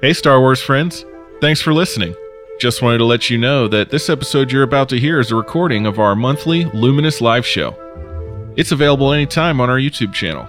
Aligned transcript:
Hey, 0.00 0.12
Star 0.12 0.38
Wars 0.38 0.62
friends. 0.62 1.04
Thanks 1.40 1.60
for 1.60 1.72
listening. 1.74 2.14
Just 2.60 2.82
wanted 2.82 2.98
to 2.98 3.04
let 3.04 3.30
you 3.30 3.36
know 3.36 3.66
that 3.66 3.90
this 3.90 4.08
episode 4.08 4.52
you're 4.52 4.62
about 4.62 4.88
to 4.90 4.96
hear 5.00 5.18
is 5.18 5.32
a 5.32 5.34
recording 5.34 5.86
of 5.86 5.98
our 5.98 6.14
monthly 6.14 6.66
Luminous 6.66 7.20
live 7.20 7.44
show. 7.44 7.74
It's 8.56 8.70
available 8.70 9.12
anytime 9.12 9.60
on 9.60 9.68
our 9.68 9.76
YouTube 9.76 10.14
channel. 10.14 10.48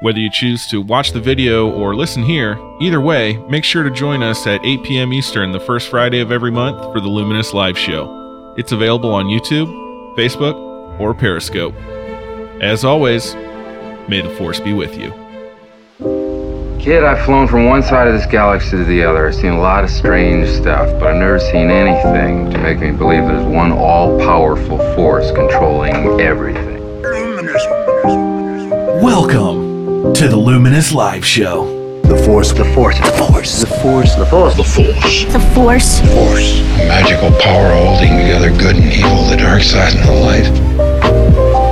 Whether 0.00 0.20
you 0.20 0.30
choose 0.32 0.66
to 0.68 0.80
watch 0.80 1.12
the 1.12 1.20
video 1.20 1.70
or 1.70 1.94
listen 1.94 2.22
here, 2.22 2.58
either 2.80 3.02
way, 3.02 3.36
make 3.50 3.64
sure 3.64 3.82
to 3.82 3.90
join 3.90 4.22
us 4.22 4.46
at 4.46 4.64
8 4.64 4.82
p.m. 4.82 5.12
Eastern 5.12 5.52
the 5.52 5.60
first 5.60 5.90
Friday 5.90 6.20
of 6.20 6.32
every 6.32 6.50
month 6.50 6.80
for 6.90 7.02
the 7.02 7.08
Luminous 7.08 7.52
live 7.52 7.76
show. 7.76 8.54
It's 8.56 8.72
available 8.72 9.12
on 9.12 9.26
YouTube, 9.26 9.68
Facebook, 10.16 10.98
or 10.98 11.12
Periscope. 11.12 11.74
As 12.62 12.82
always, 12.82 13.34
may 14.08 14.22
the 14.22 14.34
Force 14.38 14.58
be 14.58 14.72
with 14.72 14.96
you. 14.96 15.19
Kid, 16.80 17.04
I've 17.04 17.22
flown 17.26 17.46
from 17.46 17.66
one 17.66 17.82
side 17.82 18.08
of 18.08 18.14
this 18.14 18.24
galaxy 18.24 18.70
to 18.70 18.84
the 18.84 19.02
other. 19.02 19.28
I've 19.28 19.34
seen 19.34 19.52
a 19.52 19.60
lot 19.60 19.84
of 19.84 19.90
strange 19.90 20.48
stuff, 20.48 20.88
but 20.98 21.08
I've 21.08 21.16
never 21.16 21.38
seen 21.38 21.68
anything 21.70 22.50
to 22.50 22.56
make 22.56 22.78
me 22.78 22.90
believe 22.90 23.24
there's 23.24 23.44
one 23.44 23.70
all 23.70 24.18
powerful 24.18 24.78
force 24.94 25.30
controlling 25.30 25.94
everything. 26.18 26.80
Luminous. 27.02 27.62
Welcome 29.02 30.14
to 30.14 30.26
the 30.26 30.38
Luminous 30.38 30.94
Live 30.94 31.22
Show. 31.22 32.00
The 32.00 32.16
Force. 32.16 32.52
The 32.52 32.64
Force. 32.64 32.98
The 32.98 33.12
Force. 33.12 33.60
The 33.60 33.66
Force. 33.66 34.14
The 34.14 34.24
Force. 34.24 34.56
The 34.56 34.64
Force. 34.64 35.24
The 35.34 35.38
Force. 35.38 36.00
Force. 36.00 36.60
A 36.60 36.88
magical 36.88 37.30
power 37.42 37.74
holding 37.74 38.16
together 38.16 38.48
good 38.56 38.76
and 38.76 38.90
evil, 38.90 39.24
the 39.28 39.36
dark 39.36 39.60
side 39.60 39.94
and 39.94 40.08
the 40.08 40.12
light. 40.12 40.48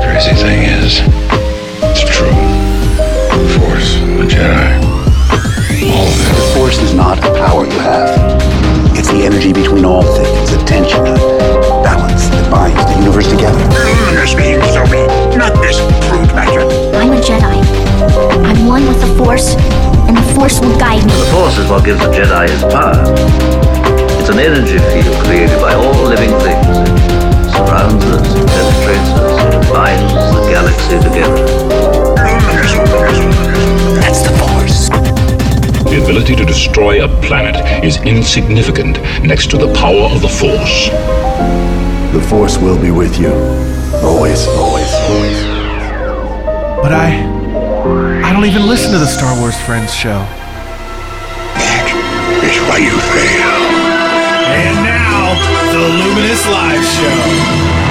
Crazy 0.04 0.34
thing 0.36 0.64
is, 0.64 1.00
it's 1.80 2.04
true. 2.14 2.28
The 2.28 3.58
Force, 3.58 3.94
the 3.94 4.26
Jedi, 4.28 4.76
all 4.76 4.82
of 4.82 4.82
it. 4.82 4.87
The 5.68 6.52
Force 6.56 6.78
is 6.78 6.94
not 6.94 7.18
a 7.18 7.30
power 7.36 7.66
you 7.66 7.78
have. 7.80 8.08
It's 8.96 9.08
the 9.08 9.22
energy 9.22 9.52
between 9.52 9.84
all 9.84 10.02
things, 10.02 10.50
the 10.50 10.58
tension, 10.64 11.04
the 11.04 11.80
balance 11.84 12.26
that 12.32 12.50
binds 12.50 12.80
the 12.88 12.96
universe 12.98 13.28
together. 13.28 13.60
Luminous 13.84 14.34
being 14.34 14.58
Zoe, 14.72 15.06
not 15.36 15.52
this 15.60 15.76
crude 16.08 16.32
matter. 16.32 16.64
I'm 16.96 17.12
a 17.12 17.20
Jedi. 17.20 17.60
I'm 18.42 18.66
one 18.66 18.88
with 18.88 18.98
the 19.00 19.12
Force, 19.20 19.54
and 20.08 20.16
the 20.16 20.26
Force 20.34 20.58
will 20.58 20.76
guide 20.80 21.04
me. 21.04 21.12
The 21.12 21.30
Force 21.36 21.58
is 21.60 21.68
what 21.68 21.84
gives 21.84 22.00
the 22.00 22.10
Jedi 22.10 22.48
his 22.48 22.64
power. 22.72 22.96
It's 24.18 24.32
an 24.32 24.40
energy 24.40 24.80
field 24.88 25.14
created 25.24 25.60
by 25.60 25.74
all 25.76 25.94
living 26.08 26.32
things. 26.42 26.64
It 26.64 27.52
surrounds 27.54 28.04
us, 28.08 28.24
penetrates 28.50 29.10
us, 29.20 29.36
binds 29.70 30.12
the 30.32 30.42
galaxy 30.48 30.96
together. 30.96 31.44
Luminous, 32.18 32.72
luminous, 32.72 33.20
luminous. 33.20 34.00
That's 34.00 34.22
the 34.24 34.32
Force. 34.40 34.97
The 35.98 36.04
ability 36.04 36.36
to 36.36 36.44
destroy 36.44 37.04
a 37.04 37.08
planet 37.22 37.56
is 37.84 37.96
insignificant 38.02 39.02
next 39.20 39.50
to 39.50 39.56
the 39.56 39.66
power 39.74 40.06
of 40.14 40.22
the 40.22 40.28
Force. 40.28 40.90
The 42.14 42.24
Force 42.30 42.56
will 42.56 42.80
be 42.80 42.92
with 42.92 43.18
you. 43.18 43.32
Always, 44.06 44.46
always, 44.46 44.94
always. 44.94 45.42
But 46.78 46.92
I. 46.92 47.18
I 48.24 48.32
don't 48.32 48.44
even 48.44 48.68
listen 48.68 48.92
to 48.92 48.98
the 48.98 49.08
Star 49.08 49.36
Wars 49.40 49.60
Friends 49.62 49.92
show. 49.92 50.20
That 51.58 51.90
is 52.46 52.54
why 52.70 52.78
you 52.78 52.94
fail. 53.10 53.58
And 54.54 54.76
now, 54.86 55.34
the 55.72 55.82
Luminous 55.98 56.46
Live 56.46 56.84
Show. 56.94 57.87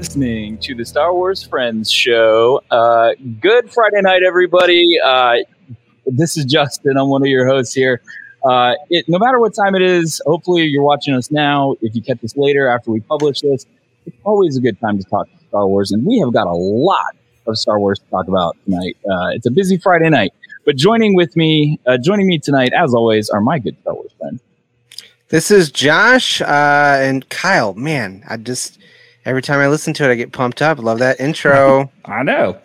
Listening 0.00 0.56
to 0.56 0.74
the 0.74 0.82
Star 0.82 1.12
Wars 1.12 1.42
Friends 1.42 1.90
show. 1.90 2.62
Uh, 2.70 3.10
good 3.38 3.70
Friday 3.70 4.00
night, 4.00 4.22
everybody. 4.22 4.98
Uh, 4.98 5.34
this 6.06 6.38
is 6.38 6.46
Justin. 6.46 6.96
I'm 6.96 7.10
one 7.10 7.20
of 7.20 7.28
your 7.28 7.46
hosts 7.46 7.74
here. 7.74 8.00
Uh, 8.42 8.72
it, 8.88 9.06
no 9.10 9.18
matter 9.18 9.38
what 9.38 9.54
time 9.54 9.74
it 9.74 9.82
is, 9.82 10.22
hopefully 10.24 10.62
you're 10.62 10.82
watching 10.82 11.12
us 11.12 11.30
now. 11.30 11.74
If 11.82 11.94
you 11.94 12.00
catch 12.00 12.18
this 12.22 12.34
later 12.34 12.66
after 12.66 12.90
we 12.90 13.00
publish 13.00 13.42
this, 13.42 13.66
it's 14.06 14.16
always 14.24 14.56
a 14.56 14.62
good 14.62 14.80
time 14.80 14.96
to 14.96 15.04
talk 15.04 15.28
Star 15.48 15.66
Wars. 15.66 15.92
And 15.92 16.02
we 16.06 16.18
have 16.20 16.32
got 16.32 16.46
a 16.46 16.56
lot 16.56 17.14
of 17.46 17.58
Star 17.58 17.78
Wars 17.78 17.98
to 17.98 18.06
talk 18.06 18.26
about 18.26 18.56
tonight. 18.64 18.96
Uh, 19.04 19.28
it's 19.34 19.44
a 19.44 19.50
busy 19.50 19.76
Friday 19.76 20.08
night. 20.08 20.32
But 20.64 20.76
joining 20.76 21.14
with 21.14 21.36
me, 21.36 21.78
uh, 21.86 21.98
joining 21.98 22.26
me 22.26 22.38
tonight, 22.38 22.72
as 22.72 22.94
always, 22.94 23.28
are 23.28 23.42
my 23.42 23.58
good 23.58 23.76
Star 23.82 23.92
Wars 23.92 24.12
friends. 24.18 24.40
This 25.28 25.50
is 25.50 25.70
Josh 25.70 26.40
uh, 26.40 26.96
and 27.00 27.28
Kyle. 27.28 27.74
Man, 27.74 28.24
I 28.26 28.38
just 28.38 28.78
every 29.30 29.42
time 29.42 29.60
I 29.60 29.68
listen 29.68 29.94
to 29.94 30.04
it, 30.04 30.10
I 30.10 30.16
get 30.16 30.32
pumped 30.32 30.60
up. 30.60 30.80
Love 30.80 30.98
that 30.98 31.20
intro. 31.20 31.90
I 32.04 32.24
know. 32.24 32.58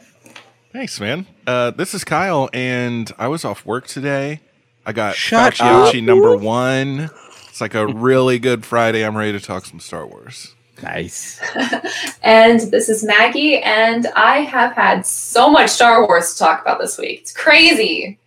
Thanks, 0.73 0.99
man. 0.99 1.27
Uh, 1.45 1.69
this 1.69 1.93
is 1.93 2.03
Kyle, 2.03 2.49
and 2.53 3.11
I 3.19 3.27
was 3.27 3.45
off 3.45 3.67
work 3.67 3.85
today. 3.85 4.41
I 4.83 4.91
got 4.91 5.15
Shut 5.15 5.53
Fauci 5.53 6.03
number 6.03 6.35
one. 6.35 7.11
It's 7.47 7.61
like 7.61 7.75
a 7.75 7.85
really 7.85 8.39
good 8.39 8.65
Friday. 8.65 9.05
I'm 9.05 9.15
ready 9.15 9.31
to 9.31 9.39
talk 9.39 9.65
some 9.65 9.79
Star 9.79 10.07
Wars. 10.07 10.55
Nice. 10.81 11.39
and 12.23 12.59
this 12.71 12.89
is 12.89 13.03
Maggie, 13.03 13.61
and 13.61 14.07
I 14.15 14.39
have 14.39 14.73
had 14.73 15.05
so 15.05 15.51
much 15.51 15.69
Star 15.69 16.05
Wars 16.05 16.33
to 16.33 16.39
talk 16.39 16.61
about 16.61 16.79
this 16.79 16.97
week. 16.97 17.21
It's 17.21 17.31
crazy. 17.31 18.17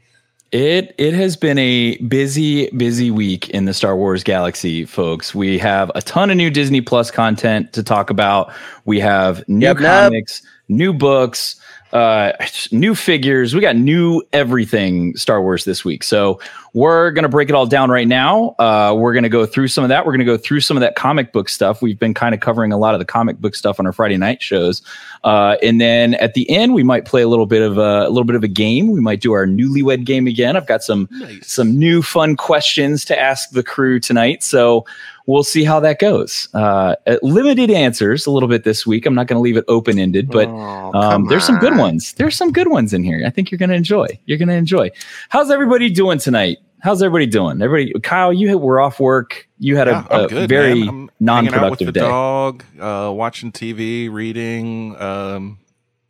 It 0.50 0.94
it 0.96 1.12
has 1.12 1.36
been 1.36 1.58
a 1.58 1.98
busy 1.98 2.70
busy 2.70 3.10
week 3.10 3.50
in 3.50 3.66
the 3.66 3.74
Star 3.74 3.94
Wars 3.94 4.24
galaxy, 4.24 4.86
folks. 4.86 5.34
We 5.34 5.58
have 5.58 5.92
a 5.94 6.00
ton 6.00 6.30
of 6.30 6.38
new 6.38 6.48
Disney 6.50 6.80
Plus 6.80 7.10
content 7.10 7.74
to 7.74 7.82
talk 7.82 8.08
about. 8.08 8.50
We 8.86 8.98
have 9.00 9.46
new 9.46 9.66
Yep, 9.66 9.80
yep. 9.80 10.04
comics, 10.10 10.40
new 10.68 10.94
books, 10.94 11.56
uh 11.92 12.32
new 12.70 12.94
figures. 12.94 13.54
We 13.54 13.60
got 13.60 13.76
new 13.76 14.22
everything 14.32 15.16
Star 15.16 15.40
Wars 15.42 15.64
this 15.64 15.84
week. 15.84 16.02
So 16.02 16.40
we're 16.74 17.10
gonna 17.12 17.28
break 17.28 17.48
it 17.48 17.54
all 17.54 17.66
down 17.66 17.90
right 17.90 18.06
now. 18.06 18.54
Uh, 18.58 18.94
we're 18.96 19.14
gonna 19.14 19.28
go 19.28 19.46
through 19.46 19.68
some 19.68 19.84
of 19.84 19.88
that. 19.88 20.04
We're 20.04 20.12
gonna 20.12 20.24
go 20.24 20.36
through 20.36 20.60
some 20.60 20.76
of 20.76 20.80
that 20.82 20.96
comic 20.96 21.32
book 21.32 21.48
stuff. 21.48 21.80
We've 21.80 21.98
been 21.98 22.14
kind 22.14 22.34
of 22.34 22.40
covering 22.40 22.72
a 22.72 22.78
lot 22.78 22.94
of 22.94 22.98
the 22.98 23.04
comic 23.04 23.38
book 23.38 23.54
stuff 23.54 23.80
on 23.80 23.86
our 23.86 23.92
Friday 23.92 24.16
night 24.16 24.42
shows. 24.42 24.82
Uh, 25.24 25.56
and 25.62 25.80
then 25.80 26.14
at 26.14 26.34
the 26.34 26.48
end, 26.50 26.74
we 26.74 26.82
might 26.82 27.04
play 27.04 27.22
a 27.22 27.28
little 27.28 27.46
bit 27.46 27.62
of 27.62 27.78
a, 27.78 28.06
a 28.06 28.10
little 28.10 28.24
bit 28.24 28.36
of 28.36 28.44
a 28.44 28.48
game. 28.48 28.90
We 28.90 29.00
might 29.00 29.20
do 29.20 29.32
our 29.32 29.46
newlywed 29.46 30.04
game 30.04 30.26
again. 30.26 30.56
I've 30.56 30.66
got 30.66 30.82
some 30.82 31.08
some 31.42 31.78
new 31.78 32.02
fun 32.02 32.36
questions 32.36 33.04
to 33.06 33.18
ask 33.18 33.50
the 33.50 33.62
crew 33.62 33.98
tonight. 33.98 34.42
So 34.42 34.84
we'll 35.28 35.44
see 35.44 35.62
how 35.62 35.78
that 35.78 35.98
goes. 36.00 36.48
Uh, 36.54 36.96
uh, 37.06 37.18
limited 37.22 37.70
answers 37.70 38.26
a 38.26 38.30
little 38.30 38.48
bit 38.48 38.64
this 38.64 38.86
week. 38.86 39.04
I'm 39.06 39.14
not 39.14 39.26
going 39.28 39.36
to 39.36 39.40
leave 39.42 39.56
it 39.58 39.64
open 39.68 39.98
ended, 39.98 40.28
but 40.30 40.48
Oh, 40.48 40.92
um, 40.94 41.26
there's 41.26 41.44
some 41.44 41.58
good 41.58 41.76
ones. 41.76 42.14
There's 42.14 42.34
some 42.34 42.50
good 42.50 42.68
ones 42.68 42.92
in 42.94 43.04
here. 43.04 43.22
I 43.26 43.30
think 43.30 43.50
you're 43.50 43.58
going 43.58 43.68
to 43.68 43.76
enjoy. 43.76 44.06
You're 44.24 44.38
going 44.38 44.48
to 44.48 44.54
enjoy. 44.54 44.90
How's 45.28 45.50
everybody 45.50 45.90
doing 45.90 46.18
tonight? 46.18 46.58
How's 46.80 47.02
everybody 47.02 47.26
doing? 47.26 47.60
Everybody, 47.60 47.92
Kyle, 48.00 48.32
you 48.32 48.56
were 48.56 48.80
off 48.80 49.00
work. 49.00 49.46
You 49.58 49.76
had 49.76 49.86
Yeah, 49.88 50.06
a, 50.10 50.14
I'm 50.14 50.24
a 50.24 50.28
good, 50.28 50.48
very 50.48 50.74
man. 50.80 50.88
I'm 50.88 50.96
out 50.98 51.02
with 51.02 51.20
non-productive 51.20 51.86
the 51.88 51.92
day. 51.92 52.00
dog, 52.00 52.64
uh, 52.80 53.12
watching 53.12 53.52
TV, 53.52 54.10
reading, 54.10 54.96
um, 55.00 55.58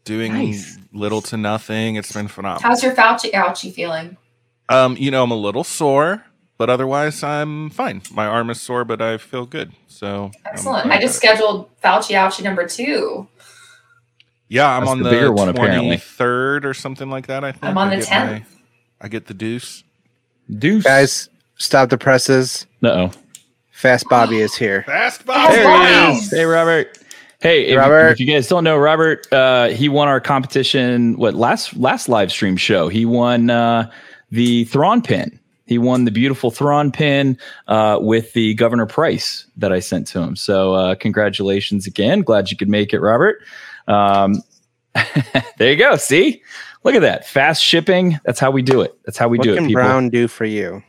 doing 0.05 0.33
Nice. 0.35 0.79
little 0.93 1.23
to 1.23 1.37
nothing. 1.37 1.97
It's 1.97 2.12
been 2.12 2.29
phenomenal. 2.29 2.62
How's 2.62 2.83
your 2.83 2.93
Fauci 2.95 3.33
ouchie 3.33 3.73
feeling? 3.75 4.17
Um, 4.69 4.97
you 4.99 5.11
know, 5.11 5.25
I'm 5.25 5.31
a 5.31 5.37
little 5.37 5.65
sore, 5.65 6.23
but 6.59 6.69
otherwise 6.69 7.23
I'm 7.23 7.71
fine. 7.71 8.03
My 8.13 8.27
arm 8.27 8.51
is 8.51 8.61
sore, 8.61 8.85
but 8.85 9.01
I 9.01 9.17
feel 9.17 9.47
good. 9.47 9.73
So 9.87 10.31
Excellent. 10.45 10.91
I 10.91 11.01
just 11.01 11.17
scheduled 11.17 11.71
Fauci 11.83 12.15
ouchie 12.15 12.43
number 12.45 12.67
two. 12.67 13.27
Yeah, 14.49 14.69
I'm 14.69 14.81
That's 14.83 14.91
on 14.91 14.99
the 14.99 15.05
the, 15.05 15.11
bigger 15.11 15.33
one, 15.33 15.49
apparently. 15.49 15.97
23rd 15.97 16.65
or 16.65 16.75
something 16.75 17.11
like 17.11 17.27
that. 17.27 17.45
I 17.45 17.53
think 17.53 17.65
I'm 17.65 17.77
on 17.79 17.89
I 17.89 17.97
the 17.97 18.03
10th. 18.05 18.45
I 19.01 19.09
get 19.09 19.27
the 19.27 19.35
deuce. 19.35 19.85
Deuce. 20.59 20.85
Guys, 20.85 21.29
stop 21.57 21.91
the 21.91 21.99
presses. 21.99 22.67
Uh 22.83 22.89
oh. 22.89 23.13
Fast 23.71 24.09
Bobby 24.09 24.39
is 24.41 24.55
here. 24.57 24.83
Fast 24.85 25.23
Fast 25.23 25.53
There 25.53 25.65
Bobby. 25.65 26.13
he 26.13 26.19
is. 26.19 26.31
Hey, 26.31 26.45
Robert. 26.45 26.99
Hey, 27.41 27.67
if, 27.67 27.79
Robert. 27.79 28.09
if 28.09 28.19
you 28.21 28.27
guys 28.27 28.49
don't 28.49 28.65
know, 28.65 28.77
Robert, 28.77 29.33
uh, 29.33 29.69
he 29.69 29.89
won 29.89 30.09
our 30.09 30.21
competition. 30.21 31.17
What 31.17 31.35
last 31.35 31.77
last 31.77 32.09
live 32.09 32.32
stream 32.32 32.56
show? 32.56 32.88
He 32.88 33.05
won 33.05 33.50
uh, 33.50 33.88
the 34.32 34.65
Thrawn 34.65 35.03
pin. 35.03 35.38
He 35.69 35.76
won 35.76 36.06
the 36.06 36.11
beautiful 36.11 36.50
Thrawn 36.50 36.91
pin 36.91 37.38
uh, 37.67 37.99
with 38.00 38.32
the 38.32 38.55
Governor 38.55 38.87
Price 38.87 39.47
that 39.59 39.70
I 39.70 39.81
sent 39.81 40.06
to 40.09 40.20
him. 40.20 40.35
So 40.35 40.73
uh, 40.73 40.94
congratulations 40.94 41.87
again. 41.87 42.23
Glad 42.23 42.50
you 42.50 42.56
could 42.56 42.70
make 42.70 42.94
it, 42.94 43.00
Robert. 43.00 43.43
Um, 43.87 44.43
there 45.59 45.70
you 45.70 45.76
go. 45.76 45.97
See, 45.97 46.43
look 46.85 46.94
at 46.94 47.03
that 47.03 47.29
fast 47.29 47.62
shipping. 47.62 48.19
That's 48.25 48.41
how 48.41 48.50
we 48.50 48.62
do 48.62 48.81
it. 48.81 48.99
That's 49.05 49.19
how 49.19 49.29
we 49.29 49.37
what 49.37 49.44
do 49.44 49.53
it. 49.53 49.56
can 49.56 49.67
People. 49.67 49.82
Brown 49.82 50.09
do 50.09 50.26
for 50.26 50.47
you? 50.47 50.82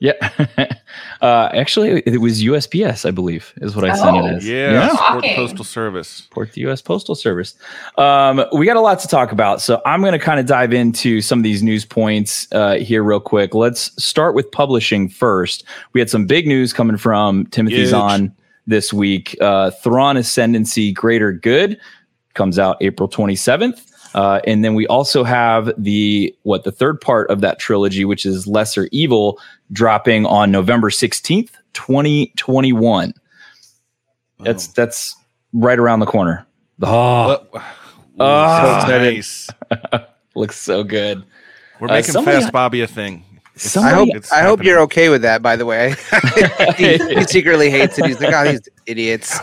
Yeah. 0.00 0.12
uh, 1.20 1.48
actually, 1.52 2.00
it 2.06 2.20
was 2.20 2.42
USPS, 2.42 3.04
I 3.04 3.10
believe, 3.10 3.52
is 3.60 3.74
what 3.74 3.84
I 3.84 3.94
sent 3.96 4.16
Oh. 4.16 4.26
it 4.26 4.34
as. 4.36 4.46
Yeah, 4.48 4.88
support 4.90 5.00
Shocking. 5.24 5.34
postal 5.36 5.64
service. 5.64 6.20
Port 6.30 6.52
the 6.52 6.60
U.S. 6.62 6.80
Postal 6.80 7.14
Service. 7.16 7.54
Um, 7.96 8.44
we 8.56 8.64
got 8.64 8.76
a 8.76 8.80
lot 8.80 9.00
to 9.00 9.08
talk 9.08 9.32
about, 9.32 9.60
so 9.60 9.82
I'm 9.84 10.00
going 10.00 10.12
to 10.12 10.18
kind 10.18 10.38
of 10.38 10.46
dive 10.46 10.72
into 10.72 11.20
some 11.20 11.40
of 11.40 11.42
these 11.42 11.62
news 11.64 11.84
points 11.84 12.46
uh, 12.52 12.74
here 12.76 13.02
real 13.02 13.18
quick. 13.20 13.54
Let's 13.54 13.90
start 14.02 14.34
with 14.36 14.50
publishing 14.52 15.08
first. 15.08 15.64
We 15.94 16.00
had 16.00 16.08
some 16.08 16.26
big 16.26 16.46
news 16.46 16.72
coming 16.72 16.96
from 16.96 17.46
Timothy 17.46 17.78
Huge. 17.78 17.88
Zahn 17.88 18.32
this 18.68 18.92
week. 18.92 19.36
Uh, 19.40 19.70
Thrawn 19.72 20.16
Ascendancy 20.16 20.92
Greater 20.92 21.32
Good 21.32 21.78
comes 22.34 22.58
out 22.58 22.76
April 22.80 23.08
27th. 23.08 23.87
Uh, 24.14 24.40
and 24.46 24.64
then 24.64 24.74
we 24.74 24.86
also 24.86 25.22
have 25.24 25.70
the 25.76 26.34
what 26.42 26.64
the 26.64 26.72
third 26.72 27.00
part 27.00 27.30
of 27.30 27.40
that 27.42 27.58
trilogy, 27.58 28.04
which 28.04 28.24
is 28.24 28.46
Lesser 28.46 28.88
Evil, 28.92 29.38
dropping 29.72 30.24
on 30.26 30.50
November 30.50 30.90
sixteenth, 30.90 31.56
twenty 31.74 32.32
twenty 32.36 32.72
one. 32.72 33.12
That's 34.40 34.68
that's 34.68 35.14
right 35.52 35.78
around 35.78 36.00
the 36.00 36.06
corner. 36.06 36.46
Oh, 36.82 37.44
oh, 38.20 38.84
nice. 38.88 39.48
looks 40.34 40.56
so 40.58 40.84
good. 40.84 41.24
We're 41.80 41.88
Uh, 41.88 41.92
making 41.94 42.12
somebody- 42.12 42.40
Fast 42.40 42.52
Bobby 42.52 42.80
a 42.82 42.86
thing. 42.86 43.24
It's- 43.56 43.76
I 43.76 43.90
hope 43.90 44.08
it's 44.14 44.30
I 44.32 44.42
hope 44.42 44.62
you're 44.62 44.78
okay 44.82 45.08
with 45.08 45.22
that. 45.22 45.42
By 45.42 45.56
the 45.56 45.66
way, 45.66 45.94
he, 46.76 46.96
he 46.98 47.24
secretly 47.26 47.70
hates 47.70 47.98
it. 47.98 48.06
He's 48.06 48.20
like, 48.20 48.32
oh, 48.32 48.50
these 48.52 48.60
idiots. 48.86 49.40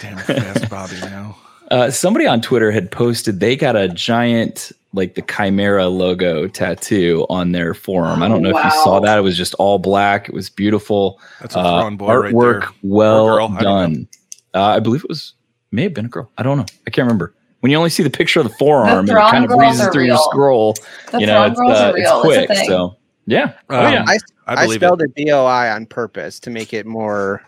Damn 0.00 0.16
Fast 0.18 0.70
Bobby 0.70 0.98
now. 1.02 1.36
Uh, 1.70 1.90
somebody 1.90 2.26
on 2.26 2.40
Twitter 2.40 2.70
had 2.70 2.90
posted 2.90 3.40
they 3.40 3.54
got 3.56 3.76
a 3.76 3.88
giant 3.88 4.72
like 4.94 5.14
the 5.14 5.22
Chimera 5.22 5.86
logo 5.88 6.48
tattoo 6.48 7.26
on 7.28 7.52
their 7.52 7.74
forearm. 7.74 8.22
I 8.22 8.28
don't 8.28 8.42
know 8.42 8.56
if 8.56 8.64
you 8.64 8.70
saw 8.70 9.00
that. 9.00 9.18
It 9.18 9.20
was 9.20 9.36
just 9.36 9.52
all 9.54 9.78
black. 9.78 10.28
It 10.28 10.34
was 10.34 10.48
beautiful. 10.48 11.20
That's 11.40 11.54
a 11.54 11.58
Uh, 11.58 11.80
Thrawn 11.80 11.96
boy 11.98 12.14
right 12.14 12.32
artwork 12.34 12.60
there. 12.60 12.70
well 12.82 13.26
Or 13.26 13.36
girl, 13.36 13.56
I 13.58 13.62
done. 13.62 14.08
Uh, 14.54 14.62
I 14.62 14.80
believe 14.80 15.04
it 15.04 15.10
was 15.10 15.34
may 15.72 15.82
have 15.82 15.92
been 15.92 16.06
a 16.06 16.08
girl. 16.08 16.30
I 16.38 16.42
don't 16.42 16.56
know. 16.56 16.64
I 16.86 16.90
can't 16.90 17.04
remember. 17.04 17.34
When 17.60 17.70
you 17.70 17.76
only 17.76 17.90
see 17.90 18.02
the 18.02 18.08
picture 18.10 18.40
of 18.40 18.48
the 18.48 18.54
forearm, 18.54 19.00
and 19.00 19.10
it 19.10 19.14
kind 19.14 19.44
of 19.44 19.50
breezes 19.50 19.80
are 19.82 19.92
through 19.92 20.04
your 20.04 20.16
scroll. 20.30 20.74
The 21.12 21.18
you 21.20 21.26
know, 21.26 21.44
it's, 21.44 21.58
uh, 21.60 21.92
it's 21.96 22.08
It's 22.08 22.20
quick. 22.20 22.48
thing. 22.48 22.66
So 22.68 22.96
yeah, 23.26 23.52
oh 23.68 23.84
Um, 23.84 23.92
yeah. 23.92 24.04
I, 24.06 24.18
I 24.46 24.62
I, 24.62 24.66
spelled 24.68 25.02
it 25.02 25.14
B 25.14 25.30
O 25.32 25.44
I 25.44 25.70
on 25.70 25.84
purpose 25.84 26.40
to 26.40 26.50
make 26.50 26.72
it 26.72 26.86
more, 26.86 27.42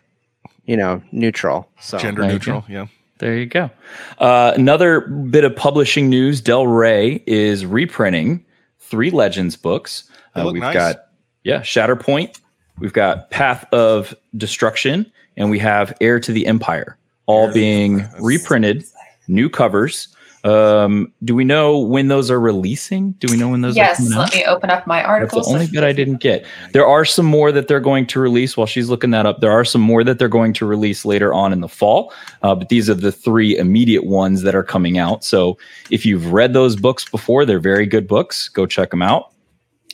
you 0.67 0.77
know, 0.77 1.01
neutral. 1.13 1.71
So 1.81 1.97
Gender 1.97 2.27
neutral. 2.27 2.65
Yeah. 2.69 2.87
There 3.21 3.37
you 3.37 3.47
go. 3.47 3.71
Uh, 4.19 4.53
another 4.57 5.03
bit 5.03 5.45
of 5.45 5.55
publishing 5.55 6.09
news: 6.09 6.41
Del 6.41 6.67
Rey 6.67 7.23
is 7.27 7.67
reprinting 7.67 8.45
three 8.79 9.11
Legends 9.11 9.57
books. 9.57 10.11
Uh, 10.35 10.49
we've 10.51 10.63
nice. 10.63 10.75
got 10.75 10.97
yeah, 11.45 11.61
Shatterpoint. 11.61 12.41
We've 12.79 12.95
got 12.95 13.31
Path 13.31 13.71
of 13.75 14.15
Destruction, 14.37 15.11
and 15.37 15.51
we 15.51 15.59
have 15.59 15.95
Heir 16.01 16.19
to 16.19 16.33
the 16.33 16.47
Empire, 16.47 16.97
all 17.27 17.53
being 17.53 18.09
reprinted, 18.19 18.85
new 19.29 19.51
covers. 19.51 20.09
Um, 20.43 21.13
do 21.23 21.35
we 21.35 21.45
know 21.45 21.79
when 21.79 22.09
those 22.09 22.31
are 22.31 22.41
releasing? 22.41 23.13
Do 23.13 23.29
we 23.31 23.37
know 23.37 23.49
when 23.51 23.61
those 23.61 23.75
are 23.77 23.81
Yes, 23.81 23.99
coming 23.99 24.13
out? 24.15 24.19
let 24.21 24.35
me 24.35 24.45
open 24.47 24.71
up 24.71 24.87
my 24.87 24.99
That's 25.01 25.09
article. 25.09 25.43
the 25.43 25.49
only 25.51 25.67
bit 25.67 25.85
I 25.85 25.93
didn't 25.93 26.17
get. 26.21 26.47
There 26.73 26.87
are 26.87 27.05
some 27.05 27.27
more 27.27 27.53
that 27.53 27.69
they're 27.69 27.79
going 27.81 28.07
to 28.07 28.21
release 28.21 28.57
while 28.57 28.67
she's 28.67 28.89
looking 28.89 29.11
that 29.11 29.27
up. 29.27 29.41
There 29.41 29.53
are 29.53 29.65
some 29.67 29.83
more 29.83 30.03
that 30.05 30.19
they're 30.19 30.29
going 30.29 30.55
to 30.55 30.65
release 30.67 31.05
later 31.05 31.35
on 31.35 31.53
in 31.53 31.61
the 31.61 31.69
fall, 31.69 32.13
uh, 32.43 32.55
but 32.55 32.71
these 32.71 32.89
are 32.89 32.95
the 32.95 33.13
three 33.13 33.57
immediate 33.59 34.05
ones 34.07 34.41
that 34.43 34.55
are 34.55 34.65
coming 34.65 34.97
out. 34.97 35.25
So 35.25 35.59
if 35.91 36.07
you've 36.07 36.33
read 36.33 36.55
those 36.55 36.75
books 36.75 37.05
before, 37.09 37.45
they're 37.45 37.61
very 37.61 37.85
good 37.87 38.09
books. 38.09 38.49
Go 38.49 38.65
check 38.65 38.91
them 38.91 39.03
out. 39.03 39.33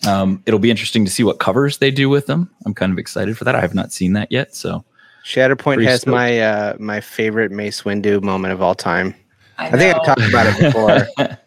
Um, 0.06 0.42
it'll 0.46 0.60
be 0.60 0.70
interesting 0.70 1.04
to 1.06 1.10
see 1.10 1.24
what 1.24 1.40
covers 1.40 1.78
they 1.78 1.90
do 1.90 2.08
with 2.08 2.26
them. 2.26 2.48
I'm 2.64 2.74
kind 2.74 2.92
of 2.92 2.98
excited 2.98 3.36
for 3.36 3.44
that. 3.44 3.54
I 3.56 3.60
have 3.60 3.74
not 3.74 3.92
seen 3.92 4.12
that 4.12 4.30
yet. 4.30 4.54
So 4.54 4.84
Shatterpoint 5.24 5.74
Pretty 5.74 5.86
has 5.86 6.02
stoked. 6.02 6.12
my 6.14 6.38
uh, 6.40 6.76
my 6.78 7.00
favorite 7.00 7.50
Mace 7.50 7.82
Windu 7.82 8.22
moment 8.22 8.52
of 8.52 8.62
all 8.62 8.74
time. 8.76 9.14
I, 9.58 9.68
I 9.68 9.70
think 9.72 9.94
I've 9.96 10.04
talked 10.04 10.28
about 10.28 10.46
it 10.46 10.60
before. 10.60 11.36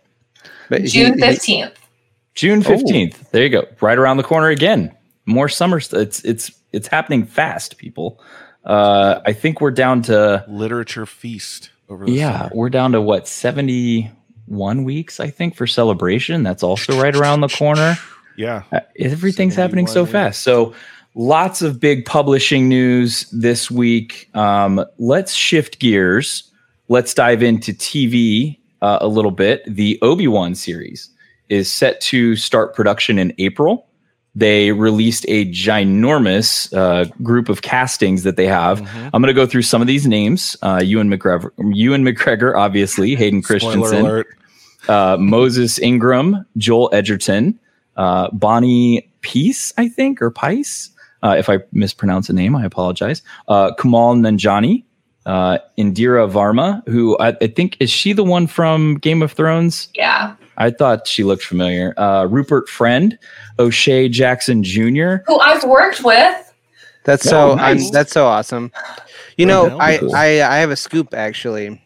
But 0.70 0.84
June 0.84 1.18
fifteenth. 1.20 1.74
June 2.36 2.60
Oh. 2.60 2.70
15th. 2.70 3.32
There 3.32 3.42
you 3.44 3.50
go. 3.50 3.66
Right 3.82 3.98
around 3.98 4.18
the 4.18 4.24
corner 4.24 4.50
again. 4.50 4.96
More 5.26 5.50
summer. 5.50 5.80
St- 5.80 6.02
it's 6.04 6.24
it's 6.24 6.52
it's 6.72 6.88
happening 6.88 7.26
fast, 7.26 7.78
people. 7.80 8.22
Uh, 8.64 9.20
I 9.26 9.34
think 9.34 9.62
we're 9.62 9.72
down 9.72 10.04
to 10.04 10.46
Literature 10.48 11.08
feast 11.08 11.72
over 11.90 12.06
the 12.06 12.12
Yeah, 12.12 12.38
summer. 12.44 12.52
we're 12.54 12.70
down 12.70 12.92
to 12.92 13.02
what, 13.02 13.28
71 13.28 14.84
weeks, 14.84 15.20
I 15.20 15.30
think, 15.32 15.56
for 15.56 15.66
celebration. 15.66 16.44
That's 16.44 16.62
also 16.62 17.02
right 17.02 17.16
around 17.16 17.42
the 17.42 17.48
corner. 17.50 17.96
Yeah. 18.38 18.64
Uh, 18.72 18.82
Everything's 19.00 19.56
happening 19.56 19.88
so 19.88 20.06
71 20.06 20.12
fast. 20.12 20.44
So, 20.44 20.76
lots 21.16 21.62
of 21.64 21.80
big 21.80 22.06
publishing 22.06 22.70
news 22.70 23.28
this 23.32 23.72
week. 23.72 24.30
Um, 24.36 24.86
let's 25.00 25.34
shift 25.34 25.80
gears. 25.80 26.49
Let's 26.90 27.14
dive 27.14 27.44
into 27.44 27.72
TV 27.72 28.58
uh, 28.82 28.98
a 29.00 29.08
little 29.08 29.32
bit. 29.32 29.64
The 29.68 30.00
Obi 30.02 30.28
Wan 30.28 30.56
series 30.56 31.10
is 31.48 31.72
set 31.72 32.02
to 32.02 32.36
start 32.36 32.74
production 32.74 33.20
in 33.20 33.34
April. 33.38 33.86
They 34.36 34.72
released 34.72 35.26
a 35.28 35.46
ginormous 35.52 36.76
uh, 36.76 37.06
group 37.22 37.48
of 37.48 37.62
castings 37.62 38.24
that 38.24 38.38
they 38.38 38.48
have. 38.48 38.82
Mm-hmm. 38.82 39.10
I'm 39.14 39.22
going 39.22 39.28
to 39.28 39.34
go 39.34 39.46
through 39.46 39.64
some 39.64 39.82
of 39.82 39.88
these 39.88 40.08
names. 40.08 40.58
Uh, 40.62 40.82
Ewan 40.84 41.10
McGregor, 41.10 41.52
Ewan 41.74 42.04
McGregor, 42.04 42.56
obviously, 42.56 43.16
Hayden 43.18 43.42
Christensen, 43.42 44.06
alert. 44.06 44.28
uh, 44.88 45.18
Moses 45.20 45.78
Ingram, 45.80 46.46
Joel 46.58 46.90
Edgerton, 46.94 47.60
uh, 47.98 48.30
Bonnie 48.32 49.12
Peace, 49.22 49.74
I 49.78 49.90
think, 49.90 50.22
or 50.22 50.32
Pice. 50.32 50.90
Uh, 51.22 51.36
if 51.38 51.50
I 51.50 51.60
mispronounce 51.72 52.30
a 52.30 52.34
name, 52.34 52.56
I 52.56 52.66
apologize. 52.66 53.22
Uh, 53.48 53.72
Kumail 53.78 54.20
Nanjiani, 54.22 54.86
uh, 55.30 55.58
Indira 55.78 56.30
Varma, 56.30 56.82
who 56.88 57.18
I, 57.20 57.30
I 57.42 57.48
think 57.48 57.78
is 57.80 57.90
she 57.92 58.14
the 58.14 58.24
one 58.24 58.48
from 58.48 58.96
Game 58.96 59.22
of 59.22 59.32
Thrones? 59.32 59.90
Yeah. 59.94 60.36
I 60.58 60.72
thought 60.72 61.08
she 61.08 61.24
looked 61.24 61.44
familiar. 61.44 61.94
Uh, 61.98 62.26
Rupert 62.26 62.68
Friend, 62.68 63.18
O'Shea 63.60 64.10
Jackson 64.10 64.64
Jr. 64.64 65.18
Who 65.28 65.40
I've 65.40 65.64
worked 65.64 66.04
with. 66.04 66.54
That's 67.06 67.26
Oh, 67.28 67.30
so 67.30 67.56
nice. 67.56 67.86
I'm, 67.88 67.92
that's 67.92 68.12
so 68.12 68.26
awesome. 68.26 68.72
You 69.38 69.46
know. 69.46 69.78
I, 69.80 69.98
Cool. 70.00 70.14
I 70.16 70.26
I 70.42 70.58
have 70.58 70.72
a 70.72 70.76
scoop 70.76 71.14
actually. 71.14 71.82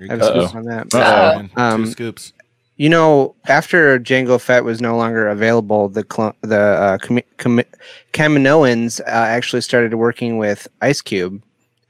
I 0.00 0.04
have 0.12 0.20
a 0.20 0.24
Uh-oh. 0.24 0.46
scoop 0.46 0.54
on 0.56 0.64
that. 0.66 0.94
Uh-oh. 0.94 1.42
Two 1.42 1.50
Um, 1.60 1.86
scoops. 1.86 2.32
You 2.76 2.88
know, 2.88 3.34
after 3.48 3.98
Jango 3.98 4.40
Fett 4.40 4.62
was 4.62 4.80
no 4.80 4.96
longer 4.96 5.26
available, 5.28 5.88
the 5.88 6.06
cl- 6.12 6.36
the 6.42 6.60
uh, 6.60 6.98
Cam- 6.98 7.26
Cam- 7.38 7.64
Kaminoans 8.12 9.00
uh, 9.00 9.04
actually 9.08 9.62
started 9.62 9.94
working 9.94 10.38
with 10.38 10.68
Ice 10.80 11.00
Cube, 11.02 11.42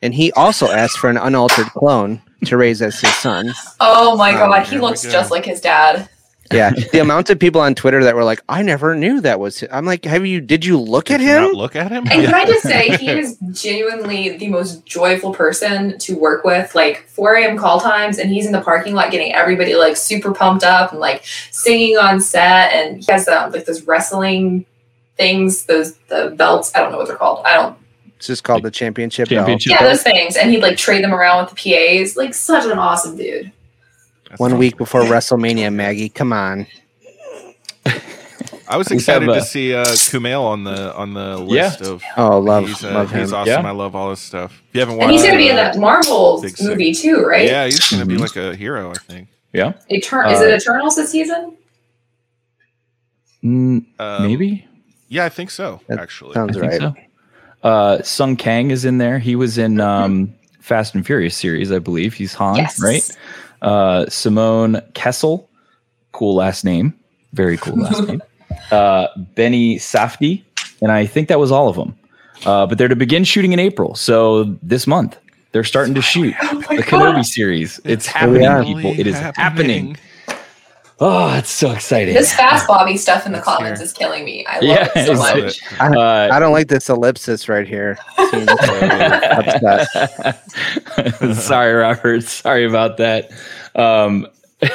and 0.03 0.15
he 0.15 0.33
also 0.33 0.69
asked 0.69 0.99
for 0.99 1.11
an 1.11 1.17
unaltered 1.17 1.67
clone 1.69 2.23
to 2.45 2.57
raise 2.57 2.81
as 2.83 3.01
his 3.01 3.15
son. 3.17 3.53
Oh 3.81 4.17
my 4.17 4.33
Oh, 4.35 4.39
god, 4.49 4.67
he 4.67 4.79
looks 4.79 5.03
just 5.03 5.31
like 5.31 5.45
his 5.45 5.61
dad. 5.61 6.09
Yeah, 6.51 6.71
the 6.93 7.01
amount 7.01 7.29
of 7.29 7.39
people 7.39 7.61
on 7.61 7.75
Twitter 7.75 8.03
that 8.05 8.15
were 8.15 8.25
like, 8.25 8.41
"I 8.49 8.63
never 8.63 8.95
knew 8.97 9.21
that 9.21 9.39
was." 9.39 9.61
Him. 9.61 9.69
I'm 9.71 9.85
like, 9.85 10.07
"Have 10.07 10.25
you? 10.25 10.41
Did 10.41 10.65
you 10.65 10.79
look 10.81 11.05
Did 11.07 11.17
at 11.17 11.21
you 11.21 11.27
him?" 11.29 11.43
not 11.43 11.55
look 11.55 11.77
at 11.77 11.91
him? 11.93 12.07
And 12.11 12.25
can 12.25 12.33
I 12.35 12.47
just 12.47 12.63
say, 12.75 12.97
he 12.97 13.11
is 13.11 13.37
genuinely 13.53 14.39
the 14.39 14.49
most 14.49 14.87
joyful 14.87 15.35
person 15.35 15.99
to 15.99 16.17
work 16.17 16.45
with. 16.45 16.75
Like 16.75 17.07
4 17.09 17.35
a.m. 17.35 17.59
call 17.59 17.81
times, 17.81 18.17
and 18.19 18.31
he's 18.31 18.47
in 18.47 18.53
the 18.53 18.63
parking 18.63 18.95
lot 18.95 19.11
getting 19.11 19.35
everybody 19.35 19.75
like 19.75 19.99
super 19.99 20.33
pumped 20.33 20.65
up 20.65 20.93
and 20.93 21.01
like 21.01 21.23
singing 21.51 21.99
on 21.99 22.19
set. 22.19 22.73
And 22.73 23.05
he 23.05 23.13
has 23.13 23.29
um, 23.29 23.53
like 23.53 23.67
those 23.67 23.83
wrestling 23.83 24.65
things, 25.19 25.65
those 25.65 25.97
the 26.09 26.33
belts. 26.35 26.75
I 26.75 26.81
don't 26.81 26.93
know 26.93 26.97
what 26.99 27.09
they're 27.09 27.17
called. 27.17 27.45
I 27.45 27.57
don't. 27.57 27.77
It's 28.19 28.27
just 28.27 28.43
called 28.43 28.65
the 28.65 28.71
championship. 28.73 29.29
belt. 29.29 29.39
Championship. 29.47 29.71
Yeah, 29.71 29.83
those 29.87 30.03
things. 30.03 30.37
And 30.37 30.51
he'd 30.51 30.61
like 30.61 30.77
trade 30.77 31.05
them 31.05 31.15
around 31.15 31.45
with 31.45 31.55
the 31.55 31.71
PAs. 32.03 32.17
Like 32.17 32.35
such 32.35 32.65
an 32.65 32.77
awesome 32.77 33.17
dude. 33.17 33.53
That's 34.29 34.41
One 34.41 34.51
awesome. 34.51 34.59
week 34.59 34.77
before 34.77 35.03
WrestleMania, 35.03 35.73
Maggie. 35.73 36.09
Come 36.09 36.33
on. 36.33 36.67
I 38.71 38.77
was 38.77 38.91
excited 38.91 39.29
have, 39.29 39.39
to 39.39 39.45
see 39.45 39.73
uh, 39.73 39.85
Kumail 39.87 40.43
on 40.43 40.65
the 40.65 40.95
on 40.95 41.15
the 41.15 41.39
Yeah. 41.49 41.67
list 41.69 41.81
of. 41.81 42.03
Oh, 42.19 42.39
love, 42.39 42.67
he's, 42.67 42.85
uh, 42.85 42.91
love 42.93 43.11
him. 43.11 43.21
he's 43.21 43.33
awesome. 43.33 43.63
Yeah. 43.65 43.69
I 43.69 43.71
love 43.71 43.95
all 43.95 44.11
his 44.11 44.19
stuff. 44.21 44.53
If 44.69 44.75
you 44.75 44.81
haven't 44.81 44.97
watched, 44.97 45.05
And 45.05 45.13
he's 45.13 45.23
gonna 45.23 45.39
be 45.39 45.49
in 45.49 45.57
that 45.57 45.79
Marvel 45.79 46.43
Big 46.43 46.57
Sick. 46.57 46.67
movie 46.69 46.93
too, 46.93 47.25
right? 47.25 47.47
Yeah, 47.47 47.65
he's 47.65 47.89
gonna 47.89 48.05
be 48.05 48.17
Mhm. 48.17 48.21
like 48.21 48.37
a 48.37 48.55
hero. 48.57 48.91
I 48.91 48.95
think. 48.99 49.29
Yeah. 49.55 49.73
Etern- 49.91 50.31
is 50.33 50.41
Uh, 50.41 50.45
it 50.47 50.61
Eternals 50.61 50.97
this 50.97 51.11
season? 51.13 51.57
Mm, 53.45 53.87
Um, 53.99 54.27
maybe. 54.27 54.67
Yeah, 55.09 55.25
I 55.25 55.29
think 55.31 55.51
so. 55.51 55.81
That 55.89 55.99
Actually, 56.01 56.35
Sounds 56.35 56.55
I 56.57 56.61
think 56.61 56.73
right. 56.73 56.81
so. 56.81 56.95
Uh, 57.63 58.03
Sung 58.03 58.37
Kang 58.37 58.71
is 58.71 58.85
in 58.85 58.99
there. 58.99 59.19
He 59.19 59.35
was 59.37 59.59
in 59.59 59.81
um, 59.81 60.33
Fast 60.61 60.95
and 60.95 61.05
Furious 61.05 61.37
series, 61.37 61.73
I 61.73 61.79
believe. 61.79 62.15
He's 62.15 62.35
Han, 62.35 62.57
Yes. 62.57 62.81
right? 62.83 63.17
Uh, 63.63 64.07
Simone 64.09 64.75
Kessell, 64.95 65.47
cool 66.13 66.35
last 66.37 66.65
name, 66.65 66.95
very 67.33 67.57
cool 67.57 67.77
last 67.83 68.07
name. 68.07 68.23
Uh, 68.71 69.09
Benny 69.35 69.77
Safdie, 69.77 70.43
and 70.81 70.93
I 70.93 71.07
think 71.07 71.29
that 71.29 71.41
was 71.41 71.51
all 71.51 71.69
of 71.69 71.77
them. 71.77 71.99
Uh, 72.47 72.67
but 72.67 72.79
they're 72.79 72.87
to 72.89 72.95
begin 72.97 73.25
shooting 73.25 73.53
in 73.53 73.59
April, 73.59 73.97
so 73.97 74.45
this 74.63 74.87
month 74.87 75.19
they're 75.51 75.65
starting 75.65 75.95
to 75.95 76.03
shoot 76.03 76.35
Oh 76.43 76.59
the 76.69 76.77
God. 76.77 76.85
Kenobi 76.85 77.25
series. 77.25 77.81
It's 77.85 78.07
we 78.07 78.13
happening, 78.13 78.47
are. 78.47 78.63
people. 78.63 78.93
It 78.97 79.07
is 79.09 79.19
happening. 79.19 79.97
Oh, 81.01 81.37
it's 81.37 81.51
so 81.51 81.71
exciting. 81.71 82.13
This 82.13 82.35
fast 82.35 82.67
Bobby 82.67 82.97
stuff 82.97 83.25
in 83.25 83.31
the 83.33 83.39
Let's 83.39 83.47
comments 83.49 83.81
hear. 83.81 83.85
is 83.87 83.93
killing 83.93 84.25
me. 84.25 84.45
I 84.47 84.55
love 84.55 84.63
Yeah, 84.65 84.89
it 84.97 85.07
so 85.07 85.15
much. 85.15 85.63
it. 85.63 85.81
I, 85.81 85.95
Uh, 85.95 86.29
I 86.33 86.41
don't 86.41 86.53
like 86.53 86.67
this 86.67 86.89
ellipsis 86.89 87.49
right 87.49 87.69
here. 87.69 87.97
Seems, 88.31 88.49
upset. 89.29 90.43
Sorry, 91.37 91.73
Robert. 91.75 92.25
Sorry 92.25 92.65
about 92.65 92.97
that. 92.97 93.31
Um, 93.77 94.27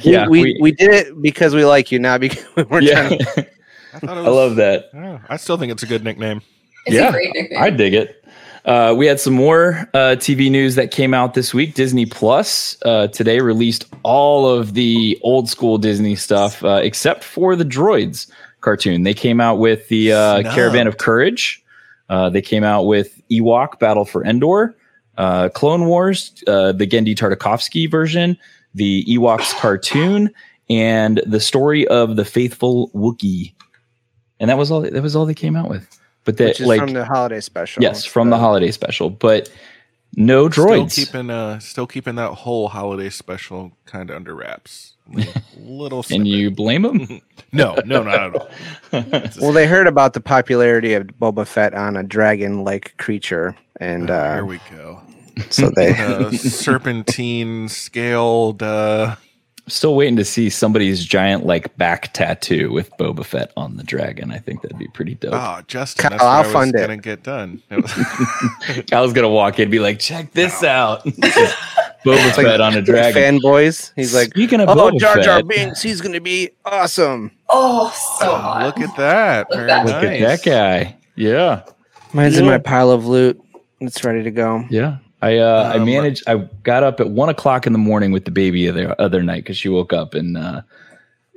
yeah, 0.00 0.26
we, 0.28 0.42
we, 0.42 0.58
we 0.62 0.72
did 0.72 0.94
it 0.94 1.20
because 1.20 1.54
we 1.54 1.64
like 1.66 1.92
you, 1.92 1.98
not 1.98 2.20
because 2.20 2.42
we 2.56 2.62
weren't 2.62 2.84
yeah. 2.84 3.08
trying 3.08 3.18
to. 3.18 3.26
I, 3.92 3.98
thought 3.98 4.16
it 4.18 4.20
I 4.24 4.28
love 4.28 4.56
that. 4.56 4.86
I. 4.94 5.20
I 5.28 5.36
still 5.36 5.58
think 5.58 5.72
it's 5.72 5.82
a 5.82 5.86
good 5.86 6.04
nickname. 6.04 6.40
It's 6.86 6.94
Yeah, 6.96 7.08
a 7.08 7.12
great 7.12 7.34
nickname. 7.34 7.62
I 7.62 7.68
dig 7.68 7.92
it. 7.92 8.24
Uh, 8.66 8.92
we 8.96 9.06
had 9.06 9.20
some 9.20 9.32
more 9.32 9.88
uh, 9.94 10.16
TV 10.18 10.50
news 10.50 10.74
that 10.74 10.90
came 10.90 11.14
out 11.14 11.34
this 11.34 11.54
week. 11.54 11.74
Disney 11.74 12.04
Plus 12.04 12.76
uh, 12.84 13.06
today 13.08 13.40
released 13.40 13.86
all 14.02 14.48
of 14.48 14.74
the 14.74 15.16
old 15.22 15.48
school 15.48 15.78
Disney 15.78 16.16
stuff, 16.16 16.64
uh, 16.64 16.80
except 16.82 17.22
for 17.22 17.54
the 17.54 17.64
Droids 17.64 18.28
cartoon. 18.60 19.04
They 19.04 19.14
came 19.14 19.40
out 19.40 19.60
with 19.60 19.86
the 19.86 20.12
uh, 20.12 20.42
Caravan 20.52 20.88
of 20.88 20.98
Courage. 20.98 21.62
Uh, 22.08 22.28
they 22.28 22.42
came 22.42 22.64
out 22.64 22.82
with 22.86 23.22
Ewok 23.30 23.78
Battle 23.78 24.04
for 24.04 24.24
Endor, 24.24 24.76
uh, 25.16 25.48
Clone 25.50 25.86
Wars, 25.86 26.32
uh, 26.48 26.72
the 26.72 26.88
Genndy 26.88 27.16
Tartakovsky 27.16 27.88
version, 27.88 28.36
the 28.74 29.04
Ewoks 29.04 29.54
cartoon, 29.60 30.32
and 30.68 31.22
the 31.24 31.40
story 31.40 31.86
of 31.86 32.16
the 32.16 32.24
faithful 32.24 32.90
Wookiee. 32.90 33.54
And 34.40 34.50
that 34.50 34.58
was 34.58 34.72
all. 34.72 34.82
That 34.82 35.02
was 35.02 35.14
all 35.14 35.24
they 35.24 35.34
came 35.34 35.54
out 35.54 35.70
with. 35.70 35.88
But 36.26 36.36
that 36.36 36.48
Which 36.48 36.60
is 36.60 36.66
like 36.66 36.80
from 36.80 36.92
the 36.92 37.04
holiday 37.06 37.40
special. 37.40 37.82
yes, 37.82 38.04
from 38.04 38.28
the 38.30 38.36
holiday 38.36 38.70
special, 38.72 39.08
but 39.08 39.48
no 40.16 40.48
droids. 40.48 40.90
Still 40.90 41.04
keeping 41.06 41.30
uh 41.30 41.58
still 41.60 41.86
keeping 41.86 42.16
that 42.16 42.32
whole 42.32 42.68
holiday 42.68 43.08
special 43.10 43.72
kind 43.86 44.10
of 44.10 44.16
under 44.16 44.34
wraps. 44.34 44.94
I 45.16 45.26
Little 45.58 46.04
and 46.10 46.26
you 46.26 46.50
blame 46.50 46.82
them? 46.82 47.20
no, 47.52 47.76
no, 47.86 48.02
not 48.02 48.34
at 48.34 48.34
all. 48.34 48.50
Well, 49.40 49.52
they 49.52 49.66
heard 49.68 49.86
about 49.86 50.14
the 50.14 50.20
popularity 50.20 50.94
of 50.94 51.06
Boba 51.06 51.46
Fett 51.46 51.74
on 51.74 51.96
a 51.96 52.02
dragon-like 52.02 52.96
creature, 52.98 53.56
and 53.78 54.10
uh, 54.10 54.34
Here 54.34 54.44
we 54.44 54.60
go. 54.70 55.00
so 55.50 55.70
they 55.70 55.90
uh, 55.96 56.30
serpentine 56.32 57.68
scaled 57.68 58.62
uh 58.62 59.14
Still 59.68 59.96
waiting 59.96 60.14
to 60.16 60.24
see 60.24 60.48
somebody's 60.48 61.04
giant 61.04 61.44
like 61.44 61.76
back 61.76 62.12
tattoo 62.12 62.70
with 62.70 62.88
Boba 62.98 63.24
Fett 63.24 63.50
on 63.56 63.76
the 63.76 63.82
dragon. 63.82 64.30
I 64.30 64.38
think 64.38 64.62
that'd 64.62 64.78
be 64.78 64.86
pretty 64.88 65.16
dope. 65.16 65.32
Oh, 65.34 65.60
Justin, 65.66 66.02
Kyle, 66.02 66.10
that's 66.10 66.22
what 66.22 66.28
I'll 66.30 66.38
I 66.38 66.42
was 66.44 66.52
fund 66.52 66.74
it. 66.76 66.78
gonna 66.78 66.96
get 66.98 67.22
done. 67.24 67.60
It 67.70 67.82
was- 67.82 68.84
I 68.92 69.00
was 69.00 69.12
gonna 69.12 69.28
walk 69.28 69.58
in 69.58 69.62
and 69.64 69.70
be 69.72 69.80
like, 69.80 69.98
check 69.98 70.32
this 70.32 70.62
out. 70.62 71.04
Boba 71.04 72.28
It's 72.28 72.36
like 72.36 72.46
Fett 72.46 72.60
on 72.60 72.74
a 72.74 72.82
dragon. 72.82 73.40
fanboys. 73.40 73.90
He's 73.96 74.14
like, 74.14 74.28
Speaking 74.28 74.60
of 74.60 74.68
oh, 74.68 74.74
Boba 74.76 75.00
Jar 75.00 75.16
Jar 75.20 75.38
Fett- 75.38 75.48
Binks, 75.48 75.82
he's 75.82 76.00
gonna 76.00 76.20
be 76.20 76.50
awesome. 76.64 77.32
Oh, 77.48 77.90
oh 77.92 78.18
so 78.20 78.30
Oh, 78.30 78.64
look 78.66 78.78
at 78.78 78.96
that. 78.96 79.50
Look 79.50 79.58
Very 79.58 79.70
at 79.72 79.86
Look 79.86 80.02
nice. 80.02 80.22
at 80.22 80.42
that 80.44 80.44
guy. 80.48 80.96
Yeah. 81.16 81.62
Mine's 82.12 82.38
in 82.38 82.46
my 82.46 82.58
pile 82.58 82.90
of 82.92 83.04
loot. 83.06 83.40
It's 83.80 84.04
ready 84.04 84.22
to 84.22 84.30
go. 84.30 84.64
Yeah. 84.70 84.98
I 85.22 85.38
uh, 85.38 85.72
I 85.74 85.78
Um, 85.78 85.86
managed. 85.86 86.24
I 86.26 86.36
got 86.62 86.82
up 86.82 87.00
at 87.00 87.10
one 87.10 87.28
o'clock 87.28 87.66
in 87.66 87.72
the 87.72 87.78
morning 87.78 88.12
with 88.12 88.24
the 88.26 88.30
baby 88.30 88.68
the 88.70 89.00
other 89.00 89.22
night 89.22 89.44
because 89.44 89.56
she 89.56 89.68
woke 89.68 89.92
up 89.92 90.14
and 90.14 90.36
uh, 90.36 90.62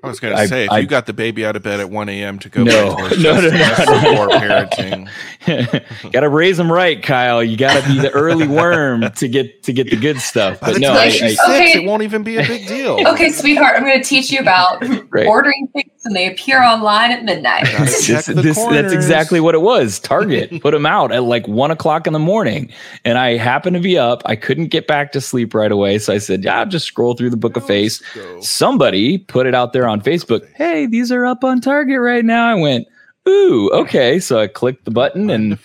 I 0.04 0.08
was 0.08 0.20
gonna 0.20 0.48
say 0.48 0.66
if 0.66 0.72
I- 0.72 0.80
you 0.80 0.88
got 0.88 1.06
the 1.08 1.14
baby 1.14 1.46
out 1.46 1.56
of 1.56 1.64
bed 1.64 1.80
at 1.80 1.90
one 1.90 2.08
a.m. 2.10 2.40
to 2.40 2.50
go 2.50 2.64
No. 2.64 2.96
back 2.96 3.12
to 3.12 3.18
No, 3.22 3.34
no, 3.34 3.42
no, 3.42 3.50
no, 3.50 4.02
no. 4.02 4.16
poor 4.16 4.30
parenting. 4.30 5.10
got 6.12 6.20
to 6.22 6.30
raise 6.30 6.58
them 6.58 6.72
right, 6.72 7.02
Kyle. 7.02 7.44
You 7.44 7.58
got 7.58 7.82
to 7.82 7.88
be 7.90 8.00
the 8.00 8.12
early 8.12 8.48
worm 8.48 9.10
to 9.12 9.28
get 9.28 9.64
to 9.64 9.74
get 9.74 9.90
the 9.90 9.96
good 9.96 10.20
stuff. 10.20 10.60
But 10.60 10.80
no, 10.80 10.92
I, 10.94 11.04
I, 11.06 11.10
six, 11.10 11.40
Okay. 11.44 11.72
it 11.74 11.86
won't 11.88 12.04
even 12.04 12.24
be 12.24 12.38
a 12.38 12.46
big 12.46 12.68
deal. 12.68 13.00
Okay, 13.10 13.30
sweetheart, 13.32 13.76
I'm 13.76 13.84
going 13.84 14.02
to 14.02 14.08
teach 14.08 14.32
you 14.32 14.40
about 14.40 14.84
Right. 15.10 15.26
ordering 15.26 15.68
things 15.74 15.90
and 16.06 16.16
they 16.16 16.32
appear 16.32 16.62
online 16.64 17.12
at 17.12 17.24
midnight. 17.24 17.66
This, 17.66 18.08
this- 18.28 18.58
that's 18.58 18.94
exactly 18.94 19.40
what 19.40 19.56
it 19.56 19.62
was. 19.62 20.00
Target 20.00 20.62
put 20.62 20.72
them 20.72 20.86
out 20.86 21.12
at 21.12 21.24
like 21.24 21.48
one 21.48 21.72
o'clock 21.72 22.06
in 22.08 22.14
the 22.14 22.20
morning, 22.20 22.72
and 23.04 23.18
I 23.18 23.38
happened 23.38 23.76
to 23.76 23.82
be 23.82 23.98
up. 23.98 24.22
I 24.26 24.36
couldn't 24.36 24.68
get 24.68 24.88
back 24.88 25.12
to 25.14 25.22
sleep 25.22 25.54
right 25.54 25.72
away, 25.72 25.98
so 26.00 26.14
I 26.14 26.18
said, 26.20 26.44
"Yeah, 26.44 26.60
I'll 26.60 26.66
just 26.66 26.86
scroll 26.86 27.16
through 27.16 27.32
the 27.32 27.38
book 27.38 27.58
of 27.58 27.66
face." 27.66 28.02
Somebody 28.42 29.18
put 29.18 29.46
it 29.48 29.56
out 29.56 29.74
there 29.74 29.88
on 29.90 30.02
Facebook. 30.02 30.48
Hey, 30.56 30.86
these 30.86 31.12
are 31.12 31.26
up 31.26 31.44
on 31.44 31.60
Target 31.62 32.00
right 32.00 32.24
now. 32.24 32.48
I 32.48 32.56
went, 32.56 32.88
"Ooh, 33.28 33.70
okay." 33.74 34.20
So 34.20 34.40
I 34.40 34.48
clicked 34.48 34.86
the 34.86 34.92
button 34.92 35.30
and 35.30 35.60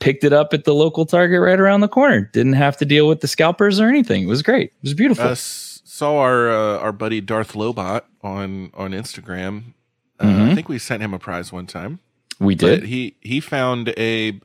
picked 0.00 0.24
it 0.24 0.32
up 0.32 0.52
at 0.52 0.64
the 0.64 0.74
local 0.74 1.06
Target 1.06 1.40
right 1.40 1.60
around 1.60 1.80
the 1.80 1.88
corner. 1.88 2.22
Didn't 2.32 2.54
have 2.54 2.76
to 2.78 2.84
deal 2.84 3.06
with 3.08 3.20
the 3.20 3.28
scalpers 3.28 3.78
or 3.80 3.88
anything. 3.88 4.22
It 4.24 4.26
was 4.26 4.42
great. 4.42 4.68
It 4.70 4.82
was 4.82 4.94
beautiful. 4.94 5.24
Uh, 5.24 5.34
saw 5.36 6.18
our 6.18 6.50
uh, 6.50 6.78
our 6.78 6.92
buddy 6.92 7.20
Darth 7.20 7.52
Lobot 7.52 8.02
on 8.22 8.70
on 8.74 8.90
Instagram. 8.92 9.74
Uh, 10.18 10.26
Mhm. 10.26 10.50
I 10.50 10.54
think 10.54 10.68
we 10.68 10.78
sent 10.78 11.02
him 11.02 11.12
a 11.14 11.18
prize 11.18 11.52
one 11.52 11.66
time. 11.66 11.98
we 12.40 12.54
But 12.56 12.80
did. 12.80 12.84
he 12.84 13.16
he 13.20 13.38
found 13.40 13.90
a 13.96 14.40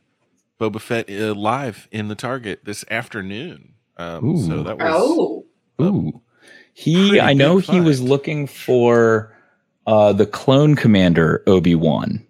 Boba 0.59 0.79
Fett 0.81 1.09
uh, 1.09 1.33
live 1.33 1.87
in 1.91 2.07
the 2.07 2.15
Target 2.15 2.61
this 2.65 2.83
afternoon. 2.91 3.73
Um, 3.97 4.37
so 4.37 4.61
that 4.63 4.77
was 4.77 4.93
Oh, 4.95 5.45
Ooh. 5.81 6.21
He 6.79 7.10
pretty 7.10 7.19
I 7.19 7.34
know 7.34 7.57
he 7.57 7.81
was 7.81 8.01
looking 8.01 8.46
for 8.46 9.36
uh 9.88 10.13
the 10.13 10.27
clone 10.27 10.75
commander 10.75 11.41
Obi-Wan. 11.48 12.24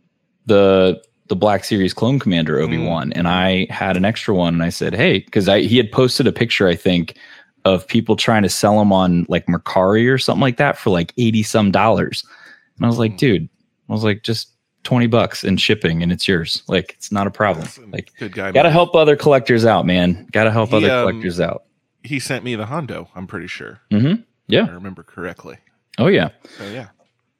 The 0.46 1.04
the 1.27 1.36
Black 1.36 1.66
Series 1.66 1.94
clone 1.94 2.18
commander 2.18 2.58
Obi-Wan 2.58 3.12
and 3.12 3.27
I 3.27 3.68
had 3.70 3.98
an 3.98 4.06
extra 4.06 4.34
one 4.34 4.54
and 4.54 4.63
I 4.63 4.70
said, 4.70 4.96
"Hey, 4.96 5.20
cuz 5.20 5.50
I 5.50 5.63
he 5.63 5.75
had 5.75 5.92
posted 5.92 6.27
a 6.27 6.32
picture 6.32 6.66
I 6.66 6.75
think 6.75 7.18
of 7.66 7.86
people 7.89 8.16
trying 8.16 8.44
to 8.44 8.48
sell 8.50 8.80
him 8.80 8.94
on 8.94 9.25
like 9.27 9.48
Mercari 9.48 10.10
or 10.10 10.18
something 10.18 10.39
like 10.39 10.56
that 10.56 10.77
for 10.77 10.92
like 10.92 11.12
80 11.18 11.44
some 11.44 11.70
dollars." 11.70 12.24
And 12.77 12.86
I 12.86 12.88
was 12.88 13.00
like, 13.00 13.18
"Dude, 13.18 13.50
I 13.89 13.92
was 13.92 14.06
like 14.06 14.24
just 14.24 14.54
20 14.86 15.08
bucks 15.08 15.44
and 15.44 15.60
shipping 15.60 16.01
and 16.01 16.10
it's 16.10 16.25
yours. 16.25 16.63
Like 16.70 16.94
it's 16.94 17.12
not 17.12 17.27
a 17.27 17.32
problem. 17.32 17.68
Like 17.92 18.13
good 18.18 18.32
guy. 18.32 18.54
got 18.54 18.63
to 18.63 18.72
help 18.72 18.96
other 18.96 19.18
collectors 19.18 19.66
out, 19.66 19.86
man. 19.86 20.25
Got 20.32 20.46
to 20.46 20.51
help 20.51 20.70
He, 20.70 20.77
other 20.77 20.89
um, 20.89 21.10
collectors 21.10 21.42
out." 21.42 21.63
He 22.01 22.22
sent 22.22 22.46
me 22.46 22.56
the 22.56 22.68
Hondo. 22.68 23.10
I'm 23.13 23.27
pretty 23.27 23.48
sure. 23.48 23.82
Mhm. 24.50 24.70
I 24.70 24.72
remember 24.74 25.04
correctly. 25.04 25.58
Oh 25.98 26.08
yeah. 26.08 26.30
So 26.58 26.66
yeah. 26.70 26.88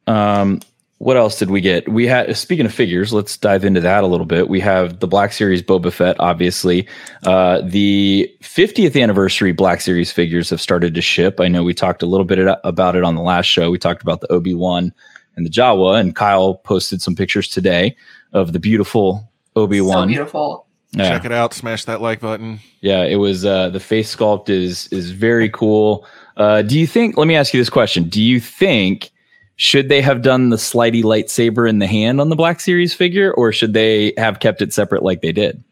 Um, 0.08 0.62
what 1.00 1.16
else 1.16 1.38
did 1.38 1.52
we 1.52 1.62
get? 1.62 1.88
We 1.88 2.08
had 2.08 2.36
speaking 2.36 2.66
of 2.66 2.74
figures, 2.74 3.14
let's 3.14 3.38
dive 3.38 3.64
into 3.64 3.82
that 3.82 4.04
a 4.04 4.08
little 4.08 4.26
bit. 4.26 4.50
We 4.50 4.60
have 4.62 5.00
the 5.00 5.08
Black 5.08 5.32
Series 5.32 5.62
Boba 5.62 5.94
Fett, 5.94 6.16
obviously. 6.20 6.88
Uh, 7.24 7.62
the 7.64 8.34
50th 8.42 9.00
anniversary 9.00 9.52
Black 9.52 9.80
Series 9.82 10.12
figures 10.12 10.50
have 10.50 10.60
started 10.60 10.96
to 10.96 11.02
ship. 11.02 11.40
I 11.40 11.50
know 11.50 11.64
we 11.64 11.76
talked 11.76 12.02
a 12.02 12.08
little 12.08 12.26
bit 12.26 12.40
about 12.64 12.96
it 12.96 13.04
on 13.04 13.14
the 13.14 13.22
last 13.22 13.46
show. 13.46 13.70
We 13.70 13.78
talked 13.78 14.02
about 14.02 14.22
the 14.22 14.32
Obi 14.32 14.56
Wan 14.56 14.92
and 15.36 15.46
the 15.46 15.52
Jawa, 15.52 16.00
and 16.00 16.16
Kyle 16.16 16.56
posted 16.56 17.00
some 17.02 17.16
pictures 17.16 17.48
today 17.48 17.96
of 18.34 18.54
the 18.54 18.60
beautiful 18.60 19.32
Obi 19.56 19.82
Wan. 19.82 19.92
so 19.92 19.98
Wan. 20.00 20.08
beautiful. 20.08 20.68
yeah, 20.94 21.10
Check 21.10 21.26
it 21.26 21.32
out. 21.32 21.54
Smash 21.54 21.86
that 21.86 22.02
like 22.02 22.22
button. 22.22 22.60
yeah. 22.82 23.04
It 23.04 23.18
was 23.18 23.46
uh, 23.46 23.70
the 23.70 23.80
face 23.80 24.16
sculpt 24.16 24.50
is 24.50 24.88
is 24.88 25.12
very 25.12 25.50
cool. 25.50 26.08
Uh, 26.38 26.62
do 26.62 26.80
you 26.80 26.88
think? 26.88 27.18
Let 27.18 27.28
me 27.28 27.36
ask 27.36 27.54
you 27.54 27.60
this 27.60 27.70
question: 27.70 28.04
Do 28.06 28.22
you 28.22 28.40
think 28.40 29.12
should 29.58 29.90
they 29.90 30.02
have 30.02 30.22
done 30.22 30.50
the 30.50 30.56
slidey 30.58 31.04
lightsaber 31.04 31.68
in 31.68 31.80
the 31.80 31.88
hand 31.88 32.22
on 32.22 32.30
the 32.30 32.36
Black 32.36 32.60
Series 32.60 32.94
figure, 32.94 33.34
or 33.34 33.52
should 33.52 33.74
they 33.74 34.14
have 34.18 34.40
kept 34.40 34.62
it 34.62 34.72
separate 34.72 35.04
like 35.04 35.22
they 35.22 35.32
did? 35.32 35.64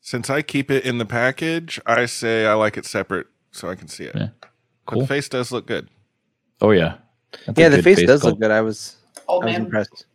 Since 0.00 0.30
I 0.30 0.40
keep 0.42 0.70
it 0.70 0.84
in 0.84 0.96
the 0.98 1.04
package, 1.04 1.78
I 1.84 2.06
say 2.06 2.46
I 2.46 2.54
like 2.54 2.78
it 2.78 2.86
separate 2.86 3.26
so 3.52 3.68
I 3.68 3.74
can 3.74 3.88
see 3.88 4.04
it. 4.04 4.14
Yeah. 4.16 4.28
But 4.40 4.50
Cool. 4.86 5.00
the 5.02 5.06
face 5.06 5.28
does 5.28 5.52
look 5.52 5.66
good. 5.66 5.88
Oh 6.62 6.70
yeah, 6.70 6.96
That's 7.44 7.58
yeah, 7.58 7.68
the 7.68 7.76
good 7.76 7.84
face 7.84 8.06
does 8.06 8.24
look 8.24 8.40
good. 8.40 8.50
I 8.50 8.62
was, 8.62 8.96
Oh 9.28 9.42
I 9.42 9.44
was 9.44 9.52
man. 9.52 9.64
impressed. 9.66 10.06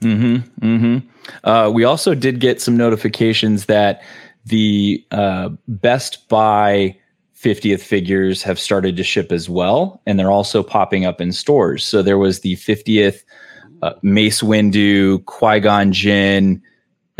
Mm-hmm. 0.00 0.66
Mm-hmm. 0.66 1.08
Uh, 1.48 1.70
we 1.70 1.84
also 1.84 2.14
did 2.14 2.40
get 2.40 2.60
some 2.60 2.76
notifications 2.76 3.66
that 3.66 4.02
the 4.44 5.04
uh, 5.12 5.50
Best 5.68 6.28
Buy 6.28 6.98
50th 7.46 7.80
figures 7.80 8.42
have 8.42 8.58
started 8.58 8.96
to 8.96 9.04
ship 9.04 9.30
as 9.30 9.48
well, 9.48 10.02
and 10.04 10.18
they're 10.18 10.32
also 10.32 10.64
popping 10.64 11.04
up 11.04 11.20
in 11.20 11.30
stores. 11.30 11.86
So 11.86 12.02
there 12.02 12.18
was 12.18 12.40
the 12.40 12.56
50th 12.56 13.22
uh, 13.82 13.92
Mace 14.02 14.42
Windu, 14.42 15.24
Qui 15.26 15.60
Gon 15.60 15.92
Jinn. 15.92 16.60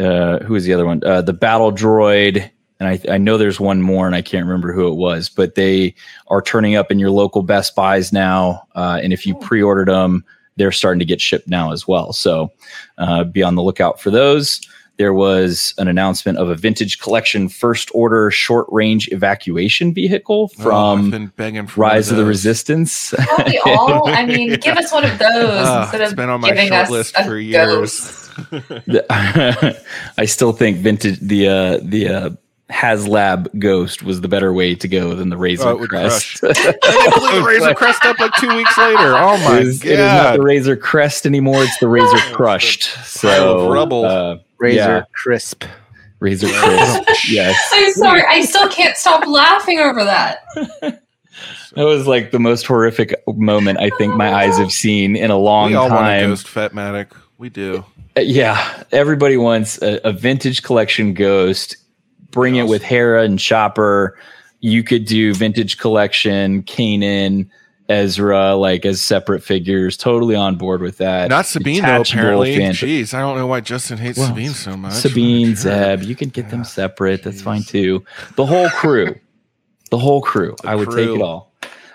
Uh, 0.00 0.40
who 0.40 0.54
was 0.54 0.64
the 0.64 0.74
other 0.74 0.84
one? 0.84 1.00
Uh, 1.04 1.22
the 1.22 1.32
Battle 1.32 1.70
Droid. 1.70 2.50
And 2.80 2.88
I, 2.88 3.00
I 3.08 3.18
know 3.18 3.38
there's 3.38 3.60
one 3.60 3.82
more, 3.82 4.04
and 4.04 4.16
I 4.16 4.20
can't 4.20 4.44
remember 4.44 4.72
who 4.72 4.88
it 4.88 4.96
was, 4.96 5.28
but 5.28 5.54
they 5.54 5.94
are 6.26 6.42
turning 6.42 6.74
up 6.74 6.90
in 6.90 6.98
your 6.98 7.10
local 7.10 7.42
Best 7.42 7.76
Buys 7.76 8.12
now. 8.12 8.66
Uh, 8.74 8.98
and 9.00 9.12
if 9.12 9.28
you 9.28 9.36
pre-ordered 9.36 9.88
them, 9.88 10.24
they're 10.56 10.72
starting 10.72 10.98
to 10.98 11.04
get 11.04 11.20
shipped 11.20 11.46
now 11.46 11.70
as 11.70 11.86
well. 11.86 12.12
So 12.12 12.50
uh, 12.98 13.22
be 13.22 13.44
on 13.44 13.54
the 13.54 13.62
lookout 13.62 14.00
for 14.00 14.10
those. 14.10 14.60
There 14.98 15.12
was 15.12 15.74
an 15.78 15.88
announcement 15.88 16.38
of 16.38 16.48
a 16.48 16.54
vintage 16.54 16.98
collection 17.00 17.48
first 17.48 17.90
order 17.94 18.30
short 18.30 18.66
range 18.70 19.08
evacuation 19.12 19.92
vehicle 19.92 20.50
Oh, 20.58 20.62
from 20.62 21.10
been 21.10 21.26
begging 21.36 21.66
for 21.66 21.82
one 21.82 21.90
Rise 21.90 22.10
of 22.10 22.16
the. 22.16 22.24
Resistance. 22.24 23.10
Don't 23.10 23.56
all? 23.66 24.08
I 24.08 24.24
mean, 24.24 24.58
give 24.60 24.76
us 24.76 24.90
one 24.92 25.04
of 25.04 25.18
those 25.18 25.66
Ah, 25.66 25.82
instead 25.82 26.00
it's 26.00 26.10
of 26.12 26.16
been 26.16 26.30
on 26.30 26.40
my 26.40 26.48
giving 26.48 26.68
short 26.68 26.80
us 26.84 26.90
list 26.90 27.14
a 27.18 27.24
for 27.24 27.36
years. 27.38 28.30
ghost. 28.50 29.02
I 30.18 30.24
still 30.26 30.52
think 30.52 30.78
vintage 30.78 31.18
the 31.20 31.48
uh, 31.48 31.78
the 31.82 32.08
uh, 32.08 32.30
HasLab 32.70 33.58
Ghost 33.60 34.02
was 34.02 34.20
the 34.22 34.28
better 34.28 34.52
way 34.52 34.74
to 34.74 34.88
go 34.88 35.14
than 35.14 35.28
the 35.28 35.36
Razor 35.36 35.68
Oh, 35.68 35.86
Crest. 35.86 36.42
I 36.42 36.52
can't 36.52 37.14
believe 37.14 37.44
Razor 37.44 37.74
Crest 37.74 38.04
up 38.04 38.18
like 38.18 38.32
two 38.40 38.54
weeks 38.56 38.76
later. 38.76 39.14
Oh 39.16 39.36
my 39.44 39.58
it, 39.58 39.66
is, 39.66 39.78
god! 39.82 39.88
it 39.90 39.92
is 39.92 39.98
not 40.12 40.36
the 40.36 40.42
Razor 40.42 40.76
Crest 40.76 41.26
anymore; 41.26 41.62
it's 41.62 41.78
the 41.78 41.88
Razor 41.88 42.16
Crushed. 42.34 42.94
pile 42.94 43.04
So 43.04 43.58
of 43.60 43.70
rubble. 43.72 44.04
Uh, 44.04 44.38
Razor 44.58 44.76
Yeah. 44.78 45.02
crisp. 45.12 45.64
Razor 46.20 46.48
Crisp. 46.52 47.02
yes. 47.30 47.70
I'm 47.72 47.92
sorry. 47.92 48.22
I 48.28 48.40
still 48.42 48.68
can't 48.68 48.96
stop 48.96 49.26
laughing 49.26 49.78
over 49.80 50.04
that. 50.04 50.38
That 51.74 51.84
was 51.84 52.06
like 52.06 52.30
the 52.30 52.38
most 52.38 52.66
horrific 52.66 53.14
moment 53.28 53.78
I 53.78 53.90
think 53.98 54.14
my 54.14 54.32
eyes 54.32 54.56
have 54.56 54.72
seen 54.72 55.14
in 55.16 55.30
a 55.30 55.36
long 55.36 55.68
we 55.70 55.74
all 55.76 55.90
want 55.90 56.06
a 56.06 56.20
time. 56.20 56.30
ghost 56.30 56.46
Fatmatic. 56.46 57.08
We 57.36 57.50
do. 57.50 57.84
Uh, 58.16 58.20
Yeah, 58.22 58.82
everybody 58.92 59.36
wants 59.36 59.82
a, 59.82 60.00
a 60.02 60.12
vintage 60.12 60.62
collection 60.62 61.12
ghost, 61.12 61.76
bring 62.30 62.56
it 62.56 62.62
with 62.68 62.82
Hera 62.82 63.22
and 63.24 63.38
Chopper. 63.38 64.18
You 64.60 64.82
could 64.82 65.04
do 65.04 65.34
vintage 65.34 65.76
collection, 65.76 66.62
Kanan, 66.62 67.50
Ezra, 67.88 68.54
like 68.54 68.84
as 68.84 69.00
separate 69.00 69.42
figures. 69.42 69.96
Totally 69.96 70.34
on 70.34 70.56
board 70.56 70.80
with 70.80 70.98
that. 70.98 71.28
Not 71.28 71.46
Sabine 71.46 71.82
though. 71.82 72.00
Apparently, 72.00 72.56
fan- 72.56 72.72
jeez, 72.72 73.14
I 73.14 73.20
don't 73.20 73.36
know 73.36 73.46
why 73.46 73.60
Justin 73.60 73.98
hates 73.98 74.18
Well, 74.18 74.28
Sabine 74.28 74.50
so 74.50 74.76
much. 74.76 74.94
Sabine, 74.94 75.54
Zeb, 75.56 76.02
you 76.02 76.14
can 76.16 76.28
get 76.30 76.50
them 76.50 76.64
separate. 76.64 77.22
That's 77.22 77.42
fine 77.42 77.62
too. 77.62 78.04
The 78.36 78.46
whole 78.46 78.68
crew, 78.70 79.14
the 79.90 79.98
whole 79.98 80.20
crew. 80.20 80.56
I 80.64 80.74
would 80.74 80.90
take 80.90 81.08
it 81.08 81.22
all. 81.22 81.52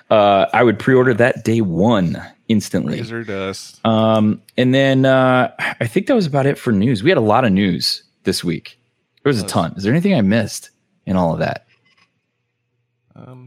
Uh, 0.09 0.45
I 0.53 0.63
would 0.63 0.77
pre-order 0.77 1.13
that 1.13 1.45
day 1.45 1.61
one 1.61 2.21
instantly. 2.49 2.97
Razor 2.97 3.23
dust. 3.23 3.79
Um, 3.85 4.41
and 4.57 4.73
then 4.73 5.05
uh, 5.05 5.53
I 5.79 5.87
think 5.87 6.07
that 6.07 6.15
was 6.15 6.25
about 6.25 6.45
it 6.45 6.57
for 6.57 6.71
news. 6.73 7.01
We 7.01 7.09
had 7.09 7.17
a 7.17 7.21
lot 7.21 7.45
of 7.45 7.53
news 7.53 8.03
this 8.23 8.43
week. 8.43 8.77
There 9.23 9.29
was 9.29 9.41
a 9.41 9.45
ton. 9.47 9.73
Is 9.77 9.83
there 9.83 9.93
anything 9.93 10.13
I 10.15 10.21
missed 10.21 10.71
in 11.05 11.15
all 11.15 11.31
of 11.33 11.39
that? 11.39 11.65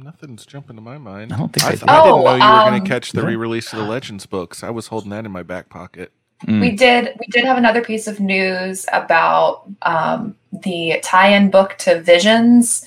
Um, 0.05 0.13
nothing's 0.13 0.47
jumping 0.47 0.77
to 0.77 0.83
my 0.83 0.99
mind. 0.99 1.33
I 1.33 1.39
don't 1.39 1.53
think 1.53 1.65
I, 1.65 1.69
I 1.69 1.71
th- 1.71 1.81
did. 1.81 1.89
I 1.89 2.03
didn't 2.05 2.13
Oh, 2.15 2.25
know 2.25 2.35
you 2.35 2.43
were 2.43 2.61
going 2.71 2.75
um, 2.75 2.83
to 2.83 2.89
catch 2.89 3.13
the 3.13 3.25
re-release 3.25 3.73
of 3.73 3.79
the 3.79 3.85
Legends 3.85 4.27
books. 4.27 4.63
I 4.63 4.71
was 4.71 4.89
holding 4.89 5.11
that 5.11 5.25
in 5.25 5.33
my 5.33 5.43
back 5.43 5.69
pocket. 5.71 6.13
Mm. 6.47 6.61
We 6.61 6.73
did 6.73 7.17
we 7.19 7.27
did 7.29 7.45
have 7.45 7.57
another 7.57 7.81
piece 7.81 8.07
of 8.07 8.21
news 8.21 8.85
about 8.93 9.63
um, 9.83 10.37
the 10.53 11.01
tie-in 11.03 11.51
book 11.51 11.77
to 11.79 12.01
Visions 12.01 12.87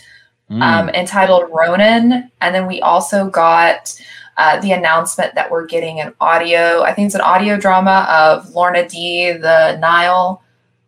Mm. 0.49 0.61
um, 0.61 0.89
entitled 0.91 1.49
Ronin, 1.51 2.31
and 2.39 2.55
then 2.55 2.67
we 2.67 2.79
also 2.79 3.29
got 3.29 3.93
uh, 4.37 4.57
the 4.61 4.71
announcement 4.71 5.35
that 5.35 5.51
we're 5.51 5.65
getting 5.65 5.99
an 5.99 6.13
audio. 6.21 6.83
I 6.83 6.93
think 6.93 7.07
it's 7.07 7.15
an 7.15 7.19
audio 7.21 7.57
drama 7.57 8.07
of 8.09 8.45
Lourna 8.53 8.89
Dee 8.89 9.33
the 9.33 9.75
Nihil, 9.81 10.41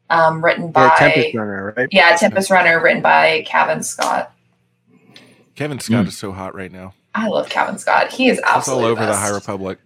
um, 0.10 0.42
written 0.46 0.72
by 0.72 0.86
Yeah, 0.86 0.96
Tempest 0.98 1.36
Runner, 1.36 1.74
right? 1.76 1.90
yeah 1.92 2.16
Tempest 2.16 2.50
Runner, 2.50 2.82
written 2.82 3.02
by 3.02 3.44
Cavan 3.46 3.84
Scott. 3.84 4.32
Cavan 5.60 5.80
Scott 5.82 6.06
Mm. 6.06 6.08
is 6.08 6.18
so 6.18 6.32
hot 6.32 6.56
right 6.56 6.72
now. 6.72 6.94
I 7.14 7.28
love 7.28 7.50
Cavan 7.50 7.78
Scott. 7.78 8.14
He 8.14 8.30
is 8.30 8.38
It's 8.38 8.48
all 8.48 8.56
absolutely 8.58 8.86
over 8.92 9.02
the 9.02 9.08
best. 9.12 9.20
High 9.20 9.30
Republic. 9.36 9.78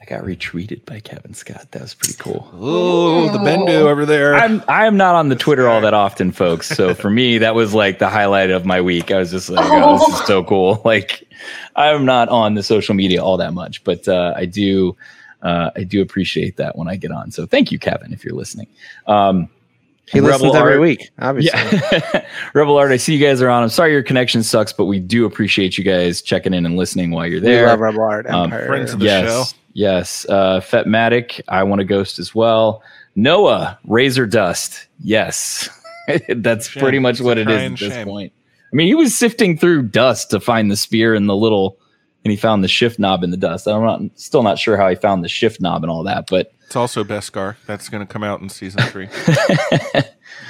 I 0.00 0.06
got 0.06 0.24
retweeted 0.24 0.86
by 0.86 1.00
Cavan 1.00 1.34
Scott. 1.34 1.66
That 1.72 1.82
was 1.82 1.92
pretty 1.92 2.14
cool. 2.18 2.48
Oh, 2.54 3.28
the 3.30 3.36
Bendu 3.38 3.68
over 3.86 4.06
there. 4.06 4.34
I'm 4.34 4.62
I'm 4.66 4.96
not 4.96 5.14
on 5.14 5.28
the 5.28 5.36
Twitter 5.36 5.68
all 5.68 5.82
that 5.82 5.92
often, 5.92 6.32
folks. 6.32 6.68
So 6.68 6.94
for 6.94 7.10
me, 7.10 7.36
that 7.36 7.54
was 7.54 7.74
like 7.74 7.98
the 7.98 8.08
highlight 8.08 8.48
of 8.50 8.64
my 8.64 8.80
week. 8.80 9.10
I 9.10 9.18
was 9.18 9.30
just 9.30 9.50
like, 9.50 9.66
oh, 9.70 9.98
this 10.08 10.20
is 10.20 10.26
so 10.26 10.42
cool. 10.42 10.80
Like, 10.86 11.28
I'm 11.76 12.06
not 12.06 12.30
on 12.30 12.54
the 12.54 12.62
social 12.62 12.94
media 12.94 13.22
all 13.22 13.36
that 13.36 13.52
much, 13.52 13.84
but 13.84 14.08
uh, 14.08 14.32
I 14.34 14.46
do 14.46 14.96
uh, 15.42 15.70
I 15.76 15.82
do 15.84 16.00
appreciate 16.00 16.56
that 16.56 16.78
when 16.78 16.88
I 16.88 16.96
get 16.96 17.10
on. 17.10 17.30
So 17.30 17.44
thank 17.44 17.70
you, 17.70 17.78
Cavan, 17.78 18.12
if 18.14 18.24
you're 18.24 18.34
listening. 18.34 18.68
Um, 19.06 19.50
He 20.12 20.20
listens 20.20 20.42
Rebel 20.44 20.56
every 20.56 20.72
Art- 20.74 20.80
week, 20.80 21.10
obviously. 21.18 21.78
Yeah. 22.02 22.26
Rebel 22.54 22.76
Art, 22.78 22.90
I 22.92 22.96
see 22.96 23.14
you 23.14 23.24
guys 23.24 23.42
are 23.42 23.48
on. 23.48 23.62
I'm 23.62 23.68
sorry 23.68 23.92
your 23.92 24.02
connection 24.02 24.42
sucks, 24.42 24.72
but 24.72 24.86
we 24.86 24.98
do 25.00 25.24
appreciate 25.26 25.76
you 25.76 25.84
guys 25.84 26.22
checking 26.22 26.54
in 26.54 26.64
and 26.66 26.76
listening 26.76 27.10
while 27.10 27.26
you're 27.26 27.40
We 27.40 27.46
there. 27.46 27.66
love 27.66 27.80
Rebel 27.80 28.02
Art 28.02 28.26
Um, 28.26 28.50
friends 28.50 28.92
of 28.92 29.00
the 29.00 29.04
yes, 29.06 29.28
show. 29.52 29.56
yes. 29.74 30.26
Uh, 30.28 30.60
Fetmatic, 30.60 31.40
I 31.48 31.62
want 31.64 31.80
a 31.80 31.84
ghost 31.84 32.18
as 32.18 32.34
well. 32.34 32.82
Noah, 33.16 33.78
Razor 33.84 34.26
Dust. 34.26 34.86
Yes, 35.00 35.68
that's 36.28 36.68
Shame. 36.68 36.80
pretty 36.82 36.98
much 36.98 37.16
It's 37.16 37.22
what 37.22 37.36
it 37.38 37.42
is 37.48 37.54
crying 37.56 37.72
at 37.74 37.78
this 37.78 38.04
point. 38.04 38.32
I 38.72 38.76
mean, 38.76 38.86
he 38.86 38.94
was 38.94 39.16
sifting 39.16 39.56
through 39.58 39.82
dust 39.84 40.30
to 40.30 40.40
find 40.40 40.70
the 40.70 40.76
spear 40.76 41.14
and 41.14 41.28
the 41.28 41.34
little, 41.36 41.78
and 42.24 42.30
he 42.30 42.36
found 42.36 42.62
the 42.64 42.68
shift 42.68 42.98
knob 42.98 43.22
in 43.24 43.30
the 43.30 43.36
dust. 43.36 43.66
I'm 43.68 43.82
not, 43.82 44.00
still 44.16 44.42
not 44.42 44.58
sure 44.58 44.76
how 44.76 44.88
he 44.88 44.94
found 44.96 45.24
the 45.24 45.28
shift 45.28 45.60
knob 45.60 45.82
and 45.84 45.90
all 45.90 46.02
that, 46.04 46.28
but 46.28 46.52
It's 46.66 46.76
also 46.76 47.04
Beskar. 47.04 47.56
That's 47.66 47.88
going 47.88 48.06
to 48.06 48.12
come 48.12 48.22
out 48.24 48.40
in 48.40 48.48
season 48.48 48.82
three. 48.84 49.08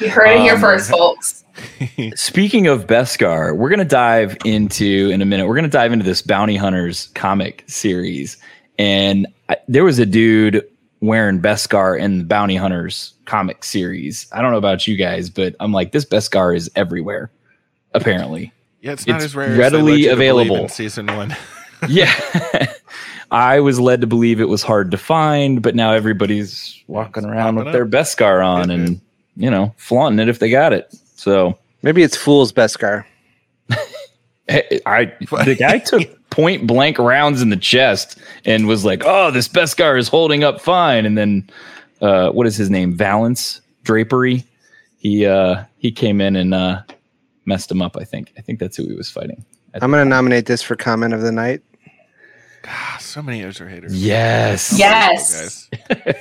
You 0.00 0.10
heard 0.10 0.28
it 0.30 0.40
here 0.42 0.54
Um, 0.54 0.60
first, 0.60 0.90
folks. 0.90 1.44
Speaking 2.14 2.66
of 2.68 2.86
Beskar, 2.86 3.56
we're 3.56 3.68
going 3.68 3.78
to 3.80 3.84
dive 3.84 4.36
into 4.44 5.10
in 5.12 5.22
a 5.22 5.24
minute. 5.24 5.46
We're 5.48 5.54
going 5.56 5.64
to 5.64 5.70
dive 5.70 5.92
into 5.92 6.04
this 6.04 6.22
Bounty 6.22 6.56
Hunters 6.56 7.08
comic 7.14 7.64
series, 7.66 8.36
and 8.78 9.26
I, 9.48 9.56
there 9.66 9.84
was 9.84 9.98
a 9.98 10.06
dude 10.06 10.62
wearing 11.00 11.40
Beskar 11.40 11.98
in 11.98 12.18
the 12.18 12.24
Bounty 12.24 12.54
Hunters 12.54 13.14
comic 13.24 13.64
series. 13.64 14.28
I 14.32 14.40
don't 14.42 14.52
know 14.52 14.58
about 14.58 14.86
you 14.86 14.96
guys, 14.96 15.30
but 15.30 15.56
I'm 15.58 15.72
like, 15.72 15.90
this 15.92 16.04
Beskar 16.04 16.54
is 16.56 16.70
everywhere. 16.76 17.30
Apparently, 17.94 18.52
Yeah, 18.80 18.92
it's 18.92 19.06
not 19.06 19.16
It's 19.16 19.26
as 19.26 19.36
rare 19.36 19.46
as 19.48 19.54
they 19.54 19.58
readily 19.58 19.92
led 19.92 20.00
you 20.00 20.12
available. 20.12 20.56
in 20.56 20.68
season 20.68 21.06
one. 21.08 21.34
yeah. 21.88 22.12
I 23.30 23.60
was 23.60 23.78
led 23.78 24.00
to 24.00 24.06
believe 24.06 24.40
it 24.40 24.48
was 24.48 24.62
hard 24.62 24.90
to 24.90 24.96
find, 24.96 25.60
but 25.60 25.74
now 25.74 25.92
everybody's 25.92 26.82
walking 26.86 27.26
around 27.26 27.56
with 27.56 27.66
popping 27.66 27.72
their 27.72 27.86
Beskar 27.86 28.44
on 28.44 28.70
and 28.70 29.00
you 29.36 29.50
know 29.50 29.74
flaunting 29.76 30.18
it 30.18 30.30
if 30.30 30.38
they 30.38 30.48
got 30.50 30.72
it. 30.72 30.94
So 31.16 31.58
Maybe 31.82 32.02
it's 32.02 32.16
Fool's 32.16 32.52
Beskar. 32.52 33.04
Hey, 34.50 34.80
I 34.86 35.12
the 35.44 35.54
guy 35.58 35.78
took 35.84 36.08
point 36.30 36.66
blank 36.66 36.98
rounds 36.98 37.42
in 37.42 37.50
the 37.50 37.56
chest 37.58 38.18
and 38.46 38.66
was 38.66 38.82
like, 38.82 39.02
"Oh, 39.04 39.30
this 39.30 39.46
Beskar 39.46 39.98
is 39.98 40.08
holding 40.08 40.42
up 40.42 40.58
fine." 40.58 41.04
And 41.04 41.18
then, 41.18 41.50
uh, 42.00 42.30
what 42.30 42.46
is 42.46 42.56
his 42.56 42.70
name? 42.70 42.94
Valance 42.94 43.60
Drapery. 43.84 44.44
He 44.96 45.26
uh, 45.26 45.64
he 45.76 45.92
came 45.92 46.22
in 46.22 46.34
and 46.34 46.54
uh, 46.54 46.80
messed 47.44 47.70
him 47.70 47.82
up. 47.82 47.98
I 47.98 48.04
think. 48.04 48.32
I 48.38 48.40
think 48.40 48.58
that's 48.58 48.74
who 48.74 48.88
he 48.88 48.94
was 48.94 49.10
fighting. 49.10 49.44
I'm 49.74 49.90
going 49.90 50.02
to 50.02 50.08
nominate 50.08 50.46
this 50.46 50.62
for 50.62 50.76
comment 50.76 51.12
of 51.12 51.20
the 51.20 51.30
night. 51.30 51.60
Ah, 52.66 52.96
so 53.00 53.22
many 53.22 53.42
Ezra 53.42 53.68
haters. 53.68 53.92
Yes. 54.04 54.76
Yes. 54.78 55.68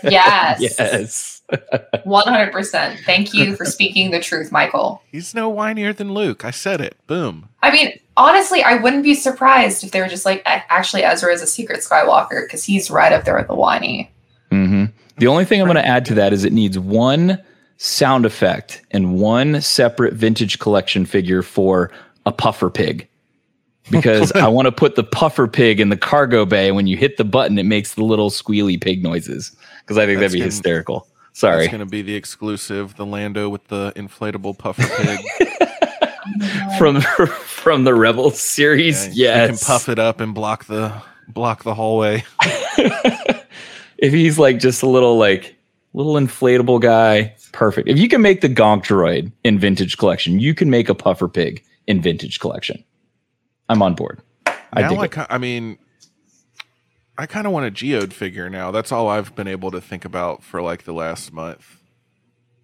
Yes. 0.04 0.60
Yes. 0.62 1.42
One 2.04 2.28
hundred 2.28 2.52
percent. 2.52 3.00
Thank 3.06 3.34
you 3.34 3.56
for 3.56 3.66
speaking 3.66 4.12
the 4.12 4.20
truth, 4.20 4.52
Michael. 4.52 5.02
He's 5.12 5.34
no 5.34 5.52
whinier 5.52 5.96
than 5.96 6.14
Luke. 6.14 6.44
I 6.46 6.52
said 6.52 6.82
it. 6.82 6.98
Boom. 7.08 7.50
I 7.62 7.72
mean, 7.72 7.98
honestly, 8.18 8.64
I 8.64 8.76
wouldn't 8.76 9.04
be 9.04 9.14
surprised 9.14 9.84
if 9.84 9.92
they 9.92 10.02
were 10.02 10.08
just 10.08 10.26
like, 10.26 10.42
actually, 10.46 11.04
Ezra 11.04 11.32
is 11.34 11.42
a 11.42 11.48
secret 11.48 11.80
Skywalker 11.80 12.46
because 12.46 12.64
he's 12.64 12.90
right 12.92 13.12
up 13.14 13.24
there 13.26 13.36
with 13.38 13.48
the 13.48 13.56
whiny. 13.56 14.12
hmm 14.52 14.86
The 15.18 15.28
only 15.28 15.46
thing 15.46 15.62
I'm 15.62 15.68
going 15.68 15.76
to 15.78 15.86
add 15.88 16.06
to 16.08 16.14
that 16.16 16.34
is 16.34 16.44
it 16.44 16.54
needs 16.54 16.78
one 16.78 17.42
sound 17.78 18.26
effect 18.26 18.82
and 18.92 19.16
one 19.20 19.62
separate 19.62 20.14
vintage 20.14 20.60
collection 20.60 21.06
figure 21.06 21.42
for 21.42 21.92
a 22.26 22.32
puffer 22.32 22.70
pig. 22.70 23.08
Because 23.92 24.32
I 24.36 24.48
want 24.48 24.66
to 24.66 24.72
put 24.72 24.96
the 24.96 25.04
puffer 25.04 25.48
pig 25.48 25.80
in 25.80 25.90
the 25.90 25.98
cargo 25.98 26.46
bay. 26.46 26.72
When 26.72 26.88
you 26.88 26.98
hit 26.98 27.18
the 27.18 27.24
button, 27.24 27.58
it 27.58 27.66
makes 27.66 27.94
the 27.94 28.04
little 28.04 28.30
squealy 28.30 28.80
pig 28.80 29.04
noises. 29.04 29.56
Because 29.82 29.98
I 29.98 30.06
think 30.06 30.20
That's 30.20 30.32
that'd 30.32 30.34
be 30.34 30.40
gonna- 30.40 30.46
hysterical. 30.46 31.08
Sorry. 31.34 31.66
It's 31.66 31.72
going 31.72 31.82
to 31.82 31.86
be 31.86 32.02
the 32.02 32.16
exclusive, 32.16 32.96
the 32.96 33.06
Lando 33.06 33.48
with 33.48 33.68
the 33.68 33.94
inflatable 33.96 34.58
puffer 34.58 34.88
pig. 35.04 35.20
From 36.78 37.00
from 37.02 37.84
the 37.86 37.94
Rebel 37.96 38.32
series. 38.32 39.08
Yeah, 39.16 39.46
yes. 39.46 39.50
You 39.50 39.58
can 39.58 39.66
puff 39.66 39.90
it 39.90 39.98
up 39.98 40.20
and 40.20 40.34
block 40.36 40.66
the 40.66 40.92
block 41.30 41.64
the 41.64 41.74
hallway. 41.74 42.24
if 43.98 44.14
he's 44.14 44.38
like 44.38 44.60
just 44.60 44.84
a 44.84 44.88
little 44.88 45.18
like 45.18 45.56
little 45.94 46.14
inflatable 46.16 46.82
guy, 46.82 47.34
perfect. 47.54 47.88
If 47.88 47.98
you 47.98 48.10
can 48.10 48.22
make 48.22 48.42
the 48.42 48.50
Gonk 48.50 48.84
droid 48.84 49.32
in 49.44 49.58
vintage 49.58 49.98
collection, 49.98 50.40
you 50.40 50.54
can 50.54 50.70
make 50.70 50.90
a 50.90 50.96
puffer 50.96 51.28
pig 51.30 51.64
in 51.88 52.02
vintage 52.02 52.40
collection. 52.40 52.84
I'm 53.70 53.82
on 53.82 53.96
board. 53.96 54.22
I 54.46 54.82
now 54.82 54.96
I, 54.96 55.06
it. 55.06 55.18
I 55.30 55.38
mean, 55.38 55.78
I 57.18 57.26
kind 57.26 57.48
of 57.48 57.54
want 57.54 57.66
a 57.66 57.72
geode 57.72 58.14
figure 58.14 58.50
now. 58.50 58.72
That's 58.72 58.92
all 58.92 59.08
I've 59.08 59.36
been 59.36 59.48
able 59.48 59.72
to 59.72 59.82
think 59.82 60.06
about 60.06 60.44
for 60.44 60.62
like 60.62 60.84
the 60.84 60.94
last 60.94 61.34
month. 61.34 61.78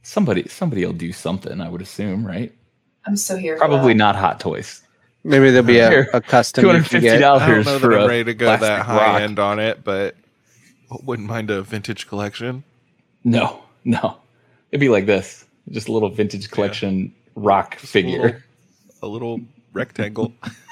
Somebody 0.03 0.47
somebody 0.47 0.85
will 0.85 0.93
do 0.93 1.11
something, 1.11 1.61
I 1.61 1.69
would 1.69 1.81
assume, 1.81 2.25
right? 2.25 2.53
I'm 3.05 3.17
so 3.17 3.37
here. 3.37 3.57
Probably 3.57 3.93
that. 3.93 3.97
not 3.97 4.15
Hot 4.15 4.39
Toys. 4.39 4.81
Maybe 5.23 5.51
there'll 5.51 5.65
be 5.65 5.79
a, 5.79 6.01
a 6.13 6.21
custom. 6.21 6.65
you 6.65 6.71
$250 6.71 7.23
I 7.23 7.47
don't 7.47 7.65
know 7.65 7.79
for 7.79 7.89
that 7.89 7.97
I'm 7.97 8.03
a 8.03 8.07
ready 8.07 8.23
to 8.25 8.33
go 8.33 8.57
that 8.57 8.85
high 8.85 8.97
rock. 8.97 9.21
end 9.21 9.39
on 9.39 9.59
it, 9.59 9.83
but 9.83 10.15
wouldn't 11.03 11.27
mind 11.27 11.49
a 11.49 11.61
vintage 11.61 12.07
collection. 12.07 12.63
No, 13.23 13.63
no. 13.85 14.17
It'd 14.71 14.81
be 14.81 14.89
like 14.89 15.05
this. 15.05 15.45
Just 15.69 15.87
a 15.87 15.93
little 15.93 16.09
vintage 16.09 16.51
collection 16.51 17.13
rock 17.35 17.75
figure. 17.75 18.43
A 19.01 19.07
little 19.07 19.39
rectangle. 19.71 20.33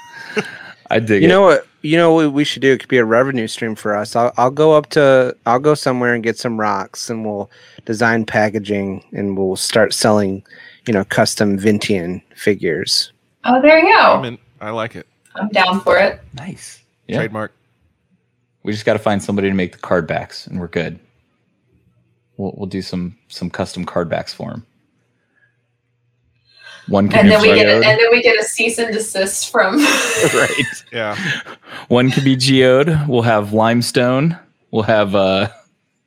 I 0.90 0.98
dig 0.98 1.22
You 1.22 1.28
it. 1.28 1.30
know 1.30 1.42
what? 1.42 1.66
You 1.82 1.96
know 1.96 2.12
what 2.14 2.32
we 2.32 2.44
should 2.44 2.62
do? 2.62 2.72
It 2.72 2.78
could 2.80 2.88
be 2.88 2.98
a 2.98 3.04
revenue 3.04 3.48
stream 3.48 3.74
for 3.74 3.96
us. 3.96 4.14
I'll, 4.14 4.32
I'll 4.36 4.50
go 4.52 4.72
up 4.74 4.90
to 4.90 5.36
I'll 5.46 5.58
go 5.58 5.74
somewhere 5.74 6.14
and 6.14 6.22
get 6.22 6.38
some 6.38 6.60
rocks, 6.60 7.10
and 7.10 7.24
we'll 7.24 7.50
design 7.86 8.24
packaging, 8.24 9.04
and 9.12 9.36
we'll 9.36 9.56
start 9.56 9.92
selling, 9.94 10.44
you 10.86 10.92
know, 10.94 11.04
custom 11.04 11.58
Vintian 11.58 12.22
figures. 12.36 13.12
Oh, 13.44 13.60
there 13.60 13.78
you 13.78 13.92
I 13.96 14.14
go. 14.16 14.20
mean, 14.22 14.38
I 14.60 14.70
like 14.70 14.94
it. 14.94 15.06
I'm 15.34 15.48
down 15.48 15.80
for 15.80 15.96
it. 15.98 16.20
nice. 16.34 16.82
Yeah. 17.08 17.16
Trademark. 17.16 17.52
We 18.62 18.72
just 18.72 18.84
got 18.84 18.92
to 18.92 18.98
find 19.00 19.20
somebody 19.20 19.48
to 19.48 19.54
make 19.54 19.72
the 19.72 19.78
card 19.78 20.06
backs, 20.06 20.46
and 20.46 20.60
we're 20.60 20.68
good. 20.68 21.00
We'll 22.36 22.54
we'll 22.56 22.68
do 22.68 22.80
some 22.82 23.16
some 23.28 23.50
custom 23.50 23.84
card 23.84 24.08
backs 24.08 24.32
for 24.32 24.50
him. 24.52 24.64
One 26.88 27.08
can 27.08 27.20
And 27.20 27.28
be 27.28 27.30
then 27.30 27.42
we 27.42 27.54
get 27.54 27.66
a, 27.68 27.74
and 27.74 27.82
then 27.82 28.10
we 28.10 28.22
get 28.22 28.38
a 28.38 28.44
cease 28.44 28.78
and 28.78 28.92
desist 28.92 29.50
from. 29.50 29.76
right. 30.34 30.84
Yeah. 30.92 31.16
One 31.88 32.10
can 32.10 32.24
be 32.24 32.36
geode. 32.36 33.08
We'll 33.08 33.22
have 33.22 33.52
limestone. 33.52 34.38
We'll 34.70 34.82
have 34.82 35.14
uh, 35.14 35.48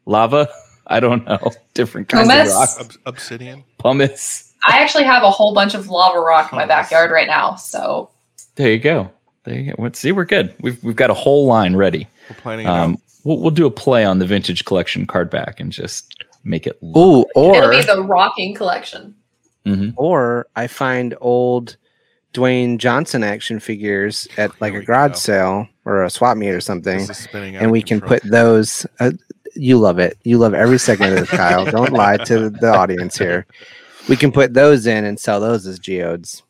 lava. 0.06 0.50
I 0.88 1.00
don't 1.00 1.26
know, 1.26 1.52
different 1.74 2.10
kinds 2.10 2.28
Pumice? 2.28 2.50
of 2.50 2.56
rocks. 2.56 2.80
Ob- 2.80 3.02
obsidian. 3.08 3.64
Pumice. 3.80 4.54
I 4.66 4.80
actually 4.80 5.04
have 5.06 5.24
a 5.24 5.32
whole 5.32 5.54
bunch 5.54 5.74
of 5.74 5.88
lava 5.88 6.20
rock 6.20 6.52
in 6.52 6.58
my 6.58 6.66
backyard 6.66 7.12
right 7.12 7.28
now. 7.28 7.56
So 7.56 8.10
There 8.56 8.72
you 8.72 8.80
go. 8.80 9.12
There 9.46 9.60
you 9.60 9.74
go. 9.74 9.82
Let's 9.82 10.00
see, 10.00 10.12
we're 10.12 10.26
good. 10.26 10.54
We've 10.60 10.84
we've 10.84 10.96
got 10.96 11.10
a 11.10 11.14
whole 11.16 11.46
line 11.46 11.76
ready. 11.76 12.08
We're 12.30 12.36
planning. 12.38 12.68
Um, 12.68 12.98
we'll, 13.24 13.40
we'll 13.40 13.52
do 13.52 13.66
a 13.66 13.72
play 13.72 14.04
on 14.04 14.20
the 14.20 14.26
vintage 14.26 14.66
collection 14.66 15.06
card 15.06 15.30
back 15.30 15.60
and 15.60 15.72
just 15.72 16.26
make 16.44 16.66
it. 16.68 16.78
Ooh, 16.84 17.22
it'll 17.36 17.66
or 17.66 17.70
be 17.70 17.82
the 17.82 18.04
rocking 18.04 18.54
collection. 18.56 19.16
Mhm. 19.66 19.94
or 19.98 20.48
I 20.56 20.68
find 20.68 21.16
old 21.22 21.78
Dwayne 22.34 22.78
Johnson 22.78 23.24
action 23.24 23.60
figures 23.60 24.28
at 24.38 24.52
like 24.62 24.74
a 24.74 24.82
garage 24.82 25.16
sale 25.16 25.68
or 25.86 26.04
a 26.04 26.10
swap 26.10 26.38
meet 26.38 26.50
or 26.52 26.60
something, 26.62 26.98
This 27.00 27.10
is 27.12 27.18
spinning 27.18 27.56
out 27.56 27.64
and 27.64 27.72
we 27.72 27.82
can 27.82 28.00
control. 28.00 28.20
put 28.20 28.30
those. 28.30 28.86
Uh, 29.00 29.12
you 29.56 29.78
love 29.78 30.00
it. 30.00 30.18
You 30.24 30.38
love 30.38 30.54
every 30.54 30.78
second 30.80 31.14
of 31.14 31.20
this, 31.20 31.30
Kyle. 31.30 31.64
Don't 31.72 31.94
lie 31.94 32.18
to 32.18 32.50
the 32.50 32.74
audience 32.76 33.18
here. 33.18 33.46
We 34.10 34.16
can 34.18 34.32
put 34.32 34.54
those 34.54 34.86
in 34.86 35.06
and 35.06 35.18
sell 35.20 35.40
those 35.40 35.66
as 35.66 35.80
geodes. 35.80 36.44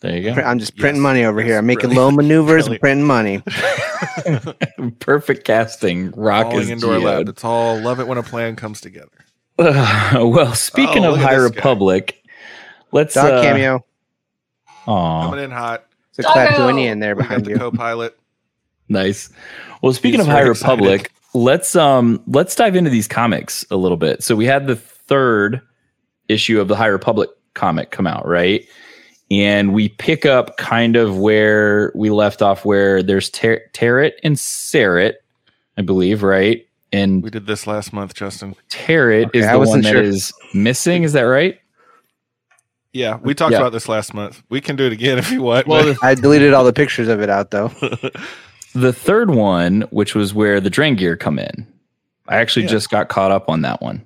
There 0.00 0.16
you 0.16 0.34
go. 0.34 0.40
I'm 0.42 0.58
just 0.58 0.76
printing 0.76 1.00
Yes, 1.00 1.02
money 1.02 1.24
over 1.24 1.40
here. 1.42 1.58
I'm 1.58 1.66
making 1.66 1.90
brilliant, 1.90 2.04
low 2.04 2.10
maneuvers 2.10 2.66
and 2.66 2.78
printing 2.80 3.06
money. 3.06 3.42
Perfect 5.00 5.44
casting. 5.44 6.10
Rock 6.12 6.46
Falling 6.46 6.60
is 6.64 6.70
into 6.70 6.92
our 6.92 6.98
lap. 6.98 7.18
geode. 7.20 7.28
It's 7.30 7.44
all 7.44 7.78
love 7.80 8.00
it 8.00 8.06
when 8.06 8.18
a 8.18 8.22
plan 8.22 8.56
comes 8.56 8.80
together. 8.80 9.08
well, 9.58 10.54
speaking 10.54 11.04
Oh, 11.04 11.12
of 11.12 11.18
look 11.18 11.22
High 11.26 11.34
this 11.38 11.50
guy. 11.50 11.56
Republic, 11.56 12.22
let's 12.92 13.14
Dog 13.14 13.30
uh, 13.32 13.42
cameo. 13.42 13.84
Aw, 14.86 15.22
Coming 15.30 15.44
in 15.44 15.50
hot. 15.50 15.86
It's 16.10 16.18
a 16.20 16.22
Doggo. 16.22 16.50
Claptonian 16.50 17.00
there 17.00 17.14
behind 17.14 17.44
the 17.44 17.50
you. 17.50 17.58
co-pilot. 17.58 18.18
nice. 18.88 19.30
Well, 19.82 19.92
speaking 19.92 20.20
He's 20.20 20.26
of 20.28 20.32
High 20.32 20.40
very 20.40 20.50
Republic, 20.50 21.12
let's 21.34 21.74
um 21.76 22.22
let's 22.28 22.54
dive 22.54 22.76
into 22.76 22.90
these 22.90 23.08
comics 23.08 23.64
a 23.70 23.76
little 23.76 23.96
bit. 23.96 24.22
So 24.22 24.36
we 24.36 24.46
had 24.46 24.66
the 24.66 24.76
third 24.76 25.60
issue 26.28 26.60
of 26.60 26.68
the 26.68 26.76
High 26.76 26.86
Republic 26.86 27.30
comic 27.54 27.90
come 27.90 28.06
out, 28.06 28.26
right? 28.26 28.66
And 29.30 29.72
we 29.74 29.88
pick 29.88 30.24
up 30.26 30.56
kind 30.56 30.96
of 30.96 31.18
where 31.18 31.92
we 31.94 32.10
left 32.10 32.42
off, 32.42 32.64
where 32.64 33.02
there's 33.02 33.28
Ter- 33.30 33.62
Terec 33.72 34.12
and 34.22 34.36
Ceret, 34.36 35.14
I 35.76 35.82
believe, 35.82 36.22
right? 36.22 36.65
And 36.92 37.22
We 37.22 37.30
did 37.30 37.46
this 37.46 37.66
last 37.66 37.92
month, 37.92 38.14
Justin. 38.14 38.54
Terec 38.70 39.26
Okay, 39.26 39.38
is 39.40 39.46
I 39.46 39.52
the 39.52 39.58
one 39.58 39.66
wasn't 39.66 39.84
that 39.84 39.92
sure. 39.92 40.02
is 40.02 40.32
missing. 40.54 41.02
Is 41.02 41.12
that 41.14 41.22
right? 41.22 41.58
Yeah, 42.92 43.18
we 43.22 43.34
talked 43.34 43.52
Yeah. 43.52 43.58
about 43.58 43.72
this 43.72 43.88
last 43.88 44.14
month. 44.14 44.42
We 44.48 44.60
can 44.60 44.76
do 44.76 44.86
it 44.86 44.92
again 44.92 45.18
if 45.24 45.30
you 45.30 45.42
want. 45.42 45.66
Well, 45.66 45.94
but- 45.94 46.02
I 46.04 46.14
deleted 46.14 46.54
all 46.54 46.64
the 46.64 46.72
pictures 46.72 47.08
of 47.08 47.20
it 47.20 47.30
out 47.30 47.50
though. 47.50 47.70
The 48.74 48.92
third 48.92 49.30
one, 49.30 49.82
which 49.88 50.14
was 50.14 50.34
where 50.34 50.60
the 50.60 50.68
Drengir 50.68 51.18
come 51.18 51.38
in, 51.38 51.66
I 52.28 52.36
actually 52.36 52.64
Yeah. 52.64 52.72
just 52.72 52.90
got 52.90 53.08
caught 53.08 53.30
up 53.30 53.48
on 53.48 53.62
that 53.62 53.80
one. 53.80 54.04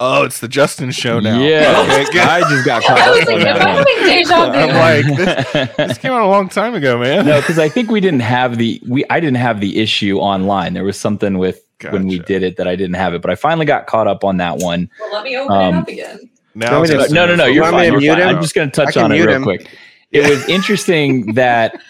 oh, 0.00 0.24
it's 0.24 0.40
the 0.40 0.48
Justin 0.48 0.90
show 0.90 1.18
now. 1.18 1.40
Yeah, 1.40 2.04
Okay. 2.08 2.18
I 2.20 2.40
just 2.50 2.66
got 2.66 2.82
caught 2.82 2.98
was 3.10 3.20
up 3.22 3.28
on 3.28 3.34
like, 3.38 3.46
am 3.46 3.54
that 3.56 3.62
I 3.62 3.74
one. 3.74 3.86
having 3.86 4.04
deja 4.04 4.50
vu? 4.50 4.58
I'm 4.58 5.06
like, 5.08 5.16
this, 5.16 5.76
this 5.76 5.98
came 5.98 6.12
out 6.12 6.20
a 6.20 6.26
long 6.28 6.50
time 6.50 6.74
ago, 6.74 6.98
man. 6.98 7.24
no, 7.24 7.40
because 7.40 7.58
I 7.58 7.70
think 7.70 7.90
we 7.90 8.00
didn't 8.00 8.20
have 8.20 8.58
the 8.58 8.82
we 8.86 9.02
I 9.08 9.18
didn't 9.18 9.38
have 9.38 9.60
the 9.60 9.78
issue 9.78 10.18
online. 10.18 10.74
There 10.74 10.84
was 10.84 11.00
something 11.00 11.38
with 11.38 11.62
when 11.90 12.06
we 12.06 12.18
did 12.20 12.42
it 12.42 12.56
that 12.56 12.68
I 12.68 12.76
didn't 12.76 12.94
have 12.94 13.14
it, 13.14 13.22
but 13.22 13.30
I 13.30 13.34
finally 13.34 13.66
got 13.66 13.86
caught 13.86 14.06
up 14.06 14.24
on 14.24 14.36
that 14.38 14.58
one. 14.58 14.90
well, 15.00 15.12
let 15.12 15.24
me 15.24 15.36
open 15.36 15.56
Um, 15.56 15.74
it 15.74 15.78
up 15.78 15.88
again. 15.88 16.30
Now 16.54 16.72
Want 16.78 16.82
me 16.82 16.88
to- 16.88 16.94
Justin 16.98 17.14
no, 17.14 17.26
no, 17.26 17.34
no, 17.36 17.44
you're 17.46 17.62
what 17.62 17.72
want 17.72 17.88
fine. 17.92 18.00
You're 18.02 18.14
fine. 18.16 18.22
I'm 18.36 18.42
just 18.42 18.54
going 18.54 18.70
to 18.70 18.74
touch 18.84 18.96
on 18.96 19.12
it 19.12 19.20
real 19.24 19.30
him. 19.36 19.42
quick. 19.44 19.68
It 20.10 20.28
was 20.28 20.48
interesting 20.48 21.34
that 21.34 21.80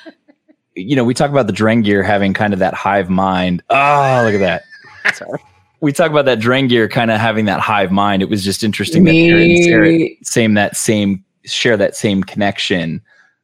you 0.76 0.94
know 0.96 1.04
we 1.04 1.14
talk 1.14 1.30
about 1.30 1.46
the 1.46 1.52
Drengir 1.52 2.04
having 2.04 2.34
kind 2.34 2.52
of 2.52 2.58
that 2.58 2.74
hive 2.74 3.08
mind. 3.10 3.62
Oh, 3.70 4.22
look 4.24 4.34
at 4.34 4.62
that. 5.04 5.14
Sorry. 5.16 5.40
we 5.80 5.92
talk 5.92 6.10
about 6.10 6.26
that 6.26 6.38
Drengir 6.40 6.90
kind 6.90 7.10
of 7.10 7.18
having 7.18 7.46
that 7.46 7.60
hive 7.60 7.90
mind. 7.90 8.20
It 8.22 8.28
was 8.28 8.44
just 8.44 8.62
interesting 8.62 9.04
that 9.04 9.14
Aaron 9.14 9.62
Sarah 9.62 10.08
same 10.22 10.54
that 10.54 10.76
same 10.76 11.24
share 11.46 11.76
that 11.78 11.96
same 11.96 12.22
connection. 12.22 13.00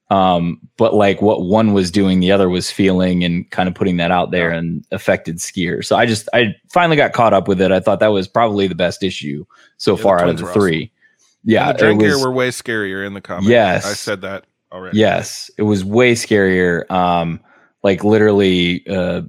Um, 0.08 0.60
but 0.76 0.94
like 0.94 1.20
what 1.20 1.42
one 1.42 1.72
was 1.72 1.90
doing, 1.90 2.20
the 2.20 2.30
other 2.30 2.48
was 2.48 2.70
feeling 2.70 3.24
and 3.24 3.50
kind 3.50 3.68
of 3.68 3.74
putting 3.74 3.96
that 3.96 4.10
out 4.12 4.30
there 4.30 4.50
and 4.50 4.84
affected 4.92 5.38
skier. 5.38 5.84
So 5.84 5.96
I 5.96 6.06
just 6.06 6.28
I 6.32 6.54
finally 6.72 6.96
got 6.96 7.12
caught 7.12 7.34
up 7.34 7.48
with 7.48 7.60
it. 7.60 7.72
I 7.72 7.80
thought 7.80 7.98
that 8.00 8.08
was 8.08 8.28
probably 8.28 8.68
the 8.68 8.74
best 8.76 9.02
issue 9.02 9.44
so 9.78 9.96
Yeah, 9.96 10.02
far 10.02 10.20
out 10.20 10.28
of 10.28 10.38
the 10.38 10.46
three. 10.52 10.92
Yeah, 11.44 11.70
and 11.70 11.78
the 11.78 11.82
drink 11.82 12.02
was- 12.02 12.24
were 12.24 12.30
way 12.32 12.50
scarier 12.50 13.06
in 13.06 13.14
the 13.14 13.20
comments. 13.20 13.48
Yes. 13.48 13.84
I 13.86 13.94
said 13.94 14.20
that 14.22 14.44
already. 14.72 14.98
Yes, 14.98 15.50
it 15.58 15.62
was 15.62 15.84
way 15.84 16.12
scarier. 16.14 16.88
Um, 16.90 17.40
like 17.82 18.04
literally, 18.04 18.86
uh, 18.88 19.22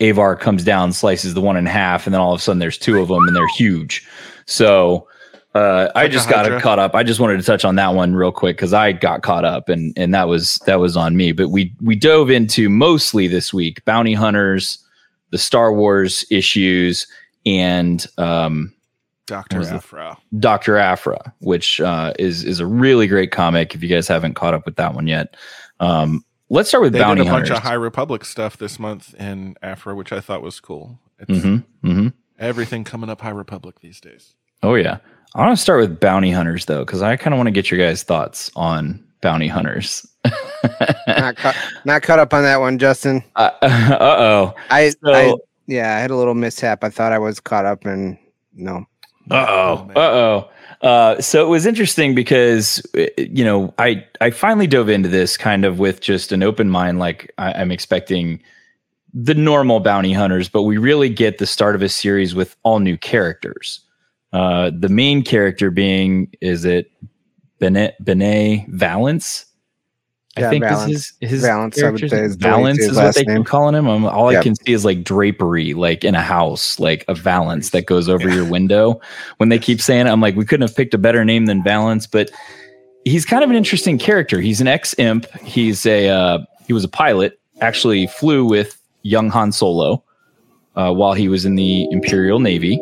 Avar 0.00 0.36
comes 0.36 0.64
down, 0.64 0.92
slices 0.92 1.34
the 1.34 1.40
one 1.40 1.56
in 1.56 1.64
half, 1.66 2.06
and 2.06 2.12
then 2.14 2.20
all 2.20 2.32
of 2.32 2.40
a 2.40 2.42
sudden 2.42 2.58
there's 2.58 2.78
two 2.78 3.00
of 3.00 3.08
them, 3.08 3.26
and 3.26 3.36
they're 3.36 3.46
huge. 3.56 4.06
So 4.46 5.06
uh, 5.54 5.90
I 5.94 6.08
just 6.08 6.30
got 6.30 6.62
caught 6.62 6.78
up. 6.78 6.94
I 6.94 7.02
just 7.02 7.20
wanted 7.20 7.36
to 7.38 7.42
touch 7.42 7.64
on 7.64 7.74
that 7.76 7.94
one 7.94 8.14
real 8.14 8.32
quick 8.32 8.56
because 8.56 8.72
I 8.72 8.92
got 8.92 9.22
caught 9.22 9.44
up, 9.44 9.68
and 9.68 9.92
and 9.98 10.14
that 10.14 10.28
was 10.28 10.58
that 10.66 10.80
was 10.80 10.96
on 10.96 11.16
me. 11.16 11.32
But 11.32 11.50
we 11.50 11.74
we 11.82 11.94
dove 11.94 12.30
into 12.30 12.70
mostly 12.70 13.28
this 13.28 13.52
week 13.52 13.84
bounty 13.84 14.14
hunters, 14.14 14.78
the 15.30 15.38
Star 15.38 15.72
Wars 15.72 16.24
issues, 16.30 17.06
and 17.44 18.06
um, 18.16 18.72
Doctor 19.26 19.56
What 19.56 19.60
was 19.60 19.70
it? 19.70 19.74
Afro. 19.74 20.16
Doctor 20.38 20.78
Aphra, 20.78 21.34
which 21.40 21.80
uh, 21.80 22.12
is 22.18 22.44
is 22.44 22.60
a 22.60 22.66
really 22.66 23.06
great 23.06 23.30
comic. 23.30 23.74
If 23.74 23.82
you 23.82 23.88
guys 23.88 24.08
haven't 24.08 24.34
caught 24.34 24.54
up 24.54 24.64
with 24.64 24.76
that 24.76 24.94
one 24.94 25.06
yet, 25.06 25.36
um, 25.80 26.24
let's 26.48 26.70
start 26.70 26.82
with 26.82 26.92
They 26.92 26.98
Bounty 26.98 27.22
did 27.22 27.28
a 27.28 27.30
bunch 27.30 27.50
of 27.50 27.58
High 27.58 27.74
Republic 27.74 28.24
stuff 28.24 28.56
this 28.56 28.78
month 28.78 29.14
in 29.14 29.56
Aphra, 29.62 29.94
which 29.94 30.12
I 30.12 30.20
thought 30.20 30.42
was 30.42 30.60
cool. 30.60 30.98
It's 31.18 31.30
mm-hmm, 31.30 31.88
mm-hmm. 31.88 32.08
everything 32.38 32.84
coming 32.84 33.10
up 33.10 33.20
High 33.20 33.30
Republic 33.30 33.80
these 33.80 34.00
days. 34.00 34.34
Oh 34.62 34.74
yeah, 34.74 34.98
I 35.34 35.40
want 35.40 35.56
to 35.56 35.62
start 35.62 35.80
with 35.80 35.98
Bounty 36.00 36.30
Hunters 36.30 36.66
though, 36.66 36.84
because 36.84 37.02
I 37.02 37.16
kind 37.16 37.32
of 37.34 37.38
want 37.38 37.46
to 37.46 37.52
get 37.52 37.70
your 37.70 37.80
guys' 37.80 38.02
thoughts 38.02 38.50
on 38.54 39.02
Bounty 39.22 39.48
Hunters. 39.48 40.06
not, 41.06 41.36
caught, 41.36 41.56
not 41.84 42.02
caught 42.02 42.18
up 42.18 42.34
on 42.34 42.42
that 42.42 42.60
one, 42.60 42.78
Justin. 42.78 43.24
uh 43.36 43.50
oh. 43.62 44.54
I, 44.70 44.90
So- 44.90 45.12
I 45.12 45.34
yeah, 45.66 45.96
I 45.96 46.00
had 46.00 46.10
a 46.10 46.16
little 46.16 46.34
mishap. 46.34 46.84
I 46.84 46.90
thought 46.90 47.12
I 47.12 47.18
was 47.18 47.40
caught 47.40 47.64
up, 47.64 47.84
and 47.84 48.18
no. 48.54 48.84
Uh 49.30 49.46
oh. 49.48 49.90
Uh 49.94 50.00
oh. 50.00 50.50
Uh, 50.86 51.20
so 51.20 51.46
it 51.46 51.48
was 51.48 51.64
interesting 51.64 52.14
because 52.14 52.84
uh, 52.98 53.06
you 53.16 53.44
know 53.44 53.72
I 53.78 54.04
I 54.20 54.30
finally 54.30 54.66
dove 54.66 54.88
into 54.88 55.08
this 55.08 55.36
kind 55.36 55.64
of 55.64 55.78
with 55.78 56.00
just 56.00 56.32
an 56.32 56.42
open 56.42 56.68
mind, 56.68 56.98
like 56.98 57.32
I, 57.38 57.52
I'm 57.52 57.70
expecting 57.70 58.42
the 59.14 59.34
normal 59.34 59.78
bounty 59.78 60.12
hunters, 60.12 60.48
but 60.48 60.62
we 60.62 60.78
really 60.78 61.08
get 61.08 61.38
the 61.38 61.46
start 61.46 61.76
of 61.76 61.82
a 61.82 61.88
series 61.88 62.34
with 62.34 62.56
all 62.64 62.80
new 62.80 62.98
characters. 62.98 63.80
Uh, 64.32 64.70
the 64.76 64.88
main 64.88 65.22
character 65.22 65.70
being 65.70 66.32
is 66.40 66.64
it 66.64 66.90
Benet 67.58 67.94
Benet 68.00 68.66
Valance. 68.68 69.46
I 70.36 70.48
think 70.48 70.64
Valance. 70.64 70.90
this 70.90 71.12
is 71.20 71.30
his 71.30 71.42
Valance, 71.42 71.82
I 71.82 71.90
would 71.90 72.00
say, 72.00 72.20
is 72.20 72.38
the 72.38 72.48
way 72.48 72.50
to 72.50 72.56
Valance 72.56 72.78
is 72.78 72.96
what 72.96 73.14
they 73.14 73.24
name. 73.24 73.38
keep 73.38 73.46
calling 73.46 73.74
him. 73.74 73.86
Um, 73.86 74.06
all 74.06 74.28
I 74.28 74.42
can 74.42 74.54
see 74.54 74.72
is 74.72 74.82
like 74.82 75.04
drapery, 75.04 75.74
like 75.74 76.04
in 76.04 76.14
a 76.14 76.22
house, 76.22 76.80
like 76.80 77.04
a 77.06 77.14
valance 77.14 77.70
that 77.70 77.84
goes 77.84 78.08
over 78.08 78.30
your 78.30 78.48
window. 78.48 78.98
When 79.36 79.50
they 79.50 79.58
keep 79.58 79.82
saying 79.82 80.06
it, 80.06 80.10
I'm 80.10 80.22
like, 80.22 80.34
we 80.34 80.46
couldn't 80.46 80.66
have 80.66 80.74
picked 80.74 80.94
a 80.94 80.98
better 80.98 81.22
name 81.22 81.44
than 81.44 81.62
Valance, 81.62 82.06
but 82.06 82.30
he's 83.04 83.26
kind 83.26 83.44
of 83.44 83.50
an 83.50 83.56
interesting 83.56 83.98
character. 83.98 84.40
He's 84.40 84.62
an 84.62 84.68
ex 84.68 84.94
imp. 84.98 85.30
He's 85.40 85.84
a 85.84 86.08
uh, 86.08 86.38
he 86.66 86.72
was 86.72 86.84
a 86.84 86.88
pilot. 86.88 87.38
Actually, 87.60 88.06
flew 88.06 88.46
with 88.46 88.80
young 89.02 89.28
Han 89.28 89.52
Solo 89.52 90.02
uh, 90.76 90.92
while 90.92 91.12
he 91.12 91.28
was 91.28 91.44
in 91.44 91.56
the 91.56 91.86
Imperial 91.90 92.40
Navy, 92.40 92.80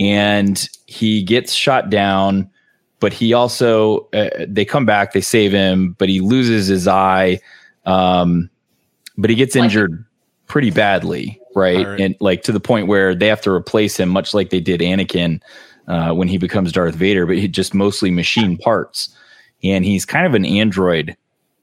and 0.00 0.68
he 0.86 1.22
gets 1.22 1.52
shot 1.52 1.90
down. 1.90 2.50
But 2.98 3.12
he 3.12 3.32
also 3.32 4.08
uh, 4.12 4.28
they 4.48 4.64
come 4.64 4.84
back, 4.84 5.12
they 5.12 5.20
save 5.20 5.52
him, 5.52 5.94
but 5.98 6.08
he 6.08 6.20
loses 6.20 6.66
his 6.66 6.88
eye. 6.88 7.38
Um, 7.86 8.50
but 9.16 9.30
he 9.30 9.36
gets 9.36 9.54
Like- 9.54 9.64
injured 9.64 10.04
pretty 10.46 10.70
badly, 10.70 11.40
right? 11.54 11.78
Alright. 11.78 12.00
And 12.00 12.14
like 12.20 12.42
to 12.42 12.52
the 12.52 12.60
point 12.60 12.88
where 12.88 13.14
they 13.14 13.26
have 13.28 13.40
to 13.42 13.50
replace 13.52 13.98
him, 13.98 14.08
much 14.08 14.34
like 14.34 14.50
they 14.50 14.60
did 14.60 14.80
Anakin 14.80 15.40
uh, 15.88 16.12
when 16.12 16.28
he 16.28 16.36
becomes 16.38 16.72
Darth 16.72 16.94
Vader, 16.94 17.24
but 17.24 17.38
he 17.38 17.48
just 17.48 17.72
mostly 17.72 18.10
machine 18.10 18.56
parts. 18.58 19.08
And 19.62 19.84
he's 19.84 20.04
kind 20.04 20.26
of 20.26 20.34
an 20.34 20.44
android 20.44 21.08
More 21.08 21.16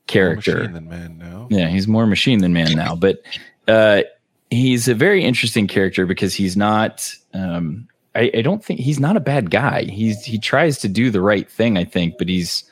character. 0.08 0.58
machine 0.60 0.74
than 0.74 0.90
man 0.90 1.18
now. 1.18 1.48
Yeah, 1.52 1.68
he's 1.68 1.88
more 1.88 2.06
machine 2.08 2.40
than 2.40 2.54
man 2.54 2.76
now, 2.76 2.96
but 2.96 3.22
uh, 3.68 4.04
he's 4.50 4.88
a 4.88 4.96
very 4.96 5.24
interesting 5.24 5.68
character 5.68 6.06
because 6.06 6.34
he's 6.34 6.56
not. 6.58 7.14
Um, 7.34 7.88
I, 8.16 8.32
I 8.36 8.42
don't 8.42 8.64
think 8.64 8.80
he's 8.80 9.00
not 9.00 9.18
a 9.18 9.22
bad 9.22 9.52
guy. 9.52 9.84
He's 9.84 10.24
he 10.24 10.40
tries 10.40 10.78
to 10.80 10.88
do 10.88 11.12
the 11.12 11.22
right 11.22 11.50
thing, 11.50 11.78
I 11.78 11.84
think, 11.84 12.18
but 12.18 12.28
he's 12.30 12.64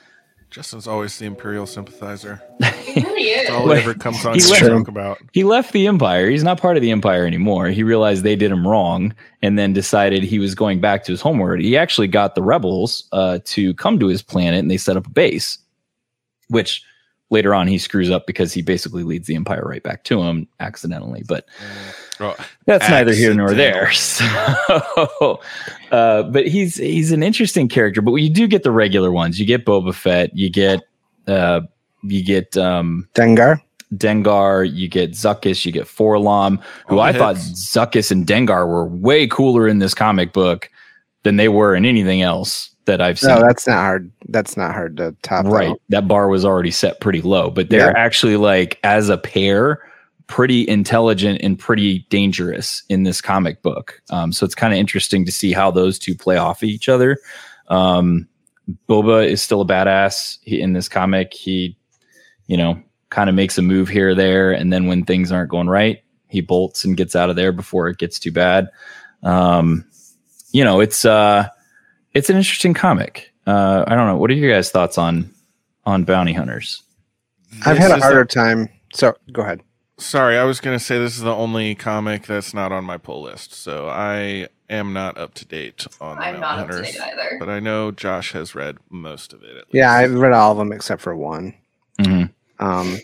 Justin's 0.50 0.88
always 0.88 1.18
the 1.20 1.26
Imperial 1.26 1.66
sympathizer. 1.66 2.42
It 2.62 3.04
really 3.04 3.24
is. 3.24 3.50
That's 3.50 3.60
all 3.60 3.70
he 3.72 3.82
ever 3.82 3.94
comes 3.94 4.26
on 4.26 4.36
he 4.36 4.40
to 4.40 4.52
left- 4.52 4.66
talk 4.66 4.88
about. 4.88 5.18
he 5.34 5.44
left 5.44 5.74
the 5.74 5.86
empire. 5.86 6.30
He's 6.30 6.44
not 6.46 6.62
part 6.62 6.78
of 6.78 6.82
the 6.82 6.92
empire 6.92 7.26
anymore. 7.26 7.68
He 7.68 7.84
realized 7.84 8.24
they 8.24 8.38
did 8.38 8.52
him 8.52 8.66
wrong, 8.66 9.14
and 9.42 9.60
then 9.60 9.74
decided 9.74 10.24
he 10.24 10.40
was 10.40 10.56
going 10.56 10.80
back 10.80 11.04
to 11.04 11.12
his 11.12 11.20
homeworld. 11.20 11.60
He 11.60 11.76
actually 11.76 12.08
got 12.08 12.36
the 12.36 12.42
rebels 12.42 13.06
uh, 13.12 13.40
to 13.46 13.74
come 13.74 14.00
to 14.00 14.08
his 14.08 14.22
planet, 14.22 14.60
and 14.60 14.72
they 14.72 14.78
set 14.78 14.96
up 14.96 15.08
a 15.08 15.10
base, 15.10 15.58
which 16.48 16.84
later 17.30 17.54
on 17.54 17.68
he 17.68 17.78
screws 17.78 18.10
up 18.10 18.28
because 18.28 18.54
he 18.54 18.62
basically 18.62 19.04
leads 19.04 19.28
the 19.28 19.36
empire 19.36 19.64
right 19.66 19.84
back 19.84 20.04
to 20.06 20.22
him 20.22 20.48
accidentally. 20.60 21.24
But 21.28 21.46
Well, 22.20 22.36
that's 22.66 22.90
neither 22.90 23.14
here 23.14 23.34
nor 23.34 23.54
there. 23.54 23.92
So, 24.06 25.42
uh, 25.92 26.24
but 26.24 26.48
he's 26.48 26.76
he's 26.76 27.12
an 27.12 27.24
interesting 27.24 27.68
character. 27.68 28.02
But 28.02 28.14
you 28.16 28.30
do 28.30 28.48
get 28.48 28.64
the 28.64 28.72
regular 28.72 29.12
ones. 29.12 29.40
You 29.40 29.46
get 29.46 29.66
Boba 29.66 29.94
Fett. 29.94 30.36
You 30.36 30.50
get 30.50 30.82
uh, 31.28 31.62
you 32.04 32.24
get 32.24 32.56
um, 32.58 33.08
Dengar. 33.14 33.62
Dengar. 33.96 34.72
You 34.72 34.88
get 34.88 35.12
Zuckuss. 35.12 35.66
You 35.66 35.72
get 35.72 35.86
4-LOM, 35.86 36.60
who 36.88 36.96
All 36.96 37.02
I 37.02 37.12
the 37.12 37.20
thought 37.20 37.38
hits. 37.38 37.76
Zuckuss 37.76 38.12
and 38.12 38.26
Dengar 38.26 38.68
were 38.68 38.86
way 38.86 39.28
cooler 39.28 39.68
in 39.68 39.80
this 39.80 39.94
comic 39.94 40.34
book 40.34 40.70
than 41.24 41.38
they 41.38 41.50
were 41.50 41.76
in 41.76 41.86
anything 41.86 42.22
else 42.22 42.75
that 42.86 43.02
I've 43.02 43.20
seen. 43.20 43.30
No, 43.30 43.42
that's 43.42 43.68
not 43.68 43.78
hard. 43.80 44.12
That's 44.30 44.56
not 44.58 44.74
hard 44.74 44.98
to 44.98 45.16
top. 45.24 45.46
right 45.46 45.70
though. 45.70 45.80
that 45.90 46.08
bar 46.08 46.28
was 46.30 46.46
already 46.46 46.72
set 46.72 47.00
pretty 47.02 47.22
low 47.22 47.50
but 47.50 47.70
they're 47.70 47.92
Yeah. 47.92 47.98
actually 47.98 48.38
like 48.38 48.80
as 48.84 49.10
a 49.10 49.18
pair 49.18 49.82
pretty 50.28 50.68
intelligent 50.68 51.40
and 51.44 51.60
pretty 51.60 52.00
dangerous 52.10 52.84
in 52.90 53.04
this 53.04 53.22
comic 53.22 53.62
book 53.62 54.02
um, 54.10 54.32
so 54.32 54.44
it's 54.46 54.56
kind 54.56 54.74
of 54.74 54.80
interesting 54.80 55.24
to 55.26 55.32
see 55.32 55.52
how 55.54 55.70
those 55.70 56.00
two 56.00 56.16
play 56.16 56.38
off 56.38 56.64
each 56.64 56.90
other 56.90 57.18
um, 57.68 58.28
boba 58.90 59.28
is 59.28 59.42
still 59.42 59.62
a 59.62 59.66
badass 59.68 60.40
he, 60.42 60.60
in 60.60 60.74
this 60.74 60.90
comic 60.90 61.32
he 61.34 61.78
you 62.48 62.58
know 62.58 62.82
kind 63.10 63.30
of 63.30 63.36
makes 63.36 63.58
a 63.58 63.62
move 63.62 63.88
here 63.88 64.10
or 64.10 64.16
there 64.16 64.52
and 64.52 64.74
then 64.74 64.88
when 64.88 65.04
things 65.06 65.32
aren't 65.32 65.50
going 65.52 65.68
right 65.68 66.04
he 66.28 66.42
bolts 66.42 66.84
and 66.84 66.98
gets 66.98 67.16
out 67.16 67.30
of 67.30 67.36
there 67.36 67.52
before 67.52 67.88
it 67.88 67.98
gets 68.00 68.18
too 68.20 68.32
bad 68.32 68.68
um, 69.24 69.86
you 70.52 70.64
know 70.64 70.80
it's 70.80 71.06
uh 71.06 71.48
it's 72.16 72.30
an 72.32 72.38
interesting 72.38 72.74
comic. 72.74 73.32
Uh, 73.46 73.84
I 73.86 73.94
don't 73.94 74.08
know. 74.08 74.18
What 74.18 74.32
are 74.32 74.34
your 74.34 74.52
guys' 74.52 74.72
thoughts 74.72 74.98
on 74.98 75.30
on 75.86 76.04
bounty 76.04 76.34
hunters? 76.34 76.82
I've 77.66 77.78
had 77.78 77.92
a 77.92 78.00
harder 78.00 78.24
the- 78.24 78.26
time. 78.26 78.70
So 78.94 79.16
go 79.32 79.44
ahead. 79.44 79.62
Sorry, 79.98 80.38
I 80.38 80.44
was 80.44 80.60
going 80.60 80.78
to 80.78 80.84
say 80.84 81.00
this 81.00 81.16
is 81.16 81.22
the 81.22 81.34
only 81.34 81.74
comic 81.74 82.26
that's 82.26 82.54
not 82.54 82.74
on 82.74 82.84
my 82.84 82.98
pull 82.98 83.22
list, 83.22 83.54
so 83.54 83.88
I 83.88 84.50
am 84.70 84.92
not 84.92 85.18
up 85.18 85.34
to 85.36 85.46
date 85.46 85.88
on 86.02 86.18
the 86.18 86.24
I'm 86.24 86.40
Mountain 86.40 86.42
not 86.42 86.60
up 86.60 86.86
to 86.86 86.92
date 86.92 87.00
either. 87.00 87.38
But 87.40 87.48
I 87.48 87.62
know 87.62 87.92
Josh 87.92 88.34
has 88.34 88.56
read 88.56 88.78
most 88.90 89.32
of 89.32 89.42
it. 89.44 89.56
At 89.56 89.64
Yeah. 89.72 89.94
I've 89.94 90.14
read 90.14 90.34
all 90.34 90.52
of 90.52 90.58
them 90.58 90.74
except 90.74 91.02
for 91.02 91.16
one. 91.16 91.54
Mm-hmm. 92.02 92.66
Um, 92.66 92.98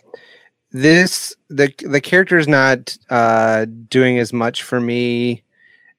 this 0.71 1.33
the 1.49 1.73
the 1.79 2.01
character 2.01 2.37
is 2.37 2.47
not 2.49 2.97
uh, 3.09 3.65
doing 3.87 4.19
as 4.19 4.33
much 4.33 4.63
for 4.63 4.81
me, 4.81 5.43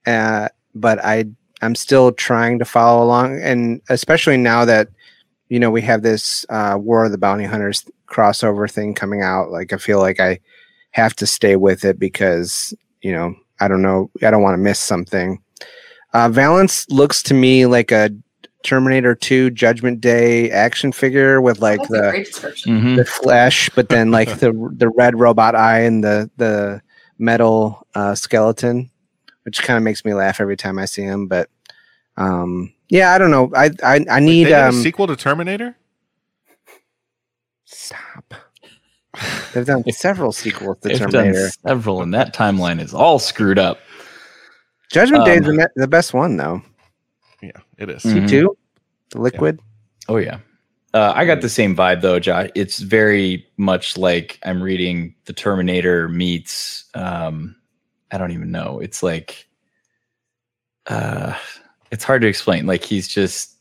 uh, 0.06 0.48
but 0.74 1.02
I 1.02 1.24
I'm 1.62 1.74
still 1.74 2.12
trying 2.12 2.58
to 2.58 2.64
follow 2.64 3.04
along, 3.04 3.40
and 3.40 3.80
especially 3.88 4.36
now 4.36 4.64
that 4.64 4.88
you 5.48 5.58
know 5.58 5.70
we 5.70 5.80
have 5.82 6.02
this 6.02 6.44
uh, 6.50 6.76
War 6.78 7.04
of 7.04 7.12
the 7.12 7.18
Bounty 7.18 7.44
Hunters 7.44 7.84
crossover 8.08 8.70
thing 8.70 8.94
coming 8.94 9.22
out. 9.22 9.50
Like 9.50 9.72
I 9.72 9.78
feel 9.78 10.00
like 10.00 10.20
I 10.20 10.40
have 10.90 11.16
to 11.16 11.26
stay 11.26 11.56
with 11.56 11.84
it 11.84 11.98
because 11.98 12.74
you 13.00 13.12
know 13.12 13.34
I 13.60 13.68
don't 13.68 13.82
know 13.82 14.10
I 14.22 14.30
don't 14.30 14.42
want 14.42 14.54
to 14.54 14.62
miss 14.62 14.78
something. 14.78 15.40
Uh, 16.12 16.28
Valance 16.28 16.86
looks 16.90 17.22
to 17.22 17.34
me 17.34 17.64
like 17.64 17.90
a 17.90 18.10
Terminator 18.62 19.14
2 19.14 19.50
Judgment 19.50 20.00
Day 20.00 20.50
action 20.50 20.92
figure 20.92 21.40
with 21.40 21.60
like 21.60 21.80
That's 21.88 22.42
the. 22.42 22.48
Mm-hmm. 22.70 22.96
the 22.96 23.04
flesh, 23.04 23.70
but 23.74 23.88
then 23.88 24.10
like 24.10 24.38
the 24.38 24.52
the 24.76 24.88
red 24.88 25.18
robot 25.18 25.54
eye 25.54 25.80
and 25.80 26.02
the 26.02 26.30
the 26.36 26.80
metal 27.18 27.86
uh, 27.94 28.14
skeleton, 28.14 28.90
which 29.44 29.62
kind 29.62 29.76
of 29.76 29.82
makes 29.82 30.04
me 30.04 30.14
laugh 30.14 30.40
every 30.40 30.56
time 30.56 30.78
I 30.78 30.84
see 30.84 31.02
him. 31.02 31.26
But 31.26 31.48
um, 32.16 32.72
yeah, 32.88 33.12
I 33.12 33.18
don't 33.18 33.30
know. 33.30 33.50
I 33.54 33.70
I, 33.82 34.04
I 34.10 34.20
need 34.20 34.44
they 34.44 34.50
did 34.50 34.58
um. 34.58 34.74
a 34.78 34.82
sequel 34.82 35.06
to 35.06 35.16
Terminator? 35.16 35.76
Stop. 37.64 38.34
They've 39.52 39.66
done 39.66 39.84
several 39.92 40.32
sequels 40.32 40.78
to 40.80 40.88
They've 40.88 40.98
done 40.98 41.10
Terminator. 41.10 41.50
several, 41.66 42.02
and 42.02 42.12
that 42.14 42.34
timeline 42.34 42.80
is 42.80 42.94
all 42.94 43.18
screwed 43.18 43.58
up. 43.58 43.78
Judgment 44.90 45.24
Day 45.24 45.36
is 45.36 45.48
um, 45.48 45.56
the, 45.56 45.70
the 45.76 45.88
best 45.88 46.12
one 46.12 46.36
though. 46.36 46.62
Yeah, 47.40 47.50
it 47.78 47.88
is. 47.88 48.02
Mhm. 48.02 48.26
T 48.26 48.26
two, 48.28 48.56
the 49.10 49.20
liquid. 49.20 49.58
Oh 50.08 50.18
yeah. 50.18 50.38
Uh, 50.94 51.12
I 51.16 51.24
got 51.24 51.40
the 51.40 51.48
same 51.48 51.74
vibe 51.74 52.02
though, 52.02 52.20
Josh. 52.20 52.50
It's 52.54 52.78
very 52.78 53.46
much 53.56 53.96
like 53.96 54.38
I'm 54.44 54.62
reading 54.62 55.14
the 55.24 55.32
Terminator 55.32 56.08
meets. 56.08 56.84
Um, 56.94 57.56
I 58.10 58.18
don't 58.18 58.32
even 58.32 58.50
know. 58.50 58.78
It's 58.80 59.02
like, 59.02 59.48
uh, 60.86 61.34
it's 61.92 62.02
hard 62.02 62.22
to 62.22 62.28
explain. 62.28 62.66
Like 62.66 62.82
he's 62.82 63.06
just 63.06 63.54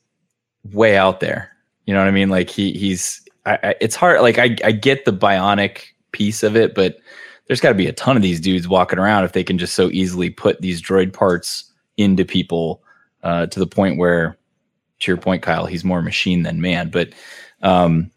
way 0.72 0.98
out 0.98 1.20
there. 1.20 1.52
You 1.86 1.94
know 1.94 2.00
what 2.00 2.08
I 2.08 2.12
mean? 2.12 2.30
Like 2.30 2.50
he 2.50 2.72
he's. 2.72 3.22
I, 3.46 3.60
I, 3.62 3.76
it's 3.82 3.96
hard. 3.96 4.22
Like 4.22 4.40
I 4.40 4.56
I 4.64 4.72
get 4.72 5.06
the 5.06 5.14
bionic 5.14 5.84
piece 6.14 6.42
of 6.42 6.56
it, 6.56 6.74
but 6.74 6.98
there's 7.46 7.60
got 7.60 7.70
to 7.70 7.76
be 7.76 7.88
a 7.88 7.94
ton 7.94 8.16
of 8.16 8.24
these 8.24 8.40
dudes 8.40 8.68
walking 8.68 8.98
around 8.98 9.26
if 9.26 9.34
they 9.34 9.44
can 9.44 9.58
just 9.58 9.76
so 9.76 9.90
easily 9.92 10.30
put 10.30 10.62
these 10.62 10.82
droid 10.82 11.12
parts 11.12 11.66
into 11.98 12.24
people 12.24 12.82
uh, 13.24 13.46
to 13.48 13.60
the 13.60 13.68
point 13.68 13.98
where 13.98 14.38
to 15.00 15.12
your 15.12 15.18
point, 15.18 15.42
Kyle, 15.42 15.66
he's 15.66 15.84
more 15.84 16.02
machine 16.02 16.44
than 16.44 16.62
man. 16.62 16.90
But 16.90 17.10
um, 17.62 18.10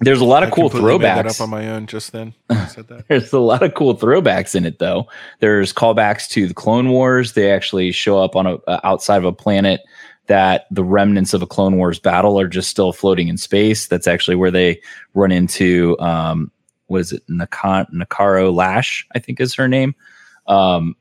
there's 0.00 0.20
a 0.20 0.24
lot 0.24 0.42
of 0.42 0.48
I 0.48 0.52
cool 0.52 0.70
completely 0.70 0.98
made 0.98 1.04
that 1.04 1.26
throwbacks. 1.26 1.40
up 1.40 1.44
on 1.44 1.50
my 1.50 1.70
own 1.70 1.86
just 1.86 2.12
then. 2.12 2.34
said 2.68 2.88
that. 2.88 3.06
There's 3.08 3.32
a 3.32 3.38
lot 3.38 3.62
of 3.62 3.74
cool 3.74 3.96
throwbacks 3.96 4.54
in 4.54 4.64
it, 4.64 4.78
though. 4.78 5.08
There's 5.40 5.72
callbacks 5.72 6.28
to 6.30 6.48
the 6.48 6.54
Clone 6.54 6.88
Wars. 6.88 7.34
They 7.34 7.50
actually 7.50 7.92
show 7.92 8.18
up 8.18 8.34
on 8.34 8.46
a 8.46 8.54
uh, 8.66 8.80
outside 8.82 9.18
of 9.18 9.24
a 9.24 9.32
planet 9.32 9.80
that 10.26 10.66
the 10.70 10.84
remnants 10.84 11.34
of 11.34 11.42
a 11.42 11.46
Clone 11.46 11.76
Wars 11.76 11.98
battle 11.98 12.40
are 12.40 12.48
just 12.48 12.70
still 12.70 12.92
floating 12.92 13.28
in 13.28 13.36
space. 13.36 13.86
That's 13.86 14.06
actually 14.06 14.36
where 14.36 14.50
they 14.50 14.80
run 15.12 15.30
into 15.30 15.98
um, 16.00 16.50
what 16.86 17.00
is 17.02 17.12
it, 17.12 17.22
Naka- 17.28 17.88
Nakano 17.92 18.50
Lash, 18.50 19.06
I 19.14 19.18
think 19.18 19.40
is 19.40 19.54
her 19.54 19.68
name. 19.68 19.94
Um, 20.46 20.96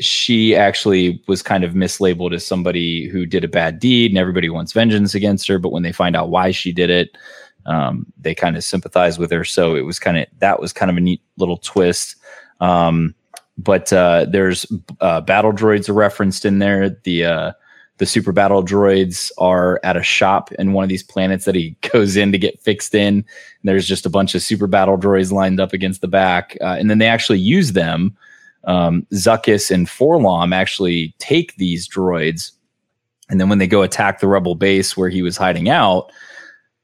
she 0.00 0.54
actually 0.54 1.22
was 1.26 1.42
kind 1.42 1.64
of 1.64 1.72
mislabeled 1.72 2.32
as 2.32 2.46
somebody 2.46 3.08
who 3.08 3.26
did 3.26 3.42
a 3.42 3.48
bad 3.48 3.80
deed, 3.80 4.10
and 4.10 4.18
everybody 4.18 4.48
wants 4.48 4.72
vengeance 4.72 5.14
against 5.14 5.48
her. 5.48 5.58
But 5.58 5.72
when 5.72 5.82
they 5.82 5.92
find 5.92 6.14
out 6.14 6.30
why 6.30 6.50
she 6.50 6.72
did 6.72 6.90
it, 6.90 7.16
um, 7.66 8.06
they 8.20 8.34
kind 8.34 8.56
of 8.56 8.64
sympathize 8.64 9.18
with 9.18 9.30
her. 9.30 9.44
So 9.44 9.74
it 9.74 9.82
was 9.82 9.98
kind 9.98 10.18
of 10.18 10.26
that 10.38 10.60
was 10.60 10.72
kind 10.72 10.90
of 10.90 10.96
a 10.96 11.00
neat 11.00 11.22
little 11.36 11.58
twist. 11.58 12.16
Um, 12.60 13.14
but 13.58 13.92
uh, 13.92 14.26
there's 14.28 14.66
uh, 15.00 15.20
battle 15.20 15.52
droids 15.52 15.88
are 15.88 15.94
referenced 15.94 16.44
in 16.44 16.60
there. 16.60 16.90
The 16.90 17.24
uh, 17.24 17.52
the 17.98 18.06
super 18.06 18.32
battle 18.32 18.64
droids 18.64 19.30
are 19.38 19.80
at 19.82 19.96
a 19.96 20.02
shop 20.02 20.52
in 20.52 20.72
one 20.72 20.84
of 20.84 20.88
these 20.88 21.02
planets 21.02 21.44
that 21.44 21.56
he 21.56 21.76
goes 21.92 22.16
in 22.16 22.32
to 22.32 22.38
get 22.38 22.60
fixed 22.60 22.94
in. 22.94 23.14
And 23.16 23.24
there's 23.64 23.86
just 23.86 24.06
a 24.06 24.10
bunch 24.10 24.34
of 24.34 24.42
super 24.42 24.66
battle 24.66 24.96
droids 24.96 25.32
lined 25.32 25.60
up 25.60 25.72
against 25.72 26.00
the 26.00 26.08
back, 26.08 26.56
uh, 26.60 26.76
and 26.78 26.88
then 26.88 26.98
they 26.98 27.08
actually 27.08 27.40
use 27.40 27.72
them. 27.72 28.16
Um, 28.64 29.06
Zuckuss 29.12 29.70
and 29.70 29.86
4-LOM 29.86 30.52
actually 30.52 31.14
take 31.18 31.56
these 31.56 31.88
droids, 31.88 32.52
and 33.28 33.40
then 33.40 33.48
when 33.48 33.58
they 33.58 33.66
go 33.66 33.82
attack 33.82 34.20
the 34.20 34.28
rebel 34.28 34.54
base 34.54 34.96
where 34.96 35.08
he 35.08 35.22
was 35.22 35.36
hiding 35.36 35.68
out, 35.68 36.10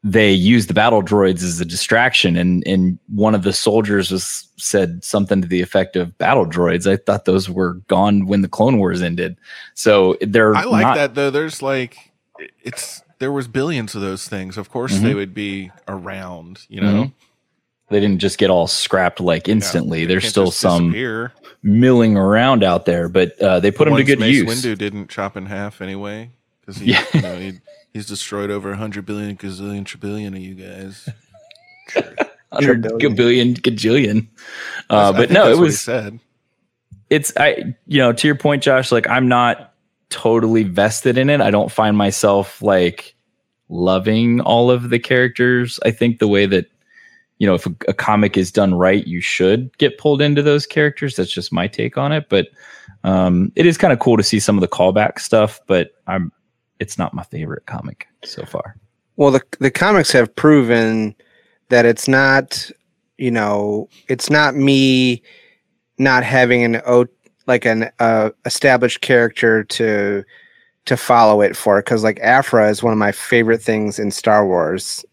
they 0.07 0.31
use 0.31 0.67
the 0.67 0.75
battle 0.75 1.03
droids 1.03 1.43
as 1.43 1.61
a 1.61 1.65
distraction. 1.65 2.37
And 2.37 2.63
and 2.67 2.99
one 3.09 3.35
of 3.35 3.43
the 3.43 3.53
soldiers 3.55 4.11
was 4.11 4.47
said 4.57 5.03
something 5.03 5.41
to 5.41 5.49
the 5.49 5.63
effect 5.63 5.97
of 5.97 6.17
battle 6.19 6.45
droids. 6.47 6.87
I 6.91 6.97
thought 6.97 7.25
those 7.25 7.49
were 7.49 7.75
gone 7.89 8.27
when 8.27 8.43
the 8.43 8.49
Clone 8.49 8.77
Wars 8.79 9.01
ended. 9.03 9.37
So 9.73 10.17
they're 10.21 10.55
I 10.55 10.65
like 10.65 10.83
not- 10.83 10.97
that 10.97 11.15
though. 11.15 11.31
There's 11.31 11.63
like 11.63 11.97
it's 12.63 13.03
there 13.19 13.33
was 13.33 13.49
billions 13.49 13.95
of 13.95 14.03
those 14.03 14.29
things. 14.29 14.59
Of 14.59 14.69
course 14.71 14.99
they 14.99 15.13
Mhm. 15.13 15.17
would 15.17 15.35
be 15.35 15.71
around, 15.89 16.61
you 16.69 16.81
know. 16.83 17.05
Mhm. 17.05 17.13
They 17.91 18.01
didn't 18.01 18.19
just 18.19 18.39
get 18.39 18.51
all 18.51 18.67
scrapped 18.67 19.21
like 19.21 19.49
instantly. 19.49 20.01
they 20.05 20.15
There's 20.15 20.29
still 20.29 20.51
some 20.51 20.89
disappear. 20.89 21.33
milling 21.63 22.17
around 22.17 22.65
out 22.65 22.87
there, 22.87 23.09
but 23.09 23.41
uh, 23.41 23.61
they 23.61 23.71
put 23.71 23.85
The 23.85 23.91
them 23.91 23.97
to 23.99 24.05
good 24.05 24.19
Mace 24.21 24.37
use. 24.37 24.65
Windu 24.65 24.77
didn't 24.77 25.09
chop 25.09 25.37
in 25.37 25.47
half 25.47 25.81
anyway 25.81 26.31
because 26.61 26.81
he, 26.81 26.93
Yeah. 26.93 27.05
you 27.15 27.21
know, 27.23 27.37
he 27.39 27.53
he's 27.95 28.07
destroyed 28.07 28.51
over 28.51 28.73
a 28.73 28.77
hundred 28.77 29.07
billion 29.07 29.37
gazillion 29.37 29.87
trillion 29.87 30.35
of 30.35 30.41
you 30.41 30.55
guys. 30.55 31.09
Hundred 32.53 32.85
gabillion, 32.85 33.57
gajillion. 33.61 34.29
Uh, 34.89 35.13
but 35.13 35.31
no, 35.31 35.51
it 35.51 35.59
was 35.59 35.81
said. 35.81 36.21
it's 37.11 37.33
I 37.37 37.75
you 37.87 37.99
know 37.99 38.13
to 38.13 38.29
your 38.29 38.37
point, 38.37 38.63
Josh. 38.63 38.93
Like 38.93 39.09
I'm 39.09 39.27
not 39.27 39.75
totally 40.11 40.63
vested 40.63 41.19
in 41.19 41.31
it. 41.31 41.41
I 41.41 41.51
don't 41.51 41.73
find 41.73 41.97
myself 41.97 42.63
like 42.63 43.17
loving 43.69 44.41
all 44.41 44.71
of 44.71 44.91
the 44.91 45.01
characters. 45.01 45.81
I 45.85 45.91
think 45.91 46.21
the 46.21 46.29
way 46.29 46.47
that 46.47 46.67
you 47.39 47.47
know 47.47 47.55
if 47.55 47.67
a, 47.67 47.75
a 47.89 47.93
comic 47.93 48.37
is 48.37 48.53
done 48.53 48.75
right, 48.75 49.05
you 49.05 49.21
should 49.21 49.77
get 49.79 49.99
pulled 49.99 50.23
into 50.23 50.41
those 50.41 50.65
characters. 50.65 51.17
That's 51.17 51.33
just 51.33 51.53
my 51.53 51.67
take 51.67 51.99
on 51.99 52.13
it. 52.13 52.29
But 52.29 52.49
um, 53.03 53.51
it 53.57 53.67
is 53.67 53.77
kind 53.77 53.93
of 53.93 53.99
cool 53.99 54.17
to 54.17 54.23
see 54.23 54.39
some 54.39 54.57
of 54.57 54.61
the 54.61 54.69
callback 54.69 55.19
stuff. 55.19 55.59
But 55.67 55.91
I'm 56.07 56.31
it's 56.81 56.99
not 56.99 57.15
my 57.15 57.23
favorite 57.23 57.67
comic 57.67 58.09
so 58.25 58.45
far. 58.45 58.77
Well, 59.17 59.31
the 59.31 59.43
the 59.61 59.71
comics 59.71 60.13
have 60.13 60.35
proven 60.35 61.15
that 61.69 61.87
it's 61.87 62.09
not, 62.09 62.71
you 63.19 63.31
know, 63.31 63.89
it's 64.09 64.31
not 64.31 64.57
me 64.57 65.23
not 65.99 66.25
having 66.25 66.65
an 66.65 66.83
o 66.87 67.07
like 67.47 67.65
an 67.65 67.91
uh, 67.99 68.31
established 68.45 69.01
character 69.01 69.65
to 69.65 70.25
to 70.87 70.97
follow 70.97 71.41
it 71.41 71.57
for 71.57 71.81
because 71.81 72.03
like 72.05 72.19
Aphra 72.21 72.69
is 72.69 72.83
one 72.83 72.93
of 72.93 72.99
my 72.99 73.13
favorite 73.13 73.63
things 73.63 73.99
in 73.99 74.11
Star 74.11 74.47
Wars, 74.47 75.05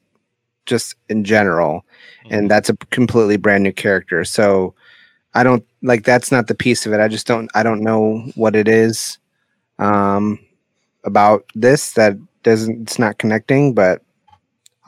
just 0.66 0.96
in 1.10 1.24
general, 1.24 1.86
and 2.30 2.50
that's 2.50 2.70
a 2.70 2.76
completely 2.90 3.38
brand 3.38 3.64
new 3.64 3.72
character. 3.72 4.26
So 4.26 4.74
I 5.34 5.44
don't 5.44 5.66
like 5.84 6.04
that's 6.04 6.32
not 6.32 6.48
the 6.48 6.56
piece 6.56 6.86
of 6.86 6.94
it. 6.94 7.00
I 7.00 7.08
just 7.08 7.28
don't 7.28 7.50
I 7.54 7.64
don't 7.64 7.82
know 7.82 8.20
what 8.36 8.56
it 8.56 8.68
is 8.68 9.20
um 9.80 10.40
about 11.04 11.46
this 11.56 11.94
that 11.94 12.18
doesn't 12.44 12.82
it's 12.82 13.00
not 13.00 13.18
connecting, 13.18 13.74
but 13.74 14.02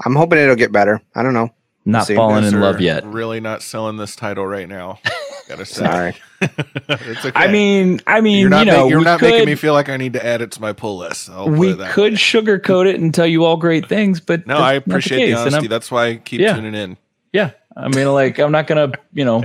I'm 0.06 0.16
hoping 0.16 0.40
it'll 0.40 0.56
get 0.56 0.72
better. 0.72 1.02
I 1.16 1.24
don't 1.24 1.34
know. 1.34 1.50
Not 1.86 2.08
see. 2.08 2.16
falling 2.16 2.46
in 2.46 2.60
love 2.62 2.80
yet. 2.80 3.06
Really 3.06 3.40
not 3.42 3.62
selling 3.62 3.98
this 3.98 4.16
title 4.16 4.46
right 4.46 4.68
now. 4.70 5.00
Gotta 5.50 5.66
say. 5.66 5.84
Sorry. 5.84 6.16
it's 6.42 7.26
okay. 7.26 7.32
I 7.36 7.52
mean, 7.52 8.00
I 8.08 8.22
mean, 8.22 8.40
you're 8.40 8.50
not, 8.50 8.66
you 8.66 8.72
know, 8.72 8.84
make- 8.84 8.92
you're 8.92 9.02
not 9.02 9.20
could, 9.20 9.32
making 9.32 9.48
me 9.48 9.56
feel 9.56 9.74
like 9.74 9.90
I 9.90 9.98
need 9.98 10.14
to 10.14 10.26
add 10.26 10.42
it 10.42 10.52
to 10.54 10.62
my 10.62 10.72
pull 10.72 10.98
list. 10.98 11.30
I'll 11.30 11.50
we 11.50 11.74
that 11.74 11.92
could 11.92 12.14
way. 12.14 12.18
sugarcoat 12.18 12.88
it 12.88 13.00
and 13.02 13.14
tell 13.14 13.28
you 13.28 13.44
all 13.44 13.58
great 13.58 13.90
things, 13.90 14.22
but 14.22 14.48
No, 14.48 14.56
I 14.58 14.74
appreciate 14.74 15.26
the, 15.26 15.34
case, 15.34 15.38
honesty. 15.38 15.68
That's 15.68 15.92
why 15.92 16.08
I 16.08 16.16
keep 16.16 16.40
Yeah. 16.40 16.54
tuning 16.56 16.74
in. 16.76 16.98
Yeah, 17.34 17.52
I 17.76 17.90
mean, 17.90 18.08
like 18.14 18.40
I'm 18.40 18.52
not 18.54 18.68
gonna, 18.68 18.94
you 19.12 19.26
know, 19.26 19.44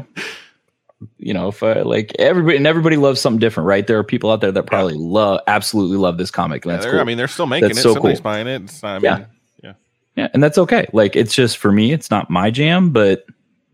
you 1.18 1.32
know, 1.32 1.48
if 1.48 1.62
I 1.62 1.82
like 1.82 2.12
everybody 2.18 2.56
and 2.56 2.66
everybody 2.66 2.96
loves 2.96 3.20
something 3.20 3.38
different, 3.38 3.66
right? 3.66 3.86
There 3.86 3.98
are 3.98 4.04
people 4.04 4.30
out 4.30 4.40
there 4.40 4.50
that 4.52 4.64
probably 4.66 4.94
love, 4.94 5.40
absolutely 5.46 5.96
love 5.96 6.18
this 6.18 6.30
comic. 6.30 6.64
And 6.64 6.70
Yeah, 6.70 6.76
that's 6.76 6.84
they're- 6.86 6.92
cool. 6.94 7.00
I 7.00 7.04
mean, 7.04 7.16
they're 7.18 7.28
still 7.28 7.46
making 7.46 7.68
That's 7.68 7.78
it. 7.78 7.82
so 7.82 7.94
Somebody's 7.94 8.18
cool. 8.18 8.24
buying 8.24 8.46
it. 8.48 8.62
It's 8.62 8.82
not, 8.82 9.00
I 9.02 9.06
Yeah. 9.06 9.16
mean, 9.18 9.26
yeah. 9.62 9.72
Yeah, 10.16 10.28
and 10.34 10.42
that's 10.42 10.58
okay. 10.58 10.86
Like 10.92 11.14
it's 11.14 11.34
just 11.34 11.58
for 11.58 11.70
me, 11.70 11.92
it's 11.92 12.10
not 12.10 12.30
my 12.30 12.50
jam, 12.50 12.90
but 12.90 13.24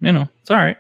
you 0.01 0.13
know, 0.13 0.29
it's 0.43 0.51
all 0.51 0.59
right. 0.59 0.77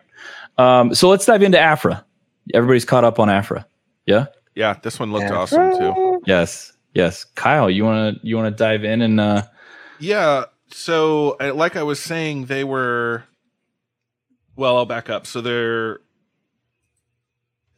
Um, 0.58 0.94
so 0.94 1.08
let's 1.08 1.24
dive 1.24 1.42
into 1.42 1.58
Aphra. 1.58 2.04
Everybody's 2.52 2.84
caught 2.84 3.04
up 3.04 3.18
on 3.18 3.30
Aphra. 3.30 3.66
Yeah. 4.06 4.26
Yeah, 4.54 4.76
this 4.82 5.00
one 5.00 5.12
looked 5.12 5.30
awesome 5.30 5.78
too. 5.78 6.22
Yes. 6.26 6.72
Yes. 6.92 7.24
Kyle, 7.24 7.68
you 7.70 7.84
wanna 7.84 8.14
you 8.22 8.36
wanna 8.36 8.50
dive 8.50 8.84
in 8.84 9.00
and 9.02 9.18
uh 9.18 9.42
Yeah. 9.98 10.44
So, 10.70 11.36
uh, 11.40 11.54
like 11.54 11.76
I 11.76 11.82
was 11.84 11.98
saying, 12.00 12.46
they 12.46 12.64
were. 12.64 13.24
Well, 14.56 14.76
I'll 14.76 14.86
back 14.86 15.08
up. 15.10 15.26
So 15.26 15.40
they're. 15.40 16.00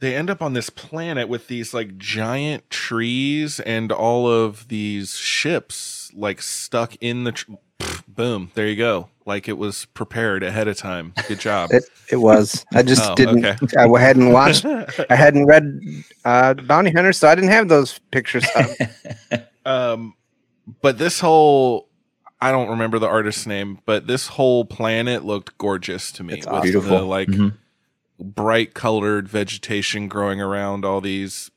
They 0.01 0.15
end 0.15 0.29
up 0.29 0.43
on 0.43 0.53
this 0.53 0.69
planet 0.71 1.29
with 1.29 1.49
these 1.49 1.73
like 1.73 1.97
giant 1.97 2.69
trees 2.71 3.61
and 3.61 3.91
all 3.91 4.31
of 4.31 4.69
these 4.69 5.15
ships 5.17 6.11
like 6.15 6.43
stuck 6.43 6.97
in 7.01 7.25
the. 7.25 7.33
Tr- 7.33 7.53
Pfft, 7.79 8.05
boom! 8.09 8.51
There 8.55 8.67
you 8.67 8.77
go. 8.77 9.11
Like 9.27 9.49
it 9.49 9.59
was 9.59 9.85
prepared 9.87 10.43
ahead 10.43 10.67
of 10.67 10.79
time. 10.79 11.13
Good 11.29 11.41
job. 11.41 11.71
It 11.73 11.85
it 12.11 12.17
was. 12.17 12.65
I 12.75 12.83
just 12.83 13.03
Oh, 13.11 13.15
didn't 13.15 13.45
okay. 13.45 13.57
I 13.79 14.01
hadn't 14.01 14.33
watched 14.33 14.65
I 15.11 15.15
hadn't 15.15 15.45
read 15.45 15.81
uh 16.25 16.55
Bounty 16.55 16.91
Hunter, 16.91 17.13
so 17.13 17.29
I 17.29 17.35
didn't 17.35 17.51
have 17.51 17.69
those 17.69 17.99
pictures 18.11 18.47
up. 18.55 18.71
Um, 19.67 20.15
but 20.81 20.97
this 20.97 21.19
whole 21.21 21.89
I 22.41 22.51
don't 22.53 22.69
remember 22.71 22.99
the 22.99 23.09
artist's 23.09 23.47
name, 23.47 23.81
but 23.85 24.07
this 24.07 24.29
whole 24.29 24.65
planet 24.65 25.25
looked 25.25 25.59
gorgeous 25.59 26.13
to 26.13 26.23
me. 26.25 26.35
It's 26.35 26.47
with 26.47 26.55
awesome. 26.55 26.73
The, 26.73 26.81
Beautiful. 26.81 27.07
like 27.07 27.29
Mhm. 27.29 27.55
Bright 28.19 28.73
colored 28.75 29.29
vegetation 29.29 30.09
growing 30.09 30.41
around 30.41 30.85
all 30.85 31.01
these 31.01 31.51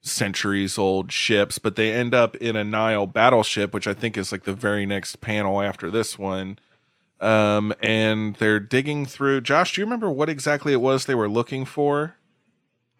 centuries 0.00 0.78
old 0.78 1.12
ships, 1.12 1.58
but 1.58 1.76
they 1.76 1.92
end 1.92 2.14
up 2.14 2.34
in 2.36 2.56
a 2.56 2.64
Nihil 2.64 3.06
battleship, 3.06 3.74
which 3.74 3.86
I 3.86 3.92
think 3.94 4.16
is 4.16 4.32
like 4.32 4.44
the 4.44 4.54
very 4.54 4.86
next 4.86 5.20
panel 5.20 5.60
after 5.60 5.90
this 5.90 6.18
one. 6.18 6.58
Um, 7.20 7.74
and 7.82 8.36
they're 8.36 8.60
digging 8.60 9.04
through. 9.04 9.40
Josh, 9.42 9.74
do 9.74 9.80
you 9.80 9.84
remember 9.86 10.08
what 10.10 10.28
exactly 10.28 10.72
it 10.72 10.80
was 10.80 11.04
they 11.06 11.14
were 11.14 11.28
looking 11.28 11.64
for? 11.64 12.14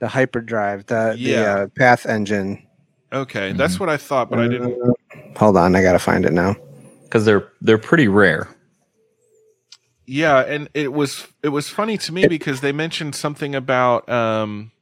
the 0.00 0.06
hyperdrive, 0.08 0.86
the 0.86 1.12
the 1.14 1.18
Yeah. 1.18 1.54
uh, 1.54 1.66
path 1.76 2.06
engine. 2.06 2.62
Okay, 3.12 3.50
that's 3.52 3.80
what 3.80 3.88
I 3.88 3.96
thought, 3.96 4.30
but 4.30 4.38
I 4.38 4.46
didn't. 4.46 4.76
Hold 5.36 5.56
on, 5.56 5.74
I 5.74 5.82
gotta 5.82 5.98
find 5.98 6.24
it 6.24 6.32
now. 6.32 6.54
because 7.04 7.24
they're 7.24 7.48
they're 7.62 7.78
pretty 7.78 8.06
rare. 8.06 8.46
Yeah, 10.08 10.40
and 10.40 10.70
it 10.72 10.94
was 10.94 11.26
it 11.42 11.50
was 11.50 11.68
funny 11.68 11.98
to 11.98 12.12
me 12.12 12.26
because 12.26 12.62
they 12.62 12.72
mentioned 12.72 13.14
something 13.14 13.54
about 13.54 14.08
um 14.08 14.72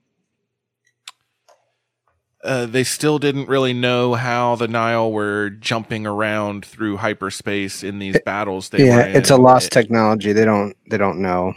uh, 2.44 2.66
they 2.66 2.84
still 2.84 3.18
didn't 3.18 3.48
really 3.48 3.72
know 3.72 4.14
how 4.14 4.54
the 4.54 4.68
Nihil 4.68 5.10
were 5.10 5.50
jumping 5.50 6.06
around 6.06 6.64
through 6.64 6.98
hyperspace 6.98 7.82
in 7.82 7.98
these 7.98 8.20
battles. 8.20 8.68
They 8.68 8.86
yeah, 8.86 9.00
it's 9.00 9.30
a 9.30 9.36
lost 9.36 9.72
technology. 9.72 10.32
They 10.32 10.44
don't 10.44 10.76
they 10.88 10.96
don't 10.96 11.20
know. 11.20 11.54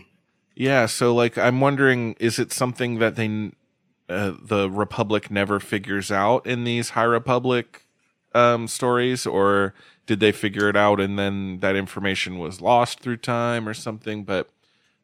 Yeah, 0.55 0.87
so 0.87 1.13
like 1.13 1.37
I'm 1.37 1.61
wondering, 1.61 2.15
is 2.19 2.39
it 2.39 2.51
something 2.51 2.97
that 2.97 3.15
they, 3.17 3.51
uh, 4.09 4.33
the 4.41 4.67
Republic 4.71 5.29
never 5.29 5.59
figures 5.59 6.11
out 6.11 6.47
in 6.47 6.63
these 6.63 6.89
High 6.89 7.03
Republic 7.03 7.85
um, 8.33 8.67
stories, 8.67 9.27
or 9.27 9.75
did 10.09 10.19
they 10.19 10.31
figure 10.31 10.67
it 10.67 10.75
out 10.75 10.99
and 10.99 11.19
then 11.19 11.59
that 11.59 11.75
information 11.75 12.39
was 12.39 12.61
lost 12.61 12.99
through 12.99 13.17
time 13.17 13.69
or 13.69 13.75
something? 13.75 14.23
But 14.23 14.49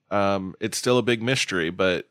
um, 0.09 0.55
it's 0.59 0.79
still 0.79 0.97
a 0.97 1.03
big 1.03 1.21
mystery. 1.21 1.69
But 1.69 2.09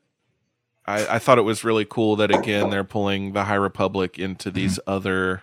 I, 0.86 1.16
I 1.16 1.18
thought 1.18 1.38
it 1.38 1.42
was 1.42 1.64
really 1.64 1.84
cool 1.84 2.14
that 2.14 2.32
again 2.32 2.70
they're 2.70 2.84
pulling 2.84 3.32
the 3.32 3.44
High 3.46 3.56
Republic 3.56 4.16
into 4.16 4.48
these 4.48 4.78
other 4.86 5.42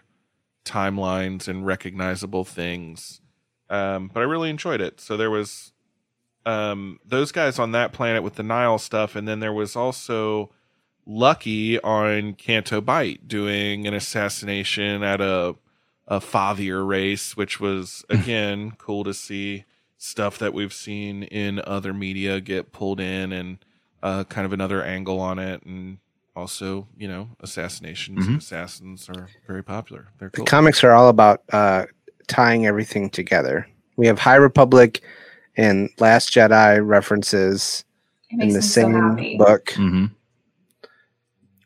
timelines 0.64 1.50
and 1.50 1.66
recognizable 1.66 2.46
things. 2.46 3.20
Um, 3.70 4.10
but 4.14 4.22
I 4.22 4.24
really 4.24 4.50
enjoyed 4.50 4.80
it. 4.80 5.02
So 5.02 5.18
there 5.18 5.30
was 5.30 5.74
um, 6.46 7.02
those 7.06 7.34
guys 7.34 7.60
on 7.60 7.74
that 7.74 7.92
planet 7.92 8.24
with 8.24 8.36
the 8.36 8.44
Nihil 8.44 8.78
stuff, 8.78 9.14
and 9.14 9.28
then 9.28 9.42
there 9.42 9.52
was 9.52 9.76
also 9.76 10.52
Lucky 11.06 11.82
on 11.82 12.32
Canto 12.36 12.80
Bight 12.80 13.28
doing 13.28 13.88
an 13.88 13.94
assassination 13.94 15.04
at 15.04 15.20
a 15.20 15.58
a 16.12 16.20
fathier 16.20 16.86
race, 16.86 17.38
which 17.38 17.60
was 17.60 18.06
again 18.10 18.74
cool 18.78 19.04
to 19.06 19.14
see 19.14 19.64
stuff 19.98 20.38
that 20.40 20.54
we've 20.54 20.74
seen 20.74 21.24
in 21.24 21.62
other 21.66 21.94
media 21.94 22.42
get 22.42 22.72
pulled 22.72 23.00
in 23.00 23.32
and 23.32 23.60
uh, 24.04 24.24
kind 24.26 24.46
of 24.46 24.52
another 24.52 24.84
angle 24.84 25.20
on 25.20 25.40
it, 25.40 25.64
and 25.64 26.00
also 26.36 26.88
you 26.98 27.08
know 27.08 27.30
assassinations 27.40 28.28
and 28.28 28.40
assassins 28.40 29.10
are 29.10 29.30
very 29.48 29.64
popular. 29.64 30.10
They're 30.20 30.30
The 30.34 30.44
comics 30.44 30.84
are 30.84 30.92
all 30.92 31.10
about 31.10 31.44
uh, 31.54 31.86
tying 32.28 32.66
everything 32.66 33.10
together. 33.10 33.68
We 33.96 34.08
have 34.08 34.20
High 34.20 34.36
Republic 34.36 35.02
and 35.58 35.90
Last 36.00 36.34
Jedi 36.34 36.86
references 36.86 37.86
in 38.32 38.40
the 38.40 38.46
me 38.46 38.52
so 38.52 38.60
same 38.62 38.94
happy. 38.94 39.38
book. 39.38 39.72
hmm 39.74 40.06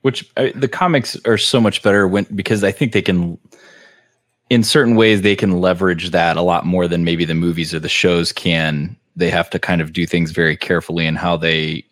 Which 0.02 0.30
uh, 0.38 0.50
the 0.56 0.68
comics 0.68 1.18
are 1.26 1.38
so 1.38 1.62
much 1.62 1.82
better 1.82 2.08
when 2.08 2.26
because 2.36 2.64
I 2.64 2.72
think 2.72 2.92
they 2.92 3.02
can, 3.02 3.38
in 4.56 4.63
certain 4.63 4.96
ways, 4.96 5.22
they 5.22 5.36
can 5.36 5.60
leverage 5.60 6.12
that 6.12 6.38
a 6.38 6.41
lot 6.41 6.65
more 6.65 6.88
than 6.88 7.04
maybe 7.04 7.26
the 7.26 7.36
movies 7.36 7.74
or 7.74 7.80
the 7.80 7.89
shows 7.89 8.32
can. 8.32 8.96
They 9.18 9.30
have 9.30 9.50
to 9.50 9.60
kind 9.60 9.82
of 9.82 9.91
do 9.91 10.06
things 10.06 10.32
very 10.32 10.56
carefully 10.56 11.06
in 11.06 11.15
how 11.15 11.36
they 11.38 11.84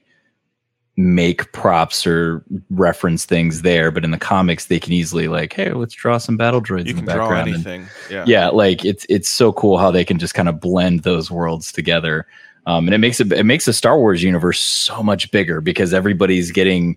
make 0.96 1.52
props 1.52 2.06
or 2.08 2.44
reference 2.70 3.26
things 3.26 3.64
there. 3.64 3.92
But 3.92 4.06
in 4.06 4.12
the 4.12 4.18
comics, 4.18 4.68
they 4.68 4.80
can 4.80 4.94
easily 4.94 5.28
like, 5.28 5.52
hey, 5.54 5.74
let's 5.74 5.94
draw 5.94 6.18
some 6.20 6.38
battle 6.38 6.62
droids 6.62 6.86
You 6.86 6.92
in 6.92 6.98
can 6.98 7.06
the 7.06 7.14
draw 7.14 7.30
background. 7.30 7.68
and- 7.68 7.88
Yeah. 8.10 8.24
yeah 8.28 8.48
like 8.50 8.86
it's 8.86 9.06
it's 9.10 9.28
so 9.30 9.52
cool 9.52 9.78
how 9.78 9.92
they 9.92 10.06
can 10.06 10.18
just 10.20 10.34
kind 10.36 10.48
of 10.48 10.60
blend 10.62 11.02
those 11.02 11.30
worlds 11.32 11.72
together 11.72 12.28
um, 12.66 12.88
and 12.88 12.94
it 12.96 13.00
makes 13.00 13.20
it 13.20 13.32
it 13.34 13.44
makes 13.44 13.66
the 13.66 13.74
star 13.74 13.98
wars 13.98 14.22
universe 14.24 14.60
so 14.60 15.02
much 15.04 15.30
bigger 15.32 15.60
because 15.62 15.94
everybody's 15.94 16.52
getting 16.52 16.96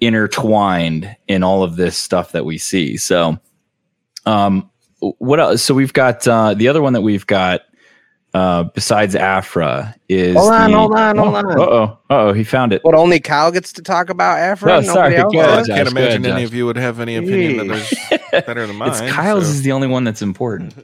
intertwined 0.00 1.16
in 1.26 1.42
all 1.42 1.62
of 1.64 1.76
this 1.76 1.96
stuff 1.96 2.30
that 2.32 2.44
we 2.44 2.58
see 2.58 2.96
so 2.96 3.38
um 4.26 4.70
what 5.18 5.40
else 5.40 5.62
so 5.62 5.74
we've 5.74 5.92
got 5.92 6.26
uh 6.28 6.54
the 6.54 6.68
other 6.68 6.82
one 6.82 6.92
that 6.92 7.02
we've 7.02 7.26
got 7.26 7.62
uh 8.34 8.64
besides 8.64 9.14
Aphra 9.14 9.94
is 10.08 10.36
Hold 10.36 10.52
on, 10.52 10.70
the- 10.70 10.76
hold 10.78 10.94
on, 10.94 11.16
hold 11.18 11.34
on. 11.36 11.46
uh-oh 11.60 11.98
uh-oh 12.10 12.32
he 12.32 12.42
found 12.44 12.72
it 12.72 12.82
What 12.84 12.94
only 12.94 13.20
Kyle 13.20 13.52
gets 13.52 13.72
to 13.74 13.82
talk 13.82 14.10
about 14.10 14.38
Aphra? 14.38 14.68
No, 14.68 14.80
sorry, 14.82 15.16
else? 15.16 15.32
go 15.32 15.38
Well, 15.38 15.48
I 15.48 15.52
ahead, 15.54 15.66
can't 15.66 15.78
Josh, 15.86 15.92
imagine 15.92 16.24
ahead, 16.24 16.32
any 16.36 16.42
Josh. 16.44 16.48
of 16.50 16.54
you 16.54 16.66
would 16.66 16.76
have 16.76 17.00
any 17.00 17.16
opinion 17.16 17.68
that 17.68 17.88
there's 18.30 18.30
better 18.46 18.66
than 18.66 18.76
mine. 18.76 18.90
it's 18.90 19.12
kyle's 19.12 19.44
so- 19.46 19.50
is 19.52 19.62
the 19.62 19.72
only 19.72 19.86
one 19.88 20.04
that's 20.04 20.22
important 20.22 20.74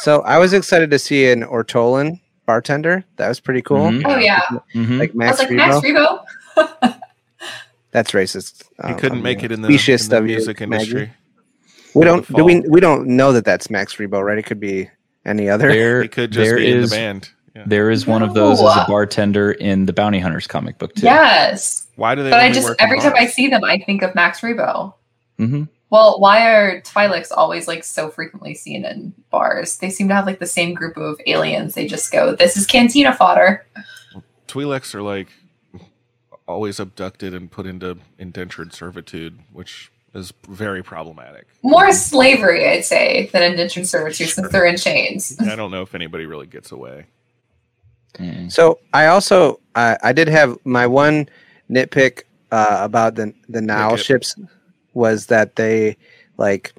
So 0.00 0.20
I 0.22 0.38
was 0.38 0.52
excited 0.52 0.90
to 0.90 0.98
see 0.98 1.30
an 1.30 1.42
Ortolan 1.42 2.20
bartender. 2.46 3.04
That 3.16 3.28
was 3.28 3.40
pretty 3.40 3.62
cool. 3.62 3.88
Mhm. 3.88 4.02
Oh 4.06 4.18
yeah, 4.18 4.40
Mhm. 4.74 4.98
Like 5.00 5.10
I 5.10 5.14
Max 5.14 5.38
was 5.40 5.50
like 5.50 5.58
Rebo. 5.84 6.24
Max 6.56 6.84
Rebo. 6.86 6.94
That's 7.90 8.10
racist. 8.12 8.64
He 8.86 8.92
uh, 8.92 8.94
couldn't 8.96 9.18
on 9.18 9.22
make 9.24 9.42
it 9.42 9.50
in 9.50 9.62
the, 9.62 9.68
in 9.68 9.72
the 9.76 10.16
of 10.18 10.28
you, 10.28 10.36
music 10.36 10.60
Maggie. 10.60 10.74
industry. 10.74 11.10
We 11.94 12.04
don't. 12.04 12.26
Do 12.34 12.44
we? 12.44 12.60
We 12.60 12.80
don't 12.80 13.06
know 13.06 13.32
that 13.32 13.44
that's 13.44 13.70
Max 13.70 13.96
Rebo, 13.96 14.22
right? 14.24 14.38
It 14.38 14.44
could 14.46 14.60
be 14.60 14.88
any 15.24 15.48
other. 15.48 15.68
there 15.68 16.02
He 16.02 16.08
could 16.08 16.30
just 16.32 16.44
there 16.48 16.56
be 16.58 16.70
in 16.70 16.78
the 16.78 16.84
is- 16.84 16.90
band. 16.90 17.30
Yeah. 17.56 17.64
There 17.66 17.90
is 17.90 18.06
one 18.06 18.22
of 18.22 18.34
those 18.34 18.60
as 18.60 18.76
a 18.76 18.84
bartender 18.86 19.50
in 19.50 19.86
the 19.86 19.92
Bounty 19.92 20.20
Hunters 20.20 20.46
comic 20.46 20.78
book 20.78 20.94
too. 20.94 21.02
Yes, 21.06 21.88
Why 21.96 22.14
do 22.14 22.22
they? 22.22 22.30
but 22.30 22.38
I 22.38 22.52
just 22.52 22.68
work 22.68 22.76
every 22.80 23.00
time 23.00 23.14
I 23.16 23.26
see 23.26 23.48
them, 23.48 23.64
I 23.64 23.78
think 23.80 24.02
of 24.02 24.14
Max 24.14 24.42
Rebo. 24.42 24.94
hmm 25.38 25.64
Well, 25.90 26.20
why 26.20 26.46
are 26.54 26.80
Twi'leks 26.82 27.32
always 27.36 27.66
like 27.66 27.82
so 27.82 28.10
frequently 28.10 28.54
seen 28.54 28.84
in 28.84 29.12
bars? 29.30 29.78
They 29.78 29.90
seem 29.90 30.06
to 30.08 30.14
have 30.14 30.24
like 30.26 30.38
the 30.38 30.46
same 30.46 30.72
group 30.72 30.96
of 30.98 31.20
aliens. 31.26 31.74
They 31.74 31.88
just 31.88 32.12
go, 32.12 32.36
"This 32.36 32.56
is 32.56 32.64
cantina 32.64 33.12
fodder." 33.12 33.66
Twi'leks 34.46 34.94
are 34.94 35.02
like 35.02 35.28
always 36.46 36.78
abducted 36.78 37.34
and 37.34 37.50
put 37.50 37.66
into 37.66 37.98
indentured 38.18 38.72
servitude, 38.72 39.40
which 39.52 39.90
is 40.14 40.32
very 40.48 40.82
problematic. 40.82 41.46
More 41.62 41.92
slavery, 41.92 42.68
I'd 42.68 42.84
say, 42.84 43.30
than 43.32 43.42
indentured 43.42 43.86
servitude 43.86 44.28
since 44.28 44.50
they're 44.50 44.66
in 44.66 44.76
chains. 44.76 45.36
I 45.40 45.56
don't 45.56 45.70
know 45.70 45.82
if 45.82 45.94
anybody 45.94 46.26
really 46.26 46.46
gets 46.46 46.72
away. 46.72 47.06
So 48.48 48.78
I 48.92 49.06
also 49.06 49.60
I 49.74 49.96
I 50.02 50.12
did 50.12 50.28
have 50.28 50.58
my 50.64 50.86
one 50.86 51.28
nitpick 51.70 52.22
uh, 52.50 52.78
about 52.80 53.14
the 53.14 53.32
the 53.48 53.60
Nihil 53.60 53.92
Nitpick. 53.92 54.04
ships 54.04 54.34
was 54.94 55.26
that 55.26 55.56
they 55.56 55.96
like 56.36 56.72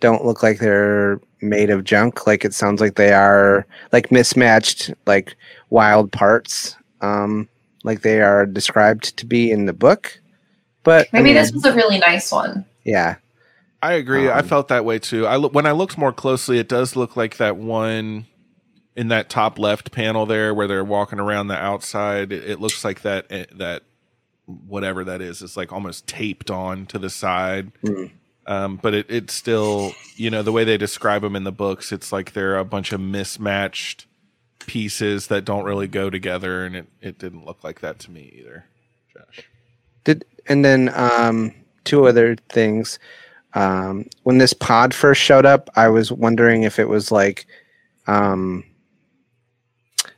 don't 0.00 0.24
look 0.24 0.42
like 0.42 0.58
they're 0.58 1.20
made 1.40 1.70
of 1.70 1.84
junk. 1.84 2.26
Like 2.26 2.44
it 2.44 2.54
sounds 2.54 2.80
like 2.80 2.96
they 2.96 3.12
are 3.12 3.66
like 3.92 4.12
mismatched, 4.12 4.92
like 5.06 5.36
wild 5.70 6.12
parts, 6.12 6.76
um, 7.00 7.48
like 7.84 8.02
they 8.02 8.20
are 8.20 8.44
described 8.44 9.16
to 9.16 9.26
be 9.26 9.50
in 9.50 9.66
the 9.66 9.72
book. 9.72 10.20
But 10.88 11.08
I 11.12 11.20
Maybe 11.20 11.34
mean, 11.34 11.34
this 11.34 11.52
was 11.52 11.66
a 11.66 11.74
really 11.74 11.98
nice 11.98 12.32
one. 12.32 12.64
yeah. 12.84 13.16
I 13.82 13.92
agree. 13.92 14.28
I 14.30 14.40
Um, 14.40 14.48
felt 14.48 14.68
that 14.68 14.84
way 14.86 14.98
too. 14.98 15.26
I 15.26 15.36
look 15.36 15.52
when 15.52 15.66
I 15.66 15.72
looked 15.72 15.98
more 15.98 16.12
closely, 16.12 16.58
it 16.58 16.68
does 16.68 16.96
look 16.96 17.14
like 17.16 17.36
that 17.36 17.56
one 17.58 18.26
in 18.96 19.08
that 19.08 19.28
top 19.28 19.58
left 19.58 19.92
panel 19.92 20.26
there 20.26 20.54
where 20.54 20.66
they're 20.66 20.82
walking 20.84 21.20
around 21.20 21.48
the 21.48 21.56
outside. 21.56 22.32
It, 22.32 22.44
it 22.50 22.60
looks 22.60 22.84
like 22.84 23.02
that 23.02 23.26
eh, 23.30 23.44
that 23.56 23.82
whatever 24.46 25.04
that 25.04 25.20
is 25.20 25.42
is 25.42 25.56
like 25.58 25.72
almost 25.72 26.06
taped 26.08 26.50
on 26.50 26.86
to 26.86 26.98
the 26.98 27.10
side. 27.10 27.70
Mm. 27.84 28.10
Um, 28.46 28.76
but 28.82 28.94
it, 28.94 29.06
it's 29.10 29.34
still, 29.34 29.92
you 30.16 30.30
know, 30.30 30.42
the 30.42 30.52
way 30.52 30.64
they 30.64 30.78
describe 30.78 31.20
them 31.20 31.36
in 31.36 31.44
the 31.44 31.52
books, 31.52 31.92
it's 31.92 32.10
like 32.12 32.32
they're 32.32 32.56
a 32.56 32.64
bunch 32.64 32.92
of 32.92 33.00
mismatched 33.00 34.06
pieces 34.66 35.26
that 35.26 35.44
don't 35.44 35.66
really 35.66 35.86
go 35.86 36.08
together, 36.10 36.64
and 36.64 36.74
it, 36.74 36.86
it 37.02 37.18
didn't 37.18 37.44
look 37.44 37.62
like 37.62 37.80
that 37.80 37.98
to 38.00 38.10
me 38.10 38.32
either. 38.40 38.64
Josh. 39.12 39.44
Did 40.48 40.52
and 40.52 40.64
then 40.64 40.90
um, 40.94 41.54
two 41.84 42.06
other 42.06 42.36
things. 42.48 42.98
Um, 43.54 44.06
when 44.24 44.38
this 44.38 44.52
pod 44.52 44.92
first 44.92 45.20
showed 45.20 45.46
up, 45.46 45.70
I 45.76 45.88
was 45.88 46.12
wondering 46.12 46.62
if 46.62 46.78
it 46.78 46.88
was 46.88 47.10
like 47.10 47.46
um, 48.06 48.64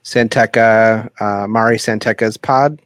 San 0.03 0.29
Tekka, 0.29 1.11
uh, 1.21 1.47
Mari 1.47 1.79
San 1.79 2.01
Tekka's 2.01 2.37
pod, 2.37 2.81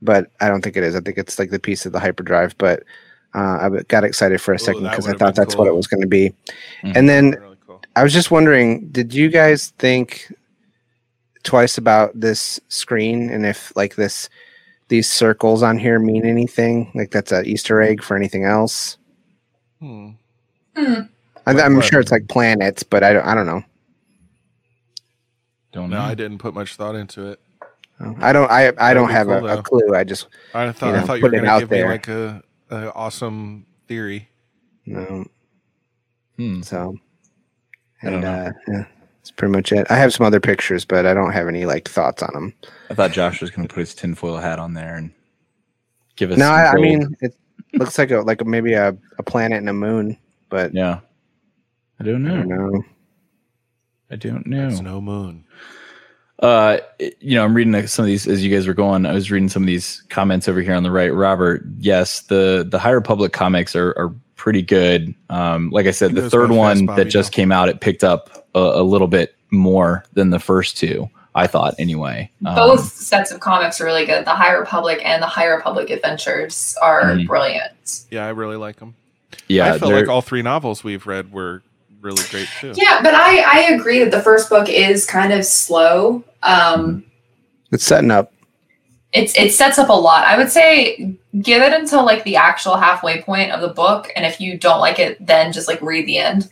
but 0.00 0.30
I 0.40 0.48
don't 0.48 0.62
think 0.62 0.76
it 0.76 0.82
is. 0.82 0.96
I 0.96 1.00
think 1.00 1.18
it's 1.18 1.38
like 1.38 1.50
the 1.50 1.58
piece 1.58 1.84
of 1.86 1.92
the 1.92 2.00
hyperdrive. 2.00 2.56
But 2.58 2.82
uh, 3.34 3.58
I 3.60 3.82
got 3.88 4.04
excited 4.04 4.40
for 4.40 4.54
a 4.54 4.58
second 4.58 4.84
because 4.84 5.06
I 5.06 5.12
thought 5.12 5.34
been 5.34 5.44
that's 5.44 5.56
what 5.56 5.68
it 5.68 5.74
was 5.74 5.86
going 5.86 6.00
to 6.00 6.08
be. 6.08 6.32
Mhm. 6.82 6.96
And 6.96 7.08
then 7.08 7.36
I 7.96 8.02
was 8.02 8.12
just 8.12 8.30
wondering, 8.30 8.88
did 8.88 9.12
you 9.12 9.28
guys 9.28 9.72
think 9.78 10.32
twice 11.42 11.78
about 11.78 12.18
this 12.18 12.60
screen 12.68 13.30
and 13.30 13.46
if 13.46 13.74
like 13.76 13.96
this 13.96 14.28
these 14.90 15.10
circles 15.10 15.62
on 15.62 15.78
here 15.78 15.98
mean 15.98 16.26
anything? 16.26 16.92
Like 16.94 17.10
that's 17.10 17.32
a 17.32 17.42
Easter 17.42 17.80
egg 17.80 18.02
for 18.02 18.14
anything 18.16 18.44
else? 18.44 18.98
Hmm. 19.80 20.10
Hmm. 20.76 21.00
I, 21.46 21.52
I'm 21.62 21.76
what? 21.76 21.84
sure 21.86 22.00
it's 22.00 22.12
like 22.12 22.28
planets, 22.28 22.82
but 22.82 23.02
I 23.02 23.14
don't. 23.14 23.24
I 23.26 23.34
don't 23.34 23.46
know. 23.46 23.62
Don't 25.72 25.88
No, 25.90 25.96
know. 25.96 26.02
I 26.02 26.14
didn't 26.14 26.38
put 26.38 26.52
much 26.54 26.76
thought 26.76 26.94
into 26.94 27.26
it. 27.30 27.40
I 28.20 28.32
don't. 28.32 28.50
I 28.50 28.68
I 28.68 28.70
That'd 28.72 28.96
don't 28.96 29.10
have 29.10 29.26
cool, 29.26 29.46
a, 29.48 29.58
a 29.58 29.62
clue. 29.62 29.94
I 29.94 30.04
just 30.04 30.26
I 30.54 30.72
thought 30.72 30.88
you 30.88 30.94
I 30.96 31.00
thought 31.02 31.14
you 31.18 31.22
were 31.22 31.30
going 31.30 31.44
to 31.44 31.58
give 31.60 31.68
there. 31.68 31.86
me 31.86 31.90
like 31.92 32.08
a, 32.08 32.42
a 32.70 32.92
awesome 32.94 33.66
theory. 33.88 34.28
no. 34.86 35.24
Hmm. 36.36 36.62
So, 36.62 36.96
I 38.02 38.06
don't 38.10 38.14
and 38.14 38.22
know. 38.24 38.30
uh, 38.30 38.52
yeah, 38.68 38.84
that's 39.20 39.30
pretty 39.30 39.52
much 39.52 39.70
it. 39.72 39.86
I 39.90 39.96
have 39.96 40.12
some 40.14 40.26
other 40.26 40.40
pictures, 40.40 40.84
but 40.84 41.06
I 41.06 41.14
don't 41.14 41.32
have 41.32 41.46
any 41.48 41.66
like 41.66 41.88
thoughts 41.88 42.22
on 42.22 42.30
them. 42.32 42.54
I 42.90 42.94
thought 42.94 43.12
Josh 43.12 43.40
was 43.40 43.50
going 43.50 43.66
to 43.68 43.72
put 43.72 43.80
his 43.80 43.94
tinfoil 43.94 44.38
hat 44.38 44.58
on 44.58 44.74
there 44.74 44.96
and 44.96 45.12
give 46.16 46.30
us. 46.30 46.38
No, 46.38 46.44
some 46.46 46.54
I, 46.54 46.66
I 46.68 46.74
mean 46.74 47.16
it 47.20 47.34
looks 47.74 47.98
like 47.98 48.10
a 48.10 48.20
like 48.20 48.44
maybe 48.46 48.72
a, 48.74 48.96
a 49.18 49.22
planet 49.22 49.58
and 49.58 49.68
a 49.68 49.74
moon, 49.74 50.16
but 50.48 50.74
yeah. 50.74 51.00
I 51.98 52.04
don't 52.04 52.26
I 52.26 52.30
know. 52.30 52.36
don't 52.36 52.48
know. 52.48 52.84
I 54.10 54.16
don't 54.16 54.46
know. 54.46 54.68
It's 54.68 54.80
no 54.80 55.00
moon. 55.00 55.44
uh 56.42 56.78
you 56.98 57.34
know 57.34 57.44
i'm 57.44 57.52
reading 57.54 57.86
some 57.86 58.02
of 58.02 58.06
these 58.06 58.26
as 58.26 58.42
you 58.42 58.50
guys 58.50 58.66
were 58.66 58.72
going 58.72 59.04
i 59.04 59.12
was 59.12 59.30
reading 59.30 59.50
some 59.50 59.62
of 59.62 59.66
these 59.66 60.02
comments 60.08 60.48
over 60.48 60.62
here 60.62 60.72
on 60.74 60.82
the 60.82 60.90
right 60.90 61.12
robert 61.12 61.62
yes 61.78 62.22
the 62.22 62.66
the 62.70 62.78
high 62.78 62.90
republic 62.90 63.30
comics 63.34 63.76
are, 63.76 63.90
are 63.98 64.14
pretty 64.40 64.62
good 64.62 65.14
um 65.28 65.68
like 65.68 65.84
i 65.86 65.90
said 65.90 66.14
the 66.14 66.30
third 66.30 66.48
by 66.48 66.54
one 66.56 66.86
Bobby, 66.86 67.04
that 67.04 67.10
just 67.10 67.30
though. 67.30 67.36
came 67.36 67.52
out 67.52 67.68
it 67.68 67.80
picked 67.82 68.02
up 68.02 68.46
a, 68.54 68.58
a 68.58 68.82
little 68.82 69.06
bit 69.06 69.34
more 69.50 70.02
than 70.14 70.30
the 70.30 70.38
first 70.38 70.78
two 70.78 71.10
i 71.34 71.46
thought 71.46 71.74
anyway 71.78 72.30
um, 72.46 72.54
Both 72.54 72.84
sets 72.94 73.30
of 73.32 73.40
comics 73.40 73.82
are 73.82 73.84
really 73.84 74.06
good. 74.06 74.24
The 74.24 74.30
High 74.34 74.52
Republic 74.52 74.98
and 75.04 75.22
the 75.22 75.26
High 75.26 75.44
Republic 75.46 75.90
Adventures 75.90 76.74
are 76.80 77.02
Mhm. 77.02 77.26
brilliant. 77.26 78.04
Yeah, 78.10 78.24
I 78.24 78.30
really 78.30 78.56
like 78.56 78.76
them. 78.76 78.94
yeah 79.46 79.66
I 79.74 79.78
felt 79.78 79.90
they're- 79.92 80.00
like 80.00 80.08
all 80.08 80.22
three 80.22 80.40
novels 80.42 80.82
we've 80.82 81.06
read 81.06 81.30
were 81.32 81.62
really 82.00 82.22
great 82.30 82.48
too. 82.62 82.72
Yeah, 82.76 83.02
but 83.02 83.12
I 83.14 83.42
I 83.42 83.60
agree 83.74 83.98
that 84.02 84.10
the 84.10 84.22
first 84.22 84.48
book 84.48 84.70
is 84.70 85.04
kind 85.04 85.34
of 85.34 85.44
slow. 85.44 86.24
Um, 86.42 87.04
It's 87.72 87.84
setting 87.84 88.10
up. 88.10 88.32
It's 89.12 89.36
it 89.36 89.52
sets 89.52 89.78
up 89.78 89.88
a 89.88 89.92
lot. 89.92 90.24
I 90.26 90.36
would 90.38 90.50
say 90.50 91.16
give 91.40 91.62
it 91.62 91.72
until 91.72 92.04
like 92.04 92.22
the 92.24 92.36
actual 92.36 92.76
halfway 92.76 93.22
point 93.22 93.50
of 93.50 93.60
the 93.60 93.68
book, 93.68 94.08
and 94.14 94.24
if 94.24 94.40
you 94.40 94.56
don't 94.58 94.80
like 94.80 94.98
it, 94.98 95.24
then 95.24 95.52
just 95.52 95.66
like 95.68 95.80
read 95.82 96.06
the 96.06 96.18
end 96.18 96.50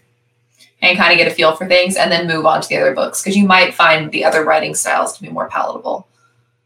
and 0.83 0.97
kind 0.97 1.13
of 1.13 1.19
get 1.19 1.31
a 1.31 1.35
feel 1.35 1.55
for 1.57 1.67
things, 1.67 1.97
and 1.97 2.11
then 2.11 2.27
move 2.27 2.47
on 2.47 2.61
to 2.61 2.69
the 2.69 2.77
other 2.77 2.95
books 2.95 3.23
because 3.23 3.37
you 3.37 3.47
might 3.47 3.75
find 3.75 4.11
the 4.13 4.25
other 4.25 4.45
writing 4.45 4.75
styles 4.75 5.17
to 5.17 5.23
be 5.23 5.29
more 5.29 5.49
palatable. 5.49 6.07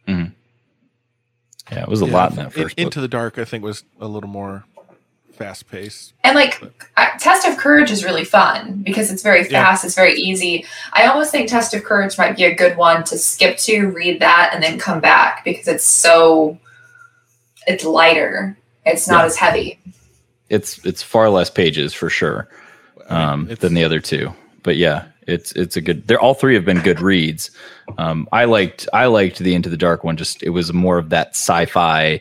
Hmm. 0.07 0.24
yeah 1.70 1.82
it 1.82 1.88
was 1.88 2.03
a 2.03 2.07
Yeah, 2.07 2.12
lot 2.12 2.30
in 2.30 2.36
that 2.36 2.45
In- 2.47 2.51
first 2.64 2.76
book 2.76 2.82
Into 2.84 3.01
the 3.01 3.09
Dark, 3.09 3.38
I 3.38 3.45
think, 3.45 3.62
was 3.64 3.84
a 4.01 4.07
little 4.09 4.28
more 4.28 4.64
fast 5.43 5.68
paced. 5.70 6.12
And 6.22 6.34
like 6.36 6.62
uh, 6.97 7.07
Test 7.18 7.47
of 7.47 7.57
Courage 7.57 7.90
is 7.90 8.05
really 8.05 8.24
fun 8.24 8.82
because 8.82 9.11
it's 9.11 9.22
very 9.22 9.40
Yeah. 9.43 9.64
fast, 9.64 9.84
it's 9.84 9.95
very 9.95 10.14
easy. 10.14 10.64
I 10.93 11.07
almost 11.07 11.30
think 11.32 11.49
Test 11.49 11.74
of 11.74 11.82
Courage 11.84 12.16
might 12.16 12.36
be 12.36 12.45
a 12.45 12.55
good 12.55 12.76
one 12.76 13.03
to 13.05 13.18
skip 13.18 13.57
to, 13.59 13.86
read 13.88 14.20
that, 14.20 14.51
and 14.55 14.62
then 14.62 14.78
come 14.78 15.01
back 15.01 15.45
because 15.45 15.66
it's 15.66 15.84
so 15.84 16.59
it's 17.66 17.84
lighter. 17.84 18.57
It's 18.84 19.09
not 19.09 19.20
Yeah. 19.20 19.26
as 19.26 19.36
heavy. 19.36 19.78
it's 20.49 20.84
it's 20.84 21.03
far 21.03 21.30
less 21.30 21.49
pages 21.51 21.95
for 21.95 22.11
sure 22.11 22.47
um, 23.09 23.45
it's- 23.45 23.59
than 23.61 23.72
the 23.74 23.84
other 23.84 24.01
two. 24.01 24.32
But 24.62 24.76
yeah, 24.76 25.05
it's 25.26 25.53
it's 25.53 25.76
a 25.76 25.80
good. 25.80 26.07
They're 26.07 26.20
all 26.20 26.34
three 26.34 26.55
have 26.55 26.64
been 26.64 26.80
good 26.80 27.01
reads. 27.01 27.51
Um, 27.99 28.28
I 28.32 28.45
liked 28.45 28.88
I 28.93 29.07
liked 29.07 29.38
the 29.38 29.55
Into 29.55 29.68
the 29.70 29.76
Dark 29.76 30.05
one. 30.05 30.16
Just 30.16 30.43
it 30.43 30.51
was 30.51 30.72
more 30.72 30.99
of 30.99 31.09
that 31.11 31.30
sci-fi 31.30 32.20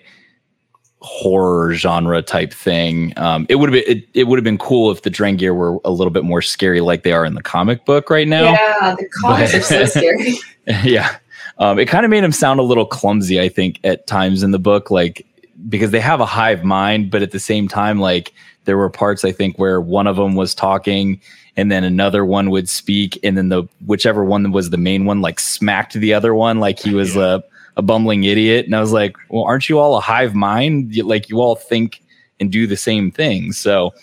horror 1.02 1.74
genre 1.74 2.22
type 2.22 2.54
thing. 2.54 3.14
Um, 3.18 3.46
it 3.50 3.56
would 3.56 3.74
have 3.74 3.86
been 3.86 3.98
it, 3.98 4.08
it 4.14 4.24
would 4.26 4.38
have 4.38 4.44
been 4.44 4.58
cool 4.58 4.92
if 4.92 5.02
the 5.02 5.10
Drengir 5.10 5.56
were 5.56 5.80
a 5.84 5.92
little 5.92 6.12
bit 6.12 6.24
more 6.24 6.42
scary, 6.42 6.82
like 6.82 7.04
they 7.04 7.12
are 7.12 7.26
in 7.26 7.34
the 7.34 7.42
comic 7.42 7.86
book 7.86 8.10
right 8.10 8.28
now. 8.28 8.52
Yeah, 8.54 8.96
the 8.96 9.10
comics 9.22 9.54
are 9.54 9.62
so 9.62 9.86
scary. 10.00 10.36
yeah. 10.84 11.16
Um, 11.58 11.78
it 11.80 11.88
kind 11.88 12.06
of 12.06 12.12
made 12.12 12.24
him 12.24 12.32
sound 12.32 12.60
a 12.60 12.64
little 12.64 12.86
clumsy, 12.86 13.40
I 13.40 13.50
think, 13.50 13.80
at 13.84 14.08
times 14.08 14.42
in 14.42 14.52
the 14.52 14.60
book, 14.60 14.90
like 14.90 15.26
because 15.70 15.92
they 15.92 16.00
have 16.00 16.22
a 16.22 16.26
hive 16.26 16.64
mind, 16.64 17.12
but 17.12 17.22
at 17.22 17.32
the 17.32 17.40
same 17.40 17.68
time, 17.68 18.00
like 18.00 18.34
there 18.66 18.78
were 18.78 18.90
parts 18.90 19.26
I 19.26 19.32
think 19.32 19.58
where 19.58 19.82
one 19.82 20.08
of 20.08 20.16
them 20.16 20.36
was 20.36 20.56
talking 20.56 21.20
and 21.58 21.72
then 21.72 21.84
another 21.84 22.26
one 22.26 22.50
would 22.50 22.70
speak, 22.70 23.20
and 23.24 23.38
then 23.38 23.50
the 23.50 23.64
whichever 23.86 24.24
one 24.24 24.52
was 24.52 24.70
the 24.70 24.78
main 24.78 25.06
one, 25.06 25.22
like 25.22 25.40
smacked 25.40 25.94
the 25.94 26.14
other 26.14 26.34
one 26.34 26.60
like 26.60 26.80
he 26.80 26.94
was 26.94 27.18
a, 27.18 27.44
a 27.78 27.82
bumbling 27.82 28.24
idiot. 28.24 28.66
And 28.66 28.76
I 28.76 28.80
was 28.82 28.92
like, 28.92 29.16
Well, 29.30 29.44
aren't 29.44 29.70
you 29.70 29.80
all 29.80 29.98
a 29.98 30.02
hive 30.02 30.34
mind? 30.36 30.96
You- 30.96 31.04
Like 31.04 31.30
you 31.30 31.40
all 31.40 31.56
think 31.56 32.02
and 32.40 32.52
do 32.52 32.68
the 32.68 32.78
same 32.78 33.12
thing. 33.12 33.52
So 33.54 33.94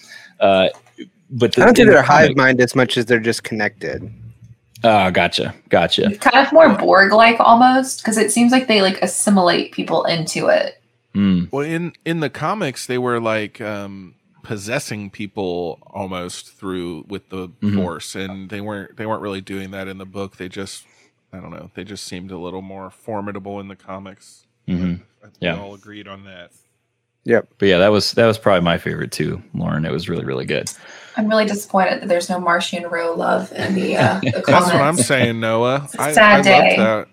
uh 0.40 0.68
but 1.30 1.52
the, 1.54 1.62
I 1.62 1.64
don't 1.66 1.74
think 1.74 1.78
in 1.80 1.86
the 1.88 1.92
they're 1.94 2.02
hive 2.02 2.28
comic- 2.28 2.36
mind 2.36 2.60
as 2.60 2.74
much 2.74 2.96
as 2.96 3.04
they're 3.06 3.20
just 3.20 3.42
connected. 3.44 4.10
Oh, 4.84 5.10
gotcha. 5.10 5.54
Gotcha. 5.70 6.16
kind 6.18 6.46
of 6.46 6.52
more 6.52 6.72
Borg 6.76 7.12
like 7.12 7.38
almost 7.40 7.98
because 8.00 8.16
it 8.16 8.30
seems 8.30 8.52
like 8.52 8.68
they 8.68 8.80
like 8.80 9.02
assimilate 9.02 9.72
people 9.72 10.04
into 10.04 10.46
it. 10.48 10.80
Mm. 11.14 11.50
Well, 11.52 11.66
in 11.66 11.92
in 12.04 12.20
the 12.20 12.30
comics, 12.30 12.86
they 12.86 12.96
were 12.98 13.20
like 13.20 13.60
um, 13.60 14.14
possessing 14.44 15.10
people 15.10 15.80
almost 15.88 16.52
through 16.52 17.04
with 17.08 17.28
the 17.28 17.48
Mhm. 17.48 17.74
force, 17.74 18.14
and 18.14 18.48
they 18.50 18.60
weren't 18.60 18.96
they 18.96 19.04
weren't 19.04 19.20
really 19.22 19.40
doing 19.40 19.72
that 19.72 19.88
in 19.88 19.98
the 19.98 20.06
book. 20.06 20.36
They 20.36 20.48
just 20.48 20.84
I 21.32 21.38
don't 21.40 21.50
know. 21.50 21.70
They 21.74 21.84
just 21.84 22.04
seemed 22.04 22.30
a 22.30 22.38
little 22.38 22.62
more 22.62 22.90
formidable 22.90 23.60
in 23.60 23.68
the 23.68 23.76
comics. 23.76 24.46
Mhm. 24.68 25.00
I 25.22 25.24
think 25.26 25.34
Yeah. 25.40 25.54
we 25.54 25.60
all 25.60 25.74
agreed 25.74 26.08
on 26.08 26.24
that. 26.24 26.50
Yep. 27.24 27.48
But 27.58 27.66
yeah, 27.68 27.78
that 27.78 27.88
was 27.88 28.12
that 28.12 28.26
was 28.26 28.38
probably 28.38 28.62
my 28.62 28.78
favorite 28.78 29.12
too, 29.12 29.42
Lauren. 29.52 29.84
It 29.84 29.92
was 29.92 30.08
really 30.08 30.24
really 30.24 30.46
good. 30.46 30.70
I'm 31.16 31.28
really 31.28 31.44
disappointed 31.44 32.00
that 32.00 32.08
there's 32.08 32.30
no 32.30 32.38
Marchion 32.40 32.90
Ro 32.90 33.12
love 33.14 33.52
in 33.52 33.74
the, 33.74 33.96
uh, 33.96 34.20
the 34.22 34.42
That's 34.46 34.66
what 34.66 34.76
I'm 34.76 34.96
saying, 34.96 35.40
Noah. 35.40 35.82
It's 35.84 35.94
a 35.96 36.00
I, 36.02 36.12
sad 36.12 36.40
I 36.40 36.42
day. 36.42 36.76
loved 36.76 36.78
that. 36.78 37.08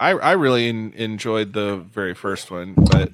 I 0.00 0.10
I 0.12 0.32
really 0.32 0.68
en- 0.68 0.92
enjoyed 0.96 1.52
the 1.52 1.76
very 1.92 2.14
first 2.14 2.50
one, 2.50 2.74
but 2.74 3.10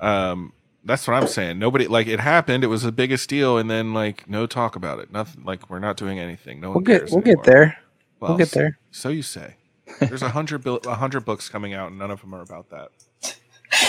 um, 0.00 0.52
that's 0.84 1.08
what 1.08 1.14
I'm 1.14 1.26
saying. 1.26 1.58
Nobody 1.58 1.88
like 1.88 2.06
it 2.06 2.20
happened. 2.20 2.62
It 2.62 2.68
was 2.68 2.82
the 2.82 2.92
biggest 2.92 3.28
deal, 3.30 3.56
and 3.58 3.68
then 3.70 3.94
like 3.94 4.28
no 4.28 4.46
talk 4.46 4.76
about 4.76 4.98
it. 5.00 5.10
Nothing. 5.10 5.44
Like 5.44 5.68
we're 5.70 5.78
not 5.80 5.96
doing 5.96 6.20
anything. 6.20 6.60
No 6.60 6.68
We'll 6.68 6.74
one 6.76 6.84
get 6.84 6.98
cares 7.00 7.10
we'll 7.12 7.22
anymore. 7.22 7.42
get 7.42 7.52
there. 7.52 7.78
Well, 8.20 8.30
we'll 8.32 8.38
get 8.38 8.50
there. 8.50 8.78
So 8.92 9.08
you 9.08 9.22
say. 9.22 9.54
There's 10.00 10.22
a 10.22 10.28
hundred 10.28 10.62
bil- 10.64 10.80
a 10.86 10.94
hundred 10.94 11.24
books 11.24 11.48
coming 11.48 11.74
out, 11.74 11.88
and 11.90 11.98
none 11.98 12.10
of 12.10 12.20
them 12.20 12.34
are 12.34 12.40
about 12.42 12.70
that. 12.70 12.88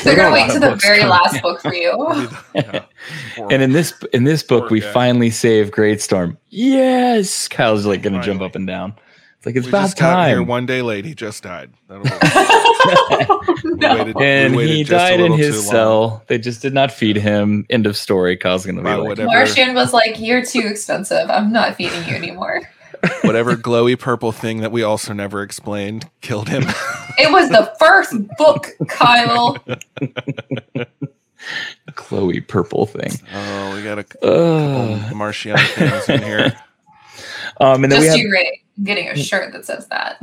They're 0.03 0.15
gonna 0.15 0.33
wait 0.33 0.47
lot 0.47 0.53
to 0.53 0.59
the 0.59 0.75
very 0.75 0.99
coming 0.99 1.11
last 1.11 1.41
book 1.41 1.61
for 1.61 1.73
you. 1.73 2.29
Yeah. 2.55 2.85
And 3.51 3.61
in 3.61 3.71
this 3.71 3.93
in 4.13 4.23
this 4.23 4.41
book, 4.43 4.63
Poor 4.63 4.71
we 4.71 4.79
guy. 4.81 4.91
finally 4.91 5.29
save 5.29 5.69
Greatstorm. 5.71 6.37
Yes, 6.49 7.47
Kyle's 7.47 7.85
like 7.85 8.01
gonna 8.01 8.17
Finally. 8.17 8.25
jump 8.39 8.41
up 8.41 8.55
and 8.55 8.65
down. 8.67 8.95
It's 9.37 9.45
like 9.45 9.55
it's 9.55 9.65
we 9.67 9.69
about 9.69 9.81
just 9.83 9.97
got 9.99 10.27
here 10.27 10.37
time. 10.37 10.47
one 10.47 10.65
day 10.65 10.81
late. 10.81 11.05
He 11.05 11.13
just 11.13 11.43
died. 11.43 11.71
That'll 11.87 12.03
work. 12.03 13.63
We 13.63 13.75
waited- 13.75 14.17
and 14.21 14.55
he 14.55 14.83
died 14.83 15.19
in 15.19 15.33
his 15.33 15.55
too 15.55 15.61
long. 15.61 15.71
cell. 15.71 16.23
They 16.27 16.37
just 16.39 16.61
did 16.63 16.73
not 16.73 16.91
feed 16.91 17.15
him. 17.17 17.65
End 17.69 17.85
of 17.85 17.95
story. 17.95 18.35
Kyle's 18.37 18.65
gonna 18.65 18.81
be 18.81 18.85
Wow, 18.85 18.99
like, 19.01 19.09
whatever. 19.09 19.29
Marchion 19.29 19.75
was 19.75 19.93
like, 19.93 20.19
"You're 20.19 20.43
too 20.43 20.61
expensive. 20.65 21.29
I'm 21.29 21.51
not 21.51 21.75
feeding 21.75 22.03
you 22.07 22.15
anymore." 22.15 22.61
Whatever 23.23 23.55
glowy 23.55 23.97
purple 23.99 24.31
thing 24.31 24.61
that 24.61 24.71
we 24.71 24.83
also 24.83 25.13
never 25.13 25.41
explained 25.41 26.09
killed 26.21 26.49
him. 26.49 26.63
It 27.19 27.31
was 27.31 27.49
the 27.49 27.73
first 27.79 28.13
book, 28.37 28.67
Kyle. 28.89 29.57
Chloe 31.95 32.41
purple 32.41 32.85
thing. 32.85 33.09
oh, 33.33 33.75
we 33.75 33.81
got 33.81 33.97
a 33.97 34.05
Ugh. 34.23 34.99
couple 35.01 35.17
Marchion 35.17 35.57
things 35.73 36.09
in 36.09 36.21
here. 36.21 36.53
Um, 37.59 37.83
and 37.83 37.91
then 37.91 38.03
Just 38.03 38.17
we 38.17 38.21
too 38.21 38.29
great. 38.29 38.61
I'm 38.77 38.83
getting 38.83 39.07
a 39.07 39.15
shirt 39.17 39.51
that 39.53 39.65
says 39.65 39.87
that. 39.87 40.21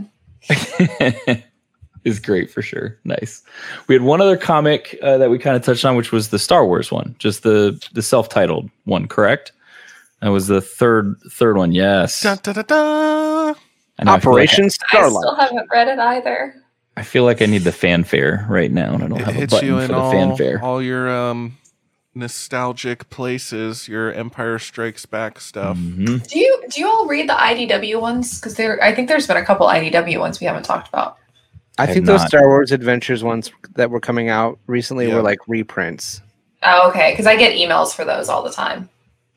is 2.05 2.21
great 2.21 2.49
for 2.49 2.63
sure. 2.63 2.97
Nice. 3.03 3.43
We 3.89 3.97
had 3.97 4.03
one 4.03 4.21
other 4.21 4.37
comic 4.37 4.97
uh, 5.03 5.19
that 5.19 5.31
we 5.31 5.39
kind 5.41 5.57
of 5.57 5.65
touched 5.65 5.85
on, 5.85 5.97
which 5.97 6.13
was 6.13 6.29
the 6.29 6.39
Star 6.39 6.65
Wars 6.65 6.93
one, 6.93 7.17
just 7.19 7.43
the 7.43 7.83
the 7.93 8.03
self 8.03 8.29
titled 8.29 8.71
one. 8.85 9.09
Correct. 9.09 9.51
That 10.25 10.31
was 10.31 10.47
the 10.47 10.63
third 10.63 11.17
third 11.31 11.59
one. 11.59 11.73
Yes. 11.73 12.23
Dun, 12.23 12.39
dun, 12.43 12.55
dun, 12.55 12.65
dun. 12.67 12.77
I 13.99 14.05
know, 14.05 14.13
I 14.13 14.15
like 14.15 14.27
Operation 14.27 14.65
I 14.65 14.69
still 14.69 15.35
haven't 15.37 15.69
read 15.71 15.87
it 15.89 15.99
either. 15.99 16.55
I 16.97 17.03
feel 17.03 17.25
like 17.25 17.43
I 17.43 17.47
need 17.47 17.59
the 17.65 17.73
fanfare 17.73 18.47
right 18.49 18.73
now, 18.73 18.95
and 18.95 19.03
I 19.05 19.09
don't 19.09 19.21
It 19.21 19.25
have 19.27 19.37
a 19.37 19.47
button 19.47 19.69
you 19.69 19.77
for 19.77 19.83
in 19.83 19.89
the 19.91 19.97
all, 19.99 20.11
fanfare. 20.11 20.61
all 20.65 20.81
your 20.81 21.11
um, 21.15 21.59
nostalgic 22.15 23.11
places, 23.11 23.87
your 23.87 24.15
Empire 24.15 24.59
Strikes 24.59 25.05
Back 25.05 25.41
stuff. 25.41 25.77
Mhm. 25.77 26.27
Do 26.27 26.39
you 26.39 26.63
do 26.71 26.81
you 26.81 26.89
all 26.89 27.07
read 27.07 27.29
the 27.29 27.35
IDW 27.35 28.01
ones? 28.01 28.41
Because 28.41 28.55
there, 28.55 28.83
I 28.83 28.95
think 28.95 29.09
there's 29.09 29.27
been 29.27 29.37
a 29.37 29.45
couple 29.45 29.67
IDW 29.69 30.19
ones 30.21 30.41
we 30.41 30.47
haven't 30.47 30.63
talked 30.65 30.89
about. 30.89 31.19
I 31.77 31.83
I 31.83 31.87
think 31.87 32.07
those 32.07 32.21
not. 32.21 32.29
Star 32.29 32.47
Wars 32.49 32.73
Adventures 32.73 33.23
ones 33.23 33.53
that 33.75 33.91
were 33.91 34.01
coming 34.01 34.31
out 34.31 34.59
recently 34.69 35.09
Yeah. 35.09 35.17
were 35.17 35.23
like 35.23 35.41
reprints. 35.47 36.23
Oh, 36.63 36.89
okay. 36.89 37.11
Because 37.13 37.27
I 37.27 37.37
get 37.37 37.53
emails 37.59 37.95
for 37.95 38.07
those 38.07 38.31
all 38.31 38.43
the 38.43 38.51
time. 38.51 38.89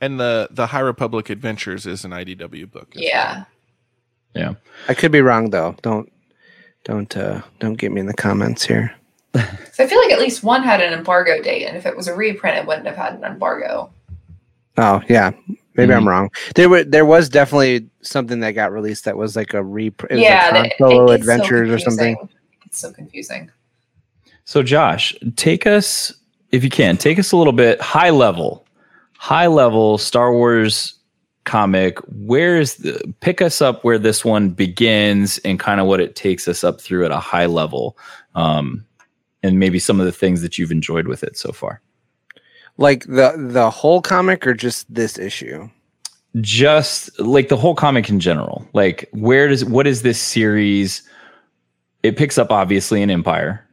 And 0.02 0.20
the 0.20 0.48
the 0.52 0.68
High 0.68 0.82
Republic 0.82 1.30
Adventures 1.30 1.86
is 1.86 2.06
an 2.06 2.12
IDW 2.12 2.70
book. 2.72 2.94
as 2.96 3.02
Yeah. 3.02 3.44
Yeah. 4.36 4.54
I 4.88 4.94
could 4.94 5.12
be 5.12 5.22
wrong 5.22 5.50
though. 5.50 5.76
Don't 5.82 6.12
don't 6.84 7.16
uh 7.18 7.42
don't 7.60 7.74
get 7.76 7.92
me 7.92 8.02
in 8.02 8.08
the 8.08 8.14
comments 8.14 8.64
here. 8.66 8.94
So 9.74 9.84
I 9.84 9.88
feel 9.88 10.00
like 10.00 10.12
at 10.12 10.20
least 10.20 10.44
one 10.44 10.64
had 10.64 10.82
an 10.82 10.94
embargo 10.94 11.40
date, 11.44 11.66
and 11.68 11.78
if 11.78 11.86
it 11.86 11.96
was 11.96 12.08
a 12.08 12.16
reprint, 12.16 12.58
it 12.58 12.66
wouldn't 12.66 12.88
have 12.88 12.96
had 12.96 13.14
an 13.14 13.24
embargo. 13.24 13.92
Oh 14.78 15.02
yeah, 15.08 15.32
maybe 15.76 15.94
Mhm. 15.94 15.98
I'm 15.98 16.08
wrong. 16.08 16.30
There 16.56 16.68
were 16.70 16.84
there 16.84 17.06
was 17.06 17.30
definitely 17.30 17.88
something 18.02 18.40
that 18.40 18.52
got 18.54 18.72
released 18.72 19.06
that 19.06 19.16
was 19.18 19.36
like 19.36 19.54
a 19.54 19.64
reprint. 19.64 20.20
Yeah, 20.20 20.50
like 20.52 20.72
it- 20.72 20.78
Solo 20.80 21.08
gets 21.16 21.26
so 21.26 21.32
Adventures 21.32 21.70
or 21.70 21.78
something. 21.80 22.30
It's 22.66 22.80
so 22.80 22.92
confusing. 22.92 23.52
So, 24.46 24.64
Josh, 24.64 25.14
take 25.36 25.68
us, 25.68 26.14
if 26.52 26.64
you 26.64 26.70
can, 26.70 26.96
take 26.98 27.20
us 27.20 27.32
a 27.34 27.38
little 27.38 27.54
bit 27.54 27.80
high 27.82 28.10
level, 28.12 28.66
high 29.18 29.48
level 29.48 29.98
Star 29.98 30.32
Wars 30.32 30.98
comic. 31.48 31.98
Where's 32.10 32.76
the 32.76 33.14
pick 33.22 33.42
us 33.42 33.62
up 33.62 33.84
where 33.84 33.98
this 33.98 34.24
one 34.24 34.50
begins 34.50 35.40
and 35.40 35.60
kind 35.60 35.80
of 35.80 35.88
what 35.88 36.00
it 36.00 36.16
takes 36.16 36.48
us 36.48 36.64
up 36.64 36.80
through 36.80 37.06
at 37.06 37.12
a 37.12 37.20
high 37.20 37.48
level, 37.48 37.98
um, 38.36 38.86
and 39.42 39.60
maybe 39.60 39.80
some 39.80 40.00
of 40.00 40.06
the 40.06 40.12
things 40.12 40.42
that 40.42 40.58
you've 40.58 40.72
enjoyed 40.72 41.08
with 41.08 41.24
it 41.24 41.38
so 41.38 41.52
far. 41.52 41.82
Like 42.78 43.06
the 43.06 43.34
the 43.36 43.72
whole 43.72 44.02
comic 44.02 44.46
or 44.46 44.54
just 44.54 44.94
this 44.94 45.18
issue? 45.18 45.68
Just 46.42 47.18
like 47.20 47.50
the 47.50 47.58
whole 47.58 47.74
comic 47.74 48.10
in 48.10 48.20
general, 48.20 48.68
like 48.74 49.10
where 49.14 49.48
does 49.48 49.66
what 49.66 49.88
is 49.88 50.04
this 50.04 50.22
series? 50.22 51.02
It 52.04 52.18
picks 52.18 52.38
up 52.38 52.52
obviously 52.52 53.02
in 53.02 53.10
Empire, 53.10 53.66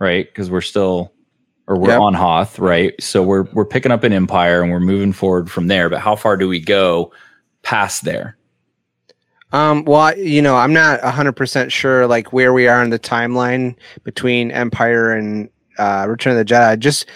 right? 0.00 0.26
Because 0.26 0.50
we're 0.50 0.60
still 0.60 1.12
or 1.68 1.78
we're 1.78 1.90
Yep. 1.90 2.00
on 2.00 2.14
Hoth, 2.14 2.58
right? 2.58 2.94
So 3.00 3.22
we're 3.22 3.44
we're 3.52 3.64
picking 3.66 3.92
up 3.92 4.02
an 4.02 4.12
Empire 4.12 4.62
and 4.62 4.72
we're 4.72 4.80
moving 4.80 5.12
forward 5.12 5.50
from 5.50 5.66
there. 5.68 5.88
But 5.88 6.00
how 6.00 6.16
far 6.16 6.36
do 6.36 6.48
we 6.48 6.58
go 6.60 7.12
past 7.62 8.04
there? 8.04 8.36
Um, 9.52 9.84
well, 9.84 10.00
I- 10.00 10.14
you 10.14 10.42
know, 10.42 10.56
I'm 10.56 10.72
not 10.74 11.00
100% 11.00 11.70
sure 11.72 12.06
like 12.06 12.32
where 12.32 12.52
we 12.52 12.68
are 12.68 12.82
in 12.82 12.90
the 12.90 12.98
timeline 12.98 13.74
between 14.04 14.50
Empire 14.50 15.12
and 15.12 15.48
uh, 15.78 16.06
Return 16.08 16.36
of 16.36 16.38
the 16.38 16.54
Jedi, 16.54 16.78
just 16.78 17.06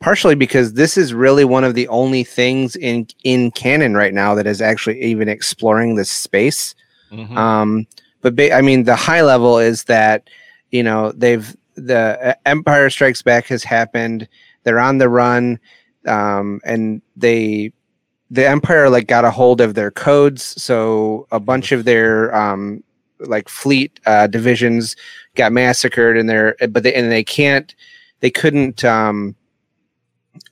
partially 0.00 0.34
because 0.34 0.74
this 0.74 0.96
is 0.96 1.12
really 1.14 1.44
one 1.44 1.64
of 1.64 1.74
the 1.74 1.88
only 1.88 2.22
things 2.24 2.76
in 2.76 3.06
in 3.24 3.50
canon 3.52 3.96
right 3.96 4.14
now 4.14 4.34
that 4.34 4.46
is 4.46 4.60
actually 4.60 5.00
even 5.02 5.28
exploring 5.28 5.94
this 5.96 6.10
space. 6.10 6.74
Mhm. 7.12 7.36
Um, 7.36 7.86
but 8.22 8.36
ba- 8.36 8.54
I 8.54 8.60
mean, 8.60 8.84
the 8.84 8.96
high 8.96 9.22
level 9.22 9.58
is 9.58 9.84
that 9.84 10.28
you 10.70 10.82
know 10.82 11.12
they've 11.12 11.56
the 11.86 12.28
uh, 12.30 12.34
Empire 12.46 12.90
Strikes 12.90 13.22
Back 13.22 13.46
has 13.46 13.64
happened. 13.64 14.28
They're 14.64 14.80
on 14.80 14.98
the 14.98 15.08
run, 15.08 15.58
um, 16.06 16.60
and 16.64 17.02
they 17.16 17.72
the 18.30 18.46
Empire 18.48 18.88
like 18.90 19.06
got 19.08 19.24
a 19.24 19.30
hold 19.30 19.60
of 19.60 19.74
their 19.74 19.90
codes. 19.90 20.42
So 20.62 21.26
a 21.32 21.40
bunch 21.40 21.72
of 21.72 21.84
their 21.84 22.34
um, 22.34 22.82
like 23.18 23.48
fleet 23.48 23.98
uh, 24.06 24.26
divisions 24.28 24.96
got 25.34 25.52
massacred, 25.52 26.16
and 26.16 26.28
they're 26.28 26.56
but 26.70 26.82
they 26.82 26.94
and 26.94 27.10
they 27.10 27.24
can't 27.24 27.74
they 28.20 28.30
couldn't 28.30 28.84
um, 28.84 29.34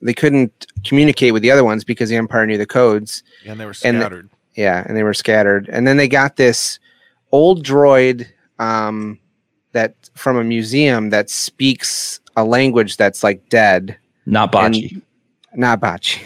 they 0.02 0.14
couldn't 0.14 0.66
communicate 0.84 1.32
with 1.32 1.42
the 1.42 1.50
other 1.50 1.64
ones 1.64 1.84
because 1.84 2.08
the 2.08 2.16
Empire 2.16 2.46
knew 2.46 2.58
the 2.58 2.66
codes. 2.66 3.22
and 3.46 3.58
they 3.60 3.64
were 3.64 3.74
And- 3.84 3.98
scattered. 4.00 4.30
Yeah, 4.54 4.82
and 4.88 4.96
they 4.96 5.04
were 5.04 5.14
scattered. 5.14 5.68
And 5.72 5.86
then 5.86 5.98
they 5.98 6.08
got 6.08 6.34
this 6.34 6.80
old 7.30 7.64
droid 7.64 8.26
um, 8.58 9.20
that 9.72 9.94
from 10.14 10.36
a 10.36 10.44
museum 10.44 11.10
that 11.10 11.30
speaks 11.30 12.20
a 12.36 12.44
language 12.44 12.96
that's 12.96 13.22
like 13.22 13.48
dead, 13.48 13.96
Not 14.26 14.52
Bocce. 14.52 15.00
not 15.54 15.80
Bachi. 15.80 16.22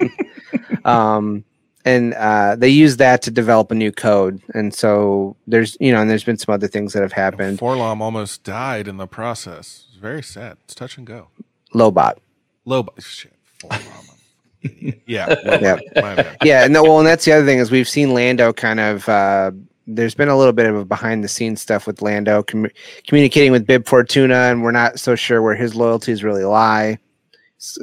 um, 0.84 1.44
and 1.84 2.14
uh, 2.14 2.56
they 2.56 2.68
use 2.68 2.96
that 2.98 3.22
to 3.22 3.30
develop 3.30 3.70
a 3.70 3.74
new 3.74 3.90
code. 3.92 4.40
And 4.54 4.72
so 4.72 5.36
there's 5.46 5.76
you 5.80 5.92
know, 5.92 6.00
and 6.00 6.10
there's 6.10 6.24
been 6.24 6.38
some 6.38 6.52
other 6.54 6.68
things 6.68 6.92
that 6.92 7.02
have 7.02 7.12
happened. 7.12 7.58
4-LOM 7.58 8.00
almost 8.00 8.44
died 8.44 8.88
in 8.88 8.96
the 8.98 9.06
process. 9.06 9.86
It's 9.88 9.98
very 9.98 10.22
sad. 10.22 10.58
It's 10.64 10.74
touch 10.74 10.96
and 10.96 11.06
go. 11.06 11.28
Lobot. 11.74 12.18
Lobot. 12.66 13.04
shit. 13.04 13.32
4-LOM. 13.60 13.80
Idiot. 14.62 15.02
yeah. 15.06 15.34
Yeah. 15.60 15.76
Lobot. 15.96 16.02
My 16.02 16.36
yeah, 16.44 16.66
no, 16.68 16.82
well, 16.82 16.98
and 16.98 17.06
that's 17.06 17.24
the 17.24 17.32
other 17.32 17.44
thing 17.44 17.58
is 17.58 17.70
we've 17.70 17.88
seen 17.88 18.14
Lando 18.14 18.52
kind 18.52 18.80
of. 18.80 19.08
Uh, 19.08 19.52
there's 19.86 20.14
been 20.14 20.28
a 20.28 20.36
little 20.38 20.52
bit 20.52 20.66
of 20.66 20.76
a 20.76 20.84
behind 20.84 21.24
the 21.24 21.28
scenes 21.28 21.60
stuff 21.60 21.86
with 21.86 22.02
Lando 22.02 22.42
commu- 22.42 22.70
communicating 23.06 23.52
with 23.52 23.66
Bib 23.66 23.86
Fortuna, 23.86 24.34
and 24.34 24.62
we're 24.62 24.70
not 24.70 24.98
so 25.00 25.14
sure 25.14 25.42
where 25.42 25.54
his 25.54 25.74
loyalties 25.74 26.22
really 26.22 26.44
lie. 26.44 26.98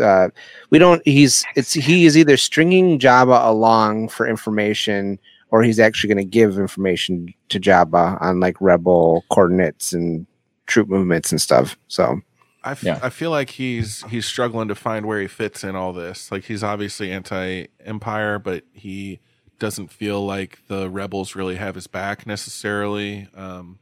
Uh, 0.01 0.29
we 0.71 0.77
don't. 0.79 1.01
He's 1.05 1.45
it's 1.55 1.73
he 1.73 2.05
is 2.05 2.17
either 2.17 2.35
stringing 2.37 2.99
Jabba 2.99 3.47
along 3.47 4.09
for 4.09 4.27
information, 4.27 5.17
or 5.51 5.63
he's 5.63 5.79
actually 5.79 6.13
going 6.13 6.25
to 6.25 6.29
give 6.29 6.57
information 6.59 7.33
to 7.49 7.59
Jabba 7.59 8.21
on 8.21 8.39
like 8.41 8.59
rebel 8.59 9.23
coordinates 9.31 9.93
and 9.93 10.27
troop 10.67 10.89
movements 10.89 11.31
and 11.31 11.39
stuff. 11.41 11.77
So 11.87 12.19
I, 12.63 12.71
f- 12.71 12.83
Yeah. 12.83 12.99
I 13.01 13.09
feel 13.09 13.31
like 13.31 13.51
he's 13.51 14.03
he's 14.09 14.25
struggling 14.25 14.67
to 14.67 14.75
find 14.75 15.05
where 15.05 15.21
he 15.21 15.27
fits 15.27 15.63
in 15.63 15.75
all 15.77 15.93
this. 15.93 16.29
Like 16.29 16.43
he's 16.43 16.61
obviously 16.63 17.11
anti-empire, 17.11 18.39
but 18.39 18.63
he 18.73 19.19
doesn't 19.60 19.91
feel 19.91 20.26
like 20.26 20.60
the 20.68 20.89
rebels 20.89 21.36
really 21.36 21.55
have 21.55 21.76
his 21.76 21.88
back 21.88 22.26
necessarily. 22.26 23.28
Um, 23.36 23.80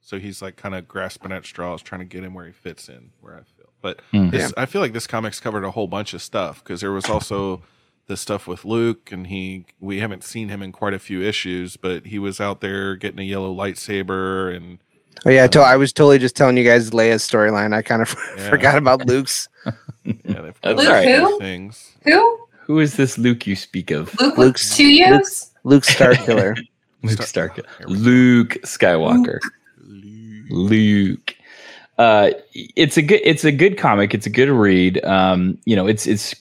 so 0.00 0.18
he's 0.18 0.42
like 0.42 0.56
kind 0.56 0.74
of 0.74 0.86
grasping 0.88 1.32
at 1.32 1.44
straws, 1.46 1.80
trying 1.82 2.00
to 2.00 2.04
get 2.04 2.24
him 2.24 2.34
where 2.34 2.46
he 2.46 2.52
fits 2.52 2.88
in. 2.88 3.10
Where 3.20 3.34
I 3.36 3.42
feel, 3.56 3.70
but 3.80 4.00
Hmm. 4.10 4.30
this, 4.30 4.52
I 4.56 4.66
feel 4.66 4.80
like 4.80 4.92
this 4.92 5.06
comic's 5.06 5.40
covered 5.40 5.64
a 5.64 5.70
whole 5.70 5.86
bunch 5.88 6.12
of 6.14 6.20
stuff 6.22 6.62
because 6.62 6.80
there 6.80 6.92
was 6.92 7.06
also 7.06 7.62
the 8.08 8.16
stuff 8.16 8.46
with 8.48 8.64
Luke, 8.64 9.12
and 9.12 9.28
he 9.28 9.64
we 9.80 10.00
haven't 10.00 10.24
seen 10.24 10.48
him 10.48 10.60
in 10.62 10.72
quite 10.72 10.92
a 10.92 10.98
few 10.98 11.22
issues, 11.22 11.76
but 11.76 12.06
he 12.06 12.18
was 12.18 12.40
out 12.40 12.60
there 12.60 12.96
getting 12.96 13.20
a 13.20 13.24
yellow 13.24 13.54
lightsaber 13.54 14.54
and. 14.54 14.78
Oh 15.24 15.30
yeah, 15.30 15.46
to- 15.46 15.60
I 15.60 15.76
was 15.76 15.92
totally 15.92 16.18
just 16.18 16.34
telling 16.34 16.56
you 16.56 16.64
guys 16.64 16.90
Leia's 16.90 17.22
storyline. 17.22 17.72
I 17.72 17.82
kind 17.82 18.02
of 18.02 18.14
Yeah. 18.36 18.50
forgot 18.50 18.76
about 18.76 19.06
Luke's. 19.06 19.48
Yeah, 20.04 20.40
they've 20.42 20.60
That's 20.62 20.82
covered 20.82 20.86
all 20.88 20.94
a 20.96 21.02
few 21.04 21.24
right. 21.30 21.38
things. 21.40 21.92
Who? 22.02 22.41
Who 22.72 22.78
is 22.78 22.96
this 22.96 23.18
Luke 23.18 23.46
you 23.46 23.54
speak 23.54 23.90
of? 23.90 24.18
Luke 24.18 24.38
Luke's- 24.38 24.74
two 24.74 24.90
U's? 24.90 25.50
Luke 25.64 25.84
Starkiller. 25.84 26.56
Luke 27.02 27.20
Star- 27.20 27.50
Stark. 27.52 27.56
Here 27.56 27.86
we. 27.86 27.94
Luke 27.96 28.56
Skywalker. 28.62 29.40
Luke. 30.48 31.36
Uh, 31.98 32.30
it's 32.54 32.96
a 32.96 33.02
good. 33.02 33.20
It's 33.24 33.44
a 33.44 33.52
good 33.52 33.76
comic. 33.76 34.14
It's 34.14 34.24
a 34.24 34.30
good 34.30 34.48
read. 34.48 35.04
Um, 35.04 35.58
you 35.66 35.76
know, 35.76 35.86
it's 35.86 36.06
it's 36.06 36.34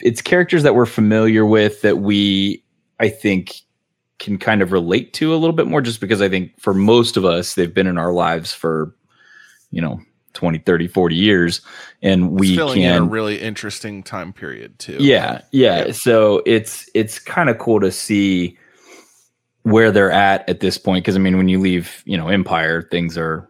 it's 0.00 0.22
characters 0.22 0.62
that 0.62 0.74
we're 0.74 0.86
familiar 0.86 1.44
with 1.44 1.82
that 1.82 1.98
we, 1.98 2.64
I 2.98 3.10
think, 3.10 3.60
can 4.18 4.38
kind 4.38 4.62
of 4.62 4.72
relate 4.72 5.12
to 5.12 5.34
a 5.34 5.36
little 5.36 5.54
bit 5.54 5.66
more. 5.66 5.82
Just 5.82 6.00
because 6.00 6.22
I 6.22 6.30
think 6.30 6.58
for 6.58 6.72
most 6.72 7.18
of 7.18 7.26
us, 7.26 7.52
they've 7.54 7.74
been 7.74 7.86
in 7.86 7.98
our 7.98 8.14
lives 8.14 8.50
for, 8.50 8.94
you 9.72 9.82
know, 9.82 10.00
20, 10.36 10.58
30, 10.58 10.86
40 10.86 11.16
years, 11.16 11.60
and 12.02 12.30
we 12.30 12.48
It's 12.48 12.56
filling 12.56 12.82
in 12.82 12.92
a 12.92 12.98
can 12.98 13.10
really 13.10 13.40
interesting 13.40 14.02
time 14.04 14.32
period 14.32 14.78
too. 14.78 14.98
yeah, 15.00 15.40
yeah. 15.50 15.86
Yeah. 15.86 15.92
So 15.92 16.42
it's 16.46 16.88
it's 16.94 17.18
kind 17.18 17.50
of 17.50 17.58
cool 17.58 17.80
to 17.80 17.90
see 17.90 18.56
where 19.62 19.90
they're 19.90 20.12
at 20.12 20.48
at 20.48 20.60
this 20.60 20.78
point 20.78 21.04
because 21.04 21.16
I 21.16 21.18
mean 21.18 21.36
when 21.36 21.48
you 21.48 21.58
leave 21.58 22.02
you 22.06 22.16
know 22.16 22.28
Empire 22.28 22.82
things 22.82 23.18
are 23.18 23.48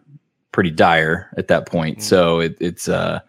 pretty 0.53 0.71
dire 0.71 1.31
at 1.37 1.49
that 1.49 1.67
point 1.67 2.03
so 2.03 2.41
it, 2.41 2.57
it's 2.59 2.89
uh 2.89 3.21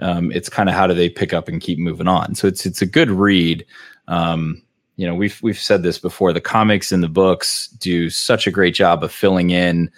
um, 0.00 0.32
it's 0.32 0.48
kind 0.48 0.68
of 0.68 0.74
how 0.74 0.86
do 0.88 0.92
they 0.94 1.08
pick 1.08 1.32
up 1.32 1.46
and 1.48 1.60
keep 1.60 1.78
moving 1.78 2.08
on 2.08 2.34
so 2.34 2.48
it's 2.48 2.66
it's 2.66 2.82
a 2.82 2.86
good 2.86 3.10
read 3.10 3.64
um, 4.08 4.60
you 4.96 5.06
know 5.06 5.14
we've 5.14 5.38
we've 5.42 5.58
said 5.58 5.84
this 5.84 5.98
before 5.98 6.32
the 6.32 6.40
comics 6.40 6.90
and 6.90 7.02
the 7.02 7.08
books 7.08 7.68
do 7.68 8.10
such 8.10 8.48
a 8.48 8.50
great 8.50 8.74
job 8.74 9.04
of 9.04 9.12
filling 9.12 9.50
in 9.50 9.88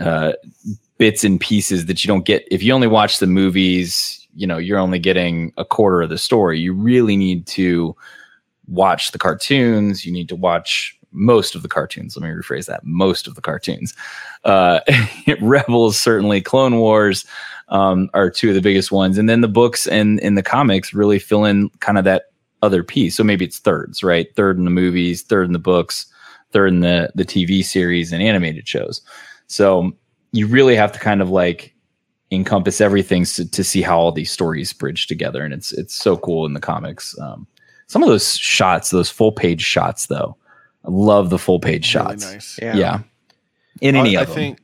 uh, 0.00 0.32
bits 1.02 1.24
and 1.24 1.40
pieces 1.40 1.86
that 1.86 2.04
you 2.04 2.06
don't 2.06 2.24
get. 2.24 2.46
If 2.48 2.62
you 2.62 2.72
only 2.72 2.86
watch 2.86 3.18
the 3.18 3.26
movies 3.26 4.22
you 4.34 4.46
know 4.46 4.58
you're 4.58 4.78
only 4.78 4.98
getting 4.98 5.52
a 5.56 5.64
quarter 5.64 6.02
of 6.02 6.10
the 6.10 6.18
story. 6.18 6.60
You 6.60 6.72
really 6.72 7.16
need 7.16 7.46
to 7.48 7.96
watch 8.68 9.10
the 9.10 9.18
cartoons. 9.18 10.06
You 10.06 10.12
need 10.12 10.28
to 10.28 10.36
watch 10.36 10.96
most 11.10 11.56
of 11.56 11.62
the 11.62 11.68
cartoons. 11.68 12.16
Let 12.16 12.22
me 12.22 12.34
rephrase 12.34 12.66
that 12.66 12.84
most 12.84 13.26
of 13.26 13.34
the 13.34 13.40
cartoons. 13.40 13.94
Uh 14.44 14.78
rebels 15.40 15.98
certainly. 15.98 16.40
Clone 16.40 16.76
wars 16.76 17.26
um 17.68 18.08
are 18.14 18.30
two 18.30 18.50
of 18.50 18.54
the 18.54 18.62
biggest 18.62 18.92
ones. 18.92 19.18
And 19.18 19.28
then 19.28 19.40
the 19.40 19.48
books 19.48 19.86
and 19.86 20.20
in 20.20 20.36
the 20.36 20.42
comics 20.42 20.94
really 20.94 21.18
fill 21.18 21.44
in 21.44 21.68
kind 21.80 21.98
of 21.98 22.04
that 22.04 22.26
other 22.62 22.84
piece. 22.84 23.16
So 23.16 23.24
maybe 23.24 23.44
it's 23.44 23.58
thirds 23.58 24.04
right? 24.04 24.32
Third 24.36 24.56
in 24.56 24.64
the 24.64 24.70
movies 24.70 25.22
third 25.22 25.46
in 25.46 25.52
the 25.52 25.58
books 25.58 26.06
third 26.52 26.68
in 26.68 26.80
the 26.80 27.10
the 27.14 27.24
tv 27.24 27.64
series 27.64 28.12
and 28.12 28.22
animated 28.22 28.66
shows. 28.66 29.02
So 29.48 29.92
you 30.32 30.46
really 30.46 30.74
have 30.76 30.92
to 30.92 30.98
kind 30.98 31.20
of 31.22 31.30
like 31.30 31.74
encompass 32.30 32.80
everything 32.80 33.24
to, 33.26 33.48
to 33.50 33.62
see 33.62 33.82
how 33.82 33.98
all 33.98 34.10
these 34.12 34.30
stories 34.30 34.72
bridge 34.72 35.06
together 35.06 35.44
and 35.44 35.52
it's 35.52 35.72
it's 35.72 35.94
so 35.94 36.16
cool 36.16 36.46
in 36.46 36.54
the 36.54 36.60
comics 36.60 37.14
um 37.20 37.46
some 37.88 38.02
of 38.02 38.08
those 38.08 38.36
shots 38.38 38.88
those 38.90 39.10
full 39.10 39.32
page 39.32 39.60
shots 39.60 40.06
though 40.06 40.34
i 40.86 40.90
love 40.90 41.28
the 41.28 41.38
full 41.38 41.60
page 41.60 41.94
Really 41.94 42.08
shots 42.16 42.32
nice. 42.32 42.58
yeah, 42.62 43.00
in 43.82 43.96
any 43.96 44.16
I, 44.16 44.22
of 44.22 44.28
I 44.30 44.32
them 44.32 44.34
think 44.34 44.58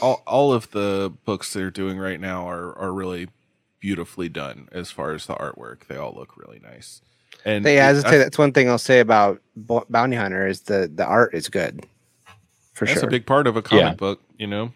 all, 0.00 0.22
all 0.26 0.52
of 0.52 0.68
the 0.72 1.12
books 1.24 1.52
they're 1.52 1.70
doing 1.70 1.96
right 1.96 2.18
now 2.20 2.48
are, 2.48 2.76
are 2.76 2.92
really 2.92 3.28
beautifully 3.78 4.28
done 4.28 4.68
as 4.72 4.90
far 4.90 5.12
as 5.12 5.26
the 5.26 5.34
artwork. 5.34 5.86
They 5.86 5.96
all 5.96 6.12
look 6.16 6.36
really 6.36 6.58
nice. 6.58 7.02
And 7.44 7.64
yeah, 7.64 7.88
it- 7.88 7.98
as 7.98 8.04
I 8.04 8.10
say, 8.10 8.18
that's 8.18 8.36
one 8.38 8.52
thing 8.52 8.68
I'll 8.68 8.78
say 8.78 8.98
about 8.98 9.40
Bo- 9.54 9.86
Bounty 9.90 10.16
Hunter 10.16 10.46
is 10.48 10.62
the 10.62 10.90
the 10.92 11.04
art 11.06 11.34
is 11.34 11.48
good, 11.48 11.86
for 12.72 12.84
that's 12.84 12.94
sure. 12.94 13.02
That's 13.02 13.02
a 13.02 13.06
big 13.06 13.26
part 13.26 13.46
of 13.46 13.56
a 13.56 13.62
comic 13.62 13.82
Yeah. 13.84 13.94
book, 13.94 14.20
you 14.38 14.48
know? 14.48 14.72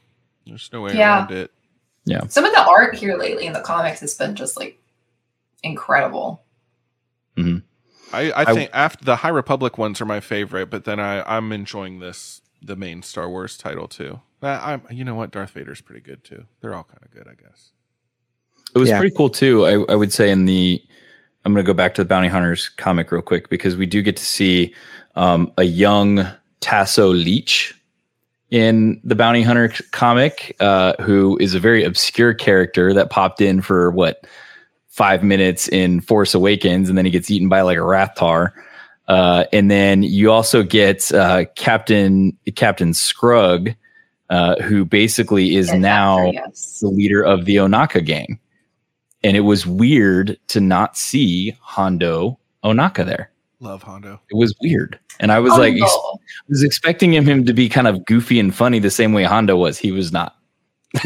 There's 0.47 0.71
no 0.73 0.83
way 0.83 0.95
Yeah. 0.95 1.19
around 1.21 1.31
it. 1.33 1.51
yeah 2.05 2.27
Some 2.29 2.45
of 2.45 2.53
the 2.53 2.65
art 2.65 2.95
here 2.95 3.17
lately 3.17 3.47
in 3.47 3.53
the 3.53 3.61
comics 3.61 4.01
has 4.01 4.15
been 4.15 4.35
just 4.37 4.57
like 4.57 4.79
incredible. 5.63 6.43
I, 7.39 8.31
I 8.31 8.33
I- 8.43 8.55
think 8.55 8.71
after 8.73 9.05
the 9.05 9.17
High 9.17 9.29
Republic 9.31 9.77
ones 9.79 10.01
are 10.01 10.05
my 10.07 10.21
favorite, 10.21 10.71
but 10.71 10.85
then 10.85 10.99
I, 11.01 11.23
I'm 11.37 11.53
enjoying 11.53 11.99
this 11.99 12.41
the 12.63 12.77
main 12.77 13.03
Star 13.03 13.29
Wars 13.29 13.59
title 13.59 13.89
too. 13.89 14.21
I, 14.43 14.73
I'm 14.75 14.83
you 14.91 15.05
know 15.05 15.15
what, 15.15 15.31
Darth 15.33 15.51
Vader's 15.51 15.81
pretty 15.81 16.01
good 16.01 16.23
too. 16.25 16.45
They're 16.61 16.75
all 16.75 16.85
kind 16.85 17.01
of 17.03 17.11
good, 17.11 17.27
I 17.29 17.35
guess. 17.35 17.71
It 18.75 18.79
was 18.79 18.89
Yeah. 18.89 18.99
pretty 18.99 19.15
cool 19.15 19.29
too. 19.31 19.67
I, 19.67 19.93
I 19.93 19.97
would 19.97 20.13
say 20.13 20.31
in 20.31 20.45
the 20.47 20.83
I'm 21.45 21.53
going 21.53 21.65
to 21.65 21.67
go 21.69 21.75
back 21.75 21.95
to 21.95 22.03
the 22.03 22.09
Bounty 22.09 22.27
Hunters 22.29 22.69
comic 22.71 23.13
real 23.13 23.23
quick 23.23 23.49
because 23.51 23.77
we 23.77 23.87
do 23.87 24.03
get 24.03 24.17
to 24.17 24.25
see 24.25 24.75
um, 25.15 25.53
a 25.59 25.63
young 25.63 26.27
Tasso 26.61 27.09
Leech 27.13 27.73
in 28.51 29.01
the 29.05 29.15
Bounty 29.15 29.43
Hunter 29.43 29.73
comic, 29.91 30.57
uh, 30.61 30.95
who 31.03 31.37
is 31.39 31.55
a 31.55 31.61
very 31.61 31.85
obscure 31.85 32.35
character 32.35 32.95
that 32.95 33.11
popped 33.11 33.41
in 33.41 33.61
for 33.61 33.91
what 33.91 34.27
five 34.89 35.23
minutes 35.23 35.69
in 35.69 36.01
Force 36.01 36.35
Awakens, 36.35 36.89
and 36.89 36.97
then 36.97 37.05
he 37.05 37.11
gets 37.11 37.31
eaten 37.31 37.49
by 37.49 37.63
like 37.63 37.77
a 37.77 37.83
Rathtar. 37.83 38.53
Uh, 39.09 39.45
and 39.53 39.71
then 39.71 40.03
you 40.03 40.33
also 40.33 40.63
get 40.63 41.13
uh, 41.13 41.45
Captain 41.55 42.37
Captain 42.55 42.93
Scrug, 42.93 43.77
uh, 44.31 44.57
who 44.63 44.85
basically 44.85 45.57
is 45.57 45.71
And 45.71 45.83
now 45.83 46.17
Factory, 46.17 46.41
yes. 46.47 46.81
the 46.81 46.89
leader 46.89 47.23
of 47.23 47.45
the 47.45 47.57
Ohnaka 47.57 48.05
gang. 48.05 48.41
And 49.23 49.37
it 49.37 49.41
was 49.41 49.67
weird 49.67 50.39
to 50.49 50.61
not 50.61 50.97
see 50.97 51.57
Hondo 51.61 52.39
Ohnaka 52.65 53.05
there. 53.05 53.31
Love 53.61 53.83
Hondo. 53.83 54.21
It 54.31 54.37
was 54.37 54.55
weird. 54.61 54.99
And 55.21 55.33
I 55.33 55.39
was 55.39 55.53
like, 55.53 55.75
ex- 55.75 55.83
Oh, 55.87 56.19
was 56.49 56.63
expecting 56.63 57.13
him, 57.13 57.27
him 57.27 57.45
to 57.47 57.53
be 57.53 57.69
kind 57.69 57.87
of 57.89 58.05
goofy 58.05 58.39
and 58.39 58.55
funny 58.55 58.79
the 58.79 58.91
same 58.91 59.13
way 59.13 59.25
Hondo 59.25 59.57
was. 59.57 59.79
He 59.79 59.93
was 59.93 60.13
not. 60.13 60.37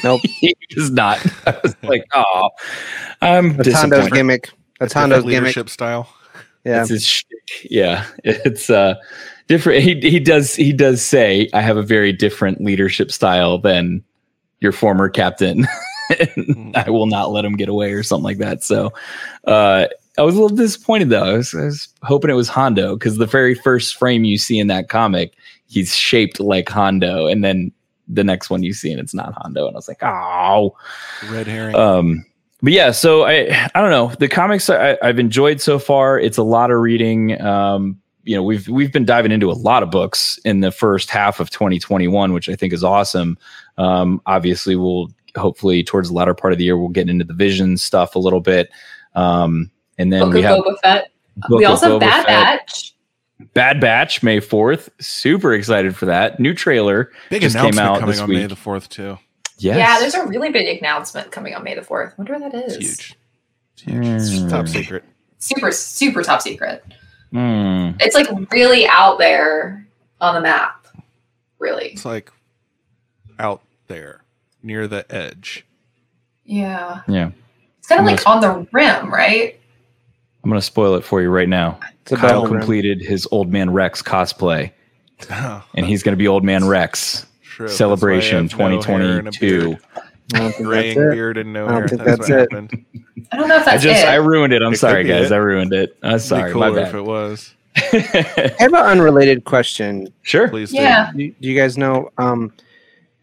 Nope. 0.05 0.21
he 0.41 0.55
was 0.77 0.91
not. 0.91 1.25
I 1.47 1.59
was 1.63 1.75
like, 1.83 2.05
oh, 2.15 2.51
I'm 3.23 3.57
That's 3.57 3.73
Hondo's 3.73 4.09
gimmick. 4.11 4.51
That's 4.79 4.93
Different 4.93 5.13
Hondo's 5.13 5.31
gimmick. 5.31 5.43
leadership 5.49 5.69
style. 5.71 6.09
Yeah. 6.65 6.79
That's 6.79 6.91
his 6.91 7.07
shtick. 7.07 7.39
Yeah, 7.71 8.07
it's 8.23 8.69
uh 8.69 8.95
different. 9.49 9.83
He 9.83 9.99
he 10.09 10.21
does 10.21 10.55
he 10.55 10.73
does 10.73 11.03
say 11.03 11.49
I 11.55 11.63
have 11.63 11.79
a 11.79 11.83
very 11.83 12.13
different 12.13 12.61
leadership 12.61 13.11
style 13.11 13.59
than 13.59 14.05
your 14.61 14.73
former 14.73 15.09
captain. 15.09 15.67
and 16.37 16.77
I 16.77 16.91
will 16.91 17.07
not 17.07 17.31
let 17.31 17.45
him 17.47 17.57
get 17.57 17.69
away 17.71 17.93
or 17.93 18.03
something 18.03 18.25
like 18.25 18.39
that. 18.39 18.63
So 18.63 18.93
uh 19.45 19.87
I 20.21 20.23
was 20.23 20.37
a 20.37 20.41
little 20.43 20.55
disappointed 20.55 21.09
though. 21.09 21.25
I 21.25 21.37
was, 21.39 21.55
I 21.55 21.65
was 21.65 21.89
hoping 22.03 22.31
it 22.31 22.35
was 22.35 22.51
Hondo 22.51 22.95
because 22.95 23.17
the 23.17 23.25
very 23.25 23.55
first 23.55 23.97
frame 23.97 24.23
you 24.25 24.37
see 24.37 24.59
in 24.59 24.67
that 24.67 24.91
comic, 24.91 25.33
he's 25.67 25.97
shaped 25.97 26.39
like 26.41 26.69
Hondo, 26.69 27.27
and 27.27 27.43
then 27.43 27.73
the 28.07 28.23
next 28.23 28.51
one 28.51 28.63
you 28.63 28.75
see 28.75 28.91
and 28.91 29.01
it's 29.01 29.15
not 29.15 29.33
Hondo, 29.33 29.67
and 29.67 29.75
I 29.75 29.79
was 29.79 29.89
like, 29.89 30.03
oh. 30.03 30.77
Red 31.31 31.47
herring. 31.47 31.75
Um, 31.75 32.27
but 32.61 32.75
yeah, 32.75 32.91
so 32.91 33.25
I 33.25 33.71
I 33.75 33.81
don't 33.81 33.91
know 33.91 34.13
the 34.19 34.29
comics 34.29 34.69
I, 34.69 34.99
I've 35.03 35.19
enjoyed 35.19 35.63
so 35.63 35.79
far. 35.79 36.21
It's 36.21 36.37
a 36.37 36.43
lot 36.43 36.71
of 36.71 36.81
reading. 36.81 37.41
Um, 37.41 37.99
you 38.25 38.37
know, 38.37 38.43
we've 38.43 38.69
we've 38.69 38.93
been 38.93 39.07
diving 39.07 39.33
into 39.33 39.51
a 39.51 39.55
lot 39.55 39.83
of 39.83 39.91
books 39.91 40.39
in 40.45 40.61
the 40.61 40.71
first 40.71 41.09
half 41.09 41.41
of 41.41 41.49
2021, 41.49 42.35
which 42.35 42.51
I 42.51 42.57
think 42.57 42.75
is 42.75 42.85
awesome. 42.85 43.39
Um, 43.79 44.21
obviously, 44.27 44.77
we'll 44.77 45.09
hopefully 45.37 45.83
towards 45.83 46.11
the 46.11 46.15
latter 46.15 46.35
part 46.35 46.53
of 46.53 46.59
the 46.59 46.65
year 46.65 46.77
we'll 46.77 46.91
get 46.91 47.09
into 47.09 47.25
the 47.25 47.33
Vision 47.33 47.79
stuff 47.79 48.15
a 48.15 48.19
little 48.19 48.43
bit. 48.43 48.69
Um, 49.15 49.71
and 50.01 50.13
then 50.13 50.21
Book 50.23 50.35
we 50.35 50.41
of 50.41 50.45
have 50.47 50.59
Boba 50.65 50.81
Fett. 50.83 51.11
Book 51.49 51.59
we 51.59 51.65
of 51.65 51.71
also 51.73 51.99
Boba 51.99 52.03
have 52.03 52.27
Bad 52.27 52.27
Fett. 52.27 52.67
Batch. 52.67 52.95
Bad 53.55 53.81
Batch 53.81 54.23
May 54.23 54.39
4th. 54.41 54.89
Super 55.01 55.55
excited 55.55 55.97
for 55.97 56.07
that. 56.07 56.39
New 56.41 56.53
trailer 56.55 57.11
Big 57.31 57.43
just 57.43 57.57
came 57.57 57.67
announcement 57.67 57.87
out 57.89 58.01
coming 58.01 58.11
this 58.13 58.21
on 58.21 58.29
week. 58.29 58.39
May 58.39 58.47
the 58.47 58.57
fourth 58.57 58.89
too. 58.89 59.19
yes. 59.59 59.77
Yeah, 59.77 59.99
there's 59.99 60.15
a 60.15 60.27
really 60.27 60.51
big 60.51 60.79
announcement 60.79 61.31
coming 61.33 61.55
on 61.55 61.63
May 61.65 61.75
the 61.75 61.81
4th. 61.83 62.17
wonder 62.19 62.39
what 62.39 62.53
that 62.53 62.65
is. 62.67 62.77
It's 62.77 62.87
huge. 62.87 63.17
It's 63.75 63.83
huge. 63.83 64.07
It's 64.07 64.31
Mm. 64.31 64.51
top 64.51 64.69
secret. 64.69 65.05
Super, 65.39 65.73
super 65.73 66.23
top 66.23 66.43
secret. 66.43 66.85
Hmm. 67.33 67.91
It's 68.01 68.15
like 68.15 68.29
really 68.51 68.87
out 68.89 69.19
there 69.19 69.87
on 70.21 70.35
the 70.35 70.41
map. 70.41 70.87
Really. 71.59 71.91
It's 71.91 72.05
like 72.05 72.31
out 73.39 73.63
there 73.87 74.23
near 74.63 74.87
the 74.89 75.07
edge. 75.15 75.65
Yeah. 76.45 77.03
Yeah. 77.09 77.31
It's 77.79 77.89
kind 77.89 78.01
of 78.01 78.07
like 78.07 78.27
on 78.27 78.41
the 78.41 78.67
rim, 78.73 79.13
right? 79.13 79.60
I'm 80.43 80.51
going 80.51 80.61
to 80.61 80.65
spoil 80.67 80.95
it 80.95 81.05
for 81.05 81.21
you 81.21 81.29
right 81.31 81.49
now. 81.49 81.79
It's 82.03 82.13
Kyle 82.13 82.21
battle 82.29 82.47
rim. 82.47 82.59
completed 82.61 83.01
his 83.01 83.29
Old 83.31 83.53
Man 83.53 83.71
Rex 83.71 84.03
cosplay, 84.03 84.73
Oh, 85.31 85.63
and 85.75 85.85
he's 85.87 86.03
going 86.03 86.13
to 86.15 86.19
be 86.19 86.27
Old 86.29 86.45
Man 86.45 86.67
Rex. 86.67 87.27
true. 87.43 87.69
Celebration 87.69 88.49
why 88.57 88.69
I 88.69 88.71
have 88.73 88.87
no 88.89 88.97
hair 88.99 89.19
and 89.19 89.29
a 89.29 89.31
2022. 89.33 89.69
beard. 89.69 89.79
I 90.33 90.39
don't 90.39 90.53
think 90.53 90.67
Graying 90.69 90.99
that's 90.99 91.13
it. 91.13 91.15
beard 91.15 91.37
and 91.39 91.53
no 91.53 91.67
I 91.67 91.69
don't 91.73 91.79
hair. 91.81 91.89
think 91.89 92.05
That's, 92.05 92.19
that's 92.19 92.31
it. 92.31 92.39
happened. 92.53 92.85
I 93.33 93.37
don't 93.37 93.49
know 93.49 93.57
if 93.57 93.63
I 93.69 93.73
that's 93.73 93.83
just 93.83 94.03
it. 94.05 94.09
I 94.09 94.15
ruined 94.15 94.53
it. 94.53 94.63
I'm 94.63 94.73
It 94.73 94.77
sorry, 94.79 95.05
guys. 95.05 95.27
it. 95.31 95.35
I 95.35 95.39
ruined 95.39 95.73
it. 95.73 95.97
I'm 96.03 96.11
It'd 96.13 96.23
sorry. 96.23 96.53
be 96.55 96.59
My 96.59 96.69
cooler 96.69 96.81
if 96.83 96.95
it 96.95 97.03
was. 97.03 97.55
I 97.77 98.55
have 98.59 98.73
an 98.73 98.75
unrelated 98.77 99.45
question. 99.45 100.13
sure. 100.23 100.49
Please 100.49 100.71
do. 100.71 100.77
yeah. 100.77 101.11
Do, 101.15 101.31
do 101.41 101.49
you 101.49 101.59
guys 101.61 101.77
know? 101.77 102.11
Um, 102.19 102.53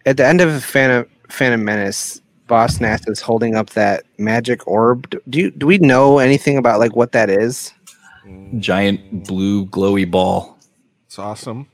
at 0.05 0.17
the 0.17 0.25
end 0.25 0.39
of 0.41 0.63
Phantom 0.63 1.09
Phantom 1.29 1.63
Menace, 1.63 2.21
Boss 2.47 2.79
Nass 2.79 3.07
is 3.07 3.21
holding 3.21 3.55
up 3.55 3.71
that 3.71 4.05
magic 4.17 4.65
orb. 4.67 5.09
Do 5.09 5.21
do, 5.29 5.39
you, 5.39 5.51
do 5.51 5.65
we 5.67 5.77
know 5.79 6.19
anything 6.19 6.57
about 6.57 6.79
like 6.79 6.95
what 6.95 7.11
that 7.11 7.29
is? 7.29 7.73
Giant 8.59 9.25
blue 9.27 9.65
glowy 9.67 10.09
ball. 10.09 10.57
It's 11.05 11.19
awesome. 11.19 11.67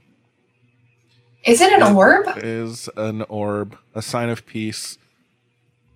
Is 1.46 1.62
it 1.62 1.74
an 1.74 1.96
orb? 1.96 2.28
It 2.38 2.44
is 2.44 2.90
an 2.96 3.24
orb, 3.24 3.78
a 3.96 4.02
sign 4.02 4.30
of 4.30 4.46
peace. 4.46 4.98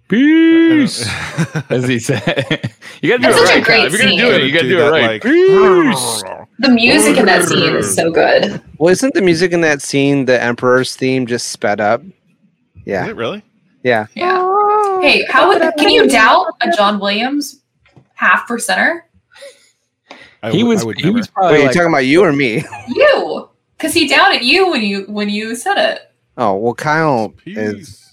Peace. 0.09 1.05
As 1.69 1.87
he 1.87 1.99
said. 1.99 2.23
you 3.01 3.09
gotta 3.09 3.21
do 3.23 3.31
That's 3.31 3.37
it 3.41 3.47
such 3.47 3.57
a 3.57 3.61
great 3.61 3.77
Kyle. 3.77 3.85
If 3.85 3.91
you're 3.91 3.99
gonna 4.01 4.11
scene. 4.11 4.19
do 4.19 4.31
it, 4.31 4.43
you 4.43 4.51
gotta 4.53 4.67
Do 4.69 4.77
do 4.77 4.85
it 4.87 4.89
right. 4.91 5.07
like- 5.07 5.23
Peace. 5.23 6.23
The 6.59 6.69
music 6.69 7.17
in 7.17 7.25
that 7.27 7.43
scene 7.47 7.75
is 7.75 7.93
so 7.93 8.09
good. 8.09 8.59
Well, 8.79 8.91
isn't 8.91 9.13
the 9.13 9.21
music 9.21 9.51
in 9.51 9.61
that 9.61 9.79
scene 9.79 10.25
the 10.25 10.41
Emperor's 10.41 10.95
theme 10.95 11.27
just 11.27 11.49
sped 11.49 11.79
up? 11.79 12.01
Is 12.03 12.11
Yeah, 12.83 13.05
it 13.05 13.15
really? 13.15 13.43
yeah. 13.83 14.07
Yeah. 14.15 14.41
Hey, 15.01 15.25
how 15.29 15.47
would 15.49 15.61
can 15.77 15.89
you 15.89 16.07
doubt 16.09 16.47
a 16.61 16.71
John 16.71 16.99
Williams 16.99 17.61
half 18.15 18.47
percenter? 18.47 19.01
I 20.43 20.51
He 20.51 20.59
w- 20.59 20.67
was 20.67 20.85
would 20.85 20.97
he 20.97 21.05
never. 21.05 21.17
was 21.17 21.27
Wait, 21.27 21.33
probably 21.33 21.61
you 21.63 21.67
talking 21.67 21.87
about 21.89 22.05
you 22.05 22.23
or 22.23 22.31
me? 22.33 22.63
You, 22.89 23.49
because 23.77 23.93
he 23.93 24.07
doubted 24.07 24.43
you 24.43 24.69
when 24.69 24.81
you 24.83 25.01
when 25.07 25.29
you 25.29 25.55
said 25.55 25.77
it. 25.77 26.01
Oh 26.37 26.55
well, 26.55 26.73
Kyle 26.75 27.33
is. 27.45 28.03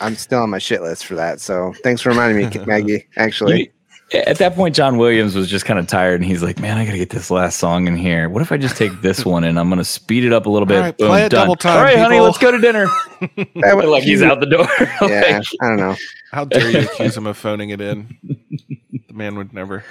I'm 0.00 0.14
still 0.14 0.40
on 0.42 0.50
my 0.50 0.58
shit 0.58 0.80
list 0.80 1.06
for 1.06 1.14
that. 1.16 1.40
So 1.40 1.74
thanks 1.82 2.00
for 2.00 2.10
reminding 2.10 2.48
me, 2.48 2.64
Maggie. 2.66 3.06
Actually, 3.16 3.72
you, 4.12 4.20
At 4.20 4.38
that 4.38 4.54
point, 4.54 4.74
John 4.76 4.96
Williams 4.96 5.34
was 5.34 5.48
just 5.50 5.64
kind 5.66 5.78
of 5.78 5.86
tired, 5.88 6.20
and 6.20 6.24
he's 6.24 6.42
like, 6.42 6.58
"Man, 6.60 6.78
I 6.78 6.84
gotta 6.86 6.96
get 6.98 7.10
this 7.10 7.30
last 7.30 7.58
song 7.58 7.86
in 7.88 7.96
here. 7.96 8.28
What 8.30 8.40
if 8.40 8.50
I 8.52 8.56
just 8.56 8.76
take 8.76 9.02
this 9.02 9.24
one 9.26 9.44
and 9.44 9.58
I'm 9.60 9.68
gonna 9.68 9.84
speed 9.84 10.24
it 10.24 10.32
up 10.32 10.46
a 10.46 10.50
little 10.50 10.66
bit? 10.66 10.76
All 10.76 10.82
right, 10.84 10.96
play 10.98 11.24
it 11.24 11.30
double 11.30 11.56
time, 11.56 11.76
All 11.78 11.82
right, 11.84 11.98
honey, 11.98 12.20
let's 12.20 12.38
go 12.38 12.50
to 12.50 12.58
dinner." 12.58 12.86
That 13.56 13.72
would- 13.76 13.84
like 13.88 14.04
he's 14.04 14.22
out 14.22 14.40
the 14.40 14.46
door. 14.46 14.66
Yeah, 15.08 15.38
Like, 15.38 15.46
I 15.60 15.68
don't 15.68 15.76
know. 15.76 15.96
How 16.32 16.44
dare 16.44 16.70
you 16.70 16.80
accuse 16.80 17.16
him 17.16 17.26
of 17.26 17.36
phoning 17.36 17.70
it 17.70 17.80
in? 17.80 18.16
The 19.08 19.14
man 19.14 19.36
would 19.36 19.52
never. 19.52 19.84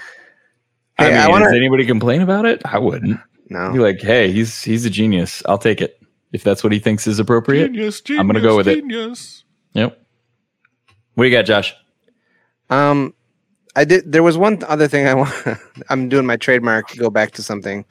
I 0.99 1.09
mean, 1.09 1.17
I 1.17 1.29
wanna- 1.29 1.45
does 1.45 1.55
anybody 1.55 1.85
complain 1.85 2.21
about 2.21 2.45
it? 2.45 2.61
I 2.65 2.79
wouldn't. 2.79 3.19
No. 3.49 3.71
Be 3.71 3.79
like, 3.79 4.01
hey, 4.01 4.31
he's 4.31 4.61
he's 4.61 4.85
a 4.85 4.89
genius. 4.89 5.41
I'll 5.45 5.57
take 5.57 5.79
it 5.81 6.01
if 6.33 6.43
that's 6.43 6.63
what 6.63 6.73
he 6.73 6.79
thinks 6.79 7.07
is 7.07 7.17
appropriate. 7.19 7.67
Genius, 7.71 8.01
genius, 8.01 8.19
I'm 8.19 8.27
gonna 8.27 8.41
go 8.41 8.61
genius, 8.61 8.65
with 8.65 8.67
it. 8.67 8.81
genius. 8.81 9.43
Yep. 9.73 10.05
What 11.13 11.23
do 11.23 11.29
you 11.29 11.35
got, 11.35 11.45
Josh? 11.45 11.73
Um, 12.69 13.13
I 13.75 13.85
did. 13.85 14.11
There 14.11 14.23
was 14.23 14.37
one 14.37 14.61
other 14.67 14.87
thing 14.87 15.07
I 15.07 15.13
want. 15.13 15.33
I'm 15.89 16.09
doing 16.09 16.25
my 16.25 16.35
trademark. 16.35 16.95
Go 16.97 17.09
back 17.09 17.31
to 17.31 17.43
something. 17.43 17.85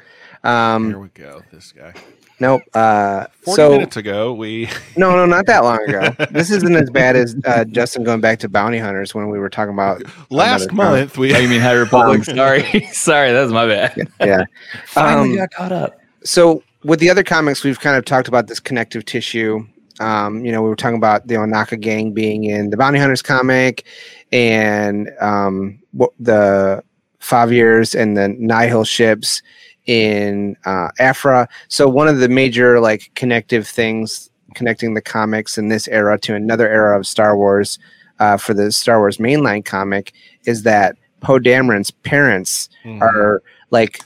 Here 0.44 0.50
Um, 0.52 1.00
we 1.00 1.08
go. 1.08 1.42
This 1.52 1.72
guy. 1.72 1.94
Nope. 2.38 2.62
Uh, 2.74 3.26
40 3.42 3.56
so 3.56 3.70
minutes 3.70 3.96
ago, 3.96 4.32
we. 4.34 4.68
no, 4.96 5.16
no, 5.16 5.24
not 5.26 5.46
that 5.46 5.64
long 5.64 5.78
ago. 5.88 6.10
this 6.30 6.50
isn't 6.50 6.74
as 6.76 6.90
bad 6.90 7.16
as 7.16 7.34
uh, 7.46 7.64
Justin 7.64 8.04
going 8.04 8.20
back 8.20 8.38
to 8.40 8.48
bounty 8.48 8.78
hunters 8.78 9.14
when 9.14 9.30
we 9.30 9.38
were 9.38 9.48
talking 9.48 9.72
about 9.72 10.02
Last 10.30 10.70
another 10.70 10.74
month, 10.98 11.18
we. 11.18 11.34
Oh, 11.34 11.38
you 11.38 11.48
mean 11.48 11.60
High 11.60 11.72
Republic? 11.72 12.24
sorry, 12.24 12.86
sorry, 12.92 13.32
that's 13.32 13.52
my 13.52 13.66
bad. 13.66 14.08
Yeah. 14.20 14.44
Finally 14.86 15.30
Um, 15.30 15.36
got 15.36 15.50
caught 15.50 15.72
up. 15.72 15.98
so 16.24 16.62
with 16.84 17.00
the 17.00 17.08
other 17.10 17.24
comics, 17.24 17.64
we've 17.64 17.80
kind 17.80 17.96
of 17.96 18.04
talked 18.04 18.28
about 18.28 18.46
this 18.48 18.60
connective 18.60 19.04
tissue. 19.06 19.66
Um, 19.98 20.44
you 20.44 20.52
know, 20.52 20.60
we 20.62 20.68
were 20.68 20.76
talking 20.76 20.98
about 20.98 21.26
the 21.26 21.36
Ohnaka 21.36 21.80
gang 21.80 22.12
being 22.12 22.44
in 22.44 22.68
the 22.68 22.76
Bounty 22.76 22.98
Hunters 22.98 23.22
comic, 23.22 23.86
and 24.30 25.10
um, 25.20 25.78
what 25.92 26.10
the 26.20 26.84
fathiers 27.18 27.98
and 27.98 28.14
the 28.16 28.28
Nihil 28.28 28.84
ships 28.84 29.40
in 29.86 30.56
uh, 30.64 30.88
Aphra. 30.98 31.48
So 31.68 31.88
one 31.88 32.08
of 32.08 32.18
the 32.18 32.28
major 32.28 32.80
like 32.80 33.10
connective 33.14 33.66
things 33.66 34.30
connecting 34.54 34.94
the 34.94 35.02
comics 35.02 35.58
in 35.58 35.68
this 35.68 35.86
era 35.88 36.18
to 36.20 36.34
another 36.34 36.68
era 36.68 36.98
of 36.98 37.06
Star 37.06 37.36
Wars 37.36 37.78
uh, 38.20 38.36
for 38.36 38.54
the 38.54 38.72
Star 38.72 38.98
Wars 38.98 39.18
mainline 39.18 39.64
comic 39.64 40.12
is 40.46 40.62
that 40.62 40.96
Poe 41.20 41.38
Dameron's 41.38 41.90
parents 41.90 42.68
Mhm. 42.84 43.00
are 43.02 43.42
like 43.70 44.00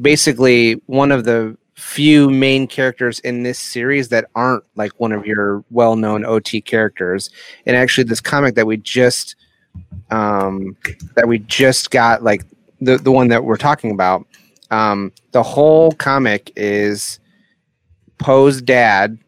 basically 0.00 0.74
one 0.86 1.10
of 1.12 1.24
the 1.24 1.56
few 1.74 2.30
main 2.30 2.66
characters 2.66 3.18
in 3.20 3.42
this 3.42 3.58
series 3.58 4.08
that 4.08 4.26
aren't 4.34 4.62
like 4.76 4.92
one 5.00 5.12
of 5.12 5.26
your 5.26 5.64
well-known 5.70 6.24
OT 6.24 6.60
characters. 6.60 7.30
And 7.66 7.76
actually 7.76 8.04
this 8.04 8.20
comic 8.20 8.54
that 8.56 8.66
we 8.66 8.76
just 8.76 9.36
um 10.10 10.76
that 11.16 11.26
we 11.26 11.38
just 11.40 11.90
got 11.90 12.22
like 12.22 12.42
the 12.80 12.96
the 12.98 13.10
one 13.10 13.28
that 13.28 13.44
we're 13.44 13.56
talking 13.56 13.90
about 13.90 14.26
um 14.74 15.12
the 15.32 15.42
whole 15.42 15.92
comic 15.92 16.52
is 16.56 17.18
Poe's 18.18 18.62
dad 18.62 19.18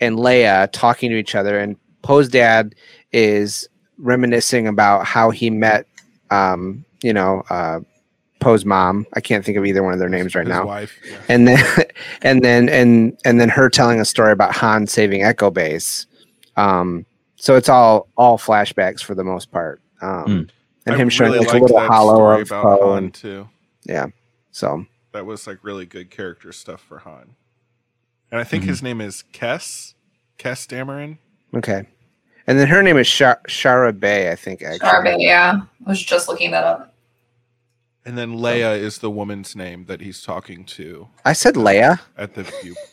and 0.00 0.16
Leia 0.18 0.68
talking 0.72 1.10
to 1.10 1.16
each 1.16 1.34
other 1.34 1.58
and 1.58 1.76
Poe's 2.02 2.28
dad 2.28 2.74
is 3.12 3.68
reminiscing 3.98 4.66
about 4.66 5.04
how 5.06 5.30
he 5.30 5.50
met 5.50 5.86
um 6.30 6.84
you 7.02 7.12
know 7.12 7.42
uh 7.50 7.80
Poe's 8.40 8.66
mom. 8.66 9.06
I 9.14 9.20
can't 9.22 9.42
think 9.42 9.56
of 9.56 9.64
either 9.64 9.82
one 9.82 9.94
of 9.94 9.98
their 9.98 10.10
names 10.10 10.34
right 10.34 10.46
His 10.46 10.54
now. 10.54 10.66
wife. 10.66 10.98
yeah. 11.08 11.16
And 11.30 11.48
then 11.48 11.64
and 12.22 12.44
then 12.44 12.68
and 12.68 13.18
and 13.24 13.40
then 13.40 13.48
her 13.48 13.70
telling 13.70 14.00
a 14.00 14.04
story 14.04 14.32
about 14.32 14.54
Han 14.56 14.86
saving 14.86 15.22
Echo 15.22 15.50
Base. 15.50 16.06
Um 16.56 17.06
so 17.36 17.56
it's 17.56 17.68
all 17.70 18.08
all 18.16 18.36
flashbacks 18.38 19.02
for 19.02 19.14
the 19.14 19.24
most 19.24 19.50
part. 19.50 19.80
Um 20.02 20.24
Mm. 20.26 20.48
and 20.86 20.94
I 20.96 20.98
him 20.98 21.08
showing 21.08 21.32
really 21.32 21.46
like 21.46 21.56
a 21.56 21.58
little 21.62 21.78
that 21.78 21.88
hollow 21.90 22.30
of 22.40 22.42
about 22.48 22.80
Poe 22.80 22.94
and 22.96 23.14
too. 23.14 23.48
yeah. 23.84 24.06
So 24.54 24.86
That 25.12 25.26
was 25.26 25.46
like 25.48 25.58
really 25.62 25.84
good 25.84 26.10
character 26.12 26.52
stuff 26.52 26.80
for 26.80 26.98
Han. 27.00 27.34
And 28.30 28.40
I 28.40 28.44
think 28.44 28.62
Mm-hmm. 28.62 28.68
his 28.70 28.82
name 28.84 29.00
is 29.00 29.24
Kes. 29.32 29.94
Kes 30.38 30.66
Dameron. 30.68 31.18
okay. 31.54 31.88
And 32.46 32.58
then 32.58 32.68
her 32.68 32.82
name 32.82 32.96
is 32.98 33.06
Shar- 33.06 33.40
Shara 33.48 33.98
Bey, 33.98 34.30
I 34.30 34.36
think 34.36 34.62
actually. 34.62 34.78
Charmin, 34.80 35.18
yeah. 35.20 35.62
I 35.86 35.88
was 35.88 36.00
just 36.02 36.28
looking 36.28 36.50
that 36.52 36.62
up. 36.62 36.94
And 38.06 38.18
then 38.18 38.34
Leia 38.36 38.78
is 38.78 38.98
the 38.98 39.10
woman's 39.10 39.56
name 39.56 39.86
that 39.86 40.02
he's 40.02 40.22
talking 40.22 40.64
to 40.66 41.08
I 41.24 41.32
said 41.32 41.54
Leia. 41.54 41.98
at 42.16 42.34
the 42.34 42.42
view. 42.44 42.74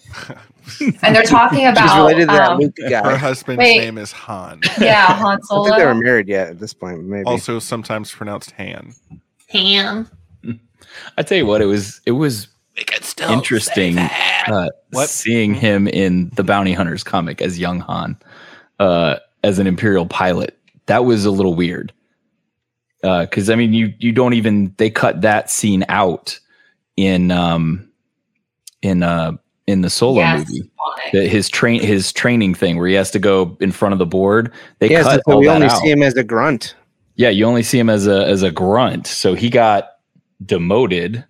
And 1.03 1.15
they're 1.15 1.23
talking 1.23 1.59
She's 1.67 1.69
about 1.71 1.97
related 1.97 2.29
to 2.29 2.35
that 2.35 2.51
um, 2.51 2.59
Luke 2.59 2.75
Her 2.79 3.17
husband's 3.17 3.59
Wait. 3.59 3.79
name 3.79 3.97
is 3.97 4.11
Han. 4.13 4.61
yeah, 4.79 5.07
Han 5.17 5.39
I 5.51 5.63
think 5.65 5.77
they 5.77 5.85
were 5.85 5.95
married 5.95 6.27
yet 6.27 6.49
at 6.49 6.59
this 6.59 6.73
point, 6.73 7.03
maybe. 7.03 7.25
Also 7.25 7.59
sometimes 7.59 8.11
pronounced 8.11 8.51
Han. 8.51 8.93
Ham. 9.49 10.07
I 11.17 11.23
tell 11.23 11.37
you 11.37 11.45
what, 11.45 11.61
it 11.61 11.65
was 11.65 12.01
it 12.05 12.11
was 12.11 12.47
interesting 13.29 13.97
uh, 13.99 14.69
What? 14.91 15.09
seeing 15.09 15.53
him 15.53 15.87
in 15.87 16.29
the 16.35 16.43
Bounty 16.43 16.73
Hunters 16.73 17.03
comic 17.03 17.41
as 17.41 17.59
young 17.59 17.79
Han, 17.81 18.17
uh, 18.79 19.17
as 19.43 19.59
an 19.59 19.67
Imperial 19.67 20.05
pilot. 20.05 20.57
That 20.87 21.05
was 21.05 21.25
a 21.25 21.31
little 21.31 21.53
weird. 21.55 21.93
Because 23.01 23.49
I 23.49 23.55
mean, 23.55 23.73
you 23.73 23.93
you 23.99 24.11
don't 24.11 24.33
even 24.33 24.73
they 24.77 24.89
cut 24.89 25.21
that 25.21 25.49
scene 25.49 25.83
out 25.89 26.39
in 26.97 27.31
um 27.31 27.89
in 28.83 29.01
uh 29.03 29.33
in 29.67 29.81
the 29.81 29.89
solo 29.89 30.19
Yes, 30.19 30.47
movie. 30.47 30.61
Sonic. 30.61 31.11
The, 31.13 31.27
his 31.27 31.49
train 31.49 31.81
his 31.81 32.13
training 32.13 32.53
thing 32.53 32.77
where 32.77 32.87
he 32.87 32.93
has 32.93 33.09
to 33.11 33.19
go 33.19 33.57
in 33.59 33.71
front 33.71 33.93
of 33.93 33.99
the 33.99 34.05
board. 34.05 34.53
They 34.79 34.89
yes, 34.89 35.03
cut 35.03 35.21
so 35.25 35.33
all 35.33 35.39
we 35.39 35.47
that 35.47 35.55
only 35.55 35.67
out. 35.67 35.79
see 35.81 35.89
him 35.89 36.03
as 36.03 36.15
a 36.15 36.23
grunt. 36.23 36.75
Yeah, 37.15 37.29
you 37.29 37.45
only 37.45 37.63
see 37.63 37.79
him 37.79 37.89
as 37.89 38.05
a 38.07 38.25
as 38.27 38.43
a 38.43 38.51
grunt. 38.51 39.07
So 39.07 39.33
he 39.33 39.49
got 39.49 39.89
demoted 40.45 41.23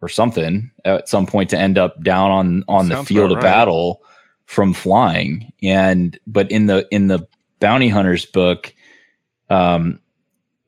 or 0.00 0.08
something 0.08 0.70
at 0.84 1.08
some 1.08 1.26
point 1.26 1.50
to 1.50 1.58
end 1.58 1.78
up 1.78 2.02
down 2.02 2.30
on 2.30 2.64
on 2.68 2.88
the 2.88 3.04
field 3.04 3.30
of 3.30 3.36
right. 3.36 3.42
battle 3.42 4.02
from 4.46 4.74
flying. 4.74 5.52
And 5.62 6.18
but 6.26 6.50
in 6.50 6.66
the 6.66 6.86
in 6.90 7.06
the 7.06 7.26
bounty 7.60 7.88
hunters 7.88 8.26
book, 8.26 8.74
um 9.50 10.00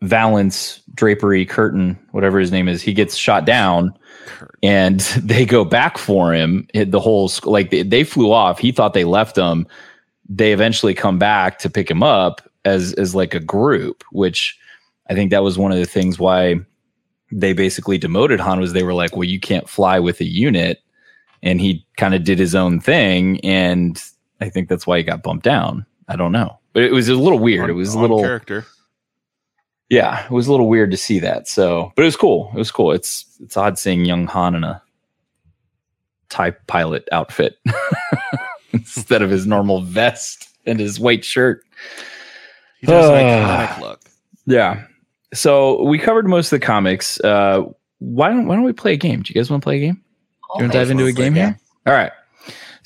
Valance 0.02 0.82
Drapery 0.94 1.46
Curtain, 1.46 1.98
whatever 2.12 2.38
his 2.38 2.52
name 2.52 2.68
is, 2.68 2.82
he 2.82 2.92
gets 2.92 3.16
shot 3.16 3.46
down 3.46 3.96
and 4.62 5.00
they 5.22 5.44
go 5.44 5.64
back 5.64 5.98
for 5.98 6.32
him. 6.32 6.68
The 6.74 7.00
whole 7.00 7.30
like 7.44 7.70
they, 7.70 7.82
they 7.82 8.04
flew 8.04 8.32
off. 8.32 8.58
He 8.58 8.72
thought 8.72 8.94
they 8.94 9.04
left 9.04 9.36
him. 9.36 9.66
They 10.28 10.52
eventually 10.52 10.94
come 10.94 11.18
back 11.18 11.58
to 11.60 11.70
pick 11.70 11.90
him 11.90 12.02
up 12.02 12.40
as 12.64 12.92
as 12.94 13.14
like 13.14 13.34
a 13.34 13.40
group, 13.40 14.04
which 14.12 14.58
I 15.10 15.14
think 15.14 15.30
that 15.30 15.42
was 15.42 15.58
one 15.58 15.72
of 15.72 15.78
the 15.78 15.84
things 15.84 16.18
why 16.18 16.60
they 17.32 17.52
basically 17.52 17.98
demoted 17.98 18.40
Han 18.40 18.60
was 18.60 18.72
they 18.72 18.82
were 18.82 18.94
like, 18.94 19.16
well, 19.16 19.24
you 19.24 19.40
can't 19.40 19.68
fly 19.68 19.98
with 19.98 20.20
a 20.20 20.24
unit, 20.24 20.80
and 21.42 21.60
he 21.60 21.86
kind 21.96 22.14
of 22.14 22.24
did 22.24 22.38
his 22.38 22.54
own 22.54 22.80
thing, 22.80 23.40
and 23.44 24.02
I 24.40 24.48
think 24.50 24.68
that's 24.68 24.86
why 24.86 24.98
he 24.98 25.02
got 25.04 25.22
bumped 25.22 25.44
down. 25.44 25.84
I 26.08 26.16
don't 26.16 26.32
know, 26.32 26.58
but 26.72 26.82
it 26.82 26.92
was 26.92 27.08
a 27.08 27.14
little 27.14 27.38
weird. 27.38 27.64
On- 27.64 27.70
it 27.70 27.74
was 27.74 27.94
a 27.94 27.98
little 27.98 28.20
character. 28.20 28.66
yeah, 29.88 30.24
it 30.24 30.30
was 30.30 30.46
a 30.46 30.50
little 30.50 30.68
weird 30.68 30.90
to 30.90 30.96
see 30.96 31.18
that. 31.20 31.48
So, 31.48 31.92
but 31.96 32.02
it 32.02 32.06
was 32.06 32.16
cool. 32.16 32.50
It 32.54 32.58
was 32.58 32.70
cool. 32.70 32.92
It's 32.92 33.24
it's 33.40 33.56
odd 33.56 33.78
seeing 33.78 34.04
young 34.04 34.26
Han 34.26 34.54
in 34.54 34.64
a 34.64 34.82
type 36.28 36.66
pilot 36.66 37.08
outfit 37.12 37.58
instead 38.72 39.22
of 39.22 39.30
his 39.30 39.46
normal 39.46 39.80
vest 39.82 40.48
and 40.66 40.78
his 40.80 40.98
white 41.00 41.24
shirt. 41.24 41.64
He 42.80 42.86
does 42.86 43.08
an 43.08 43.14
Ah. 43.14 43.66
iconic 43.76 43.80
look. 43.80 44.00
Yeah. 44.46 44.84
So 45.34 45.82
we 45.84 45.98
covered 45.98 46.26
most 46.28 46.52
of 46.52 46.60
the 46.60 46.66
comics. 46.66 47.20
Uh, 47.20 47.64
why 47.98 48.28
don't 48.28 48.46
why 48.46 48.54
don't 48.54 48.64
we 48.64 48.72
play 48.72 48.94
a 48.94 48.96
game? 48.96 49.22
Do 49.22 49.32
you 49.32 49.40
guys 49.40 49.50
want 49.50 49.62
to 49.62 49.64
play 49.64 49.76
a 49.76 49.80
game? 49.80 50.02
You 50.56 50.62
want 50.62 50.72
to 50.72 50.78
dive 50.78 50.90
into 50.90 51.06
a 51.06 51.12
game 51.12 51.34
here? 51.34 51.58
All 51.86 51.92
right. 51.92 52.12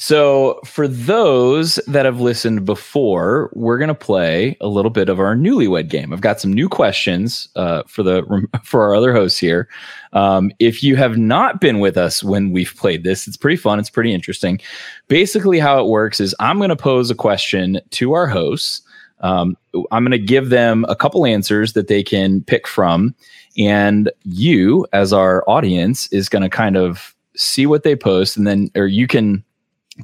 So, 0.00 0.60
for 0.64 0.86
those 0.86 1.74
that 1.88 2.04
have 2.04 2.20
listened 2.20 2.64
before, 2.64 3.50
we're 3.52 3.78
going 3.78 3.88
to 3.88 3.96
play 3.96 4.56
a 4.60 4.68
little 4.68 4.92
bit 4.92 5.08
of 5.08 5.18
our 5.18 5.34
newlywed 5.34 5.88
game. 5.88 6.12
I've 6.12 6.20
got 6.20 6.40
some 6.40 6.52
new 6.52 6.68
questions 6.68 7.48
uh, 7.56 7.82
for 7.88 8.04
the 8.04 8.46
for 8.62 8.82
our 8.84 8.94
other 8.94 9.12
hosts 9.12 9.40
here. 9.40 9.68
Um, 10.12 10.52
if 10.60 10.84
you 10.84 10.94
have 10.94 11.18
not 11.18 11.60
been 11.60 11.80
with 11.80 11.96
us 11.96 12.22
when 12.22 12.52
we've 12.52 12.72
played 12.76 13.02
this, 13.02 13.26
it's 13.26 13.36
pretty 13.36 13.56
fun. 13.56 13.80
It's 13.80 13.90
pretty 13.90 14.14
interesting. 14.14 14.60
Basically, 15.08 15.58
how 15.58 15.80
it 15.80 15.88
works 15.88 16.20
is 16.20 16.32
I'm 16.38 16.58
going 16.58 16.70
to 16.70 16.76
pose 16.76 17.10
a 17.10 17.16
question 17.16 17.80
to 17.90 18.12
our 18.12 18.28
hosts. 18.28 18.82
Um, 19.20 19.56
I'm 19.90 20.04
going 20.04 20.12
to 20.12 20.18
give 20.18 20.50
them 20.50 20.84
a 20.88 20.96
couple 20.96 21.26
answers 21.26 21.72
that 21.72 21.88
they 21.88 22.02
can 22.02 22.42
pick 22.42 22.66
from, 22.66 23.14
and 23.56 24.10
you, 24.24 24.86
as 24.92 25.12
our 25.12 25.44
audience, 25.48 26.06
is 26.12 26.28
going 26.28 26.42
to 26.42 26.48
kind 26.48 26.76
of 26.76 27.14
see 27.36 27.66
what 27.66 27.82
they 27.82 27.96
post, 27.96 28.36
and 28.36 28.46
then 28.46 28.70
or 28.74 28.86
you 28.86 29.06
can 29.06 29.44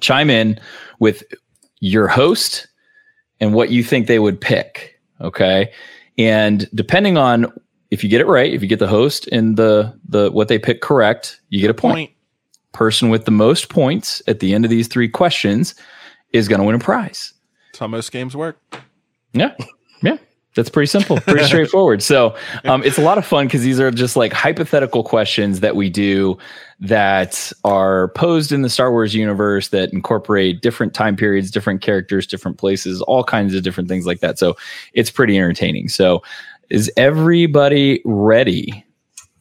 chime 0.01 0.31
in 0.31 0.59
with 0.99 1.23
your 1.81 2.09
host 2.09 2.67
and 3.41 3.55
what 3.55 3.71
you 3.71 3.85
think 3.85 4.07
they 4.07 4.19
would 4.19 4.41
pick. 4.41 5.01
Okay. 5.21 5.73
And 6.19 6.69
depending 6.75 7.17
on 7.17 7.53
if 7.91 8.03
you 8.03 8.11
get 8.11 8.21
it 8.21 8.27
right, 8.27 8.53
if 8.53 8.62
you 8.62 8.69
get 8.69 8.79
the 8.79 8.89
host 8.89 9.29
and 9.29 9.57
the 9.57 9.97
the 10.09 10.31
what 10.31 10.49
they 10.49 10.59
pick 10.59 10.81
correct, 10.81 11.41
you 11.51 11.61
get 11.61 11.71
a 11.71 11.75
point. 11.75 11.95
Point. 11.95 12.11
Person 12.73 13.09
with 13.09 13.25
the 13.25 13.31
most 13.31 13.69
points 13.69 14.21
at 14.27 14.41
the 14.41 14.53
end 14.53 14.65
of 14.65 14.71
these 14.71 14.89
three 14.89 15.09
questions 15.09 15.77
is 16.33 16.49
going 16.49 16.59
to 16.59 16.65
win 16.65 16.75
a 16.75 16.81
prize. 16.81 17.33
That's 17.69 17.79
how 17.79 17.87
most 17.87 18.11
games 18.11 18.35
work. 18.35 18.59
Yeah. 19.35 19.55
Yeah. 20.03 20.16
That's 20.55 20.70
pretty 20.70 20.87
simple, 20.87 21.18
pretty 21.20 21.45
straightforward. 21.45 22.01
So 22.01 22.37
um, 22.64 22.85
it's 22.85 22.97
a 22.97 23.01
lot 23.01 23.18
of 23.18 23.26
fun 23.26 23.47
because 23.47 23.62
these 23.62 23.80
are 23.80 23.91
just 23.91 24.14
like 24.14 24.32
hypothetical 24.32 25.03
questions 25.03 25.59
that 25.61 25.74
we 25.74 25.91
do 25.91 26.39
that 26.78 27.51
are 27.64 28.09
posed 28.09 28.53
in 28.53 28.62
the 28.62 28.68
Star 28.70 28.93
Wars 28.93 29.14
universe 29.16 29.68
that 29.70 29.93
incorporate 29.93 30.62
different 30.62 30.95
time 30.95 31.16
periods, 31.16 31.51
different 31.51 31.82
characters, 31.82 32.24
different 32.26 32.57
places, 32.59 33.03
all 33.03 33.24
kinds 33.24 33.53
of 33.55 33.64
different 33.64 33.89
things 33.89 34.07
like 34.07 34.20
that. 34.20 34.39
So 34.39 34.57
it's 34.93 35.11
pretty 35.11 35.37
entertaining. 35.37 35.89
So 35.89 36.22
is 36.70 36.89
everybody 36.97 38.01
ready? 38.05 38.85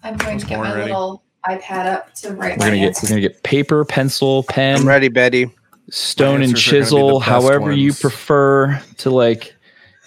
I'm 0.01 0.17
going 0.17 0.39
to 0.39 0.45
get 0.47 0.57
my 0.59 0.73
ready. 0.73 0.85
little 0.89 1.23
iPad 1.47 1.85
up 1.93 2.13
to 2.15 2.33
write 2.33 2.57
We're 2.57 2.65
gonna 2.65 2.77
get 2.79 2.87
answers. 2.87 3.03
we're 3.03 3.15
gonna 3.17 3.21
get 3.21 3.43
paper, 3.43 3.85
pencil, 3.85 4.43
pen. 4.43 4.79
I'm 4.79 4.87
ready, 4.87 5.09
Betty. 5.09 5.51
stone 5.89 6.41
and 6.41 6.51
answers 6.53 6.67
are 6.67 6.71
gonna 6.71 6.81
be 6.81 6.83
the 6.83 6.85
chisel, 6.85 7.19
best 7.19 7.29
however 7.29 7.71
you 7.71 7.93
prefer 7.93 8.81
to 8.97 9.09
like 9.11 9.55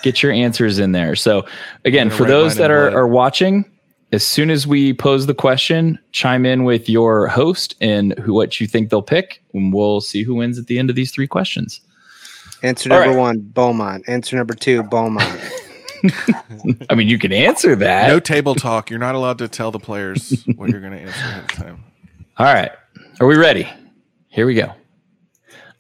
get 0.03 0.22
your 0.22 0.32
answers 0.32 0.78
in 0.78 0.92
there. 0.92 1.16
So 1.16 1.47
again, 1.84 2.11
for 2.11 2.24
those 2.24 2.57
that 2.57 2.70
are, 2.70 2.90
are 2.97 3.09
watching, 3.09 3.64
as 4.12 4.24
soon 4.24 4.51
as 4.51 4.66
we 4.66 4.92
pose 4.92 5.26
the 5.26 5.34
question, 5.34 5.99
chime 6.12 6.47
in 6.47 6.64
with 6.64 6.88
your 6.88 7.28
host 7.28 7.74
and 7.80 8.16
who 8.18 8.32
what 8.32 8.61
you 8.61 8.66
think 8.66 8.90
they'll 8.90 9.03
pick, 9.03 9.42
and 9.53 9.72
we'll 9.72 10.01
see 10.01 10.22
who 10.22 10.36
wins 10.36 10.59
at 10.59 10.66
the 10.66 10.78
end 10.78 10.90
of 10.90 10.97
these 10.97 11.11
three 11.11 11.26
questions. 11.26 11.80
Answer 12.62 12.88
number 12.88 13.11
right. 13.11 13.18
one, 13.18 13.40
Beaumont. 13.40 14.09
Answer 14.09 14.36
number 14.36 14.55
two, 14.55 14.82
Beaumont. 14.84 15.40
I 16.90 16.94
mean, 16.94 17.09
you 17.09 17.18
can 17.18 17.32
answer 17.32 17.74
that. 17.76 18.09
No 18.09 18.20
table 18.20 18.55
talk. 18.55 18.90
You're 18.90 18.99
not 18.99 19.14
allowed 19.14 19.38
to 19.38 19.49
tell 19.49 19.70
the 19.70 19.78
players 19.78 20.44
what 20.57 20.70
you're 20.70 20.80
going 20.80 20.92
to 20.92 21.01
answer 21.01 21.18
ahead 21.18 21.44
of 21.44 21.53
time. 21.53 21.84
All 22.38 22.47
right. 22.47 22.70
Are 23.20 23.26
we 23.26 23.36
ready? 23.36 23.68
Here 24.28 24.47
we 24.47 24.55
go. 24.55 24.72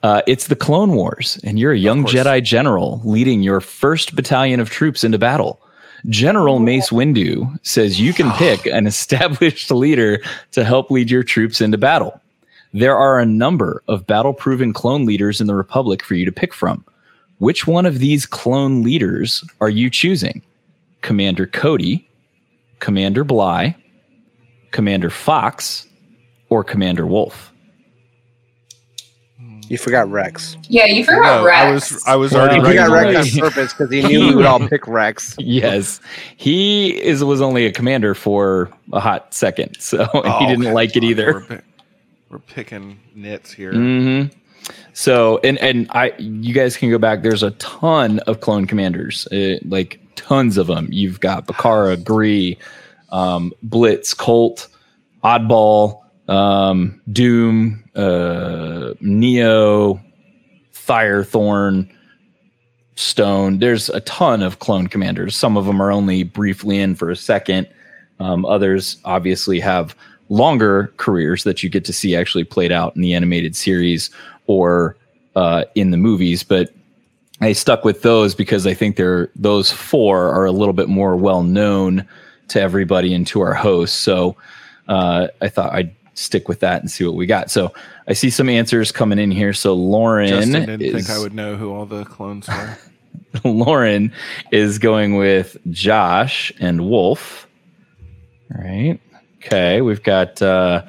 Uh, 0.02 0.22
it's 0.26 0.46
the 0.46 0.56
Clone 0.56 0.92
Wars, 0.92 1.40
and 1.42 1.58
you're 1.58 1.72
a 1.72 1.78
young. 1.78 2.04
Jedi 2.04 2.42
general 2.42 3.00
leading 3.04 3.42
your 3.42 3.60
first 3.60 4.14
battalion 4.14 4.60
of 4.60 4.70
troops 4.70 5.02
into 5.04 5.18
battle. 5.18 5.60
General 6.08 6.60
Mace 6.60 6.90
Windu 6.90 7.58
says 7.66 8.00
you 8.00 8.12
can 8.12 8.30
pick 8.36 8.66
an 8.66 8.86
established 8.86 9.70
leader 9.70 10.22
to 10.52 10.64
help 10.64 10.90
lead 10.90 11.10
your 11.10 11.22
troops 11.22 11.60
into 11.60 11.78
battle. 11.78 12.20
There 12.72 12.96
are 12.96 13.18
a 13.18 13.26
number 13.26 13.82
of 13.88 14.06
battle 14.06 14.34
proven 14.34 14.72
clone 14.72 15.06
leaders 15.06 15.40
in 15.40 15.46
the 15.46 15.54
Republic 15.54 16.02
for 16.02 16.14
you 16.14 16.24
to 16.24 16.32
pick 16.32 16.52
from. 16.52 16.84
Which 17.38 17.66
one 17.66 17.86
of 17.86 17.98
these 17.98 18.26
clone 18.26 18.82
leaders 18.82 19.44
are 19.60 19.70
you 19.70 19.90
choosing? 19.90 20.42
Commander 21.02 21.46
Cody, 21.46 22.08
Commander 22.80 23.24
Bly, 23.24 23.76
Commander 24.70 25.10
Fox, 25.10 25.86
or 26.48 26.64
Commander 26.64 27.06
Wolf? 27.06 27.52
You 29.68 29.78
forgot 29.78 30.08
Rex. 30.10 30.56
Yeah, 30.68 30.86
you 30.86 31.04
forgot 31.04 31.40
No, 31.40 31.44
Rex. 31.46 31.58
I 31.58 31.70
was 31.72 32.04
I 32.06 32.16
was 32.16 32.34
already 32.34 32.56
You 32.56 32.62
Right, 32.62 32.70
forgot 32.86 32.90
Rex 32.90 33.34
my- 33.36 33.42
on 33.42 33.50
purpose 33.50 33.72
because 33.74 33.90
he 33.90 34.02
knew 34.06 34.28
we 34.28 34.34
would 34.36 34.46
all 34.46 34.60
pick 34.68 34.86
Rex. 34.86 35.34
Yes, 35.38 36.00
he 36.36 36.90
is 37.02 37.24
was 37.24 37.40
only 37.40 37.66
a 37.66 37.72
commander 37.72 38.14
for 38.14 38.70
a 38.92 39.00
hot 39.00 39.34
second, 39.34 39.76
so 39.80 39.98
and 40.14 40.24
he 40.38 40.44
Oh, 40.46 40.48
didn't 40.48 40.72
like 40.72 40.94
it 40.96 41.02
We're, 41.02 41.10
either. 41.10 41.64
we're 42.30 42.38
picking 42.38 42.98
nits 43.14 43.52
here. 43.52 43.72
hmm 43.72 44.22
So, 44.92 45.38
and 45.44 45.58
and 45.58 45.88
I, 45.90 46.12
you 46.18 46.54
guys 46.54 46.76
can 46.76 46.90
go 46.90 46.98
back. 46.98 47.22
There's 47.22 47.42
a 47.42 47.50
ton 47.52 48.20
of 48.20 48.40
clone 48.40 48.66
commanders, 48.66 49.26
uh, 49.28 49.58
like 49.64 50.00
tons 50.16 50.58
of 50.58 50.66
them. 50.68 50.88
You've 50.92 51.20
got 51.20 51.46
Bacara, 51.46 52.02
Gree, 52.02 52.56
um, 53.10 53.52
Blitz, 53.62 54.14
Colt, 54.14 54.68
Oddball, 55.24 56.02
um, 56.28 57.00
Doom, 57.12 57.84
uh, 57.94 58.94
Neyo, 59.02 60.02
Firethorn, 60.72 61.90
Stone. 62.96 63.58
There's 63.58 63.88
a 63.90 64.00
ton 64.00 64.42
of 64.42 64.58
clone 64.58 64.86
commanders. 64.86 65.36
Some 65.36 65.56
of 65.56 65.66
them 65.66 65.80
are 65.80 65.92
only 65.92 66.22
briefly 66.22 66.78
in 66.78 66.94
for 66.94 67.10
a 67.10 67.16
second. 67.16 67.68
Um, 68.18 68.46
others 68.46 68.96
obviously 69.04 69.60
have 69.60 69.94
longer 70.28 70.92
careers 70.96 71.44
that 71.44 71.62
you 71.62 71.68
get 71.68 71.84
to 71.84 71.92
see 71.92 72.16
actually 72.16 72.44
played 72.44 72.72
out 72.72 72.96
in 72.96 73.02
the 73.02 73.14
animated 73.14 73.54
series 73.54 74.10
or 74.46 74.96
uh, 75.36 75.64
in 75.74 75.90
the 75.90 75.96
movies. 75.96 76.42
But 76.42 76.72
I 77.40 77.52
stuck 77.52 77.84
with 77.84 78.02
those 78.02 78.34
because 78.34 78.66
I 78.66 78.72
think 78.72 78.96
they're 78.96 79.30
those 79.36 79.70
four 79.70 80.28
are 80.28 80.46
a 80.46 80.52
little 80.52 80.72
bit 80.72 80.88
more 80.88 81.16
well 81.16 81.42
known 81.42 82.06
to 82.48 82.60
everybody 82.60 83.12
and 83.12 83.26
to 83.26 83.42
our 83.42 83.54
hosts. 83.54 83.98
So 83.98 84.36
uh, 84.88 85.28
I 85.42 85.48
thought 85.48 85.74
I'd 85.74 85.94
stick 86.16 86.48
with 86.48 86.60
that 86.60 86.80
and 86.80 86.90
see 86.90 87.04
what 87.04 87.14
we 87.14 87.26
got. 87.26 87.50
So 87.50 87.72
I 88.08 88.14
see 88.14 88.30
some 88.30 88.48
answers 88.48 88.90
coming 88.90 89.18
in 89.18 89.30
here. 89.30 89.52
So 89.52 89.74
Lauren 89.74 90.28
Justin 90.28 90.66
didn't 90.66 90.82
is, 90.82 91.06
think 91.06 91.10
I 91.10 91.20
would 91.20 91.34
know 91.34 91.56
who 91.56 91.72
all 91.72 91.86
the 91.86 92.04
clones 92.04 92.48
were. 92.48 92.78
Lauren 93.44 94.12
is 94.50 94.78
going 94.78 95.16
with 95.16 95.56
Josh 95.70 96.52
and 96.58 96.88
Wolf. 96.88 97.46
All 98.54 98.62
right. 98.62 99.00
Okay. 99.36 99.80
We've 99.82 100.02
got 100.02 100.40
uh, 100.40 100.84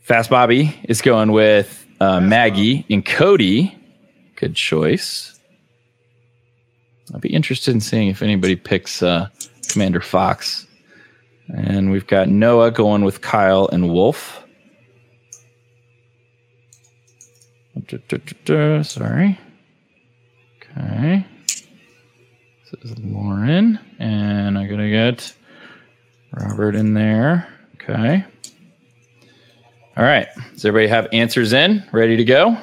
Fast 0.00 0.30
Bobby 0.30 0.78
is 0.84 1.02
going 1.02 1.32
with 1.32 1.86
uh, 2.00 2.20
Maggie 2.20 2.86
and 2.88 3.04
Cody. 3.04 3.76
Good 4.36 4.54
choice. 4.54 5.38
I'll 7.12 7.20
be 7.20 7.32
interested 7.32 7.74
in 7.74 7.80
seeing 7.80 8.08
if 8.08 8.22
anybody 8.22 8.54
picks 8.54 9.02
uh, 9.02 9.28
Commander 9.68 10.00
Fox. 10.00 10.67
And 11.48 11.90
we've 11.90 12.06
got 12.06 12.28
Noah 12.28 12.70
going 12.70 13.04
with 13.04 13.20
Kyle 13.20 13.68
and 13.68 13.90
Wolf. 13.90 14.44
Sorry. 18.84 19.38
Okay. 20.56 21.26
This 21.46 22.82
is 22.82 22.98
Lauren. 22.98 23.78
And 23.98 24.58
I'm 24.58 24.68
going 24.68 24.80
to 24.80 24.90
get 24.90 25.34
Robert 26.32 26.74
in 26.74 26.94
there. 26.94 27.48
Okay. 27.74 28.24
All 29.96 30.04
right. 30.04 30.28
Does 30.52 30.64
everybody 30.64 30.88
have 30.88 31.08
answers 31.12 31.52
in? 31.52 31.82
Ready 31.92 32.16
to 32.16 32.24
go? 32.24 32.58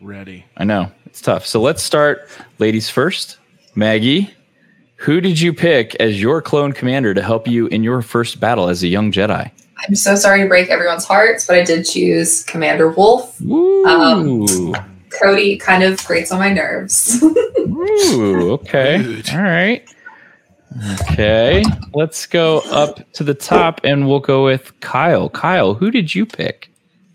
Ready. 0.00 0.46
I 0.56 0.64
know. 0.64 0.92
It's 1.06 1.20
tough. 1.20 1.44
So 1.46 1.60
let's 1.60 1.82
start 1.82 2.28
ladies 2.58 2.88
first. 2.88 3.38
Maggie, 3.74 4.32
who 5.00 5.18
did 5.22 5.40
you 5.40 5.54
pick 5.54 5.94
as 5.94 6.20
your 6.20 6.42
clone 6.42 6.72
commander 6.72 7.14
to 7.14 7.22
help 7.22 7.48
you 7.48 7.68
in 7.68 7.82
your 7.82 8.02
first 8.02 8.38
battle 8.38 8.68
as 8.68 8.82
a 8.82 8.88
young 8.88 9.10
Jedi? 9.10 9.50
I'm 9.78 9.94
so 9.94 10.14
sorry 10.14 10.42
to 10.42 10.46
break 10.46 10.68
everyone's 10.68 11.06
hearts, 11.06 11.46
but 11.46 11.56
I 11.56 11.64
did 11.64 11.86
choose 11.86 12.44
Commander 12.44 12.90
Wolf. 12.90 13.40
Woo. 13.40 13.82
Um, 13.86 14.46
Cody 15.08 15.56
kind 15.56 15.82
of 15.82 16.04
grates 16.04 16.30
on 16.30 16.38
my 16.38 16.52
nerves. 16.52 17.22
Ooh, 17.58 18.52
okay. 18.52 18.98
Rude. 18.98 19.30
All 19.30 19.40
right. 19.40 19.88
Okay. 21.00 21.64
Let's 21.94 22.26
go 22.26 22.58
up 22.70 23.10
to 23.14 23.24
the 23.24 23.32
top 23.34 23.80
and 23.82 24.06
we'll 24.06 24.20
go 24.20 24.44
with 24.44 24.78
Kyle. 24.80 25.30
Kyle, 25.30 25.72
who 25.72 25.90
did 25.90 26.14
you 26.14 26.26
pick? 26.26 26.70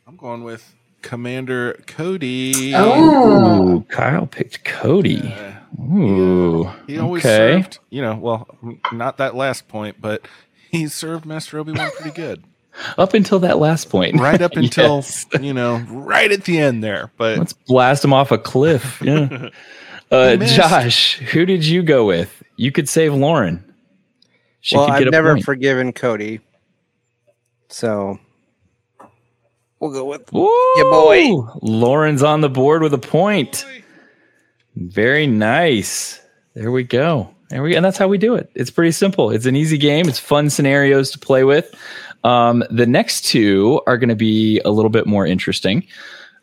I'm 0.08 0.18
going 0.18 0.44
with 0.44 0.75
Commander 1.06 1.80
Cody. 1.86 2.74
oh, 2.74 3.76
Ooh, 3.76 3.82
Kyle 3.90 4.26
picked 4.26 4.66
Cody. 4.66 5.22
Uh, 5.22 5.84
Ooh. 5.84 6.72
he 6.88 6.98
always 6.98 7.24
okay. 7.24 7.62
served, 7.62 7.78
you 7.92 8.02
know, 8.02 8.16
well, 8.16 8.48
not 8.92 9.18
that 9.18 9.36
last 9.36 9.68
point, 9.68 10.02
but 10.02 10.28
he 10.72 10.88
served 10.88 11.24
Master 11.28 11.60
Obi 11.60 11.74
Wan 11.74 11.92
pretty 11.92 12.10
good. 12.16 12.44
Up 12.98 13.14
until 13.14 13.38
that 13.40 13.60
last 13.60 13.90
point. 13.90 14.20
Right 14.20 14.42
up 14.42 14.54
until, 14.58 14.96
Yes. 14.96 15.26
you 15.40 15.54
know, 15.54 15.78
right 15.90 16.30
at 16.30 16.44
the 16.44 16.58
end 16.58 16.84
there. 16.84 17.12
But 17.18 17.38
Let's 17.38 17.54
blast 17.54 18.04
him 18.04 18.12
off 18.12 18.32
a 18.32 18.38
cliff. 18.38 19.02
Yeah. 19.06 19.50
Uh, 20.12 20.36
Josh, 20.38 21.18
who 21.20 21.46
did 21.46 21.66
you 21.66 21.82
go 21.84 22.06
with? 22.06 22.44
You 22.58 22.72
could 22.72 22.88
save 22.90 23.14
Lauren. 23.14 23.64
She 24.62 24.76
well, 24.76 24.88
could 24.88 24.96
I've 24.96 25.08
a 25.08 25.12
never 25.12 25.34
point. 25.36 25.46
forgiven 25.46 25.94
Cody. 25.94 26.42
So 27.70 28.20
we'll 29.80 29.92
go 29.92 30.06
with 30.06 30.32
Woo! 30.32 30.50
Yeah, 30.78 30.84
boy. 30.84 31.32
Lauren's 31.62 32.24
on 32.24 32.42
the 32.42 32.50
board 32.50 32.82
with 32.82 32.94
a 32.94 33.00
point. 33.00 33.66
Very 34.76 35.28
nice. 35.28 36.22
There 36.54 36.72
we 36.72 36.84
go. 36.84 37.34
There 37.50 37.62
we 37.62 37.72
go. 37.72 37.78
And 37.78 37.86
that's 37.86 37.98
how 37.98 38.08
we 38.08 38.18
do 38.18 38.36
it. 38.36 38.50
It's 38.56 38.72
pretty 38.72 38.92
simple. 38.92 39.30
It's 39.30 39.46
an 39.46 39.56
easy 39.56 39.78
game. 39.78 40.08
It's 40.10 40.20
fun 40.20 40.50
scenarios 40.50 41.12
to 41.12 41.20
play 41.20 41.44
with. 41.44 41.74
Um, 42.24 42.64
the 42.72 42.88
next 42.88 43.26
two 43.26 43.82
are 43.88 43.98
going 43.98 44.10
to 44.10 44.16
be 44.16 44.60
a 44.66 44.72
little 44.72 44.90
bit 44.90 45.06
more 45.06 45.26
interesting. 45.26 45.86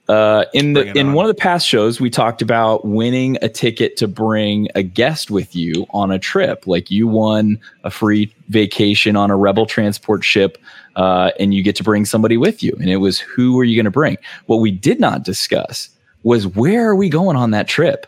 Uh, 0.08 0.44
in 0.52 0.72
the 0.72 0.90
in 0.98 1.08
on. 1.08 1.12
one 1.14 1.24
of 1.24 1.28
the 1.28 1.40
past 1.40 1.66
shows, 1.66 2.00
we 2.00 2.10
talked 2.10 2.42
about 2.42 2.84
winning 2.84 3.38
a 3.40 3.48
ticket 3.48 3.96
to 3.96 4.08
bring 4.08 4.68
a 4.74 4.82
guest 4.82 5.30
with 5.30 5.54
you 5.54 5.86
on 5.90 6.10
a 6.10 6.18
trip. 6.18 6.66
Like 6.66 6.90
you 6.90 7.06
won 7.06 7.58
a 7.84 7.90
free 7.90 8.32
vacation 8.48 9.16
on 9.16 9.30
a 9.30 9.36
Rebel 9.36 9.64
transport 9.64 10.24
ship, 10.24 10.58
uh, 10.96 11.30
and 11.38 11.54
you 11.54 11.62
get 11.62 11.76
to 11.76 11.84
bring 11.84 12.04
somebody 12.04 12.36
with 12.36 12.62
you. 12.62 12.76
And 12.80 12.90
it 12.90 12.98
was 12.98 13.18
who 13.18 13.58
are 13.58 13.64
you 13.64 13.76
going 13.76 13.84
to 13.84 13.90
bring? 13.90 14.16
What 14.46 14.56
we 14.56 14.70
did 14.70 15.00
not 15.00 15.24
discuss 15.24 15.88
was 16.22 16.46
where 16.46 16.88
are 16.88 16.96
we 16.96 17.08
going 17.08 17.36
on 17.36 17.50
that 17.50 17.68
trip? 17.68 18.06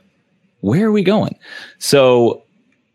Where 0.60 0.86
are 0.86 0.92
we 0.92 1.02
going? 1.02 1.38
So 1.78 2.42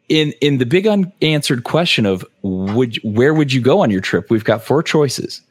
in 0.08 0.34
in 0.42 0.58
the 0.58 0.66
big 0.66 0.88
unanswered 0.88 1.64
question 1.64 2.06
of 2.06 2.26
would 2.42 2.98
where 3.04 3.34
would 3.34 3.54
you 3.54 3.62
go 3.62 3.82
on 3.82 3.92
your 3.92 4.02
trip? 4.02 4.30
We've 4.30 4.44
got 4.44 4.64
four 4.64 4.84
choices. 4.84 5.42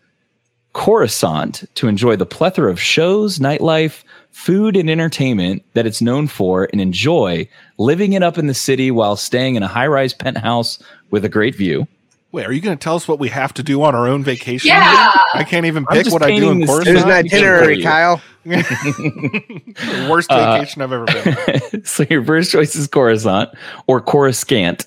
Coruscant 0.73 1.65
to 1.77 1.89
enjoy 1.89 2.17
the 2.17 2.27
plethora 2.27 2.71
of 2.71 2.81
shows, 2.81 3.39
nightlife, 3.39 4.05
food 4.31 4.77
and 4.77 4.91
entertainment 4.91 5.65
that 5.75 5.87
it's 5.87 6.03
known 6.03 6.29
for 6.29 6.69
and 6.73 6.81
enjoy 6.81 7.49
living 7.79 8.13
it 8.13 8.23
up 8.23 8.39
in 8.39 8.47
the 8.47 8.55
city 8.55 8.91
while 8.91 9.17
staying 9.17 9.57
in 9.57 9.63
a 9.63 9.69
high 9.69 9.87
rise 9.87 10.13
penthouse 10.13 10.79
with 11.11 11.25
a 11.25 11.29
great 11.29 11.55
view. 11.55 11.87
Wait, 12.31 12.47
are 12.47 12.53
you 12.53 12.61
going 12.61 12.77
to 12.77 12.83
tell 12.83 12.95
us 12.95 13.09
what 13.09 13.19
we 13.19 13.29
have 13.31 13.55
to 13.55 13.63
do 13.63 13.83
on 13.83 13.95
our 13.95 14.07
own 14.07 14.23
vacation? 14.23 14.69
Yeah. 14.69 15.13
I 15.35 15.45
can't 15.45 15.65
even 15.65 15.87
pick 15.87 16.13
what 16.13 16.23
I 16.23 16.37
do 16.37 16.51
in 16.51 16.61
the 16.61 16.67
Coruscant. 16.67 16.95
There's 16.95 17.05
an 17.05 17.11
itinerary. 17.11 17.83
Kyle. 17.83 18.21
Worst 20.11 20.31
Uh, 20.31 20.59
vacation 20.59 20.83
I've 20.83 20.93
ever 20.93 21.07
been. 21.07 21.85
so 21.85 22.05
your 22.11 22.23
first 22.25 22.53
choice 22.53 22.77
is 22.77 22.87
Coruscant 22.87 23.51
or 23.87 24.01
Coruscant 24.03 24.87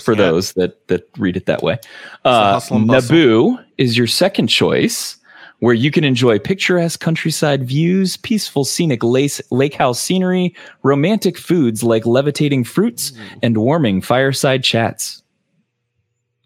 for 0.00 0.14
those 0.14 0.52
that 0.54 0.86
that 0.88 1.08
read 1.16 1.36
it 1.36 1.46
that 1.46 1.62
way. 1.62 1.78
Uh, 2.24 2.52
hustle 2.54 2.76
and 2.76 2.86
bustle. 2.86 3.16
Naboo 3.16 3.64
is 3.78 3.96
your 3.96 4.06
second 4.06 4.48
choice, 4.48 5.16
where 5.60 5.74
you 5.74 5.90
can 5.90 6.04
enjoy 6.04 6.38
picturesque 6.38 7.00
countryside 7.00 7.64
views, 7.64 8.16
peaceful 8.18 8.64
scenic 8.64 9.02
lace, 9.02 9.40
lake 9.50 9.74
house 9.74 10.00
scenery, 10.00 10.54
romantic 10.82 11.38
foods 11.38 11.82
like 11.82 12.04
levitating 12.04 12.64
fruits, 12.64 13.12
and 13.42 13.56
warming 13.56 14.02
fireside 14.02 14.62
chats. 14.64 15.22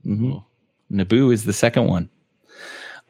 Mhm. 0.06 0.42
Naboo 0.92 1.32
is 1.32 1.44
the 1.44 1.52
second 1.52 1.86
one. 1.86 2.08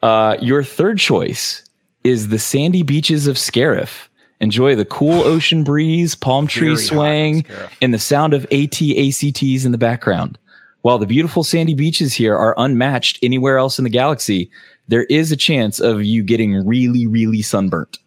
Uh, 0.03 0.36
your 0.41 0.62
third 0.62 0.99
choice 0.99 1.62
is 2.05 2.28
the 2.28 2.38
sandy 2.38 2.82
beaches 2.82 3.26
of 3.26 3.36
Scarif. 3.36 4.09
Enjoy 4.41 4.74
the 4.74 4.84
cool 4.84 5.20
ocean 5.24 5.64
breeze, 5.64 6.14
palm 6.14 6.47
tree 6.47 6.68
Very 6.74 6.82
swaying, 6.82 7.45
and 7.82 7.93
the 7.93 7.99
sound 7.99 8.32
of 8.34 8.45
AT-ACTs 8.51 9.64
in 9.64 9.72
the 9.72 9.78
background. 9.78 10.38
While 10.82 10.99
the 10.99 11.07
beautiful 11.07 11.45
sandy 11.45 11.74
beaches 11.74 12.14
here 12.14 12.34
are 12.34 12.55
unmatched 12.57 13.18
anywhere 13.22 13.59
else 13.59 13.78
in 13.78 13.84
the 13.84 13.91
galaxy, 13.91 14.51
there 14.88 15.05
is 15.05 15.30
a 15.30 15.36
chance 15.36 15.78
of 15.78 16.03
you 16.03 16.22
getting 16.22 16.66
really, 16.66 17.07
really 17.07 17.43
sunburnt. 17.43 17.99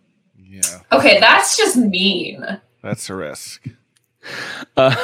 Yeah, 0.50 0.62
Okay, 0.92 1.20
that's 1.20 1.56
just 1.56 1.78
mean. 1.78 2.44
that's 2.82 3.10
a 3.12 3.16
risk. 3.16 3.68
Uh, 4.76 4.96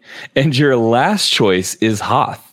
and 0.34 0.56
your 0.56 0.76
last 0.76 1.28
choice 1.30 1.74
is 1.76 2.00
Hoth. 2.00 2.47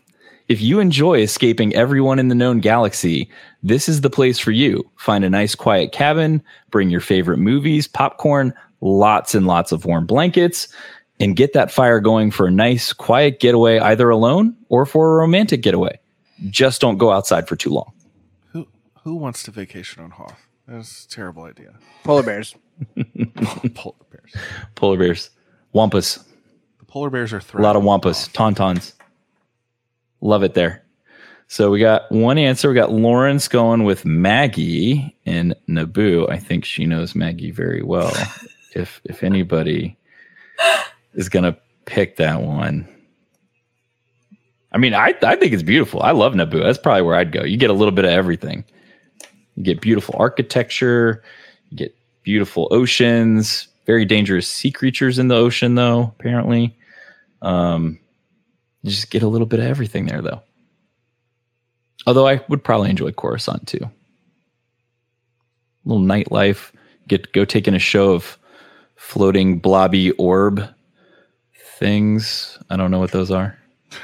If 0.47 0.61
you 0.61 0.79
enjoy 0.79 1.21
escaping 1.21 1.73
everyone 1.73 2.19
in 2.19 2.27
the 2.27 2.35
known 2.35 2.59
galaxy, 2.59 3.29
this 3.63 3.89
is 3.89 4.01
the 4.01 4.11
place 4.11 4.37
for 4.37 4.51
you. 4.51 4.87
Find 4.97 5.23
a 5.25 5.29
nice 5.29 5.55
quiet 5.55 5.91
cabin, 5.91 6.43
bring 6.69 6.91
your 6.91 7.01
favorite 7.01 7.37
movies, 7.39 7.87
popcorn, 7.87 8.53
lots 8.81 9.33
and 9.33 9.47
lots 9.47 9.71
of 9.71 9.85
warm 9.85 10.05
blankets, 10.05 10.67
and 11.19 11.35
get 11.35 11.53
that 11.53 11.71
fire 11.71 11.99
going 11.99 12.29
for 12.29 12.45
a 12.45 12.51
nice 12.51 12.93
quiet 12.93 13.39
getaway, 13.39 13.79
either 13.79 14.09
alone 14.09 14.55
or 14.69 14.85
for 14.85 15.13
a 15.13 15.19
romantic 15.19 15.63
getaway. 15.63 15.97
Just 16.49 16.79
don't 16.79 16.97
go 16.97 17.11
outside 17.11 17.47
for 17.47 17.55
too 17.55 17.71
long. 17.71 17.91
Who 18.51 18.67
who 19.03 19.15
wants 19.15 19.41
to 19.43 19.51
vacation 19.51 20.03
on 20.03 20.11
Hoth? 20.11 20.47
That's 20.67 21.05
a 21.05 21.09
terrible 21.09 21.43
idea. 21.43 21.73
Polar 22.03 22.23
bears. 22.23 22.55
Polar 23.73 23.95
bears. 24.11 24.35
Polar 24.75 24.97
bears, 24.97 25.29
wampas, 25.73 26.23
The 26.79 26.85
polar 26.85 27.09
bears 27.09 27.33
are 27.33 27.41
a 27.53 27.61
lot 27.61 27.75
of 27.75 27.83
wampas, 27.83 28.29
tauntauns. 28.33 28.93
Love 30.25 30.41
it 30.41 30.55
there. 30.55 30.83
So 31.47 31.69
we 31.69 31.79
got 31.79 32.11
one 32.11 32.39
answer. 32.39 32.69
We 32.69 32.75
got 32.75 32.91
Lawrence 32.91 33.47
going 33.47 33.83
with 33.83 34.05
Maggie 34.05 35.15
and 35.27 35.55
Naboo. 35.69 36.27
I 36.31 36.39
think 36.39 36.65
she 36.65 36.87
knows 36.87 37.13
Maggie 37.13 37.51
very 37.51 37.83
well. 37.83 38.11
if 38.75 38.99
if 39.03 39.21
anybody 39.21 39.95
is 41.13 41.29
gonna 41.29 41.55
pick 41.85 42.15
that 42.15 42.41
one. 42.41 42.87
I 44.71 44.79
mean, 44.79 44.95
I, 44.95 45.13
I 45.21 45.35
think 45.35 45.53
it's 45.53 45.63
beautiful. 45.63 46.01
I 46.01 46.11
love 46.11 46.33
Naboo. 46.33 46.63
That's 46.63 46.79
probably 46.79 47.03
where 47.03 47.15
I'd 47.15 47.31
go. 47.31 47.43
You 47.43 47.55
get 47.55 47.69
a 47.69 47.73
little 47.73 47.93
bit 47.93 48.03
of 48.03 48.11
everything. 48.11 48.65
You 49.55 49.63
get 49.63 49.79
beautiful 49.79 50.15
architecture, 50.17 51.23
you 51.69 51.77
get 51.77 51.95
beautiful 52.23 52.67
oceans, 52.71 53.67
very 53.85 54.03
dangerous 54.03 54.47
sea 54.47 54.71
creatures 54.71 55.19
in 55.19 55.27
the 55.27 55.35
ocean, 55.35 55.75
though, 55.75 56.13
apparently. 56.19 56.75
Um, 57.41 57.99
you 58.85 58.91
just 58.91 59.09
get 59.09 59.23
a 59.23 59.27
little 59.27 59.47
bit 59.47 59.59
of 59.59 59.65
everything 59.65 60.05
there, 60.05 60.21
though. 60.21 60.41
Although 62.05 62.27
I 62.27 62.41
would 62.49 62.63
probably 62.63 62.91
enjoy 62.91 63.11
Coruscant 63.11 63.67
too. 63.67 63.83
A 63.83 63.89
little 65.85 66.03
nightlife. 66.03 66.71
Get 67.07 67.33
go 67.33 67.45
take 67.45 67.67
in 67.67 67.73
a 67.73 67.79
show 67.79 68.13
of 68.13 68.37
floating 68.95 69.57
blobby 69.57 70.11
orb 70.11 70.67
things. 71.77 72.59
I 72.69 72.77
don't 72.77 72.91
know 72.91 72.99
what 72.99 73.11
those 73.11 73.31
are. 73.31 73.57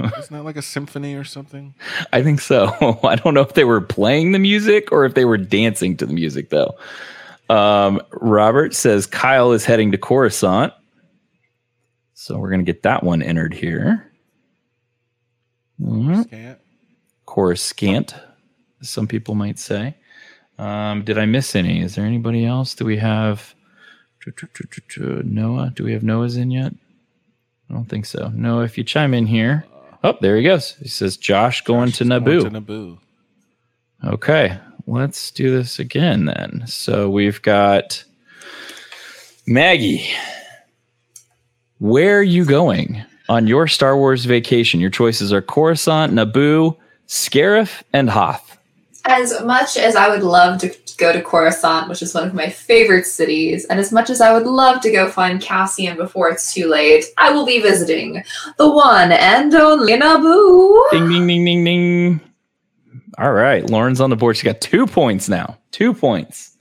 Isn't 0.00 0.36
that 0.36 0.42
like 0.42 0.56
a 0.56 0.62
symphony 0.62 1.14
or 1.14 1.24
something? 1.24 1.74
I 2.12 2.22
think 2.22 2.40
so. 2.40 2.98
I 3.04 3.16
don't 3.16 3.34
know 3.34 3.40
if 3.40 3.54
they 3.54 3.64
were 3.64 3.80
playing 3.80 4.32
the 4.32 4.38
music 4.38 4.90
or 4.90 5.04
if 5.04 5.14
they 5.14 5.24
were 5.24 5.38
dancing 5.38 5.96
to 5.98 6.06
the 6.06 6.12
music, 6.12 6.50
though. 6.50 6.76
Um, 7.50 8.00
Robert 8.12 8.74
says 8.74 9.06
Kyle 9.06 9.52
is 9.52 9.64
heading 9.64 9.92
to 9.92 9.98
Coruscant. 9.98 10.72
So 12.22 12.38
we're 12.38 12.50
going 12.50 12.64
to 12.64 12.72
get 12.72 12.84
that 12.84 13.02
one 13.02 13.20
entered 13.20 13.52
here. 13.52 14.12
Mhm. 15.80 16.22
Scant. 16.22 16.58
Coruscant, 17.26 18.14
some 18.80 19.08
people 19.08 19.34
might 19.34 19.58
say. 19.58 19.96
Um, 20.56 21.02
did 21.02 21.18
I 21.18 21.26
miss 21.26 21.56
any? 21.56 21.82
Is 21.82 21.96
there 21.96 22.04
anybody 22.04 22.46
else? 22.46 22.76
Do 22.76 22.84
we 22.84 22.98
have 22.98 23.56
Noah? 25.24 25.72
Do 25.74 25.82
we 25.82 25.92
have 25.94 26.04
Noah's 26.04 26.36
in 26.36 26.52
yet? 26.52 26.72
I 27.68 27.74
don't 27.74 27.88
think 27.88 28.06
so. 28.06 28.28
Noah, 28.28 28.62
if 28.62 28.78
you 28.78 28.84
chime 28.84 29.14
in 29.14 29.26
here. 29.26 29.64
Oh, 30.04 30.16
there 30.20 30.36
he 30.36 30.44
goes. 30.44 30.76
He 30.76 30.86
says 30.86 31.16
Josh 31.16 31.62
going 31.62 31.90
to 31.90 32.04
Going 32.04 32.54
to 32.54 32.60
Naboo. 32.60 32.98
Okay, 34.04 34.60
let's 34.86 35.32
do 35.32 35.50
this 35.50 35.80
again 35.80 36.26
then. 36.26 36.62
So 36.68 37.10
we've 37.10 37.42
got 37.42 38.04
Maggie. 39.44 40.08
Where 41.82 42.20
are 42.20 42.22
you 42.22 42.44
going 42.44 43.02
on 43.28 43.48
your 43.48 43.66
Star 43.66 43.96
Wars 43.96 44.24
vacation? 44.24 44.78
Your 44.78 44.88
choices 44.88 45.32
are 45.32 45.42
Coruscant, 45.42 46.12
Naboo, 46.12 46.76
Scarif, 47.08 47.82
and 47.92 48.08
Hoth. 48.08 48.56
As 49.04 49.42
much 49.42 49.76
as 49.76 49.96
I 49.96 50.08
would 50.08 50.22
love 50.22 50.60
to 50.60 50.72
go 50.96 51.12
to 51.12 51.20
Coruscant, 51.20 51.88
which 51.88 52.00
is 52.00 52.14
one 52.14 52.22
of 52.24 52.34
my 52.34 52.48
favorite 52.48 53.04
cities, 53.04 53.64
and 53.64 53.80
as 53.80 53.90
much 53.90 54.10
as 54.10 54.20
I 54.20 54.32
would 54.32 54.46
love 54.46 54.80
to 54.82 54.92
go 54.92 55.10
find 55.10 55.42
Cassian 55.42 55.96
before 55.96 56.30
it's 56.30 56.54
too 56.54 56.68
late, 56.68 57.06
I 57.18 57.32
will 57.32 57.44
be 57.44 57.60
visiting 57.60 58.22
the 58.58 58.70
one 58.70 59.10
and 59.10 59.52
only 59.52 59.94
Naboo. 59.94 60.88
Ding, 60.92 61.08
ding, 61.08 61.26
ding, 61.26 61.44
ding, 61.44 61.64
ding. 61.64 62.20
All 63.18 63.32
right, 63.32 63.68
Lauren's 63.68 64.00
on 64.00 64.10
the 64.10 64.16
board. 64.16 64.36
She 64.36 64.44
got 64.44 64.60
two 64.60 64.86
points 64.86 65.28
now. 65.28 65.58
Two 65.72 65.94
points. 65.94 66.56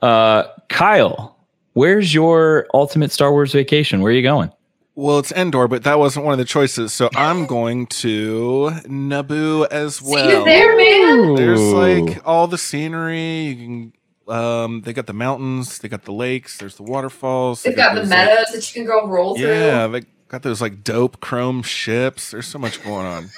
Uh, 0.00 0.44
Kyle, 0.70 1.35
where's 1.76 2.12
your 2.14 2.66
ultimate 2.74 3.12
Star 3.12 3.30
Wars 3.30 3.52
vacation? 3.52 4.00
Where 4.00 4.10
are 4.10 4.14
you 4.14 4.22
going? 4.22 4.50
Well, 4.94 5.18
it's 5.18 5.30
Endor, 5.32 5.68
but 5.68 5.84
that 5.84 5.98
wasn't 5.98 6.24
one 6.24 6.32
of 6.32 6.38
the 6.38 6.46
choices. 6.46 6.90
So 6.92 7.10
I'm 7.14 7.44
going 7.44 7.86
to 7.88 8.70
Naboo 8.86 9.68
as 9.70 9.96
See 9.96 10.10
well. 10.10 10.38
you 10.40 10.44
there, 10.44 10.74
man. 10.76 11.34
There's 11.34 11.60
like 11.60 12.26
all 12.26 12.46
the 12.48 12.56
scenery. 12.58 13.40
You 13.42 13.54
can. 13.56 13.92
Um, 14.34 14.80
they 14.80 14.92
got 14.94 15.06
the 15.06 15.12
mountains. 15.12 15.78
They 15.80 15.88
got 15.88 16.04
the 16.04 16.12
lakes. 16.12 16.56
There's 16.58 16.76
the 16.76 16.82
waterfalls. 16.82 17.62
they 17.62 17.70
They've 17.70 17.76
got 17.76 17.94
the 17.94 18.00
those, 18.00 18.10
like- 18.10 18.26
meadows 18.26 18.46
that 18.54 18.74
you 18.74 18.80
can 18.82 18.86
go 18.90 19.06
roll 19.06 19.36
through. 19.36 19.46
yeah, 19.46 19.86
they 19.86 20.00
got 20.28 20.42
those 20.42 20.60
like 20.62 20.82
dope 20.82 21.20
chrome 21.20 21.62
ships. 21.62 22.30
There's 22.30 22.46
so 22.46 22.58
much 22.58 22.82
going 22.82 23.06
on. 23.06 23.28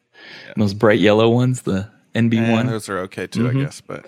those 0.56 0.74
bright 0.74 0.98
yellow 1.00 1.30
ones, 1.30 1.62
the 1.62 1.88
NB 2.14 2.36
And 2.38 2.52
one. 2.52 2.66
those 2.66 2.88
are 2.88 2.98
okay 3.00 3.26
too, 3.28 3.44
Mhm. 3.44 3.60
I 3.60 3.64
guess. 3.64 3.80
But 3.80 4.04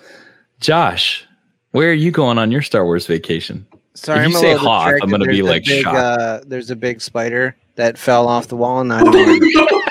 Josh, 0.61 1.25
where 1.71 1.89
are 1.91 1.95
you 1.95 2.11
going 2.11 2.37
on 2.37 2.51
your 2.51 2.63
Star 2.63 2.85
Wars 2.85 3.07
vacation? 3.07 3.67
Sorry, 3.97 4.21
if 4.25 4.31
you 4.31 4.37
I'm 4.37 4.41
say 4.41 4.53
little 4.55 4.69
Hoth. 4.69 4.95
I'm 5.03 5.09
going 5.09 5.23
to 5.23 5.29
be 5.29 5.43
like 5.43 5.65
big, 5.65 5.83
shocked. 5.83 5.97
Uh, 5.97 6.41
there's 6.47 6.71
a 6.71 6.77
big 6.77 7.01
spider 7.01 7.57
that 7.77 7.99
fell 7.99 8.29
off 8.29 8.49
the 8.49 8.57
wall, 8.57 8.81
and 8.81 8.93
I 8.93 9.03
don't 9.03 9.15
want 9.15 9.85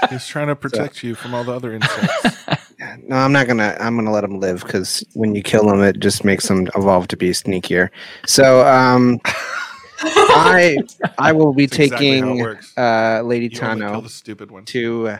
he's 0.10 0.26
trying 0.26 0.48
to 0.48 0.56
protect 0.56 1.02
you 1.02 1.14
from 1.14 1.34
all 1.34 1.44
the 1.44 1.52
other 1.52 1.74
insects. 1.74 2.36
No, 3.06 3.16
I'm 3.16 3.32
not 3.32 3.46
gonna. 3.46 3.76
I'm 3.80 3.96
gonna 3.96 4.12
let 4.12 4.24
him 4.24 4.40
live 4.40 4.62
because 4.62 5.02
when 5.14 5.34
you 5.34 5.42
kill 5.42 5.70
him, 5.70 5.80
it 5.82 6.00
just 6.00 6.22
makes 6.24 6.48
them 6.48 6.68
evolve 6.76 7.08
to 7.08 7.16
be 7.16 7.30
sneakier. 7.30 7.88
So, 8.26 8.66
um, 8.66 9.20
I 10.00 10.76
I 11.18 11.32
will 11.32 11.54
be 11.54 11.66
That's 11.66 11.78
exactly 11.80 12.20
how 12.20 12.26
it 12.26 12.28
taking 12.28 12.38
works. 12.42 12.76
uh, 12.76 13.22
Lady 13.24 13.46
You 13.46 13.50
Tano 13.52 14.02
the 14.02 14.08
stupid 14.08 14.50
one. 14.50 14.64
to 14.66 15.08
uh, 15.08 15.18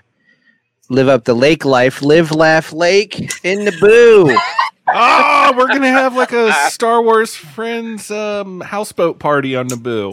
live 0.91 1.09
up 1.09 1.25
the 1.25 1.35
lake 1.35 1.65
life, 1.65 2.03
live, 2.03 2.33
laugh, 2.33 2.73
lake 2.73 3.19
in 3.45 3.61
Naboo. 3.61 4.37
Oh, 4.89 5.55
we're 5.57 5.69
gonna 5.69 5.91
have 5.91 6.17
like 6.17 6.33
a 6.33 6.53
Star 6.71 7.03
Wars 7.03 7.35
friends 7.35 8.11
um, 8.11 8.61
houseboat 8.61 9.19
party 9.19 9.57
on 9.57 9.69
Naboo. 9.69 10.13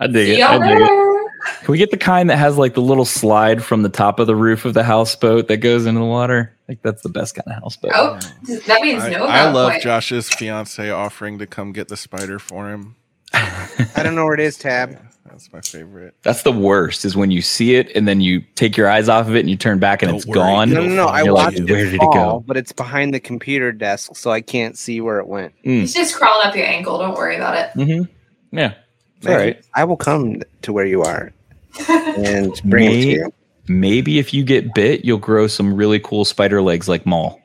I 0.00 0.06
dig 0.06 0.36
See 0.36 0.40
it. 0.40 0.44
I 0.44 0.58
dig 0.58 0.78
it. 0.80 1.22
Can 1.62 1.72
we 1.72 1.78
get 1.78 1.90
the 1.90 1.96
kind 1.96 2.30
that 2.30 2.36
has 2.38 2.56
like 2.56 2.74
the 2.74 2.82
little 2.82 3.04
slide 3.04 3.64
from 3.64 3.82
the 3.82 3.88
top 3.88 4.20
of 4.20 4.26
the 4.26 4.36
roof 4.36 4.64
of 4.64 4.74
the 4.74 4.84
houseboat 4.84 5.48
that 5.48 5.56
goes 5.58 5.86
into 5.86 6.00
the 6.00 6.06
water? 6.06 6.56
Like 6.68 6.82
that's 6.82 7.02
the 7.02 7.08
best 7.08 7.34
kind 7.34 7.46
of 7.48 7.62
houseboat. 7.62 7.92
Oh, 7.94 8.18
that 8.66 8.82
means 8.82 9.02
I, 9.02 9.10
no. 9.10 9.26
I 9.26 9.50
love 9.50 9.72
point. 9.72 9.82
Josh's 9.82 10.28
fiance 10.28 10.88
offering 10.90 11.38
to 11.38 11.46
come 11.46 11.72
get 11.72 11.88
the 11.88 11.96
spider 11.96 12.38
for 12.38 12.70
him. 12.70 12.96
I 13.34 14.02
don't 14.02 14.14
know 14.14 14.24
where 14.24 14.34
it 14.34 14.40
is. 14.40 14.56
Tab. 14.56 14.98
That's 15.24 15.52
my 15.52 15.60
favorite. 15.60 16.14
That's 16.22 16.42
the 16.42 16.52
worst. 16.52 17.04
Is 17.04 17.16
when 17.16 17.30
you 17.30 17.42
see 17.42 17.76
it 17.76 17.94
and 17.94 18.06
then 18.06 18.20
you 18.20 18.40
take 18.54 18.76
your 18.76 18.88
eyes 18.88 19.08
off 19.08 19.28
of 19.28 19.36
it 19.36 19.40
and 19.40 19.48
you 19.50 19.56
turn 19.56 19.78
back 19.78 20.02
and 20.02 20.10
Don't 20.10 20.16
it's 20.16 20.26
worry, 20.26 20.34
gone. 20.34 20.70
No, 20.70 20.82
no, 20.82 20.94
no. 20.94 21.06
I 21.06 21.22
You're 21.22 21.32
like, 21.32 21.46
watched 21.54 21.70
where 21.70 21.86
it 21.86 21.90
did 21.90 22.00
fall, 22.00 22.10
it 22.10 22.14
go? 22.14 22.44
but 22.46 22.56
it's 22.56 22.72
behind 22.72 23.14
the 23.14 23.20
computer 23.20 23.72
desk, 23.72 24.16
so 24.16 24.30
I 24.30 24.40
can't 24.40 24.76
see 24.76 25.00
where 25.00 25.18
it 25.20 25.26
went. 25.28 25.54
Mm. 25.64 25.84
It's 25.84 25.94
just 25.94 26.16
crawling 26.16 26.46
up 26.46 26.54
your 26.56 26.66
ankle. 26.66 26.98
Don't 26.98 27.14
worry 27.14 27.36
about 27.36 27.56
it. 27.56 27.70
Mm-hmm. 27.78 28.56
Yeah. 28.56 28.74
It's 29.16 29.24
Man, 29.26 29.34
all 29.34 29.40
right. 29.40 29.64
I 29.74 29.84
will 29.84 29.96
come 29.96 30.42
to 30.62 30.72
where 30.72 30.86
you 30.86 31.02
are 31.02 31.32
and 31.88 32.60
bring 32.64 32.90
it 32.90 33.02
to 33.02 33.08
you. 33.08 33.32
Maybe 33.68 34.18
if 34.18 34.34
you 34.34 34.42
get 34.42 34.74
bit, 34.74 35.04
you'll 35.04 35.18
grow 35.18 35.46
some 35.46 35.72
really 35.74 36.00
cool 36.00 36.24
spider 36.24 36.60
legs 36.60 36.88
like 36.88 37.06
Maul. 37.06 37.40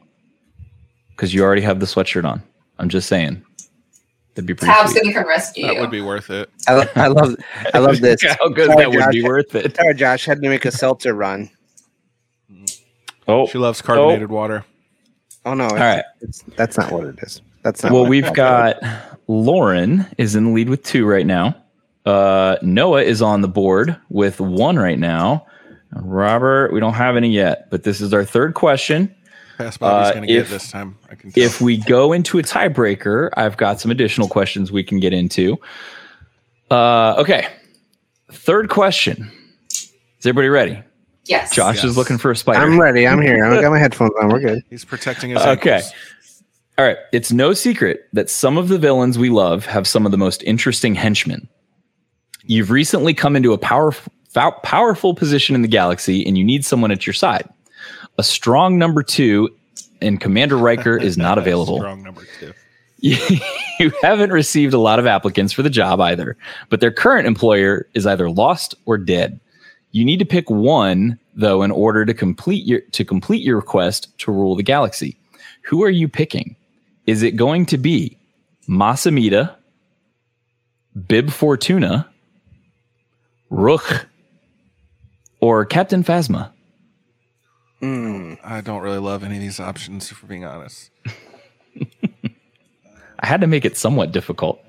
Because 1.11 1.33
you 1.33 1.43
already 1.43 1.61
have 1.61 1.79
the 1.79 1.85
sweatshirt 1.85 2.25
on. 2.25 2.41
I'm 2.79 2.89
just 2.89 3.07
saying. 3.07 3.43
That'd 4.37 4.45
be 4.45 4.53
pretty 4.53 4.71
Tab's 4.71 4.91
sweet. 4.91 5.01
gonna 5.01 5.13
come 5.15 5.27
rescue 5.27 5.65
That 5.65 5.73
you. 5.73 5.81
would 5.81 5.89
be 5.89 6.01
worth 6.01 6.29
it. 6.29 6.47
I, 6.67 6.75
lo- 6.75 6.85
I 6.95 7.07
love, 7.07 7.35
I 7.73 7.79
love 7.79 7.99
this. 8.01 8.21
How 8.39 8.49
good 8.49 8.67
Sorry, 8.67 8.77
that 8.77 8.91
would 8.91 9.09
be 9.11 9.23
worth 9.23 9.55
it. 9.55 9.75
Sorry, 9.75 9.95
Josh. 9.95 10.25
Had 10.25 10.43
to 10.43 10.47
make 10.49 10.63
a 10.63 10.71
seltzer 10.71 11.15
run. 11.15 11.49
Oh, 13.27 13.47
She 13.47 13.57
loves 13.57 13.81
carbonated 13.81 14.29
water. 14.29 14.63
Oh 15.43 15.55
no! 15.55 15.65
It's, 15.65 15.73
right. 15.73 16.03
it's, 16.21 16.43
that's 16.55 16.77
not 16.77 16.91
what 16.91 17.05
it 17.05 17.15
is. 17.23 17.41
That's 17.63 17.81
not. 17.81 17.91
well, 17.91 18.01
what 18.03 18.09
we've 18.11 18.25
it's 18.25 18.35
got 18.35 18.77
Lauren 19.27 20.05
is 20.19 20.35
in 20.35 20.45
the 20.45 20.51
lead 20.51 20.69
with 20.69 20.83
two 20.83 21.07
right 21.07 21.25
now. 21.25 21.55
Uh, 22.05 22.57
Noah 22.61 23.01
is 23.01 23.23
on 23.23 23.41
the 23.41 23.47
board 23.47 23.97
with 24.09 24.39
one 24.39 24.77
right 24.77 24.99
now. 24.99 25.47
Robert, 25.93 26.71
we 26.73 26.79
don't 26.79 26.93
have 26.93 27.15
any 27.17 27.29
yet, 27.29 27.71
but 27.71 27.83
this 27.83 28.01
is 28.01 28.13
our 28.13 28.23
third 28.23 28.53
question. 28.53 29.13
Pass 29.57 29.77
Bobby's 29.77 30.09
Uh, 30.09 30.13
going 30.13 30.21
to 30.27 30.27
get 30.27 30.37
if- 30.43 30.49
this 30.49 30.69
time. 30.71 30.97
I 31.09 31.15
can 31.15 31.31
tell. 31.31 31.43
If 31.43 31.59
we 31.61 31.77
go 31.77 32.13
into 32.13 32.37
a 32.39 32.43
tiebreaker, 32.43 33.29
I've 33.35 33.57
got 33.57 33.81
some 33.81 33.89
additional 33.91 34.27
questions 34.27 34.71
we 34.71 34.83
can 34.83 34.99
get 34.99 35.13
into. 35.13 35.57
Uh, 36.69 37.15
okay. 37.17 37.47
Third 38.31 38.69
question. 38.69 39.31
Is 39.71 40.25
everybody 40.25 40.49
ready? 40.49 40.79
Yes. 41.25 41.53
Josh 41.53 41.83
is 41.83 41.97
looking 41.97 42.17
for 42.17 42.31
a 42.31 42.35
spider. 42.35 42.59
I'm 42.59 42.79
ready. 42.79 43.07
I'm 43.07 43.21
here. 43.21 43.43
I 43.45 43.61
got 43.61 43.71
my 43.71 43.79
headphones 43.85 44.11
on. 44.21 44.29
We're 44.29 44.39
good. 44.39 44.63
He's 44.69 44.85
protecting 44.85 45.31
his 45.31 45.39
Okay. 45.41 45.71
ankles. 45.75 45.93
All 46.77 46.85
right. 46.85 46.97
It's 47.11 47.31
no 47.31 47.53
secret 47.53 48.07
that 48.13 48.29
some 48.29 48.57
of 48.57 48.67
the 48.69 48.77
villains 48.77 49.17
we 49.17 49.29
love 49.29 49.65
have 49.65 49.87
some 49.87 50.05
of 50.05 50.11
the 50.11 50.17
most 50.17 50.43
interesting 50.43 50.93
henchmen. 50.95 51.47
You've 52.43 52.69
recently 52.71 53.13
come 53.13 53.35
into 53.35 53.51
a 53.53 53.57
powerful, 53.57 54.13
powerful 54.63 55.13
position 55.15 55.55
in 55.55 55.63
the 55.63 55.67
galaxy 55.67 56.25
and 56.25 56.37
you 56.37 56.43
need 56.43 56.63
someone 56.65 56.91
at 56.91 57.05
your 57.07 57.13
side. 57.13 57.47
A 58.17 58.23
strong 58.23 58.77
number 58.77 59.03
two 59.03 59.49
and 60.01 60.19
Commander 60.19 60.57
Riker 60.57 60.97
is 60.97 61.17
not 61.17 61.37
available. 61.37 61.77
Strong 61.77 62.03
number 62.03 62.23
two. 62.39 62.53
you 62.99 63.91
haven't 64.01 64.31
received 64.31 64.73
a 64.73 64.79
lot 64.79 64.97
of 64.97 65.05
applicants 65.05 65.53
for 65.53 65.61
the 65.61 65.69
job 65.69 66.01
either, 66.01 66.35
but 66.69 66.79
their 66.79 66.91
current 66.91 67.27
employer 67.27 67.87
is 67.93 68.07
either 68.07 68.29
lost 68.29 68.73
or 68.85 68.97
dead. 68.97 69.39
You 69.91 70.03
need 70.03 70.19
to 70.19 70.25
pick 70.25 70.49
one 70.49 71.19
though 71.35 71.61
in 71.61 71.69
order 71.69 72.03
to 72.05 72.13
complete 72.13 72.65
your 72.65 72.81
to 72.81 73.05
complete 73.05 73.43
your 73.43 73.55
request 73.55 74.17
to 74.19 74.31
rule 74.31 74.55
the 74.55 74.63
galaxy. 74.63 75.17
Who 75.63 75.83
are 75.83 75.89
you 75.89 76.07
picking? 76.07 76.55
Is 77.05 77.21
it 77.21 77.35
going 77.35 77.65
to 77.67 77.77
be 77.77 78.17
Mas 78.67 79.05
Amedda, 79.05 79.55
Bib 81.07 81.29
Fortuna, 81.29 82.09
Rukh, 83.49 84.07
or 85.39 85.65
Captain 85.65 86.03
Phasma? 86.03 86.51
I 87.81 88.61
don't 88.63 88.81
really 88.81 88.97
love 88.97 89.23
any 89.23 89.35
of 89.35 89.41
these 89.41 89.59
options, 89.59 90.09
for 90.09 90.25
being 90.25 90.45
honest. 90.45 90.89
I 93.19 93.25
had 93.25 93.41
to 93.41 93.47
make 93.47 93.65
it 93.65 93.77
somewhat 93.77 94.11
difficult. 94.11 94.63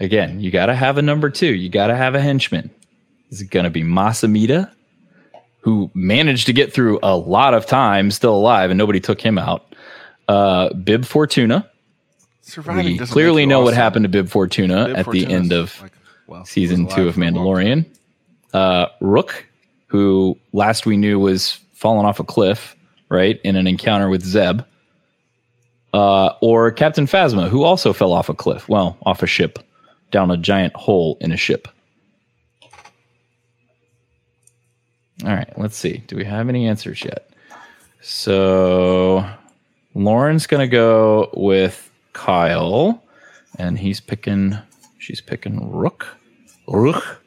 Again, 0.00 0.40
you 0.40 0.50
got 0.50 0.66
to 0.66 0.74
have 0.74 0.98
a 0.98 1.02
number 1.02 1.30
two. 1.30 1.54
You 1.54 1.68
got 1.68 1.86
to 1.86 1.96
have 1.96 2.16
a 2.16 2.20
henchman. 2.20 2.70
Is 3.30 3.40
it 3.40 3.50
going 3.50 3.64
to 3.64 3.70
be 3.70 3.84
Mas 3.84 4.22
Amedda, 4.22 4.70
who 5.60 5.92
managed 5.94 6.46
to 6.46 6.52
get 6.52 6.72
through 6.72 6.98
a 7.04 7.16
lot 7.16 7.54
of 7.54 7.66
time, 7.66 8.10
still 8.10 8.34
alive, 8.34 8.70
and 8.70 8.78
nobody 8.78 8.98
took 8.98 9.20
him 9.20 9.38
out? 9.38 9.76
Uh, 10.26 10.72
Bib 10.74 11.04
Fortuna. 11.04 11.70
Surviving 12.40 12.98
we 12.98 13.06
clearly 13.06 13.42
make 13.42 13.42
you 13.42 13.46
know 13.46 13.60
what 13.60 13.74
happened 13.74 14.04
to 14.04 14.08
Bib 14.08 14.28
Fortuna 14.28 14.86
Bib 14.86 14.96
at 14.96 15.10
the 15.10 15.26
end 15.26 15.52
of 15.52 15.80
like, 15.80 15.92
well, 16.26 16.44
season 16.44 16.88
two 16.88 17.06
of 17.06 17.14
for 17.14 17.20
long 17.20 17.34
Mandalorian. 17.34 17.86
Uh, 18.52 18.86
Rukh, 19.00 19.44
who 19.86 20.38
last 20.52 20.86
we 20.86 20.96
knew 20.96 21.18
was 21.18 21.58
fallen 21.72 22.06
off 22.06 22.20
a 22.20 22.24
cliff, 22.24 22.76
right, 23.08 23.40
in 23.44 23.56
an 23.56 23.66
encounter 23.66 24.08
with 24.08 24.22
Zeb. 24.22 24.62
Uh, 25.92 26.32
or 26.40 26.70
Captain 26.70 27.06
Phasma, 27.06 27.48
who 27.48 27.64
also 27.64 27.92
fell 27.92 28.12
off 28.12 28.28
a 28.30 28.34
cliff, 28.34 28.68
well, 28.68 28.96
off 29.02 29.22
a 29.22 29.26
ship, 29.26 29.58
down 30.10 30.30
a 30.30 30.36
giant 30.38 30.74
hole 30.74 31.18
in 31.20 31.32
a 31.32 31.36
ship. 31.36 31.68
All 35.24 35.34
right, 35.34 35.52
let's 35.58 35.76
see. 35.76 36.02
Do 36.06 36.16
we 36.16 36.24
have 36.24 36.48
any 36.48 36.66
answers 36.66 37.04
yet? 37.04 37.30
So 38.00 39.24
Lauren's 39.94 40.46
gonna 40.46 40.66
go 40.66 41.30
with 41.34 41.90
Kyle, 42.12 43.02
and 43.58 43.78
he's 43.78 44.00
picking. 44.00 44.58
She's 44.98 45.20
picking 45.20 45.70
Rukh. 45.70 46.06
Rukh. 46.66 47.21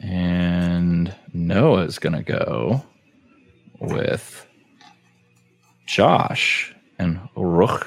And 0.00 1.14
Noah's 1.32 1.98
gonna 1.98 2.22
go 2.22 2.82
with 3.80 4.46
Josh 5.86 6.74
and 6.98 7.20
Rukh. 7.36 7.86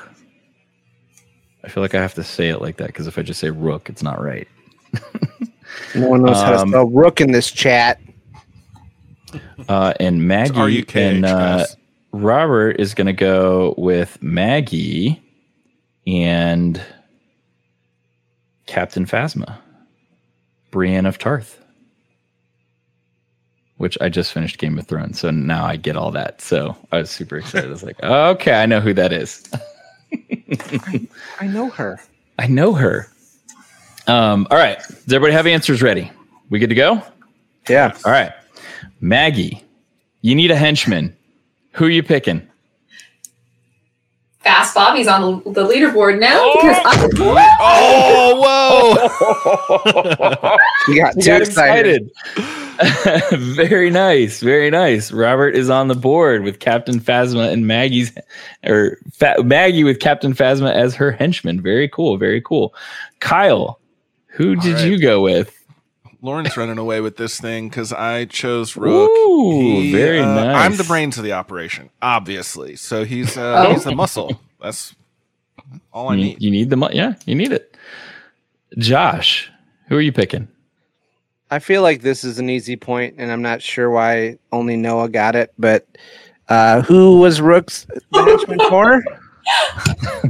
I 1.63 1.69
feel 1.69 1.81
like 1.81 1.95
I 1.95 2.01
have 2.01 2.13
to 2.15 2.23
say 2.23 2.49
it 2.49 2.61
like 2.61 2.77
that 2.77 2.87
because 2.87 3.07
if 3.07 3.17
I 3.17 3.21
just 3.21 3.39
say 3.39 3.49
Rukh, 3.49 3.89
it's 3.89 4.03
not 4.03 4.21
right. 4.21 4.47
No 5.95 6.07
one 6.07 6.23
knows 6.23 6.37
how 6.37 6.51
to 6.51 6.59
Um, 6.59 6.69
spell 6.69 6.85
rook 6.87 7.19
in 7.21 7.31
this 7.31 7.49
chat. 7.49 7.99
Uh, 9.67 9.93
and 9.99 10.27
Maggie 10.27 10.59
R-U-K-H, 10.59 11.15
and 11.15 11.25
uh. 11.25 11.65
Robert 12.11 12.79
is 12.79 12.93
going 12.93 13.07
to 13.07 13.13
go 13.13 13.73
with 13.77 14.21
Maggie 14.21 15.19
and 16.05 16.79
Captain 18.67 19.05
Phasma, 19.05 19.57
Brienne 20.69 21.05
of 21.07 21.17
Tarth, 21.17 21.57
which 23.77 23.97
I 24.01 24.09
just 24.09 24.31
finished 24.33 24.57
Game 24.59 24.77
of 24.79 24.87
Thrones, 24.87 25.19
so 25.19 25.29
now 25.31 25.65
I 25.65 25.75
get 25.75 25.95
all 25.97 26.11
that. 26.11 26.41
So 26.41 26.75
I 26.91 26.99
was 26.99 27.09
super 27.09 27.37
excited. 27.37 27.67
I 27.67 27.71
was 27.71 27.83
like, 27.83 28.01
okay, 28.03 28.53
I 28.53 28.65
know 28.65 28.79
who 28.79 28.93
that 28.93 29.11
is. 29.13 29.43
I 31.39 31.47
know 31.47 31.69
her. 31.69 31.99
I 32.39 32.47
know 32.47 32.73
her. 32.73 33.07
Um, 34.07 34.47
all 34.51 34.57
right, 34.57 34.77
does 34.79 35.13
everybody 35.13 35.33
have 35.33 35.47
answers 35.47 35.81
ready? 35.81 36.11
We 36.49 36.59
good 36.59 36.69
to 36.69 36.75
go? 36.75 37.01
Yeah. 37.69 37.95
All 38.05 38.11
right. 38.11 38.31
Maggie, 38.99 39.63
you 40.21 40.35
need 40.35 40.51
a 40.51 40.55
henchman. 40.55 41.15
Who 41.73 41.85
are 41.85 41.89
you 41.89 42.03
picking? 42.03 42.47
Fast 44.39 44.75
Bobby's 44.75 45.07
on 45.07 45.41
the, 45.45 45.51
the 45.51 45.65
leaderboard 45.65 46.19
now 46.19 46.51
because 46.53 46.77
I'm 46.83 47.09
Oh, 47.61 48.41
whoa! 48.43 50.57
You 50.93 51.01
got 51.01 51.15
You 51.15 51.21
too 51.21 51.29
got 51.29 51.41
excited. 51.41 52.11
excited. 52.35 52.62
very 53.33 53.89
nice, 53.89 54.39
very 54.41 54.69
nice. 54.69 55.11
Robert 55.11 55.55
is 55.55 55.69
on 55.69 55.87
the 55.87 55.95
board 55.95 56.43
with 56.43 56.59
Captain 56.59 56.99
Phasma 56.99 57.51
and 57.51 57.67
Maggie's, 57.67 58.11
or 58.65 58.97
Fa- 59.11 59.43
Maggie 59.43 59.83
with 59.83 59.99
Captain 59.99 60.33
Phasma 60.33 60.73
as 60.73 60.95
her 60.95 61.11
henchman. 61.11 61.61
Very 61.61 61.87
cool, 61.87 62.17
very 62.17 62.41
cool. 62.41 62.73
Kyle, 63.19 63.79
who 64.27 64.55
did 64.55 64.75
right. 64.75 64.85
you 64.87 64.99
go 64.99 65.21
with? 65.21 65.55
Lauren's 66.21 66.55
running 66.55 66.77
away 66.77 67.01
with 67.01 67.17
this 67.17 67.39
thing 67.39 67.67
because 67.67 67.91
I 67.91 68.25
chose 68.25 68.77
Rukh. 68.77 69.09
Ooh, 69.09 69.91
very 69.91 70.21
uh, 70.21 70.33
nice. 70.33 70.55
I'm 70.55 70.77
the 70.77 70.85
brains 70.85 71.17
of 71.17 71.23
the 71.25 71.33
operation, 71.33 71.89
obviously. 72.01 72.77
So 72.77 73.03
he's 73.03 73.37
uh, 73.37 73.65
Oh. 73.67 73.73
he's 73.73 73.83
the 73.83 73.93
muscle. 73.93 74.39
That's 74.61 74.95
all 75.91 76.09
I 76.09 76.15
you, 76.15 76.23
need. 76.23 76.41
you 76.41 76.49
need 76.51 76.69
the 76.69 76.77
money. 76.77 76.95
Yeah, 76.95 77.15
you 77.25 77.35
need 77.35 77.51
it. 77.51 77.75
Josh, 78.77 79.51
who 79.89 79.97
are 79.97 80.01
you 80.01 80.13
picking? 80.13 80.47
I 81.53 81.59
feel 81.59 81.83
like 81.83 82.01
this 82.01 82.23
is 82.23 82.39
an 82.39 82.49
easy 82.49 82.75
point, 82.75 83.13
and 83.19 83.31
I'm 83.31 83.43
not 83.43 83.61
sure 83.61 83.91
why 83.91 84.39
only 84.51 84.75
Noah 84.75 85.07
got 85.07 85.35
it. 85.35 85.53
But 85.59 85.87
uh, 86.49 86.81
who 86.81 87.19
was 87.19 87.41
Rukh's 87.41 87.85
henchman 88.11 88.59
for? 88.69 89.03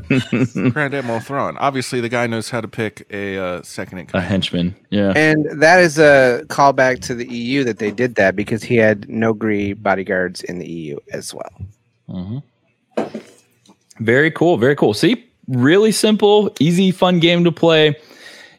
Grand 0.71 0.93
Admiral 0.93 1.21
Thrawn. 1.21 1.57
Obviously, 1.59 2.01
the 2.01 2.09
guy 2.09 2.27
knows 2.27 2.49
how 2.49 2.59
to 2.59 2.67
pick 2.67 3.07
a 3.09 3.37
uh, 3.37 3.61
second 3.61 3.99
in 3.99 4.07
A 4.13 4.19
henchman. 4.19 4.75
Yeah. 4.89 5.13
And 5.15 5.61
that 5.61 5.79
is 5.79 5.97
a 5.97 6.43
callback 6.47 6.99
to 7.03 7.15
the 7.15 7.25
EU 7.27 7.63
that 7.63 7.79
they 7.79 7.91
did 7.91 8.15
that 8.15 8.35
because 8.35 8.61
he 8.61 8.75
had 8.75 9.03
Noghri 9.03 9.81
bodyguards 9.81 10.41
in 10.41 10.59
the 10.59 10.69
EU 10.69 10.97
as 11.13 11.33
well. 11.33 12.43
Very 13.99 14.31
cool. 14.31 14.57
Very 14.57 14.75
cool. 14.75 14.93
See, 14.93 15.25
really 15.47 15.93
simple, 15.93 16.53
easy, 16.59 16.91
fun 16.91 17.21
game 17.21 17.45
to 17.45 17.51
play. 17.51 17.95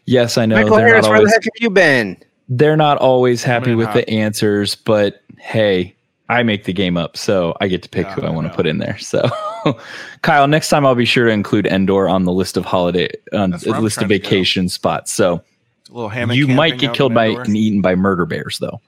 Yes, 0.06 0.38
I 0.38 0.46
know 0.46 0.56
Michael 0.56 0.78
Harris, 0.78 1.04
not 1.04 1.10
where 1.10 1.24
the 1.24 1.28
heck 1.28 1.44
have 1.44 1.52
you 1.60 1.68
been? 1.68 2.16
They're 2.48 2.76
not 2.76 2.98
always 2.98 3.42
happy 3.42 3.74
with 3.74 3.92
the 3.92 4.08
answers, 4.08 4.74
but 4.74 5.22
hey, 5.38 5.94
I 6.28 6.42
make 6.42 6.64
the 6.64 6.72
game 6.72 6.96
up, 6.96 7.16
so 7.16 7.56
I 7.60 7.68
get 7.68 7.82
to 7.82 7.88
pick 7.88 8.06
Yeah, 8.06 8.14
who 8.14 8.22
I 8.22 8.28
I 8.28 8.30
want 8.30 8.48
to 8.48 8.54
put 8.54 8.66
in 8.66 8.78
there. 8.78 8.96
So, 8.98 9.28
Kyle, 10.22 10.46
next 10.48 10.68
time 10.70 10.86
I'll 10.86 10.94
be 10.94 11.04
sure 11.04 11.26
to 11.26 11.32
include 11.32 11.66
Endor 11.66 12.08
on 12.08 12.24
the 12.24 12.32
list 12.32 12.56
of 12.56 12.64
holiday 12.64 13.08
on 13.32 13.50
the 13.50 13.56
list 13.56 13.98
of 13.98 14.08
trying 14.08 14.08
to 14.08 14.18
go. 14.18 14.22
vacation 14.22 14.68
spots. 14.68 15.12
So 15.12 15.42
A 15.90 15.92
little 15.92 16.08
hammock 16.08 16.36
you 16.36 16.48
might 16.48 16.78
get 16.78 16.94
killed 16.94 17.12
by 17.14 17.26
and 17.26 17.56
eaten 17.56 17.82
by 17.82 17.94
murder 17.94 18.24
bears, 18.24 18.58
though. 18.58 18.80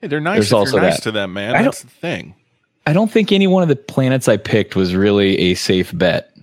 Hey, 0.00 0.08
they're 0.08 0.20
nice. 0.20 0.36
There's 0.36 0.52
also 0.52 0.78
nice 0.78 0.96
that. 0.96 1.02
to 1.04 1.10
them, 1.10 1.32
man. 1.32 1.52
That's 1.52 1.82
the 1.82 1.88
thing. 1.88 2.34
I 2.86 2.92
don't 2.92 3.10
think 3.10 3.32
any 3.32 3.48
one 3.48 3.64
of 3.64 3.68
the 3.68 3.76
planets 3.76 4.28
I 4.28 4.36
picked 4.36 4.76
was 4.76 4.94
really 4.94 5.38
a 5.38 5.54
safe 5.54 5.96
bet. 5.98 6.35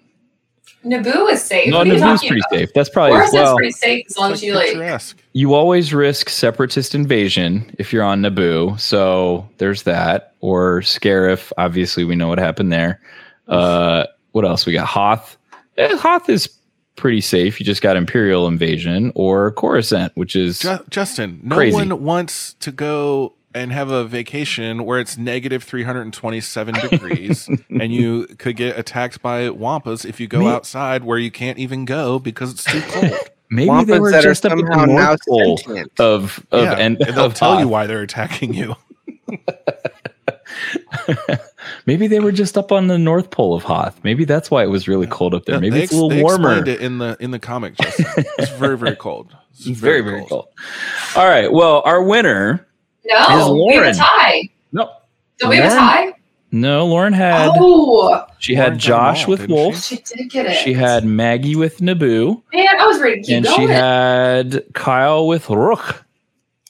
Naboo 0.86 1.32
is 1.32 1.42
safe. 1.44 1.70
No, 1.70 1.78
what 1.80 1.88
are 1.88 1.94
you 1.94 2.00
Naboo's 2.00 2.20
pretty 2.22 2.42
about? 2.42 2.60
safe. 2.60 2.74
That's 2.74 2.90
probably 2.90 3.14
Coruscant's 3.18 3.34
well. 3.46 3.56
pretty 3.56 3.72
safe 3.72 4.06
as 4.10 4.18
long 4.18 4.32
as 4.34 4.44
you 4.44 4.54
like. 4.54 4.68
Picturesque. 4.68 5.18
You 5.34 5.54
always 5.54 5.94
risk 5.94 6.30
separatist 6.30 6.94
invasion 6.94 7.74
if 7.80 7.94
you're 7.94 8.04
on 8.04 8.22
Naboo, 8.22 8.80
so 8.80 9.48
there's 9.60 9.84
that. 9.84 10.34
Or 10.42 10.82
Scarif, 10.82 11.52
obviously 11.58 12.04
we 12.04 12.16
know 12.16 12.28
what 12.28 12.38
happened 12.40 12.72
there. 12.74 13.00
Uh, 13.48 14.06
what 14.34 14.44
else 14.46 14.66
we 14.66 14.74
got? 14.74 14.88
Hoth. 14.88 15.38
Eh, 15.78 15.96
Hoth 15.96 16.28
is 16.30 16.50
pretty 16.96 17.22
safe. 17.22 17.60
You 17.60 17.66
just 17.66 17.82
got 17.82 17.96
Imperial 17.98 18.48
invasion 18.48 19.12
or 19.16 19.52
Coruscant, 19.54 20.12
which 20.16 20.36
is 20.36 20.60
Ju- 20.60 20.84
Justin, 20.90 21.40
no 21.44 21.56
Crazy. 21.56 21.76
one 21.76 22.04
wants 22.04 22.54
to 22.56 22.72
go 22.72 23.34
and 23.56 23.72
have 23.72 23.92
a 23.92 24.04
vacation 24.06 24.86
where 24.86 25.00
it's 25.00 25.18
negative 25.18 25.64
327 25.64 26.76
degrees 26.90 27.50
and 27.70 27.94
you 27.94 28.26
could 28.38 28.56
get 28.56 28.78
attacked 28.78 29.22
by 29.22 29.50
wampas 29.50 30.06
if 30.06 30.20
you 30.20 30.28
go 30.28 30.40
Me- 30.40 30.48
outside 30.48 31.04
where 31.04 31.18
you 31.18 31.32
can't 31.32 31.60
even 31.60 31.86
go 31.86 32.20
because 32.20 32.52
it's 32.52 32.64
too 32.64 32.82
cold. 32.90 33.14
maybe 33.50 33.70
Wampas 33.70 33.86
they 33.88 34.00
were 34.00 34.12
that 34.12 34.26
are 34.26 34.30
just 34.30 34.46
up 34.46 34.54
at 34.54 34.58
the 34.58 34.62
somehow 34.66 34.86
now 34.86 35.08
North 35.10 35.20
Pole 35.28 35.58
sentient. 35.58 36.00
of 36.00 36.46
of 36.52 36.64
yeah, 36.64 36.74
and, 36.74 37.00
and 37.02 37.16
they'll 37.16 37.26
of 37.26 37.34
tell 37.36 37.60
you 37.60 37.68
why 37.68 37.86
they're 37.88 38.02
attacking 38.02 38.54
you. 38.54 38.76
Maybe 41.86 42.08
they 42.08 42.20
were 42.20 42.32
just 42.32 42.58
up 42.58 42.72
on 42.72 42.88
the 42.88 42.98
North 42.98 43.30
Pole 43.30 43.56
of 43.56 43.64
Hoth. 43.64 44.00
Maybe 44.04 44.26
that's 44.26 44.50
why 44.52 44.64
it 44.64 44.68
was 44.68 44.88
really 44.88 45.08
cold 45.08 45.34
up 45.34 45.46
there. 45.46 45.56
Yeah, 45.56 45.62
Maybe 45.62 45.76
they 45.78 45.84
it's 45.84 45.92
a 45.92 45.96
little 45.96 46.10
they 46.10 46.22
warmer. 46.22 46.68
it 46.68 46.82
in 46.82 46.98
the 46.98 47.18
in 47.20 47.32
the 47.32 47.40
comic. 47.40 47.76
Justin. 47.78 48.06
It's 48.38 48.52
very 48.52 48.78
very 48.78 48.96
cold. 48.96 49.36
It's 49.52 49.68
It's 49.68 49.80
very, 49.80 50.02
very 50.02 50.26
cold. 50.26 50.48
All 51.16 51.28
right. 51.28 51.52
Well, 51.52 51.82
our 51.86 52.02
winner. 52.04 52.68
No, 53.06 53.16
Is 53.22 53.28
we 53.30 53.34
have 53.36 53.48
Lauren. 53.50 53.90
a 53.90 53.94
tie. 53.94 54.50
No. 54.72 54.90
Don't 55.40 55.50
we 55.50 55.58
have 55.58 55.72
a 55.72 55.76
tie? 55.76 56.14
No, 56.52 56.86
Lauren 56.86 57.14
had. 57.14 57.50
Oh, 57.56 58.24
she 58.38 58.54
had 58.54 58.66
got 58.66 58.72
'em 58.74 58.78
Josh 58.80 59.24
all, 59.26 59.32
with 59.32 59.48
Wolf. 59.50 59.84
she 59.84 59.96
did 59.98 60.30
get 60.30 60.46
it. 60.46 60.54
She 60.58 60.74
had 60.74 61.04
Maggie 61.04 61.56
with 61.56 61.80
Naboo. 61.80 62.42
Man, 62.54 62.68
I 62.80 62.86
was 62.86 63.02
ready 63.02 63.22
to 63.22 63.28
keep 63.28 63.36
and 63.38 63.46
going. 63.46 63.68
she 63.68 63.74
had 63.74 64.64
Kyle 64.74 65.26
with 65.28 65.50
Rook. 65.50 66.06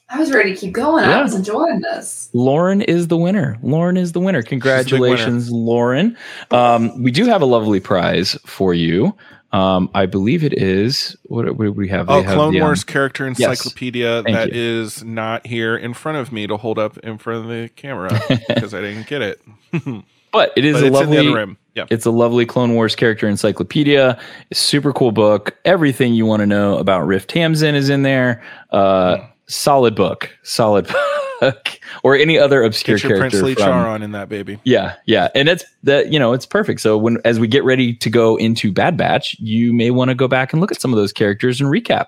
I 0.10 0.19
was 0.19 0.31
ready 0.31 0.53
to 0.53 0.60
keep 0.60 0.73
going. 0.73 1.03
Yeah. 1.03 1.19
I 1.19 1.22
was 1.23 1.34
enjoying 1.35 1.81
this. 1.81 2.30
Lauren 2.34 2.81
is 2.81 3.07
the 3.10 3.18
winner. 3.18 3.57
Lauren 3.64 3.97
is 3.97 4.11
the 4.14 4.19
winner. 4.19 4.41
Congratulations, 4.43 5.51
Lauren. 5.51 6.15
Um, 6.51 7.01
we 7.03 7.10
do 7.11 7.26
have 7.26 7.41
a 7.41 7.45
lovely 7.45 7.80
prize 7.80 8.38
for 8.45 8.73
you. 8.73 9.14
Um, 9.53 9.89
I 9.93 10.07
believe 10.07 10.43
it 10.43 10.53
is 10.53 11.15
what, 11.23 11.45
what 11.55 11.63
do 11.65 11.71
we 11.71 11.88
have? 11.88 12.09
Oh, 12.09 12.17
They 12.17 12.23
have 12.23 12.34
Clone 12.35 12.53
the, 12.53 12.59
um, 12.59 12.65
Wars 12.65 12.84
character 12.84 13.25
encyclopedia 13.27 14.23
Thank 14.23 14.35
that 14.35 14.53
you. 14.53 14.61
is 14.61 15.03
not 15.03 15.45
here 15.47 15.77
in 15.77 15.93
front 15.93 16.17
of 16.17 16.31
me 16.31 16.47
to 16.47 16.57
hold 16.57 16.80
up 16.80 16.97
in 16.97 17.17
front 17.19 17.43
of 17.43 17.49
the 17.49 17.69
camera 17.75 18.09
because 18.47 18.73
I 18.73 18.81
didn't 18.81 19.07
get 19.07 19.21
it. 19.21 19.41
But 20.34 20.51
it 20.55 20.65
is 20.65 20.81
But 20.81 20.84
a 20.84 20.88
it's 20.88 20.88
in 20.88 20.93
the 20.93 20.99
lovely. 21.15 21.17
other 21.19 21.35
room. 21.38 21.57
Yeah. 21.75 21.85
It's 21.91 22.07
a 22.07 22.09
lovely 22.09 22.47
Clone 22.47 22.73
Wars 22.73 22.95
character 22.95 23.27
encyclopedia. 23.30 24.19
Super 24.51 24.91
cool 24.91 25.11
book. 25.11 25.55
Everything 25.63 26.15
you 26.15 26.25
want 26.25 26.39
to 26.39 26.47
know 26.47 26.80
about 26.80 27.05
Riff 27.05 27.27
Tamson 27.27 27.75
is 27.75 27.88
in 27.89 28.01
there. 28.01 28.41
Uh, 28.71 29.17
Hmm. 29.17 29.23
Solid 29.45 29.93
book. 29.93 30.35
Solid 30.41 30.88
book. 31.51 31.79
or 32.03 32.15
any 32.15 32.37
other 32.39 32.63
obscure 32.63 32.97
Get 32.97 33.03
your 33.09 33.17
character. 33.17 33.39
Princely 33.39 33.53
from- 33.55 33.63
Char 33.65 33.87
on 33.87 34.01
in 34.03 34.11
that 34.13 34.29
baby. 34.29 34.59
Yeah, 34.63 34.95
yeah, 35.05 35.29
and 35.35 35.47
it's 35.49 35.63
that 35.83 36.11
you 36.11 36.19
know 36.19 36.33
it's 36.33 36.45
perfect. 36.45 36.81
So 36.81 36.97
when 36.97 37.17
as 37.25 37.39
we 37.39 37.47
get 37.47 37.63
ready 37.63 37.93
to 37.95 38.09
go 38.09 38.35
into 38.37 38.71
Bad 38.71 38.97
Batch, 38.97 39.35
you 39.39 39.73
may 39.73 39.91
want 39.91 40.09
to 40.09 40.15
go 40.15 40.27
back 40.27 40.53
and 40.53 40.61
look 40.61 40.71
at 40.71 40.81
some 40.81 40.91
of 40.93 40.97
those 40.97 41.13
characters 41.13 41.59
and 41.61 41.69
recap, 41.69 42.07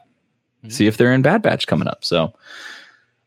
see 0.69 0.87
if 0.87 0.97
they're 0.97 1.13
in 1.13 1.21
Bad 1.21 1.41
Batch 1.41 1.67
coming 1.67 1.87
up. 1.87 2.03
So, 2.03 2.33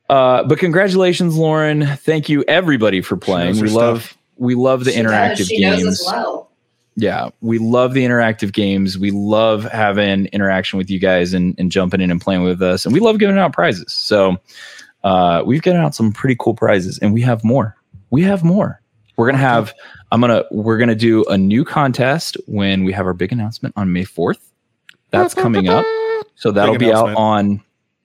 uh, 0.08 0.44
but 0.44 0.58
congratulations, 0.58 1.36
Lauren! 1.36 1.86
Thank 1.98 2.28
you 2.28 2.44
everybody 2.48 3.00
for 3.02 3.16
playing. 3.16 3.60
We 3.60 3.68
love 3.68 4.02
stuff. 4.04 4.18
we 4.36 4.54
love 4.54 4.84
the 4.84 4.92
She 4.92 5.02
does. 5.02 5.12
interactive 5.12 5.46
She 5.48 5.58
games. 5.60 5.84
knows 5.84 6.00
as 6.00 6.04
well. 6.06 6.50
Yeah, 7.00 7.28
we 7.42 7.58
love 7.58 7.94
the 7.94 8.04
interactive 8.04 8.52
games. 8.52 8.98
We 8.98 9.12
love 9.12 9.62
having 9.64 10.26
interaction 10.26 10.78
with 10.78 10.90
you 10.90 10.98
guys 10.98 11.32
and, 11.32 11.54
and 11.56 11.70
jumping 11.70 12.00
in 12.00 12.10
and 12.10 12.20
playing 12.20 12.42
with 12.42 12.60
us, 12.60 12.84
and 12.84 12.92
we 12.92 12.98
love 12.98 13.18
giving 13.20 13.38
out 13.38 13.52
prizes. 13.52 13.92
So 13.92 14.36
uh, 15.04 15.42
we've 15.44 15.62
given 15.62 15.80
out 15.80 15.94
some 15.94 16.12
pretty 16.12 16.36
cool 16.38 16.54
prizes, 16.54 16.98
and 16.98 17.12
we 17.12 17.22
have 17.22 17.44
more. 17.44 17.76
We 18.10 18.22
have 18.22 18.44
more. 18.44 18.80
We're 19.16 19.26
gonna 19.26 19.38
have. 19.38 19.74
I'm 20.12 20.20
gonna. 20.20 20.44
We're 20.50 20.78
gonna 20.78 20.94
do 20.94 21.24
a 21.24 21.36
new 21.36 21.64
contest 21.64 22.36
when 22.46 22.84
we 22.84 22.92
have 22.92 23.06
our 23.06 23.14
big 23.14 23.32
announcement 23.32 23.74
on 23.76 23.92
May 23.92 24.04
4th. 24.04 24.38
That's 25.10 25.34
coming 25.34 25.68
up. 25.68 25.84
So 26.34 26.52
that'll 26.52 26.74
Big 26.74 26.80
be 26.80 26.92
out 26.92 27.14
on. 27.14 27.62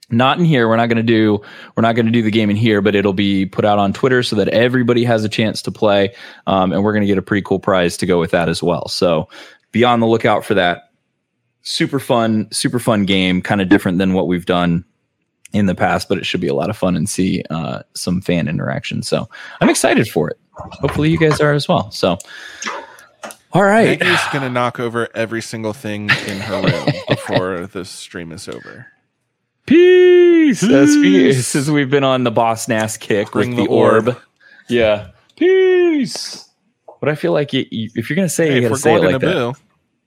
Not 0.10 0.38
in 0.38 0.46
here. 0.46 0.68
We're 0.68 0.78
not 0.78 0.88
going 0.88 0.98
to 0.98 1.04
do. 1.04 1.42
We're 1.76 1.82
not 1.82 1.94
going 1.94 2.06
to 2.06 2.12
do 2.12 2.22
the 2.22 2.30
game 2.30 2.50
in 2.50 2.56
here, 2.56 2.82
but 2.82 2.94
it'll 2.94 3.14
be 3.14 3.46
put 3.46 3.66
out 3.66 3.80
on 3.80 3.94
Twitter 3.94 4.22
so 4.22 4.36
that 4.36 4.48
everybody 4.50 5.04
has 5.06 5.24
a 5.24 5.30
chance 5.30 5.62
to 5.64 5.72
play. 5.72 6.14
Um, 6.46 6.72
and 6.72 6.84
we're 6.84 6.94
going 6.94 7.02
to 7.02 7.08
get 7.08 7.18
a 7.18 7.22
pretty 7.22 7.42
cool 7.42 7.60
prize 7.60 7.98
to 7.98 8.06
go 8.06 8.20
with 8.20 8.32
that 8.32 8.48
as 8.48 8.62
well. 8.62 8.88
So 8.90 9.28
be 9.72 9.84
on 9.84 10.02
the 10.02 10.08
lookout 10.08 10.46
for 10.46 10.54
that. 10.54 10.92
Super 11.64 12.00
fun, 12.00 12.48
super 12.52 12.80
fun 12.80 13.06
game. 13.06 13.42
Kind 13.42 13.62
of 13.62 13.70
different 13.70 13.98
than 13.98 14.14
what 14.14 14.28
we've 14.28 14.46
done 14.46 14.86
in 15.54 15.68
the 15.68 15.76
past, 15.76 16.10
but 16.10 16.18
it 16.18 16.26
should 16.26 16.42
be 16.42 16.48
a 16.48 16.54
lot 16.54 16.70
of 16.70 16.76
fun 16.78 16.96
and 16.96 17.08
see 17.08 17.44
uh, 17.50 17.84
some 17.94 18.20
fan 18.22 18.48
interaction. 18.48 19.02
So 19.04 19.30
I'm 19.62 19.70
excited 19.70 20.08
for 20.08 20.30
it. 20.30 20.38
Hopefully 20.56 21.10
you 21.10 21.18
guys 21.18 21.40
are 21.40 21.54
as 21.54 21.68
well. 21.68 21.90
So, 21.92 22.18
all 23.54 23.64
right. 23.64 24.00
Maggie's 24.00 24.20
gonna 24.32 24.50
knock 24.50 24.80
over 24.80 25.08
every 25.16 25.42
single 25.42 25.74
thing 25.74 26.10
in 26.28 26.40
her 26.40 26.62
room 26.62 26.88
before 27.08 27.68
the 27.68 27.86
stream 27.86 28.32
is 28.32 28.48
over. 28.48 28.88
Peace. 29.66 30.62
As 30.64 30.96
we- 30.98 31.34
since 31.34 31.70
we've 31.70 31.90
been 31.90 32.04
on 32.04 32.24
the 32.24 32.32
boss 32.32 32.68
Nass 32.68 32.98
kick 32.98 33.32
Bring 33.32 33.50
with 33.52 33.58
the, 33.58 33.64
the 33.64 33.70
orb. 33.70 34.08
orb. 34.10 34.18
Yeah. 34.68 35.10
Peace. 35.38 36.50
But 37.00 37.10
I 37.10 37.16
feel 37.16 37.32
like 37.32 37.54
you, 37.54 37.66
you, 37.72 37.90
if 37.96 38.10
you're 38.10 38.16
gonna 38.16 38.30
say, 38.30 38.48
Hey, 38.50 38.56
you 38.56 38.62
gotta 38.62 38.78
say 38.78 38.96
it 38.96 39.02
like 39.04 39.20
that. 39.22 39.36
Naboo, 39.36 39.56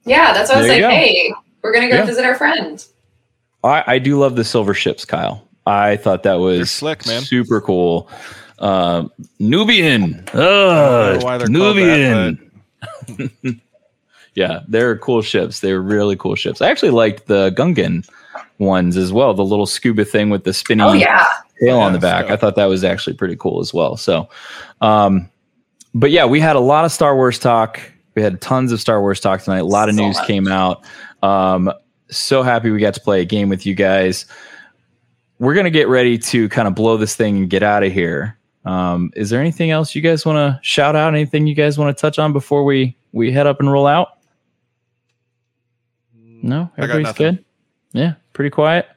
Yeah, 0.04 0.32
that's 0.32 0.50
why 0.50 0.56
I 0.56 0.58
was 0.58 0.66
There 0.68 0.82
like, 0.82 0.90
go. 0.90 0.96
hey, 0.96 1.32
we're 1.62 1.72
gonna 1.72 1.88
go 1.88 1.96
Yeah. 1.96 2.06
visit 2.06 2.24
our 2.24 2.34
friend. 2.34 2.84
I, 3.64 3.84
I 3.86 3.98
do 3.98 4.18
love 4.18 4.36
the 4.36 4.44
silver 4.44 4.74
ships, 4.74 5.04
Kyle. 5.04 5.46
I 5.66 5.96
thought 5.96 6.22
that 6.22 6.34
was 6.34 6.70
slick, 6.70 7.06
man. 7.06 7.22
super 7.22 7.60
cool. 7.60 8.08
Um, 8.58 9.10
Nubian. 9.38 10.24
I 10.28 10.32
don't 10.32 10.36
Uh, 10.36 11.18
know 11.18 11.24
why 11.24 11.38
they're 11.38 11.46
called 11.48 11.76
that, 11.76 12.38
Nubian. 13.08 13.60
yeah, 14.34 14.60
they're 14.68 14.96
cool 14.98 15.22
ships. 15.22 15.60
They're 15.60 15.80
really 15.80 16.16
cool 16.16 16.34
ships. 16.34 16.60
I 16.60 16.70
actually 16.70 16.90
liked 16.90 17.26
the 17.26 17.50
Gungan 17.56 18.08
ones 18.58 18.96
as 18.96 19.12
well. 19.12 19.34
The 19.34 19.44
little 19.44 19.66
scuba 19.66 20.04
thing 20.04 20.30
with 20.30 20.44
the 20.44 20.52
spinning 20.54 20.86
Oh 20.86 20.92
yeah. 20.92 21.24
tail 21.60 21.78
on 21.78 21.92
the 21.92 21.98
back. 21.98 22.26
so- 22.28 22.34
I 22.34 22.36
thought 22.36 22.54
that 22.56 22.66
was 22.66 22.84
actually 22.84 23.14
pretty 23.16 23.36
cool 23.36 23.60
as 23.60 23.74
well. 23.74 23.96
So, 23.96 24.28
um, 24.80 25.28
but 25.94 26.10
yeah, 26.10 26.26
we 26.26 26.40
had 26.40 26.56
a 26.56 26.60
lot 26.60 26.84
of 26.84 26.92
Star 26.92 27.16
Wars 27.16 27.38
talk. 27.38 27.80
We 28.14 28.22
had 28.22 28.40
tons 28.40 28.72
of 28.72 28.80
Star 28.80 29.00
Wars 29.00 29.20
talk 29.20 29.42
tonight. 29.42 29.58
A 29.58 29.64
lot 29.64 29.88
of 29.88 29.94
So 29.96 30.02
news 30.06 30.16
much. 30.16 30.26
came 30.26 30.48
out. 30.48 30.84
Um, 31.22 31.70
so 32.08 32.42
happy 32.42 32.70
we 32.70 32.78
got 32.78 32.94
to 32.94 33.00
play 33.00 33.20
a 33.20 33.24
game 33.24 33.48
with 33.48 33.66
you 33.66 33.74
guys. 33.74 34.26
We're 35.38 35.54
gonna 35.54 35.70
get 35.70 35.88
ready 35.88 36.18
to 36.18 36.48
kind 36.48 36.66
of 36.66 36.74
blow 36.74 36.96
this 36.96 37.14
thing 37.14 37.36
and 37.36 37.50
get 37.50 37.62
out 37.62 37.82
of 37.82 37.92
here. 37.92 38.38
Um, 38.64 39.12
is 39.14 39.30
there 39.30 39.40
anything 39.40 39.70
else 39.70 39.94
you 39.94 40.02
guys 40.02 40.26
want 40.26 40.36
to 40.36 40.58
shout 40.62 40.96
out? 40.96 41.14
Anything 41.14 41.46
you 41.46 41.54
guys 41.54 41.78
want 41.78 41.96
to 41.96 42.00
touch 42.00 42.18
on 42.18 42.32
before 42.32 42.64
we 42.64 42.96
we 43.12 43.30
head 43.30 43.46
up 43.46 43.60
and 43.60 43.70
roll 43.70 43.86
out? 43.86 44.18
No, 46.14 46.70
everybody's 46.76 47.12
good. 47.12 47.44
Yeah, 47.92 48.14
pretty 48.32 48.50
quiet. 48.50 48.88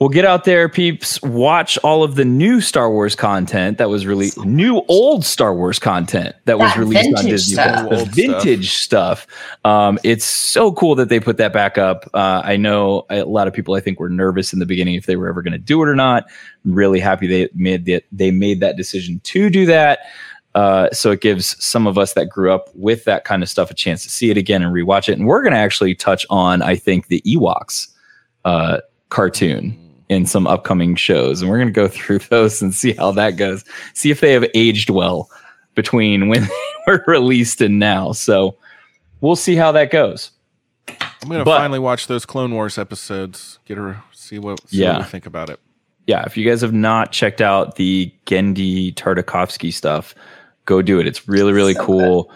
Well, 0.00 0.08
get 0.08 0.24
out 0.24 0.44
there, 0.44 0.66
peeps. 0.70 1.20
Watch 1.20 1.76
all 1.78 2.02
of 2.02 2.14
the 2.14 2.24
new 2.24 2.62
Star 2.62 2.90
Wars 2.90 3.14
content 3.14 3.76
that 3.76 3.90
was 3.90 4.06
released, 4.06 4.38
new 4.46 4.82
old 4.88 5.26
Star 5.26 5.54
Wars 5.54 5.78
content 5.78 6.34
that 6.46 6.58
was 6.58 6.74
released 6.78 7.14
on 7.18 7.26
Disney. 7.26 7.52
stuff. 7.52 7.90
The 7.90 7.98
Old 7.98 8.08
vintage 8.08 8.72
stuff. 8.72 9.26
Um, 9.62 9.98
it's 10.02 10.24
so 10.24 10.72
cool 10.72 10.94
that 10.94 11.10
they 11.10 11.20
put 11.20 11.36
that 11.36 11.52
back 11.52 11.76
up. 11.76 12.08
Uh, 12.14 12.40
I 12.42 12.56
know 12.56 13.04
a 13.10 13.24
lot 13.24 13.46
of 13.46 13.52
people. 13.52 13.74
I 13.74 13.80
think 13.80 14.00
were 14.00 14.08
nervous 14.08 14.54
in 14.54 14.58
the 14.58 14.64
beginning 14.64 14.94
if 14.94 15.04
they 15.04 15.16
were 15.16 15.28
ever 15.28 15.42
going 15.42 15.52
to 15.52 15.58
do 15.58 15.82
it 15.82 15.86
or 15.86 15.94
not. 15.94 16.24
I'm 16.64 16.72
really 16.72 16.98
happy 16.98 17.26
they 17.26 17.50
made 17.52 17.84
that. 17.84 18.04
They 18.10 18.30
made 18.30 18.60
that 18.60 18.78
decision 18.78 19.20
to 19.24 19.50
do 19.50 19.66
that. 19.66 19.98
Uh, 20.54 20.88
so 20.92 21.10
it 21.10 21.20
gives 21.20 21.62
some 21.62 21.86
of 21.86 21.98
us 21.98 22.14
that 22.14 22.30
grew 22.30 22.50
up 22.50 22.70
with 22.74 23.04
that 23.04 23.24
kind 23.24 23.42
of 23.42 23.50
stuff 23.50 23.70
a 23.70 23.74
chance 23.74 24.02
to 24.04 24.08
see 24.08 24.30
it 24.30 24.38
again 24.38 24.62
and 24.62 24.74
rewatch 24.74 25.10
it. 25.10 25.18
And 25.18 25.26
we're 25.26 25.42
going 25.42 25.52
to 25.52 25.58
actually 25.58 25.94
touch 25.94 26.24
on, 26.30 26.62
I 26.62 26.76
think, 26.76 27.08
the 27.08 27.20
Ewoks 27.26 27.88
uh, 28.46 28.78
cartoon 29.10 29.89
in 30.10 30.26
some 30.26 30.46
upcoming 30.46 30.94
shows, 30.96 31.40
and 31.40 31.50
we're 31.50 31.56
going 31.56 31.68
to 31.68 31.72
go 31.72 31.88
through 31.88 32.18
those 32.30 32.60
and 32.60 32.74
see 32.74 32.92
how 32.92 33.12
that 33.12 33.36
goes. 33.36 33.64
See 33.94 34.10
if 34.10 34.20
they 34.20 34.32
have 34.32 34.44
aged 34.54 34.90
well 34.90 35.30
between 35.74 36.28
when 36.28 36.42
they 36.86 36.92
were 36.92 37.02
released 37.06 37.60
and 37.62 37.78
now. 37.78 38.12
So 38.12 38.56
we'll 39.22 39.36
see 39.36 39.54
how 39.56 39.72
that 39.72 39.90
goes. 39.90 40.32
I'm 41.22 41.28
gonna 41.28 41.44
finally 41.44 41.78
watch 41.78 42.06
those 42.08 42.26
Clone 42.26 42.52
Wars 42.52 42.76
episodes. 42.78 43.58
Get 43.66 43.76
her 43.78 44.02
see 44.12 44.38
what 44.38 44.68
see 44.68 44.78
Yeah. 44.78 44.94
what 44.94 44.98
we 45.02 45.04
think 45.10 45.26
about 45.26 45.48
it. 45.50 45.60
yeah, 46.06 46.24
if 46.24 46.36
you 46.36 46.44
guys 46.48 46.62
have 46.62 46.72
not 46.72 47.12
checked 47.12 47.40
out 47.40 47.76
the 47.76 48.12
Genndy 48.26 48.92
Tartakovsky 48.94 49.72
stuff, 49.72 50.14
go 50.64 50.82
do 50.82 50.98
it. 50.98 51.06
It's 51.06 51.28
really 51.28 51.52
really 51.52 51.74
So 51.74 51.84
cool. 51.84 52.32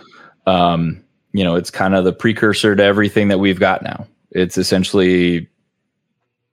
Um, 0.47 1.03
you 1.33 1.43
know, 1.43 1.57
it's 1.57 1.71
kind 1.71 1.95
of 1.97 2.05
the 2.05 2.13
precursor 2.13 2.77
to 2.77 2.83
everything 2.85 3.29
that 3.29 3.39
we've 3.39 3.59
got 3.59 3.83
now. 3.83 4.07
It's 4.31 4.57
essentially 4.59 5.49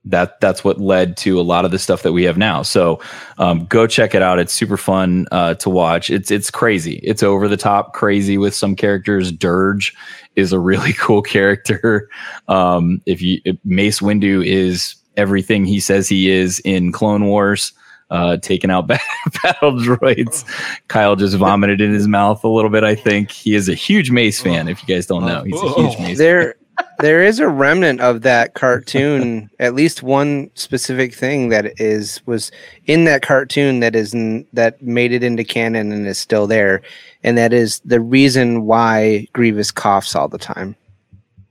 that 0.06 0.40
that's 0.40 0.64
what 0.64 0.80
led 0.80 1.16
to 1.16 1.40
a 1.40 1.44
lot 1.44 1.66
of 1.66 1.72
the 1.72 1.78
stuff 1.78 2.04
that 2.04 2.14
we 2.14 2.24
have 2.24 2.38
now. 2.38 2.64
So 2.64 3.00
um, 3.38 3.66
go 3.66 3.86
check 3.86 4.16
it 4.16 4.22
out. 4.22 4.40
It's 4.40 4.54
super 4.54 4.78
fun 4.78 5.28
uh, 5.32 5.56
to 5.56 5.70
watch. 5.70 6.10
It's 6.10 6.32
it's 6.32 6.50
crazy. 6.50 6.96
It's 7.04 7.22
over 7.24 7.48
the 7.48 7.58
top 7.58 7.94
crazy 7.94 8.38
with 8.38 8.56
some 8.56 8.76
characters. 8.76 9.32
Durge 9.32 9.94
is 10.36 10.54
a 10.54 10.60
really 10.60 10.94
cool 11.00 11.22
character. 11.22 12.10
Um, 12.48 13.02
if 13.06 13.22
you 13.22 13.40
if 13.46 13.58
Mace 13.64 14.00
Windu 14.00 14.46
is 14.46 14.96
everything 15.18 15.66
he 15.66 15.80
says 15.80 16.08
he 16.08 16.30
is 16.30 16.60
in 16.60 16.92
Clone 16.92 17.26
Wars. 17.26 17.74
Uh, 18.10 18.36
taking 18.36 18.70
out 18.70 18.88
battle 18.88 19.72
droids. 19.72 20.44
Kyle 20.90 21.16
just 21.16 21.34
vomited 21.38 21.80
in 21.80 21.94
his 21.94 22.10
mouth 22.10 22.44
a 22.44 22.48
little 22.50 22.70
bit. 22.70 22.84
I 22.84 22.94
think 22.94 23.32
he 23.32 23.56
is 23.56 23.70
a 23.70 23.74
huge 23.74 24.12
Mace 24.12 24.42
fan. 24.42 24.68
If 24.68 24.82
you 24.82 24.94
guys 24.94 25.06
don't 25.06 25.26
know, 25.26 25.44
he's 25.44 25.62
a 25.62 25.70
huge 25.70 25.98
Mace. 25.98 26.18
there 26.18 26.56
there 27.00 27.24
is 27.24 27.40
a 27.40 27.48
remnant 27.48 28.00
of 28.02 28.22
that 28.22 28.54
cartoon 28.54 29.50
at 29.60 29.74
least 29.74 30.04
one 30.04 30.50
specific 30.56 31.14
thing 31.14 31.50
that 31.50 31.80
is 31.80 32.22
was 32.26 32.52
in 32.86 33.06
that 33.06 33.22
cartoon 33.22 33.80
that 33.80 33.96
is 33.96 34.14
n- 34.14 34.46
that 34.54 34.82
made 34.82 35.12
it 35.12 35.24
into 35.24 35.44
canon 35.44 35.92
and 35.92 36.06
is 36.08 36.18
still 36.18 36.48
there 36.48 36.82
and 37.24 37.38
that 37.38 37.54
is 37.54 37.80
the 37.86 38.00
reason 38.00 38.66
why 38.66 39.28
grievous 39.34 39.72
coughs 39.72 40.16
all 40.16 40.28
the 40.28 40.38
time 40.38 40.76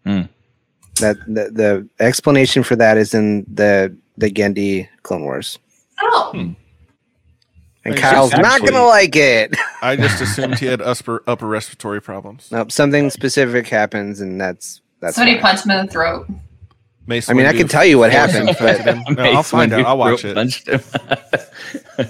Hmm. 0.06 0.22
that 1.00 1.16
the, 1.26 1.50
the 1.50 1.88
explanation 2.02 2.62
for 2.62 2.76
that 2.76 2.96
is 2.96 3.12
in 3.14 3.44
the 3.52 3.94
the 4.16 4.30
Genndy 4.30 4.88
clone 5.02 5.22
wars 5.24 5.58
Oh, 6.02 6.30
and 6.34 6.56
Thanks. 7.84 8.00
kyle's 8.00 8.32
not 8.32 8.44
Actually- 8.44 8.70
gonna 8.70 8.86
like 8.86 9.16
it 9.16 9.56
I 9.82 9.96
just 9.96 10.20
assumed 10.20 10.58
he 10.58 10.66
had 10.66 10.80
upper, 10.82 11.22
upper 11.26 11.46
respiratory 11.46 12.00
problems. 12.00 12.48
nope 12.52 12.70
something 12.72 13.10
specific 13.10 13.66
happens 13.68 14.20
and 14.20 14.40
that's 14.40 14.80
that's 15.00 15.16
somebody 15.16 15.36
why. 15.36 15.42
punched 15.42 15.64
him 15.64 15.72
in 15.72 15.86
the 15.86 15.92
throat. 15.92 16.28
Mace 17.06 17.28
I 17.28 17.32
mean, 17.32 17.46
I 17.46 17.52
can 17.52 17.66
tell 17.66 17.84
you 17.84 17.98
what 17.98 18.12
happened, 18.12 18.54
but- 18.60 18.84
No, 19.16 19.22
I'll 19.24 19.42
find 19.58 19.72
out. 19.72 19.84
I'll 19.86 19.98
watch 19.98 20.24
it. 20.24 20.34
punched 20.34 20.68
him. 20.68 20.80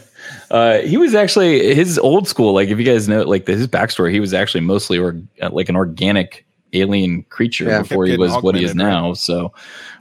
uh, 0.51 0.79
he 0.79 0.97
was 0.97 1.15
actually 1.15 1.75
his 1.75 1.99
old 1.99 2.29
school. 2.29 2.53
Like 2.53 2.69
if 2.69 2.79
you 2.79 2.85
guys 2.85 3.09
know, 3.09 3.23
like 3.23 3.47
his 3.47 3.67
backstory, 3.69 4.13
he 4.13 4.21
was 4.21 4.35
actually 4.35 4.61
mostly 4.63 4.99
or 4.99 5.21
like 5.51 5.69
an 5.69 5.77
organic 5.77 6.45
alien 6.73 7.23
creature 7.25 7.65
Yeah. 7.65 7.83
before 7.83 8.07
he 8.07 8.17
was 8.17 8.33
what 8.43 8.55
he 8.55 8.65
is 8.65 8.71
right? 8.71 8.77
now. 8.77 9.15
So 9.15 9.53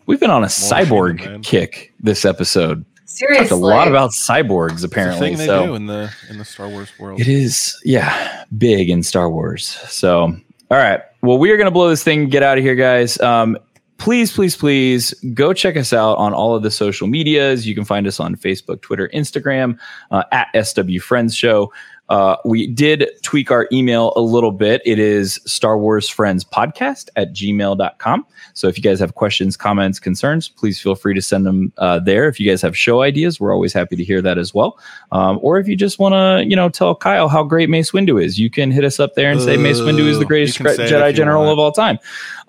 we've 0.06 0.20
been 0.20 0.32
on 0.32 0.44
a 0.44 0.48
cyborg 0.48 1.20
human, 1.20 1.32
man. 1.34 1.42
kick 1.44 1.94
this 2.00 2.26
episode. 2.26 2.86
Seriously, 3.06 3.48
Talked 3.50 3.52
a 3.52 3.56
lot 3.56 3.88
about 3.88 4.12
cyborgs 4.12 4.74
It's 4.74 4.84
a 4.84 4.86
apparently. 4.88 5.30
thing 5.30 5.38
they 5.40 5.46
so 5.48 5.66
do 5.68 5.76
in 5.76 5.88
the 5.88 6.14
in 6.30 6.38
the 6.38 6.46
Star 6.46 6.68
Wars 6.70 6.92
world. 7.00 7.20
it 7.20 7.28
is, 7.28 7.80
yeah, 7.84 8.44
big 8.56 8.90
in 8.90 9.02
Star 9.02 9.30
Wars. 9.30 9.66
So, 9.90 10.22
all 10.22 10.78
right. 10.78 11.02
Well, 11.22 11.38
we 11.38 11.52
are 11.52 11.58
going 11.58 11.66
to 11.66 11.72
blow 11.72 11.90
this 11.90 12.04
thing, 12.04 12.30
get 12.30 12.44
out 12.44 12.58
of 12.58 12.64
here, 12.64 12.76
guys. 12.76 13.20
Um, 13.20 13.58
please, 13.98 14.32
please, 14.32 14.56
please 14.56 15.14
go 15.34 15.52
check 15.52 15.76
us 15.76 15.92
out 15.92 16.18
on 16.18 16.34
all 16.34 16.56
of 16.56 16.64
the 16.64 16.72
social 16.72 17.08
medias. 17.08 17.68
You 17.68 17.76
can 17.76 17.84
find 17.84 18.08
us 18.08 18.20
on 18.20 18.36
Facebook, 18.36 18.82
Twitter, 18.82 19.10
Instagram, 19.14 19.78
uh, 20.12 20.24
at 20.32 20.48
SW 20.66 21.00
Friends 21.02 21.36
Show. 21.36 21.74
Uh, 22.10 22.36
we 22.44 22.68
did 22.68 23.08
tweak 23.22 23.52
our 23.52 23.68
email 23.72 24.14
a 24.16 24.22
little 24.22 24.52
bit. 24.52 24.82
It 24.86 25.00
is 25.00 25.40
Star 25.46 25.78
Wars 25.78 26.10
Friends 26.10 26.44
Podcast 26.44 27.10
at 27.16 27.34
gmail.com. 27.34 28.26
So 28.54 28.68
if 28.68 28.78
you 28.78 28.84
guys 28.84 29.00
have 29.00 29.16
questions, 29.16 29.56
comments, 29.56 30.00
concerns, 30.00 30.50
please 30.50 30.82
feel 30.82 30.96
free 30.96 31.14
to 31.14 31.22
send 31.22 31.46
them 31.46 31.72
uh, 31.78 32.00
there. 32.00 32.28
If 32.28 32.40
you 32.40 32.50
guys 32.50 32.62
have 32.62 32.76
show 32.76 33.02
ideas, 33.02 33.40
we're 33.40 33.54
always 33.54 33.74
happy 33.74 33.96
to 33.96 34.04
hear 34.04 34.22
that 34.22 34.38
as 34.38 34.54
well. 34.54 34.80
Um, 35.12 35.40
or 35.42 35.60
if 35.60 35.68
you 35.68 35.76
just 35.76 36.00
want 36.00 36.14
to, 36.14 36.50
you 36.50 36.56
know, 36.56 36.70
tell 36.70 36.96
Kyle 36.96 37.30
how 37.30 37.44
great 37.44 37.70
Mace 37.70 37.92
Windu 37.92 38.24
is, 38.24 38.40
you 38.40 38.50
can 38.50 38.72
hit 38.72 38.84
us 38.84 39.00
up 39.00 39.14
there 39.16 39.32
and 39.32 39.40
say 39.40 39.58
Mace 39.58 39.80
Windu 39.80 40.08
is 40.08 40.20
the 40.20 40.26
greatest 40.26 40.60
you 40.60 40.66
can 40.66 40.76
say 40.76 40.84
it 40.84 40.92
if 40.92 40.98
Jedi 40.98 41.14
General 41.14 41.50
of 41.50 41.60
all 41.60 41.72
time. 41.72 42.00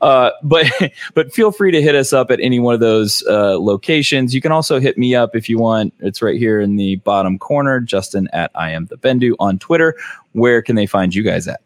Uh, 0.00 0.30
but 0.42 0.66
but 1.14 1.32
feel 1.32 1.52
free 1.52 1.70
to 1.70 1.82
hit 1.82 1.94
us 1.94 2.12
up 2.12 2.30
at 2.30 2.40
any 2.40 2.58
one 2.58 2.74
of 2.74 2.80
those 2.80 3.22
uh, 3.26 3.58
locations. 3.58 4.34
You 4.34 4.40
can 4.40 4.52
also 4.52 4.80
hit 4.80 4.98
me 4.98 5.14
up 5.14 5.34
if 5.36 5.48
you 5.48 5.58
want. 5.58 5.94
It's 6.00 6.22
right 6.22 6.38
here 6.38 6.60
in 6.60 6.76
the 6.76 6.96
bottom 6.96 7.38
corner, 7.38 7.80
Justin 7.80 8.28
at 8.32 8.50
I 8.54 8.70
am 8.70 8.86
the 8.86 8.96
Bendu 8.96 9.34
on 9.38 9.58
Twitter. 9.58 9.96
Where 10.32 10.62
can 10.62 10.76
they 10.76 10.86
find 10.86 11.14
you 11.14 11.22
guys 11.22 11.48
at? 11.48 11.60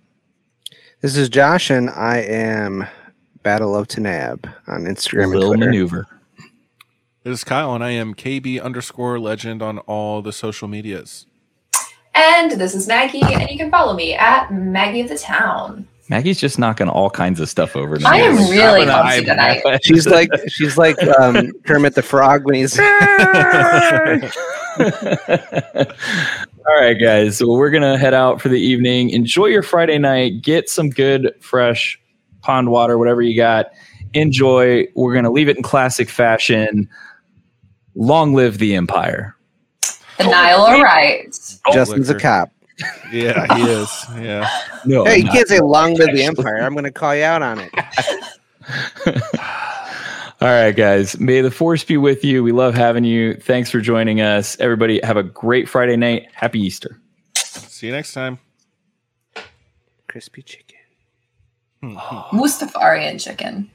This 1.00 1.16
is 1.16 1.28
Josh, 1.28 1.70
and 1.70 1.90
I 1.90 2.18
am 2.18 2.86
Battle 3.42 3.76
of 3.76 3.88
Tanab 3.88 4.50
on 4.66 4.84
Instagram 4.84 5.32
and 5.34 5.42
Twitter. 5.42 5.56
maneuver. 5.58 6.06
This 7.24 7.38
is 7.38 7.44
Kyle, 7.44 7.74
and 7.74 7.84
I 7.84 7.90
am 7.90 8.14
KB 8.14 8.62
underscore 8.62 9.18
legend 9.18 9.62
on 9.62 9.78
all 9.80 10.22
the 10.22 10.32
social 10.32 10.68
medias. 10.68 11.26
And 12.14 12.52
this 12.52 12.74
is 12.74 12.86
Maggie, 12.86 13.22
and 13.22 13.50
you 13.50 13.58
can 13.58 13.70
follow 13.70 13.94
me 13.94 14.14
at 14.14 14.52
Maggie 14.52 15.00
of 15.00 15.08
the 15.08 15.18
Town. 15.18 15.88
Maggie's 16.08 16.38
just 16.38 16.58
knocking 16.58 16.88
all 16.88 17.08
kinds 17.08 17.40
of 17.40 17.48
stuff 17.48 17.76
over. 17.76 17.96
I 18.04 18.18
am 18.18 18.36
tonight. 18.36 18.50
really 18.50 18.84
clumsy 18.84 19.24
tonight. 19.24 19.62
She's 19.82 20.06
like 20.06 20.28
she's 20.48 20.76
like 20.76 21.02
um, 21.18 21.52
Kermit 21.64 21.94
the 21.94 22.02
Frog 22.02 22.44
when 22.44 22.56
he's. 22.56 22.78
All 26.66 26.80
right, 26.80 26.94
guys. 26.94 27.38
So 27.38 27.50
we're 27.52 27.70
gonna 27.70 27.96
head 27.96 28.12
out 28.12 28.42
for 28.42 28.50
the 28.50 28.60
evening. 28.60 29.10
Enjoy 29.10 29.46
your 29.46 29.62
Friday 29.62 29.98
night. 29.98 30.42
Get 30.42 30.68
some 30.68 30.90
good, 30.90 31.32
fresh 31.40 31.98
pond 32.42 32.70
water, 32.70 32.98
whatever 32.98 33.22
you 33.22 33.36
got. 33.36 33.66
Enjoy. 34.12 34.86
We're 34.94 35.14
gonna 35.14 35.30
leave 35.30 35.48
it 35.48 35.56
in 35.56 35.62
classic 35.62 36.10
fashion. 36.10 36.88
Long 37.94 38.34
live 38.34 38.58
the 38.58 38.74
Empire. 38.74 39.36
The 40.18 40.24
Nile 40.24 40.80
arrives. 40.80 41.60
Justin's 41.72 42.10
a 42.10 42.18
cop. 42.18 42.50
Yeah, 43.12 43.56
he 43.56 43.62
is. 43.62 44.04
Yeah. 44.16 44.48
No, 44.84 45.04
Hey, 45.04 45.18
you 45.18 45.28
can't 45.30 45.46
say 45.46 45.60
"Long 45.60 45.94
live 45.94 46.14
the 46.14 46.24
Empire." 46.24 46.56
I'm 46.60 46.72
going 46.72 46.84
to 46.84 46.90
call 46.90 47.14
you 47.14 47.22
out 47.24 47.42
on 47.42 47.60
it. 47.60 47.70
All 50.40 50.50
right, 50.50 50.72
guys. 50.74 51.18
May 51.18 51.40
the 51.40 51.50
force 51.50 51.84
be 51.84 51.96
with 51.96 52.24
you. 52.24 52.42
We 52.42 52.52
love 52.52 52.74
having 52.74 53.04
you. 53.04 53.34
Thanks 53.34 53.70
for 53.70 53.80
joining 53.80 54.20
us. 54.20 54.58
Everybody, 54.60 55.00
have 55.02 55.16
a 55.16 55.22
great 55.22 55.68
Friday 55.68 55.96
night. 55.96 56.26
Happy 56.34 56.60
Easter. 56.60 57.00
See 57.36 57.86
you 57.86 57.92
next 57.92 58.12
time. 58.12 58.38
Crispy 60.08 60.42
chicken. 60.42 60.76
Mustafarian 61.82 63.22
chicken. 63.22 63.70